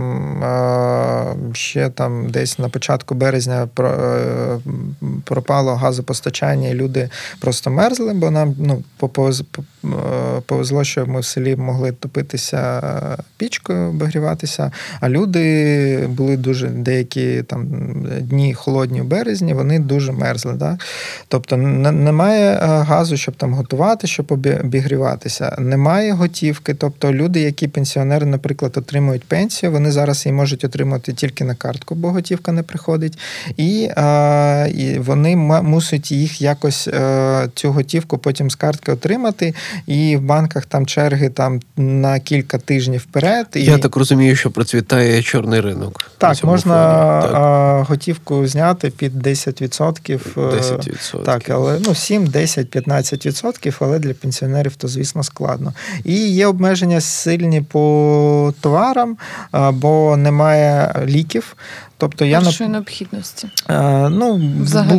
ще 1.54 1.88
там 1.88 2.30
десь 2.30 2.58
на 2.58 2.68
початку 2.68 3.14
березня 3.14 3.68
про- 3.74 4.60
пропало 5.24 5.74
газопостачання, 5.74 6.68
і 6.68 6.74
люди 6.74 7.08
просто 7.40 7.70
мерзли, 7.70 8.14
бо 8.14 8.30
нам 8.30 8.54
ну, 8.58 8.82
повез- 9.00 9.44
повезло, 10.46 10.84
що 10.84 11.06
ми 11.06 11.20
в 11.20 11.24
селі 11.24 11.56
могли 11.56 11.92
топитися 11.92 12.82
пічкою, 13.36 13.88
обігріватися, 13.88 14.72
а 15.00 15.08
люди 15.08 15.83
були 16.08 16.36
дуже 16.36 16.68
деякі 16.68 17.42
там 17.42 17.66
дні 18.20 18.54
холодні 18.54 19.00
в 19.00 19.04
березні, 19.04 19.54
вони 19.54 19.78
дуже 19.78 20.12
мерзли. 20.12 20.52
Да? 20.52 20.78
Тобто 21.28 21.56
немає 21.56 22.50
е, 22.50 22.58
газу, 22.66 23.16
щоб 23.16 23.34
там 23.36 23.54
готувати, 23.54 24.06
щоб 24.06 24.32
обігріватися. 24.32 25.56
Немає 25.58 26.12
готівки. 26.12 26.74
Тобто 26.74 27.12
люди, 27.12 27.40
які 27.40 27.68
пенсіонери, 27.68 28.26
наприклад, 28.26 28.76
отримують 28.76 29.24
пенсію, 29.24 29.72
вони 29.72 29.90
зараз 29.90 30.26
її 30.26 30.36
можуть 30.36 30.64
отримати 30.64 31.12
тільки 31.12 31.44
на 31.44 31.54
картку, 31.54 31.94
бо 31.94 32.10
готівка 32.10 32.52
не 32.52 32.62
приходить. 32.62 33.18
І, 33.56 33.88
а, 33.96 34.68
і 34.74 34.98
вони 34.98 35.36
мусять 35.36 36.12
їх 36.12 36.40
якось 36.40 36.88
а, 36.88 37.48
цю 37.54 37.72
готівку 37.72 38.18
потім 38.18 38.50
з 38.50 38.54
картки 38.54 38.92
отримати. 38.92 39.54
І 39.86 40.16
в 40.16 40.20
банках 40.20 40.66
там 40.66 40.86
черги 40.86 41.28
там 41.28 41.60
на 41.76 42.20
кілька 42.20 42.58
тижнів 42.58 43.00
вперед. 43.00 43.46
Я 43.54 43.78
так 43.78 43.96
розумію, 43.96 44.36
що 44.36 44.50
процвітає 44.50 45.22
чорний 45.22 45.60
ринок. 45.64 46.10
Так, 46.18 46.44
можна 46.44 46.74
так. 47.22 47.86
готівку 47.86 48.46
зняти 48.46 48.90
під 48.90 49.26
10%. 49.26 50.34
10%. 50.34 51.22
Так, 51.22 51.50
але 51.50 51.78
ну 51.86 51.94
7, 51.94 52.26
10, 52.26 52.76
15%, 52.76 53.76
але 53.80 53.98
для 53.98 54.14
пенсіонерів 54.14 54.76
то, 54.76 54.88
звісно, 54.88 55.22
складно. 55.22 55.72
І 56.04 56.14
є 56.14 56.46
обмеження 56.46 57.00
сильні 57.00 57.62
по 57.62 58.54
товарам, 58.60 59.16
бо 59.72 60.16
немає 60.16 60.94
ліків. 61.06 61.56
Тобто 62.04 62.24
я 62.24 62.40
Першої 62.40 62.70
необхідності. 62.70 63.48
Е, 63.70 64.08
ну, 64.08 64.36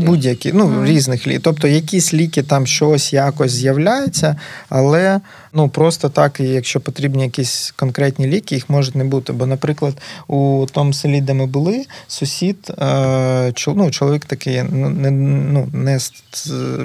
будь-які, 0.06 0.52
ну, 0.54 0.66
mm. 0.66 0.86
різних 0.86 1.28
ліків. 1.28 1.42
Тобто 1.44 1.68
якісь 1.68 2.14
ліки 2.14 2.44
там 2.44 2.68
щось 2.68 3.14
якось 3.14 3.52
з'являються, 3.52 4.36
але 4.70 5.20
ну 5.54 5.70
просто 5.70 6.10
так, 6.10 6.40
якщо 6.40 6.80
потрібні 6.80 7.24
якісь 7.24 7.74
конкретні 7.76 8.28
ліки, 8.28 8.56
їх 8.56 8.70
може 8.70 8.92
не 8.94 9.04
бути. 9.04 9.34
Бо, 9.34 9.46
наприклад, 9.46 9.94
у 10.28 10.66
тому 10.72 10.94
селі, 10.94 11.22
де 11.22 11.34
ми 11.34 11.46
були, 11.46 11.86
сусід, 12.08 12.72
е, 12.80 13.54
ну, 13.68 13.92
чоловік 13.92 14.26
такий, 14.26 14.64
ну, 14.72 14.90
не 14.90 15.12
ну, 15.12 15.68
не 15.74 16.00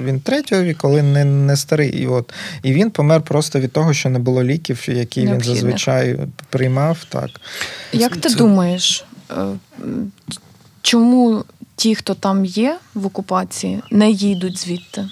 він 0.05 0.19
третього 0.19 0.63
віку, 0.63 0.87
але 0.87 1.03
не 1.03 1.25
не 1.25 1.57
старий. 1.57 1.89
І 1.89 2.07
от 2.07 2.33
і 2.63 2.73
він 2.73 2.91
помер 2.91 3.21
просто 3.21 3.59
від 3.59 3.71
того, 3.71 3.93
що 3.93 4.09
не 4.09 4.19
було 4.19 4.43
ліків, 4.43 4.85
які 4.87 5.21
він 5.21 5.41
зазвичай 5.41 6.19
приймав. 6.49 6.97
Так. 7.09 7.29
Як 7.93 8.17
ти 8.17 8.29
Це... 8.29 8.35
думаєш? 8.35 9.05
Е, 9.31 9.57
чому 10.81 11.43
ті, 11.75 11.95
хто 11.95 12.13
там 12.13 12.45
є 12.45 12.77
в 12.95 13.05
окупації, 13.05 13.81
не 13.91 14.11
їдуть 14.11 14.57
звідти? 14.57 15.09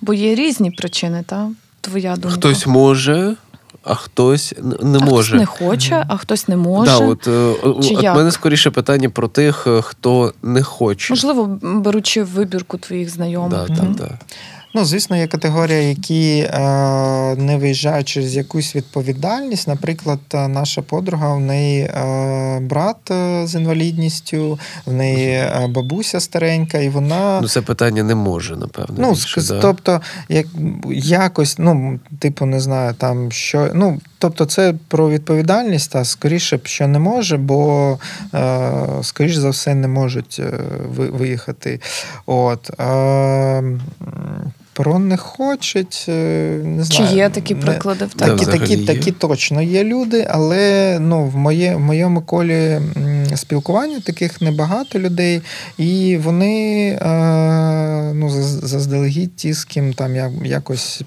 Бо 0.00 0.14
є 0.14 0.34
різні 0.34 0.70
причини, 0.70 1.24
та 1.26 1.50
твоя 1.80 2.16
думка. 2.16 2.36
Хтось 2.36 2.66
може. 2.66 3.36
А 3.84 3.94
хтось 3.94 4.54
не 4.82 4.98
а 4.98 5.04
може. 5.04 5.36
Хтось 5.36 5.40
не 5.40 5.46
хоче, 5.46 6.04
а 6.08 6.16
хтось 6.16 6.48
не 6.48 6.56
може. 6.56 6.98
Да, 6.98 6.98
от, 6.98 7.28
е, 7.28 7.54
Чи 7.88 7.94
от 7.94 8.02
як? 8.02 8.16
мене 8.16 8.32
скоріше 8.32 8.70
питання 8.70 9.10
про 9.10 9.28
тих, 9.28 9.66
е, 9.66 9.82
хто 9.82 10.34
не 10.42 10.62
хоче. 10.62 11.12
Можливо, 11.12 11.58
беручи 11.62 12.22
вибірку 12.22 12.78
твоїх 12.78 13.10
знайомих. 13.10 13.50
Да, 13.50 13.74
mm-hmm. 13.74 13.94
да, 13.94 14.04
да. 14.04 14.18
Ну, 14.74 14.84
звісно, 14.84 15.16
є 15.16 15.26
категорія, 15.26 15.80
які 15.80 16.38
е, 16.38 16.60
не 17.36 17.56
виїжджають 17.56 18.08
через 18.08 18.36
якусь 18.36 18.76
відповідальність. 18.76 19.68
Наприклад, 19.68 20.18
е, 20.34 20.48
наша 20.48 20.82
подруга, 20.82 21.34
в 21.34 21.40
неї 21.40 21.80
е, 21.82 22.60
брат 22.60 22.96
з 23.44 23.54
інвалідністю, 23.54 24.58
в 24.86 24.92
неї 24.92 25.44
бабуся 25.68 26.20
старенька, 26.20 26.78
і 26.78 26.88
вона. 26.88 27.40
Ну, 27.42 27.48
це 27.48 27.62
питання 27.62 28.02
не 28.02 28.14
може, 28.14 28.56
напевно. 28.56 28.96
Ну, 28.98 29.10
більше, 29.10 29.42
да? 29.42 29.60
Тобто, 29.60 30.00
як 30.28 30.46
якось, 30.94 31.58
ну, 31.58 32.00
типу, 32.18 32.46
не 32.46 32.60
знаю, 32.60 32.94
там 32.94 33.32
що. 33.32 33.70
ну, 33.74 34.00
Тобто, 34.18 34.44
це 34.44 34.74
про 34.88 35.10
відповідальність, 35.10 35.96
а 35.96 36.04
скоріше 36.04 36.56
б 36.56 36.66
що 36.66 36.88
не 36.88 36.98
може, 36.98 37.36
бо 37.36 37.98
е, 38.34 38.70
скоріш 39.02 39.36
за 39.36 39.50
все 39.50 39.74
не 39.74 39.88
можуть 39.88 40.42
виїхати. 40.96 41.80
От. 42.26 42.70
Е, 44.80 44.82
про 44.82 44.98
не 44.98 45.16
хочуть. 45.16 46.06
Е, 46.08 46.12
не 46.64 46.84
знаю. 46.84 47.10
Чи 47.10 47.16
є 47.16 47.28
такі 47.28 47.54
приклади 47.54 48.04
в 48.04 48.14
такі, 48.14 48.46
такі, 48.46 48.76
такі 48.76 49.12
точно 49.12 49.62
є 49.62 49.84
люди, 49.84 50.26
але 50.30 50.98
ну, 51.00 51.24
в 51.24 51.36
моє, 51.36 51.76
в 51.76 51.80
моєму 51.80 52.20
колі 52.20 52.80
спілкування 53.36 54.00
таких 54.00 54.40
небагато 54.40 54.98
людей, 54.98 55.42
і 55.78 56.16
вони 56.16 56.86
е, 57.02 58.12
ну, 58.14 58.30
заздалегідь 58.30 59.36
ті, 59.36 59.52
з 59.52 59.64
ким 59.64 59.92
там 59.92 60.16
якось, 60.44 61.02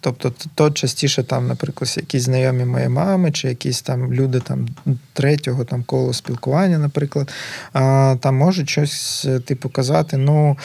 тобто 0.00 0.32
то 0.54 0.70
частіше 0.70 1.22
там, 1.22 1.46
наприклад, 1.46 1.94
якісь 1.96 2.22
знайомі 2.22 2.64
моєї 2.64 2.88
мами, 2.88 3.32
чи 3.32 3.48
якісь 3.48 3.82
там 3.82 4.12
люди 4.12 4.40
там 4.40 4.68
третього 5.16 5.64
там 5.64 5.82
коло 5.82 6.12
спілкування, 6.12 6.78
наприклад, 6.78 7.32
там 8.20 8.36
можуть 8.36 8.70
щось 8.70 9.28
типу 9.44 9.68
казати. 9.68 10.16
Ну 10.16 10.56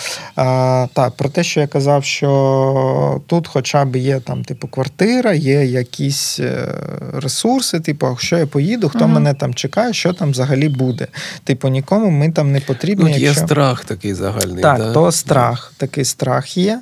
так, 0.94 1.14
про 1.18 1.30
те, 1.30 1.44
що 1.44 1.60
я 1.60 1.68
казав 1.68 2.04
що 2.04 3.22
тут 3.28 3.48
хоча 3.48 3.86
б 3.86 3.96
є 3.96 4.20
там, 4.20 4.44
типу, 4.44 4.68
квартира, 4.68 5.34
є 5.34 5.66
якісь 5.66 6.40
е, 6.40 6.68
ресурси, 7.14 7.80
типу, 7.80 8.18
що 8.20 8.38
я 8.38 8.48
поїду, 8.48 8.90
хто 8.90 9.00
угу. 9.00 9.14
мене 9.14 9.34
там 9.34 9.54
чекає, 9.54 9.94
що 9.94 10.14
там 10.14 10.32
взагалі 10.32 10.70
буде. 10.70 11.08
Типу, 11.44 11.68
нікому 11.68 12.10
ми 12.10 12.32
там 12.32 12.52
не 12.52 12.60
потрібні. 12.60 13.04
Ну, 13.04 13.18
Є 13.18 13.26
якщо... 13.26 13.46
страх 13.46 13.86
такий 13.86 14.14
загальний. 14.14 14.64
Так, 14.64 14.78
да? 14.78 14.94
то 14.94 15.12
страх, 15.12 15.74
такий 15.78 16.06
страх 16.06 16.58
є. 16.58 16.82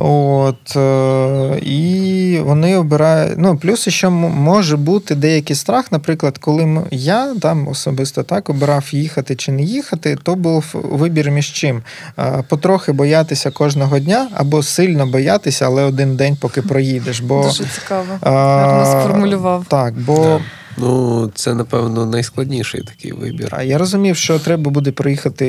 От, 0.00 0.76
е, 0.76 1.58
І 1.62 2.40
вони 2.44 2.76
обирають. 2.76 3.34
Ну, 3.38 3.56
плюс 3.56 3.88
ще 3.88 4.08
може 4.08 4.76
бути 4.76 5.14
деякий 5.14 5.56
страх. 5.56 5.92
Наприклад, 5.92 6.38
коли 6.38 6.82
я 6.90 7.34
там 7.34 7.68
особисто 7.68 8.22
так 8.22 8.50
обирав 8.50 8.88
їхати 8.90 9.36
чи 9.36 9.52
не 9.52 9.62
їхати, 9.62 10.16
то 10.22 10.34
був 10.34 10.64
вибір 10.72 11.30
між 11.30 11.52
чим. 11.52 11.82
Е, 12.18 12.44
потрохи 12.48 12.92
боятися 12.92 13.50
кожного 13.50 13.98
дня 13.98 14.28
або 14.34 14.62
сильно 14.62 15.06
боятися, 15.06 15.66
але 15.66 15.82
один 15.82 16.16
день, 16.16 16.36
поки 16.40 16.62
проїдеш. 16.62 17.20
Бо, 17.20 17.42
Дуже 17.42 17.64
цікаво. 17.64 18.18
Гарно 18.22 19.02
сформулював. 19.02 19.64
Так, 19.68 19.94
бо. 19.94 20.40
Ну, 20.80 21.30
це, 21.34 21.54
напевно, 21.54 22.06
найскладніший 22.06 22.82
такий 22.82 23.12
вибір. 23.12 23.48
А 23.50 23.62
я 23.62 23.78
розумів, 23.78 24.16
що 24.16 24.38
треба 24.38 24.70
буде 24.70 24.92
проїхати 24.92 25.46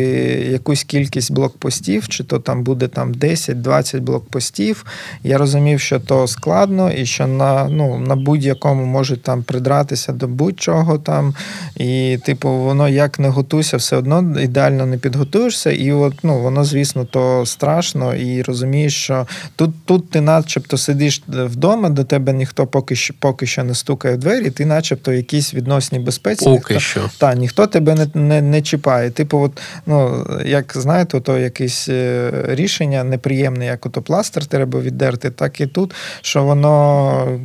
якусь 0.52 0.84
кількість 0.84 1.32
блокпостів, 1.32 2.08
чи 2.08 2.24
то 2.24 2.40
там 2.40 2.64
буде 2.64 2.88
там 2.88 3.14
10-20 3.14 4.02
блокпостів. 4.02 4.86
Я 5.24 5.38
розумів, 5.38 5.80
що 5.80 6.00
то 6.00 6.28
складно, 6.28 6.92
і 6.92 7.06
що 7.06 7.28
на 7.28 7.68
ну, 7.70 8.00
на 8.00 8.16
будь-якому 8.16 8.86
можуть 8.86 9.24
там 9.24 9.44
придратися 9.44 10.14
до 10.14 10.28
будь-чого 10.28 10.98
там. 10.98 11.34
І, 11.76 12.18
типу, 12.26 12.50
воно 12.50 12.90
як 12.90 13.20
не 13.20 13.30
готуйся, 13.30 13.78
все 13.78 13.98
одно 13.98 14.42
ідеально 14.42 14.86
не 14.86 14.98
підготуєшся. 14.98 15.72
І 15.72 15.92
от 15.92 16.14
ну, 16.24 16.40
воно, 16.40 16.64
звісно, 16.64 17.06
то 17.06 17.46
страшно, 17.46 18.16
і 18.16 18.42
розумієш, 18.42 18.96
що 18.96 19.28
тут 19.56 19.72
тут 19.86 20.10
ти 20.10 20.22
начебто 20.22 20.78
сидиш 20.78 21.24
вдома, 21.28 21.90
до 21.90 22.04
тебе 22.04 22.34
ніхто 22.34 22.68
поки 22.68 22.96
що 22.96 23.14
поки 23.20 23.46
що 23.46 23.64
не 23.64 23.76
стукає 23.76 24.16
в 24.16 24.18
двері, 24.18 24.50
ти 24.50 24.66
начебто 24.66 25.12
якійсь 25.20 25.54
відносній 25.54 26.00
безпеці. 26.00 26.46
Поки 26.46 26.74
ніхто, 26.74 26.80
що. 26.80 27.10
Та, 27.18 27.36
ніхто 27.36 27.68
тебе 27.68 27.96
не 27.96 28.08
не, 28.14 28.42
не 28.42 28.62
чіпає. 28.62 29.10
Типу, 29.10 29.40
от, 29.40 29.62
ну, 29.86 30.26
як 30.46 30.74
знаєте, 30.76 31.20
то 31.20 31.38
якесь 31.38 31.90
е, 31.90 32.32
рішення 32.48 33.04
неприємне, 33.04 33.66
як 33.66 33.86
ото 33.86 34.02
пластир 34.02 34.46
треба 34.46 34.80
віддерти, 34.80 35.30
так 35.30 35.62
і 35.62 35.68
тут, 35.68 35.94
що 36.22 36.44
воно 36.44 37.40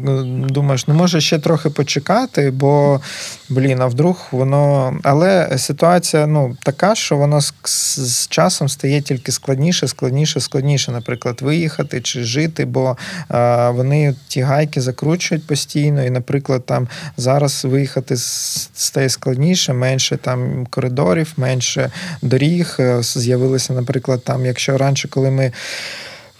думаєш, 0.48 0.88
ну 0.88 0.94
може 0.94 1.20
ще 1.20 1.38
трохи 1.38 1.70
почекати, 1.70 2.51
бо 2.51 3.01
блін, 3.48 3.80
а 3.80 3.86
вдруг 3.86 4.28
воно. 4.30 4.94
Але 5.02 5.59
ситуація 5.59 6.26
ну, 6.26 6.56
така, 6.62 6.94
що 6.94 7.16
воно 7.16 7.40
з, 7.40 7.52
з 7.96 8.28
часом 8.28 8.68
стає 8.68 9.01
тільки 9.01 9.32
складніше, 9.32 9.88
складніше, 9.88 10.40
складніше, 10.40 10.92
наприклад, 10.92 11.42
виїхати 11.42 12.01
чи 12.01 12.24
жити, 12.24 12.64
бо 12.64 12.96
а, 13.28 13.70
вони 13.70 14.14
ті 14.28 14.40
гайки 14.40 14.80
закручують 14.80 15.46
постійно, 15.46 16.05
і, 16.05 16.10
наприклад, 16.10 16.66
там 16.66 16.88
зараз 17.16 17.64
виїхати 17.69 18.16
стає 18.16 19.09
складніше, 19.09 19.73
менше 19.73 20.16
там 20.16 20.66
коридорів, 20.70 21.32
менше 21.36 21.91
доріг. 22.23 22.77
Е, 22.81 23.03
з'явилися, 23.03 23.73
наприклад, 23.73 24.24
там, 24.24 24.47
якщо 24.47 24.78
раніше, 24.78 25.09
коли 25.09 25.31
ми. 25.31 25.53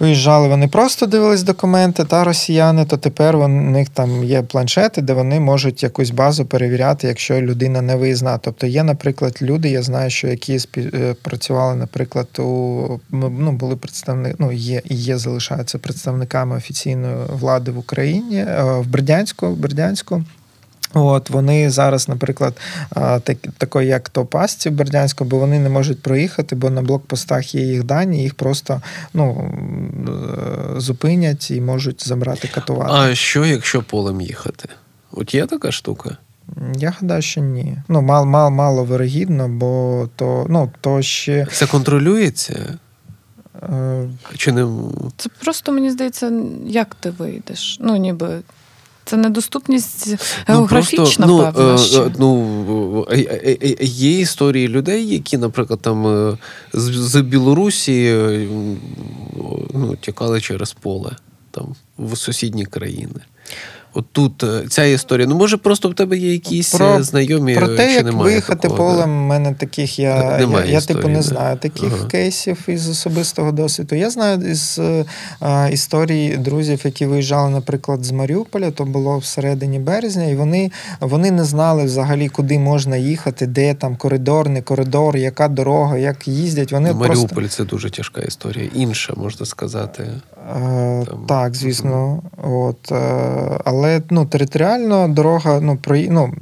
Виїжджали, 0.01 0.49
вони 0.49 0.69
просто 0.69 1.07
дивились 1.07 1.43
документи 1.43 2.05
та 2.05 2.25
росіяни, 2.25 2.85
то 2.85 2.97
тепер 2.97 3.37
у 3.37 3.49
них 3.49 3.89
там 3.89 4.25
є 4.25 4.43
планшети, 4.43 5.03
де 5.03 5.13
вони 5.13 5.41
можуть 5.41 5.83
якусь 5.83 6.11
базу 6.11 6.45
перевіряти, 6.45 7.07
якщо 7.07 7.41
людина 7.41 7.83
не 7.83 7.97
виїзна. 7.97 8.39
Тобто 8.39 8.67
є, 8.67 8.85
наприклад, 8.85 9.39
люди, 9.43 9.71
я 9.71 9.83
знаю, 9.83 10.11
що 10.11 10.29
які 10.29 10.59
е, 10.77 11.15
працювали, 11.23 11.75
наприклад, 11.75 12.29
у 12.39 13.01
ну, 13.11 13.53
були 13.53 13.77
представники, 13.77 14.37
ну 14.39 14.53
є 14.53 14.83
і 14.85 14.95
є, 14.95 15.19
залишаються 15.19 15.79
представниками 15.79 16.57
офіційної 16.57 17.17
влади 17.33 17.71
в 17.71 17.79
Україні 17.79 18.37
е, 18.37 18.63
в 18.63 18.87
Бердянську, 18.87 19.49
в 19.49 19.57
Бердянську. 19.57 20.25
От 20.95 21.31
Вони 21.31 21.71
зараз, 21.71 22.09
наприклад, 22.09 22.57
так, 22.95 23.37
такої, 23.59 23.89
як 23.89 24.09
то 24.09 24.27
пасті 24.27 24.71
Бердянську, 24.71 25.25
бо 25.25 25.39
вони 25.39 25.59
не 25.59 25.69
можуть 25.69 26.03
проїхати, 26.03 26.57
бо 26.57 26.71
на 26.71 26.83
блокпостах 26.83 27.55
є 27.55 27.63
їх 27.63 27.85
дані, 27.85 28.23
їх 28.23 28.35
просто 28.35 28.83
ну, 29.15 29.53
е, 30.77 30.81
зупинять 30.81 31.51
і 31.51 31.61
можуть 31.61 32.09
забрати 32.09 32.49
катувати. 32.49 32.91
А 32.93 33.15
що, 33.15 33.45
якщо 33.45 33.83
полем 33.83 34.21
їхати? 34.21 34.69
От 35.13 35.35
є 35.35 35.47
така 35.47 35.73
штука? 35.73 36.17
Я 36.77 36.95
гадаю, 37.01 37.23
що 37.23 37.41
ні. 37.41 37.77
Ну, 37.89 38.03
мало, 38.03 38.27
мало, 38.27 38.51
мало 38.51 38.85
вирогідно, 38.85 39.49
бо 39.49 40.09
то, 40.17 40.47
ну, 40.49 40.71
то 40.81 41.03
ще. 41.03 41.47
Це 41.53 41.67
контролюється? 41.67 42.79
Е, 43.63 44.09
Чи 44.37 44.53
не 44.53 44.67
Це 45.17 45.29
просто 45.41 45.73
мені 45.73 45.91
здається, 45.91 46.33
як 46.67 46.95
ти 46.95 47.11
вийдеш. 47.11 47.79
Ну, 47.81 47.97
ніби 47.97 48.41
це 49.05 49.17
недоступність 49.17 50.15
географічна, 50.47 51.27
ну, 51.27 51.39
просто, 51.39 51.53
певна. 51.53 51.73
ну, 51.73 51.79
ще. 51.79 52.01
е, 52.01 52.07
е, 52.07 52.13
ну, 52.19 53.07
е, 53.11 53.17
е, 53.19 53.59
е, 53.63 53.85
є 53.85 54.21
історії 54.21 54.69
людей, 54.69 55.09
які, 55.09 55.39
наприклад, 55.39 55.81
там 55.81 56.39
з, 56.73 56.83
з 56.93 57.21
Білорусі 57.21 58.15
ну, 59.75 59.97
тікали 60.01 60.41
через 60.41 60.73
поле 60.73 61.17
там, 61.51 61.75
в 61.99 62.17
сусідні 62.17 62.67
країни. 62.67 63.21
От 63.97 64.05
тут 64.13 64.43
е, 64.43 64.63
ця 64.69 64.85
історія. 64.85 65.27
Ну, 65.27 65.35
може, 65.35 65.57
просто 65.57 65.89
в 65.89 65.95
тебе 65.95 66.17
є 66.19 66.33
якісь 66.33 66.75
Про- 66.75 66.87
е, 66.87 67.03
знайомі, 67.03 67.55
Про 67.55 67.67
е, 67.67 67.77
те, 67.77 67.89
чи 67.89 67.95
як 67.95 68.05
немає 68.05 68.25
виїхати 68.25 68.69
такого, 68.69 68.91
полем, 68.95 69.11
в 69.25 69.27
мене 69.27 69.55
таких 69.55 69.99
я, 69.99 70.17
я, 70.17 70.39
Немає 70.39 70.73
я, 70.73 70.79
історії, 70.79 71.03
типу 71.03 71.09
не 71.09 71.17
да. 71.19 71.23
знаю 71.23 71.57
таких 71.57 71.93
Ага. 71.99 72.07
кейсів 72.07 72.59
із 72.69 72.89
особистого 72.89 73.53
досвіду. 73.53 73.95
Я 73.95 74.11
знаю 74.11 74.51
із 74.51 74.79
е, 74.79 75.05
історій 75.73 76.37
друзів, 76.37 76.81
які 76.85 77.07
виїжджали, 77.07 77.51
наприклад, 77.51 78.05
з 78.05 78.11
Маріуполя, 78.11 78.71
то 78.71 78.85
було 78.85 79.19
всередині 79.19 79.79
березня, 79.79 80.25
і 80.25 80.35
вони, 80.35 80.71
вони 81.01 81.31
не 81.31 81.45
знали 81.45 81.85
взагалі, 81.85 82.29
куди 82.29 82.59
можна 82.59 82.97
їхати, 82.97 83.47
де 83.47 83.75
там 83.75 83.97
коридор, 83.97 84.49
не 84.49 84.63
коридор, 84.63 85.17
яка 85.17 85.49
дорога, 85.49 85.99
як 85.99 86.29
їздять. 86.29 86.73
Вони 86.73 86.89
Ну, 86.93 86.99
просто 86.99 87.15
Маріуполь 87.15 87.45
це 87.47 87.65
дуже 87.65 87.91
тяжка 87.91 88.21
історія. 88.21 88.69
Інша, 88.75 89.15
можна 89.17 89.47
сказати. 89.47 90.07
Е, 90.51 91.05
Там, 91.07 91.25
Так, 91.27 91.55
звісно. 91.55 92.23
От, 92.43 92.93
е, 92.93 92.97
але 93.65 94.03
ну, 94.11 94.27
територіально 94.27 95.09
дорога 95.09 95.61
ну, 95.61 95.77
прої... 95.77 96.09
ну, 96.11 96.33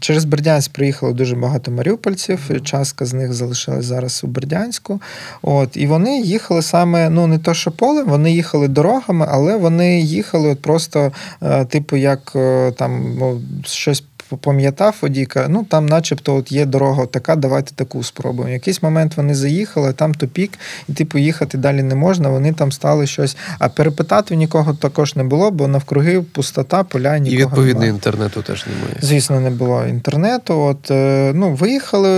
через 0.00 0.24
Бердянськ 0.24 0.72
приїхало 0.72 1.12
дуже 1.12 1.36
багато 1.36 1.70
маріупольців. 1.70 2.50
і 2.56 2.60
Частка 2.60 3.04
з 3.04 3.12
них 3.12 3.32
залишилась 3.32 3.84
зараз 3.84 4.24
у 4.24 4.26
Бердянську. 4.26 5.00
От, 5.42 5.76
і 5.76 5.86
вони 5.86 6.20
їхали 6.20 6.62
саме, 6.62 7.10
ну 7.10 7.26
не 7.26 7.38
то, 7.38 7.54
що 7.54 7.70
полем, 7.70 8.06
вони 8.08 8.32
їхали 8.32 8.68
дорогами, 8.68 9.26
але 9.28 9.56
вони 9.56 10.00
їхали 10.00 10.48
от 10.48 10.62
просто, 10.62 11.12
е, 11.42 11.64
типу, 11.64 11.96
як 11.96 12.32
там 12.76 13.16
ну, 13.18 13.40
щось. 13.64 14.04
Пам'ятав 14.36 14.96
водійка, 15.02 15.46
ну 15.48 15.64
там, 15.64 15.86
начебто, 15.86 16.36
от 16.36 16.52
є 16.52 16.66
дорога 16.66 17.06
така, 17.06 17.36
давайте 17.36 17.74
таку 17.74 18.02
спробуємо. 18.02 18.50
В 18.50 18.52
якийсь 18.52 18.82
момент 18.82 19.16
вони 19.16 19.34
заїхали, 19.34 19.92
там 19.92 20.14
тупік, 20.14 20.58
і 20.88 20.92
типу 20.92 21.18
їхати 21.18 21.58
далі 21.58 21.82
не 21.82 21.94
можна. 21.94 22.28
Вони 22.28 22.52
там 22.52 22.72
стали 22.72 23.06
щось. 23.06 23.36
А 23.58 23.68
перепитати 23.68 24.36
нікого 24.36 24.74
також 24.74 25.16
не 25.16 25.24
було, 25.24 25.50
бо 25.50 25.68
навкруги 25.68 26.22
пустота, 26.22 26.84
поля 26.84 27.18
нікого 27.18 27.42
І 27.42 27.44
відповідно 27.44 27.72
немає. 27.72 27.90
інтернету 27.90 28.42
теж 28.42 28.66
немає. 28.66 28.96
Звісно, 29.00 29.40
не 29.40 29.50
було 29.50 29.86
інтернету. 29.86 30.60
От 30.60 30.90
е, 30.90 31.32
ну 31.34 31.54
виїхали 31.54 32.10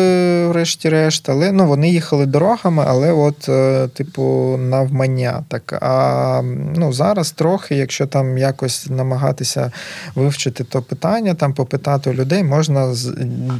врешті-решт, 0.48 1.28
але 1.28 1.52
ну 1.52 1.66
вони 1.66 1.90
їхали 1.90 2.26
дорогами, 2.26 2.84
але 2.86 3.12
от, 3.12 3.48
е, 3.48 3.88
типу, 3.88 4.56
навмання. 4.59 5.44
Так 5.48 5.78
а 5.80 6.43
ну 6.76 6.93
зараз 6.93 7.30
трохи, 7.30 7.74
якщо 7.76 8.06
там 8.06 8.38
якось 8.38 8.86
намагатися 8.90 9.72
вивчити 10.14 10.64
то 10.64 10.82
питання, 10.82 11.34
там 11.34 11.52
попитати 11.52 12.05
у 12.06 12.14
людей, 12.14 12.44
можна 12.44 12.94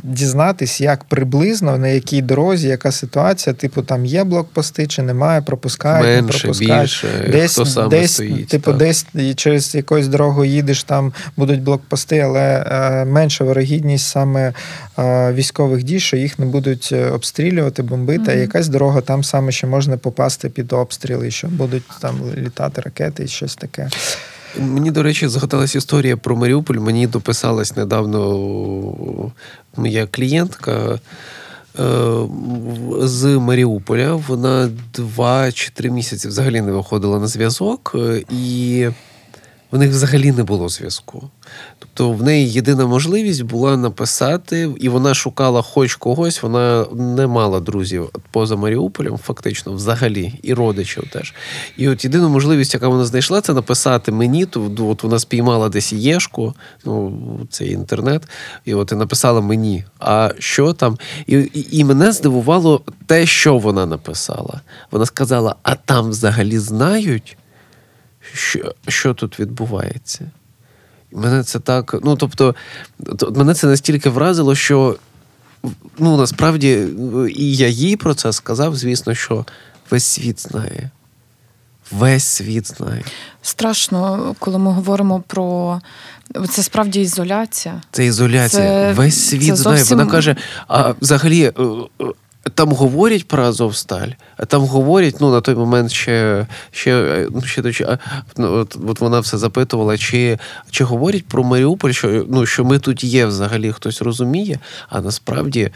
дізнатись, 0.03 0.81
як 0.81 1.05
приблизно 1.05 1.79
на 1.79 1.89
якій 1.89 2.23
дорозі, 2.23 2.69
яка 2.69 2.93
ситуація, 2.93 3.55
типу 3.55 3.83
там 3.83 4.07
є 4.07 4.25
блокпости 4.25 4.87
чи 4.87 5.03
немає, 5.03 5.43
пропускають, 5.43 6.23
не 6.23 6.29
пропускають 6.29 6.83
більше, 6.83 7.29
десь, 7.33 7.53
хто 7.53 7.67
саме 7.67 7.89
десь 7.89 8.13
стоїть. 8.13 8.49
типу, 8.49 8.71
так. 8.71 8.79
десь 8.79 9.07
через 9.37 9.75
якусь 9.75 10.09
дорогу 10.09 10.45
їдеш, 10.45 10.83
там 10.83 11.13
будуть 11.37 11.63
блокпости, 11.63 12.19
але 12.19 12.65
е, 12.67 13.05
менша 13.05 13.45
вирогідність 13.45 14.09
саме 14.09 14.53
е, 14.99 15.33
військових 15.33 15.83
дій, 15.83 16.01
що 16.01 16.17
їх 16.17 16.39
не 16.39 16.47
будуть 16.47 16.89
е, 16.93 17.11
обстрілювати, 17.11 17.83
бомбити. 17.83 18.31
А 18.31 18.35
якась 18.35 18.69
дорога 18.69 19.01
там 19.01 19.25
саме 19.25 19.53
ще 19.53 19.67
можна 19.67 19.97
попасти 19.97 20.49
під 20.49 20.73
обстріли, 20.73 21.31
що 21.31 21.49
будуть 21.49 21.85
там 22.01 22.21
літати 22.37 22.81
ракети 22.81 23.25
і 23.25 23.29
щось 23.29 23.57
таке. 23.57 23.89
Мені, 24.61 24.91
до 24.91 25.03
речі, 25.03 25.29
згадалась 25.29 25.75
історія 25.75 26.17
про 26.17 26.37
Маріуполь. 26.37 26.75
Мені 26.75 27.07
дописалась 27.07 27.77
недавно 27.77 29.33
моя 29.77 30.07
клієнтка 30.07 31.01
е, 31.79 31.91
з 33.01 33.25
Маріуполя. 33.27 34.15
Вона 34.15 34.71
два 34.95 35.53
чи 35.53 35.71
три 35.71 35.91
місяці 35.91 36.29
взагалі 36.29 36.61
не 36.61 36.73
виходила 36.73 37.19
на 37.19 37.27
зв'язок, 37.27 37.93
е, 37.95 38.23
і 38.31 38.89
в 39.71 39.79
них 39.79 39.91
взагалі 39.91 40.33
не 40.33 40.45
було 40.45 40.69
зв'язку. 40.69 41.31
Тобто 41.97 42.13
в 42.13 42.23
неї 42.23 42.51
єдина 42.53 42.87
можливість 42.87 43.43
була 43.43 43.77
написати, 43.77 44.71
і 44.81 44.89
вона 44.89 45.15
шукала 45.15 45.63
хоч 45.63 45.95
когось, 45.95 46.43
вона 46.43 46.87
не 46.93 47.27
мала 47.27 47.61
друзів 47.61 48.11
поза 48.31 48.57
Маріуполем, 48.57 49.19
фактично, 49.19 49.73
взагалі, 49.73 50.35
і 50.43 50.55
родичів 50.55 51.11
теж. 51.11 51.35
І 51.77 51.89
от 51.89 52.05
єдину 52.05 52.29
можливість, 52.29 52.75
яка 52.75 52.89
вона 52.89 53.05
знайшла, 53.05 53.41
це 53.41 53.55
написати 53.55 54.13
мені. 54.13 54.47
То 54.47 54.73
от 54.79 55.03
вона 55.03 55.19
спіймала 55.19 55.69
десь 55.69 55.93
єшку, 55.93 56.55
ну 56.85 57.19
цей 57.51 57.73
інтернет, 57.73 58.23
і 58.65 58.75
от 58.75 58.93
і 58.93 58.95
написала 58.95 59.41
мені. 59.41 59.85
А 59.99 60.31
що 60.39 60.73
там? 60.73 60.99
І, 61.27 61.37
і, 61.39 61.79
і 61.79 61.85
мене 61.85 62.13
здивувало 62.13 62.83
те, 63.07 63.27
що 63.27 63.59
вона 63.59 63.87
написала. 63.87 64.61
Вона 64.91 65.07
сказала: 65.07 65.55
а 65.63 65.75
там 65.75 66.11
взагалі 66.11 66.59
знають, 66.59 67.37
що, 68.33 68.75
що 68.89 69.15
тут 69.15 69.41
відбувається. 69.41 70.31
Мене 71.17 71.43
це 71.45 71.59
так. 71.59 71.95
Ну, 72.05 72.17
тобто, 72.17 72.55
то- 73.19 73.31
мене 73.31 73.55
це 73.55 73.67
настільки 73.67 74.11
вразило, 74.11 74.55
що 74.55 74.97
ну, 75.99 76.17
насправді, 76.17 76.87
і 77.37 77.57
я 77.57 77.69
їй 77.69 77.97
про 77.97 78.15
це 78.15 78.33
сказав, 78.33 78.77
звісно, 78.77 79.15
що 79.15 79.45
весь 79.91 80.05
світ 80.05 80.41
знає. 80.41 80.91
Весь 81.91 82.25
світ 82.25 82.67
знає. 82.67 83.05
Страшно, 83.43 84.35
коли 84.39 84.59
ми 84.59 84.73
говоримо 84.73 85.23
про 85.27 85.81
це 86.51 86.63
справді 86.63 87.01
ізоляція. 87.01 87.83
Це 87.91 88.07
ізоляція. 88.07 88.63
Це- 88.63 88.93
Весь 88.93 89.29
світ 89.29 89.47
це 89.47 89.57
знає. 89.57 89.85
Вона 89.85 90.07
каже: 90.07 90.37
а 90.69 90.95
взагалі. 91.01 91.53
Там 92.55 92.73
говорять 92.73 93.27
про 93.27 93.49
Азовсталь, 93.49 94.17
а 94.37 94.47
там 94.47 94.67
говорять, 94.67 95.21
ну 95.21 95.31
на 95.31 95.41
той 95.41 95.55
момент 95.55 95.91
ще 95.91 96.47
ще, 96.71 97.27
ну, 97.31 97.43
ще 97.43 97.99
ну, 98.37 98.53
от, 98.53 98.77
от 98.89 99.01
вона 99.01 99.21
все 99.21 99.39
запитувала, 99.39 99.99
чи, 99.99 100.39
чи 100.71 100.85
говорять 100.85 101.27
про 101.27 101.45
Маріуполь, 101.45 101.91
що, 101.91 102.27
ну, 102.29 102.47
що 102.47 102.65
ми 102.65 102.79
тут 102.79 103.05
є, 103.05 103.27
взагалі 103.27 103.73
хтось 103.73 104.03
розуміє, 104.03 104.59
а 104.89 105.01
насправді 105.01 105.71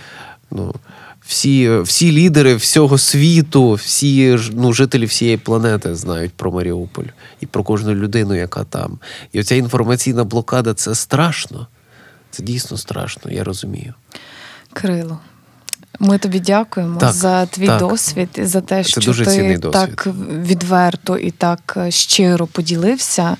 ну, 0.51 0.75
всі, 1.27 1.79
всі 1.79 2.13
лідери 2.13 2.55
всього 2.55 2.99
світу, 2.99 3.73
всі 3.73 4.39
ну, 4.53 4.73
жителі 4.73 5.07
всієї 5.07 5.37
планети 5.37 5.95
знають 5.95 6.33
про 6.33 6.53
Маріуполь 6.53 7.05
і 7.41 7.47
про 7.47 7.65
кожну 7.65 7.95
людину, 7.95 8.35
яка 8.35 8.65
там. 8.65 8.99
І 9.33 9.41
оця 9.41 9.55
інформаційна 9.55 10.25
блокада 10.25 10.75
це 10.75 10.95
страшно. 10.95 11.67
Це 12.31 12.43
дійсно 12.43 12.77
страшно, 12.77 13.31
я 13.31 13.45
розумію. 13.45 13.95
Кирило, 14.73 15.19
ми 16.01 16.19
тобі 16.19 16.41
дякуємо 16.41 17.01
Так, 17.01 17.13
за 17.13 17.47
твій 17.47 17.67
так. 17.67 17.79
досвід 17.79 18.29
і 18.35 18.45
за 18.45 18.61
те, 18.61 18.85
що 18.85 19.01
дуже 19.01 19.25
ти 19.25 19.59
так 19.59 20.07
відверто 20.31 21.19
і 21.19 21.31
так 21.31 21.75
е, 21.77 21.91
щиро 21.91 22.47
поділився 22.47 23.37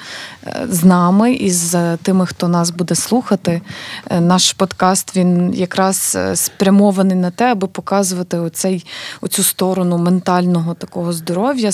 е, 0.47 0.67
з 0.71 0.85
нами 0.85 1.33
і 1.33 1.51
з 1.51 1.97
тими, 1.97 2.27
хто 2.27 2.49
нас 2.49 2.71
буде 2.71 2.95
слухати. 2.95 3.63
Е, 4.11 4.21
Наш 4.21 4.53
подкаст 4.53 5.17
він 5.17 5.55
якраз 5.55 6.19
спрямований 6.35 7.17
на 7.17 7.31
те, 7.31 7.53
аби 7.53 7.67
показувати 7.67 8.39
оцей, 8.39 8.87
оцю 9.21 9.43
сторону 9.43 9.99
ментального 9.99 10.75
такого 10.75 11.13
здоров'я. 11.13 11.71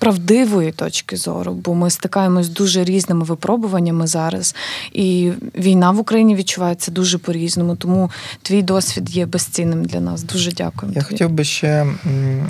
Правдивої 0.00 0.72
точки 0.72 1.16
зору, 1.16 1.52
бо 1.52 1.74
ми 1.74 1.90
стикаємось 1.90 2.46
з 2.46 2.48
дуже 2.48 2.84
різними 2.84 3.24
випробуваннями 3.24 4.06
зараз, 4.06 4.54
і 4.92 5.32
війна 5.58 5.90
в 5.90 5.98
Україні 5.98 6.34
відчувається 6.34 6.90
дуже 6.90 7.18
по-різному. 7.18 7.76
Тому 7.76 8.10
твій 8.42 8.62
досвід 8.62 9.10
є 9.10 9.26
безцінним 9.26 9.84
для 9.84 10.00
нас. 10.00 10.22
Дуже 10.22 10.52
дякую. 10.52 10.92
Я 10.92 11.02
тобі. 11.02 11.12
хотів 11.12 11.30
би 11.30 11.44
ще 11.44 11.86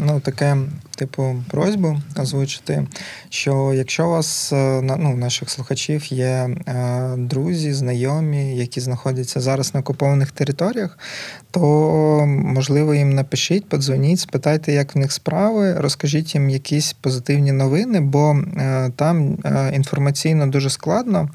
ну, 0.06 0.20
таке, 0.20 0.56
типу, 1.01 1.36
просьбу 1.51 2.01
озвучити, 2.16 2.86
що 3.28 3.72
якщо 3.74 4.06
у 4.06 4.10
вас, 4.10 4.52
е, 4.52 4.81
ну, 4.82 5.16
наших 5.16 5.51
слухачів 5.51 6.12
є 6.12 6.27
е, 6.27 7.14
друзі, 7.16 7.72
знайомі, 7.72 8.56
які 8.56 8.81
знаходяться 8.81 9.40
зараз 9.40 9.74
на 9.74 9.81
окупованих 9.81 10.31
територіях, 10.31 10.98
то 11.51 11.60
можливо 12.27 12.94
їм 12.94 13.14
напишіть, 13.14 13.68
подзвоніть, 13.68 14.20
спитайте, 14.20 14.72
як 14.72 14.94
в 14.94 14.98
них 14.98 15.12
справи, 15.12 15.74
розкажіть 15.74 16.35
їм 16.35 16.51
якісь 16.51 16.93
позитивні 16.93 17.52
новини, 17.52 18.01
бо 18.01 18.36
е, 18.56 18.90
там 18.97 19.39
інформаційно 19.74 20.47
дуже 20.47 20.70
складно. 20.70 21.28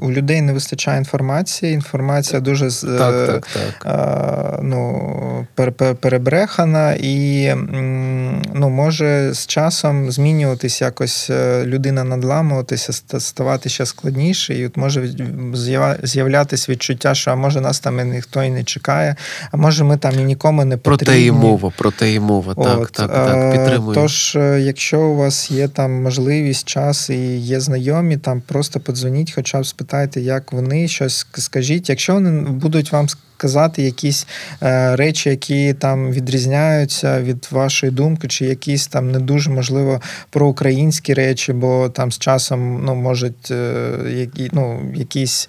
У 0.00 0.10
людей 0.10 0.40
не 0.40 0.52
вистачає 0.52 0.98
інформації, 0.98 1.72
інформація 1.74 2.40
дуже 2.40 2.70
Так, 2.70 3.26
так, 3.26 3.46
так. 3.82 4.60
ну, 4.62 5.46
пер- 5.56 5.72
пер- 5.72 5.94
перебрехана, 5.94 6.94
і 7.00 7.54
ну, 8.54 8.70
може 8.70 9.34
з 9.34 9.46
часом 9.46 10.10
змінюватись 10.10 10.80
якось 10.80 11.30
е, 11.30 11.64
людина 11.66 12.04
надламуватися, 12.04 12.92
ставати 13.20 13.68
ще 13.68 13.86
складніше, 13.86 14.54
і 14.54 14.66
от 14.66 14.76
може 14.76 15.10
з'являтися 16.02 16.72
відчуття, 16.72 17.14
що 17.14 17.30
а 17.30 17.34
може 17.34 17.60
нас 17.60 17.80
там 17.80 18.00
і 18.00 18.04
ніхто 18.04 18.42
і 18.42 18.50
не 18.50 18.64
чекає, 18.64 19.16
а 19.50 19.56
може 19.56 19.84
ми 19.84 19.96
там 19.96 20.20
і 20.20 20.24
нікому 20.24 20.64
не 20.64 20.76
потрібні. 20.76 21.04
Про 21.06 21.14
те 21.14 21.22
і 21.22 21.32
мова, 21.32 21.72
про 21.78 21.90
те 21.90 22.12
і 22.12 22.20
мова. 22.20 22.54
Так, 22.54 22.78
от, 22.80 22.92
так, 22.92 23.12
так, 23.12 23.52
підтримую. 23.52 23.94
Тож, 23.94 24.38
якщо 24.58 25.00
у 25.00 25.16
вас 25.16 25.50
є 25.50 25.68
там 25.68 26.02
можливість, 26.02 26.68
час 26.68 27.10
і 27.10 27.38
є 27.38 27.60
знайомі, 27.60 28.16
там 28.16 28.42
просто 28.46 28.80
подзвоніть, 28.80 29.32
хоча 29.32 29.60
б 29.60 29.66
спитайте, 29.66 30.20
як 30.20 30.52
вони 30.52 30.88
щось 30.88 31.26
скажіть. 31.34 31.88
Якщо 31.88 32.14
вони 32.14 32.50
будуть 32.50 32.92
вам 32.92 33.08
казати 33.36 33.82
якісь 33.82 34.26
е, 34.62 34.96
речі, 34.96 35.30
які 35.30 35.74
там 35.74 36.12
відрізняються 36.12 37.22
від 37.22 37.48
вашої 37.50 37.92
думки, 37.92 38.28
чи 38.28 38.44
якісь 38.44 38.86
там 38.86 39.10
не 39.10 39.18
дуже 39.18 39.50
можливо 39.50 40.00
проукраїнські 40.30 41.14
речі, 41.14 41.52
бо 41.52 41.88
там 41.88 42.12
з 42.12 42.18
часом 42.18 42.84
ну, 42.84 42.94
можуть 42.94 43.50
е, 43.50 43.90
які, 44.08 44.50
ну, 44.52 44.80
якісь 44.94 45.48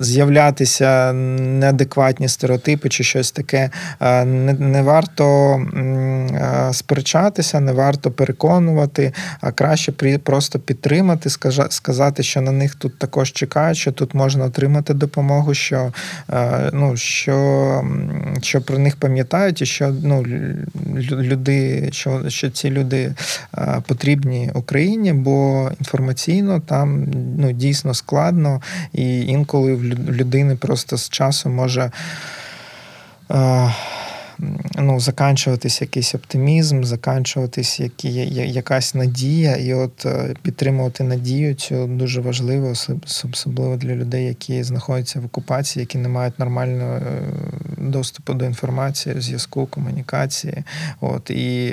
з'являтися 0.00 1.12
неадекватні 1.12 2.28
стереотипи 2.28 2.88
чи 2.88 3.04
щось 3.04 3.30
таке. 3.30 3.70
Е, 4.00 4.24
не, 4.24 4.52
не 4.52 4.82
варто 4.82 5.56
е, 5.56 6.70
сперечатися, 6.72 7.60
не 7.60 7.72
варто 7.72 8.10
переконувати, 8.10 9.12
а 9.40 9.52
краще 9.52 9.92
просто 10.24 10.58
підтримати, 10.58 11.30
сказати, 11.70 12.22
що 12.22 12.40
на 12.40 12.52
них 12.52 12.74
тут 12.74 12.98
також 12.98 13.32
чекають, 13.32 13.78
що 13.78 13.92
тут 13.92 14.14
можна 14.14 14.44
отримати 14.44 14.94
допомогу. 14.94 15.54
що 15.54 15.92
е, 16.32 16.47
ну, 16.72 16.96
що 16.96 17.84
що 18.42 18.60
про 18.60 18.78
них 18.78 18.96
пам'ятають, 18.96 19.62
і 19.62 19.66
що 19.66 19.94
ну, 20.02 20.26
люди, 21.10 21.88
що, 21.92 22.30
що 22.30 22.50
ці 22.50 22.70
люди 22.70 23.14
потрібні 23.86 24.50
Україні, 24.54 25.12
бо 25.12 25.70
інформаційно 25.78 26.60
там 26.60 27.06
ну, 27.38 27.52
дійсно 27.52 27.94
складно, 27.94 28.62
і 28.92 29.20
інколи 29.20 29.74
в 29.74 29.84
людини 30.12 30.56
просто 30.56 30.96
з 30.96 31.08
часу 31.08 31.48
може 31.48 31.90
ну, 34.78 35.00
заканчуватись 35.00 35.80
якийсь 35.80 36.14
оптимізм, 36.14 36.82
заканчуватись 36.82 37.80
які, 37.80 38.12
якась 38.50 38.94
надія, 38.94 39.56
і 39.56 39.74
от 39.74 40.06
е, 40.06 40.34
підтримувати 40.42 41.04
надію 41.04 41.54
цю 41.54 41.86
дуже 41.86 42.20
важливо, 42.20 42.72
особливо 43.32 43.76
для 43.76 43.94
людей, 43.94 44.26
які 44.26 44.62
знаходяться 44.62 45.20
в 45.20 45.24
окупації, 45.24 45.80
які 45.80 45.98
не 45.98 46.08
мають 46.08 46.38
нормального 46.38 46.92
е, 46.92 47.02
доступу 47.78 48.34
до 48.34 48.44
інформації, 48.44 49.20
зв'язку, 49.20 49.66
комунікації. 49.66 50.64
От 51.00 51.30
і 51.30 51.72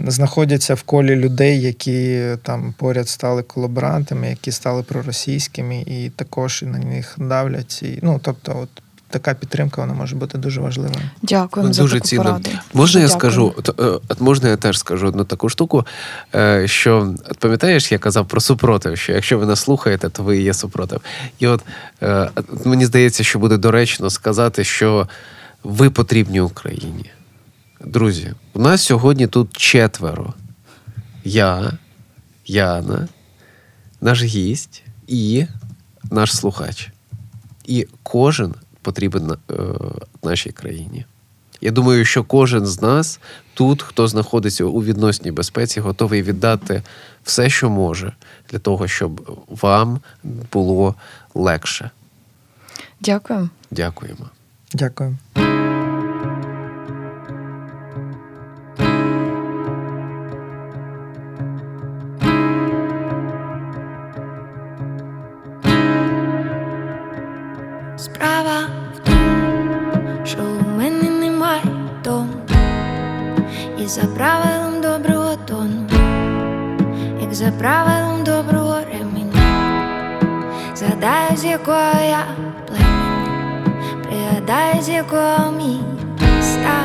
знаходяться 0.00 0.74
в 0.74 0.82
колі 0.82 1.16
людей, 1.16 1.60
які 1.60 2.22
там 2.42 2.74
поряд 2.78 3.08
стали 3.08 3.42
колаборантами, 3.42 4.28
які 4.28 4.52
стали 4.52 4.82
проросійськими, 4.82 5.80
і 5.86 6.10
також 6.16 6.62
на 6.62 6.78
них 6.78 7.14
давлять. 7.18 7.82
І, 7.82 7.98
Ну 8.02 8.20
тобто, 8.22 8.58
от 8.62 8.82
така 9.18 9.34
підтримка 9.34 9.80
вона 9.80 9.94
може 9.94 10.16
бути 10.16 10.38
дуже 10.38 10.60
важливою. 10.60 11.00
Дякуємо 11.22 11.68
ну, 11.68 11.74
за 11.74 11.82
дуже 11.82 11.94
таку 11.94 12.08
цінно. 12.08 12.22
пораду. 12.22 12.50
Можна 12.74 13.00
я 13.00 13.08
скажу? 13.08 13.54
Е, 13.80 13.98
можна 14.18 14.48
я 14.48 14.56
теж 14.56 14.78
скажу 14.78 15.08
одну 15.08 15.24
таку 15.24 15.48
штуку, 15.48 15.86
е, 16.34 16.68
що 16.68 17.14
пам'ятаєш, 17.38 17.92
я 17.92 17.98
казав 17.98 18.28
про 18.28 18.40
супротив, 18.40 18.98
що 18.98 19.12
якщо 19.12 19.38
ви 19.38 19.46
нас 19.46 19.60
слухаєте, 19.60 20.08
то 20.08 20.22
ви 20.22 20.38
є 20.38 20.54
супротив. 20.54 21.00
І 21.38 21.46
от 21.46 21.62
е, 22.02 22.30
мені 22.64 22.86
здається, 22.86 23.24
що 23.24 23.38
буде 23.38 23.56
доречно 23.56 24.10
сказати, 24.10 24.64
що 24.64 25.08
ви 25.64 25.90
потрібні 25.90 26.40
Україні. 26.40 27.10
Друзі, 27.84 28.34
у 28.54 28.60
нас 28.60 28.82
сьогодні 28.82 29.26
тут 29.26 29.56
четверо. 29.56 30.34
Я, 31.24 31.72
Яна, 32.46 33.08
наш 34.00 34.22
гість 34.22 34.82
і 35.06 35.46
наш 36.10 36.36
слухач. 36.36 36.90
І 37.64 37.86
кожен 38.02 38.54
потрібен 38.86 39.30
е, 39.30 39.54
нашій 40.22 40.52
країні. 40.52 41.04
Я 41.60 41.70
думаю, 41.70 42.04
що 42.04 42.24
кожен 42.24 42.66
з 42.66 42.82
нас 42.82 43.20
тут, 43.54 43.82
хто 43.82 44.08
знаходиться 44.08 44.64
у 44.64 44.82
відносній 44.82 45.30
безпеці, 45.30 45.80
готовий 45.80 46.22
віддати 46.22 46.82
все, 47.24 47.50
що 47.50 47.70
може, 47.70 48.12
для 48.50 48.58
того, 48.58 48.88
щоб 48.88 49.40
вам 49.48 50.00
було 50.52 50.94
легше. 51.34 51.90
Дякую. 53.00 53.48
Дякуємо. 53.70 54.30
Дякую. 54.74 55.16
За 73.96 74.06
правилом 74.08 74.82
доброго 74.82 75.36
тону, 75.46 75.88
як 77.20 77.34
за 77.34 77.50
правилом 77.52 78.24
доброго 78.24 78.76
ременя, 78.92 80.20
згадаю, 80.74 81.36
з 81.36 81.44
якого 81.44 82.00
я 82.08 82.26
племені, 82.66 83.70
пригадаю, 84.02 84.82
з 84.82 84.88
якого 84.88 85.52
міста. 85.52 86.84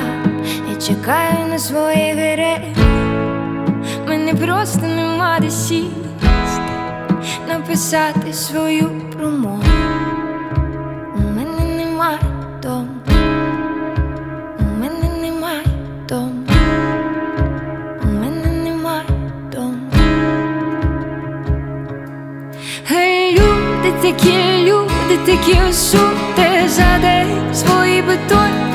Я 0.69 0.75
чекаю 0.75 1.47
на 1.49 1.59
своїх 1.59 2.15
героїв 2.15 2.77
Мене 4.07 4.33
просто 4.33 4.81
нема 4.81 5.39
де 5.39 5.49
сісти 5.49 5.91
написати 7.47 8.33
свою 8.33 8.89
промову. 9.17 9.90
Такі 24.11 24.63
люди, 24.63 25.17
такі 25.25 25.73
сути 25.73 26.67
за 26.67 26.99
день 27.01 27.53
свої 27.53 28.01
бетонні 28.01 28.70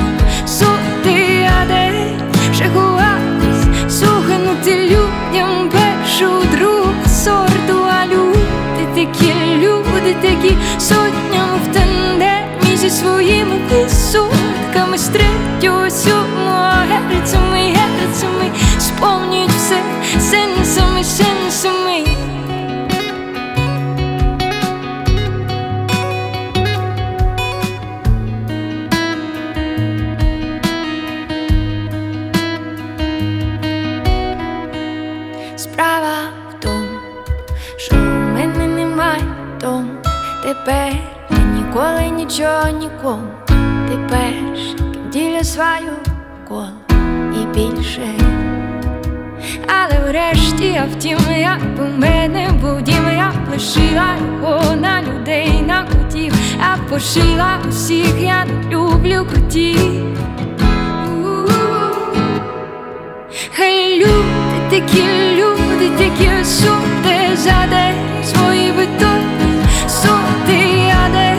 лишила 54.27 54.77
на 54.77 55.03
людей, 55.03 55.63
на 55.63 55.85
котів, 55.85 56.33
а 56.61 56.77
пошила 56.91 57.59
усіх, 57.69 58.21
я 58.21 58.45
не 58.45 58.71
люблю 58.71 59.27
котів. 59.35 60.03
Хай 63.57 63.99
люди, 63.99 64.61
такі 64.71 65.03
люди, 65.37 65.91
такі 65.99 66.45
сути 66.45 67.37
за 67.37 67.67
день 67.71 68.25
свої 68.25 68.73
бетонні 68.73 69.65
сути, 69.89 70.93
а 71.05 71.09
де 71.13 71.37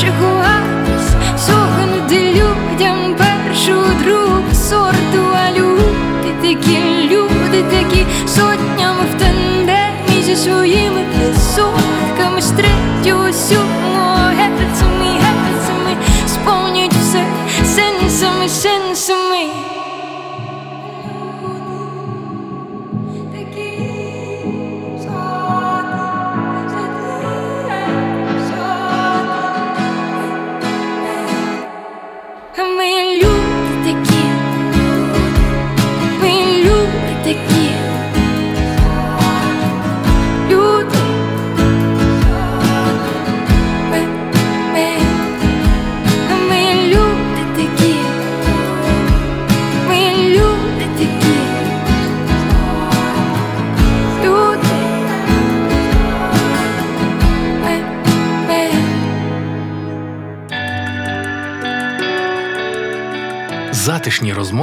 чекуватись, 0.00 1.12
сохнути 1.46 2.32
людям 2.32 3.16
першу 3.16 3.74
другу 4.04 4.54
сорту, 4.54 5.24
а 5.34 5.50
люди 5.50 6.32
такі 6.42 6.78
люди, 7.10 7.62
такі 7.70 8.06
сотнями 8.26 9.04
в 9.14 9.20
тандемі 9.20 10.22
зі 10.22 10.36
своїми 10.36 10.97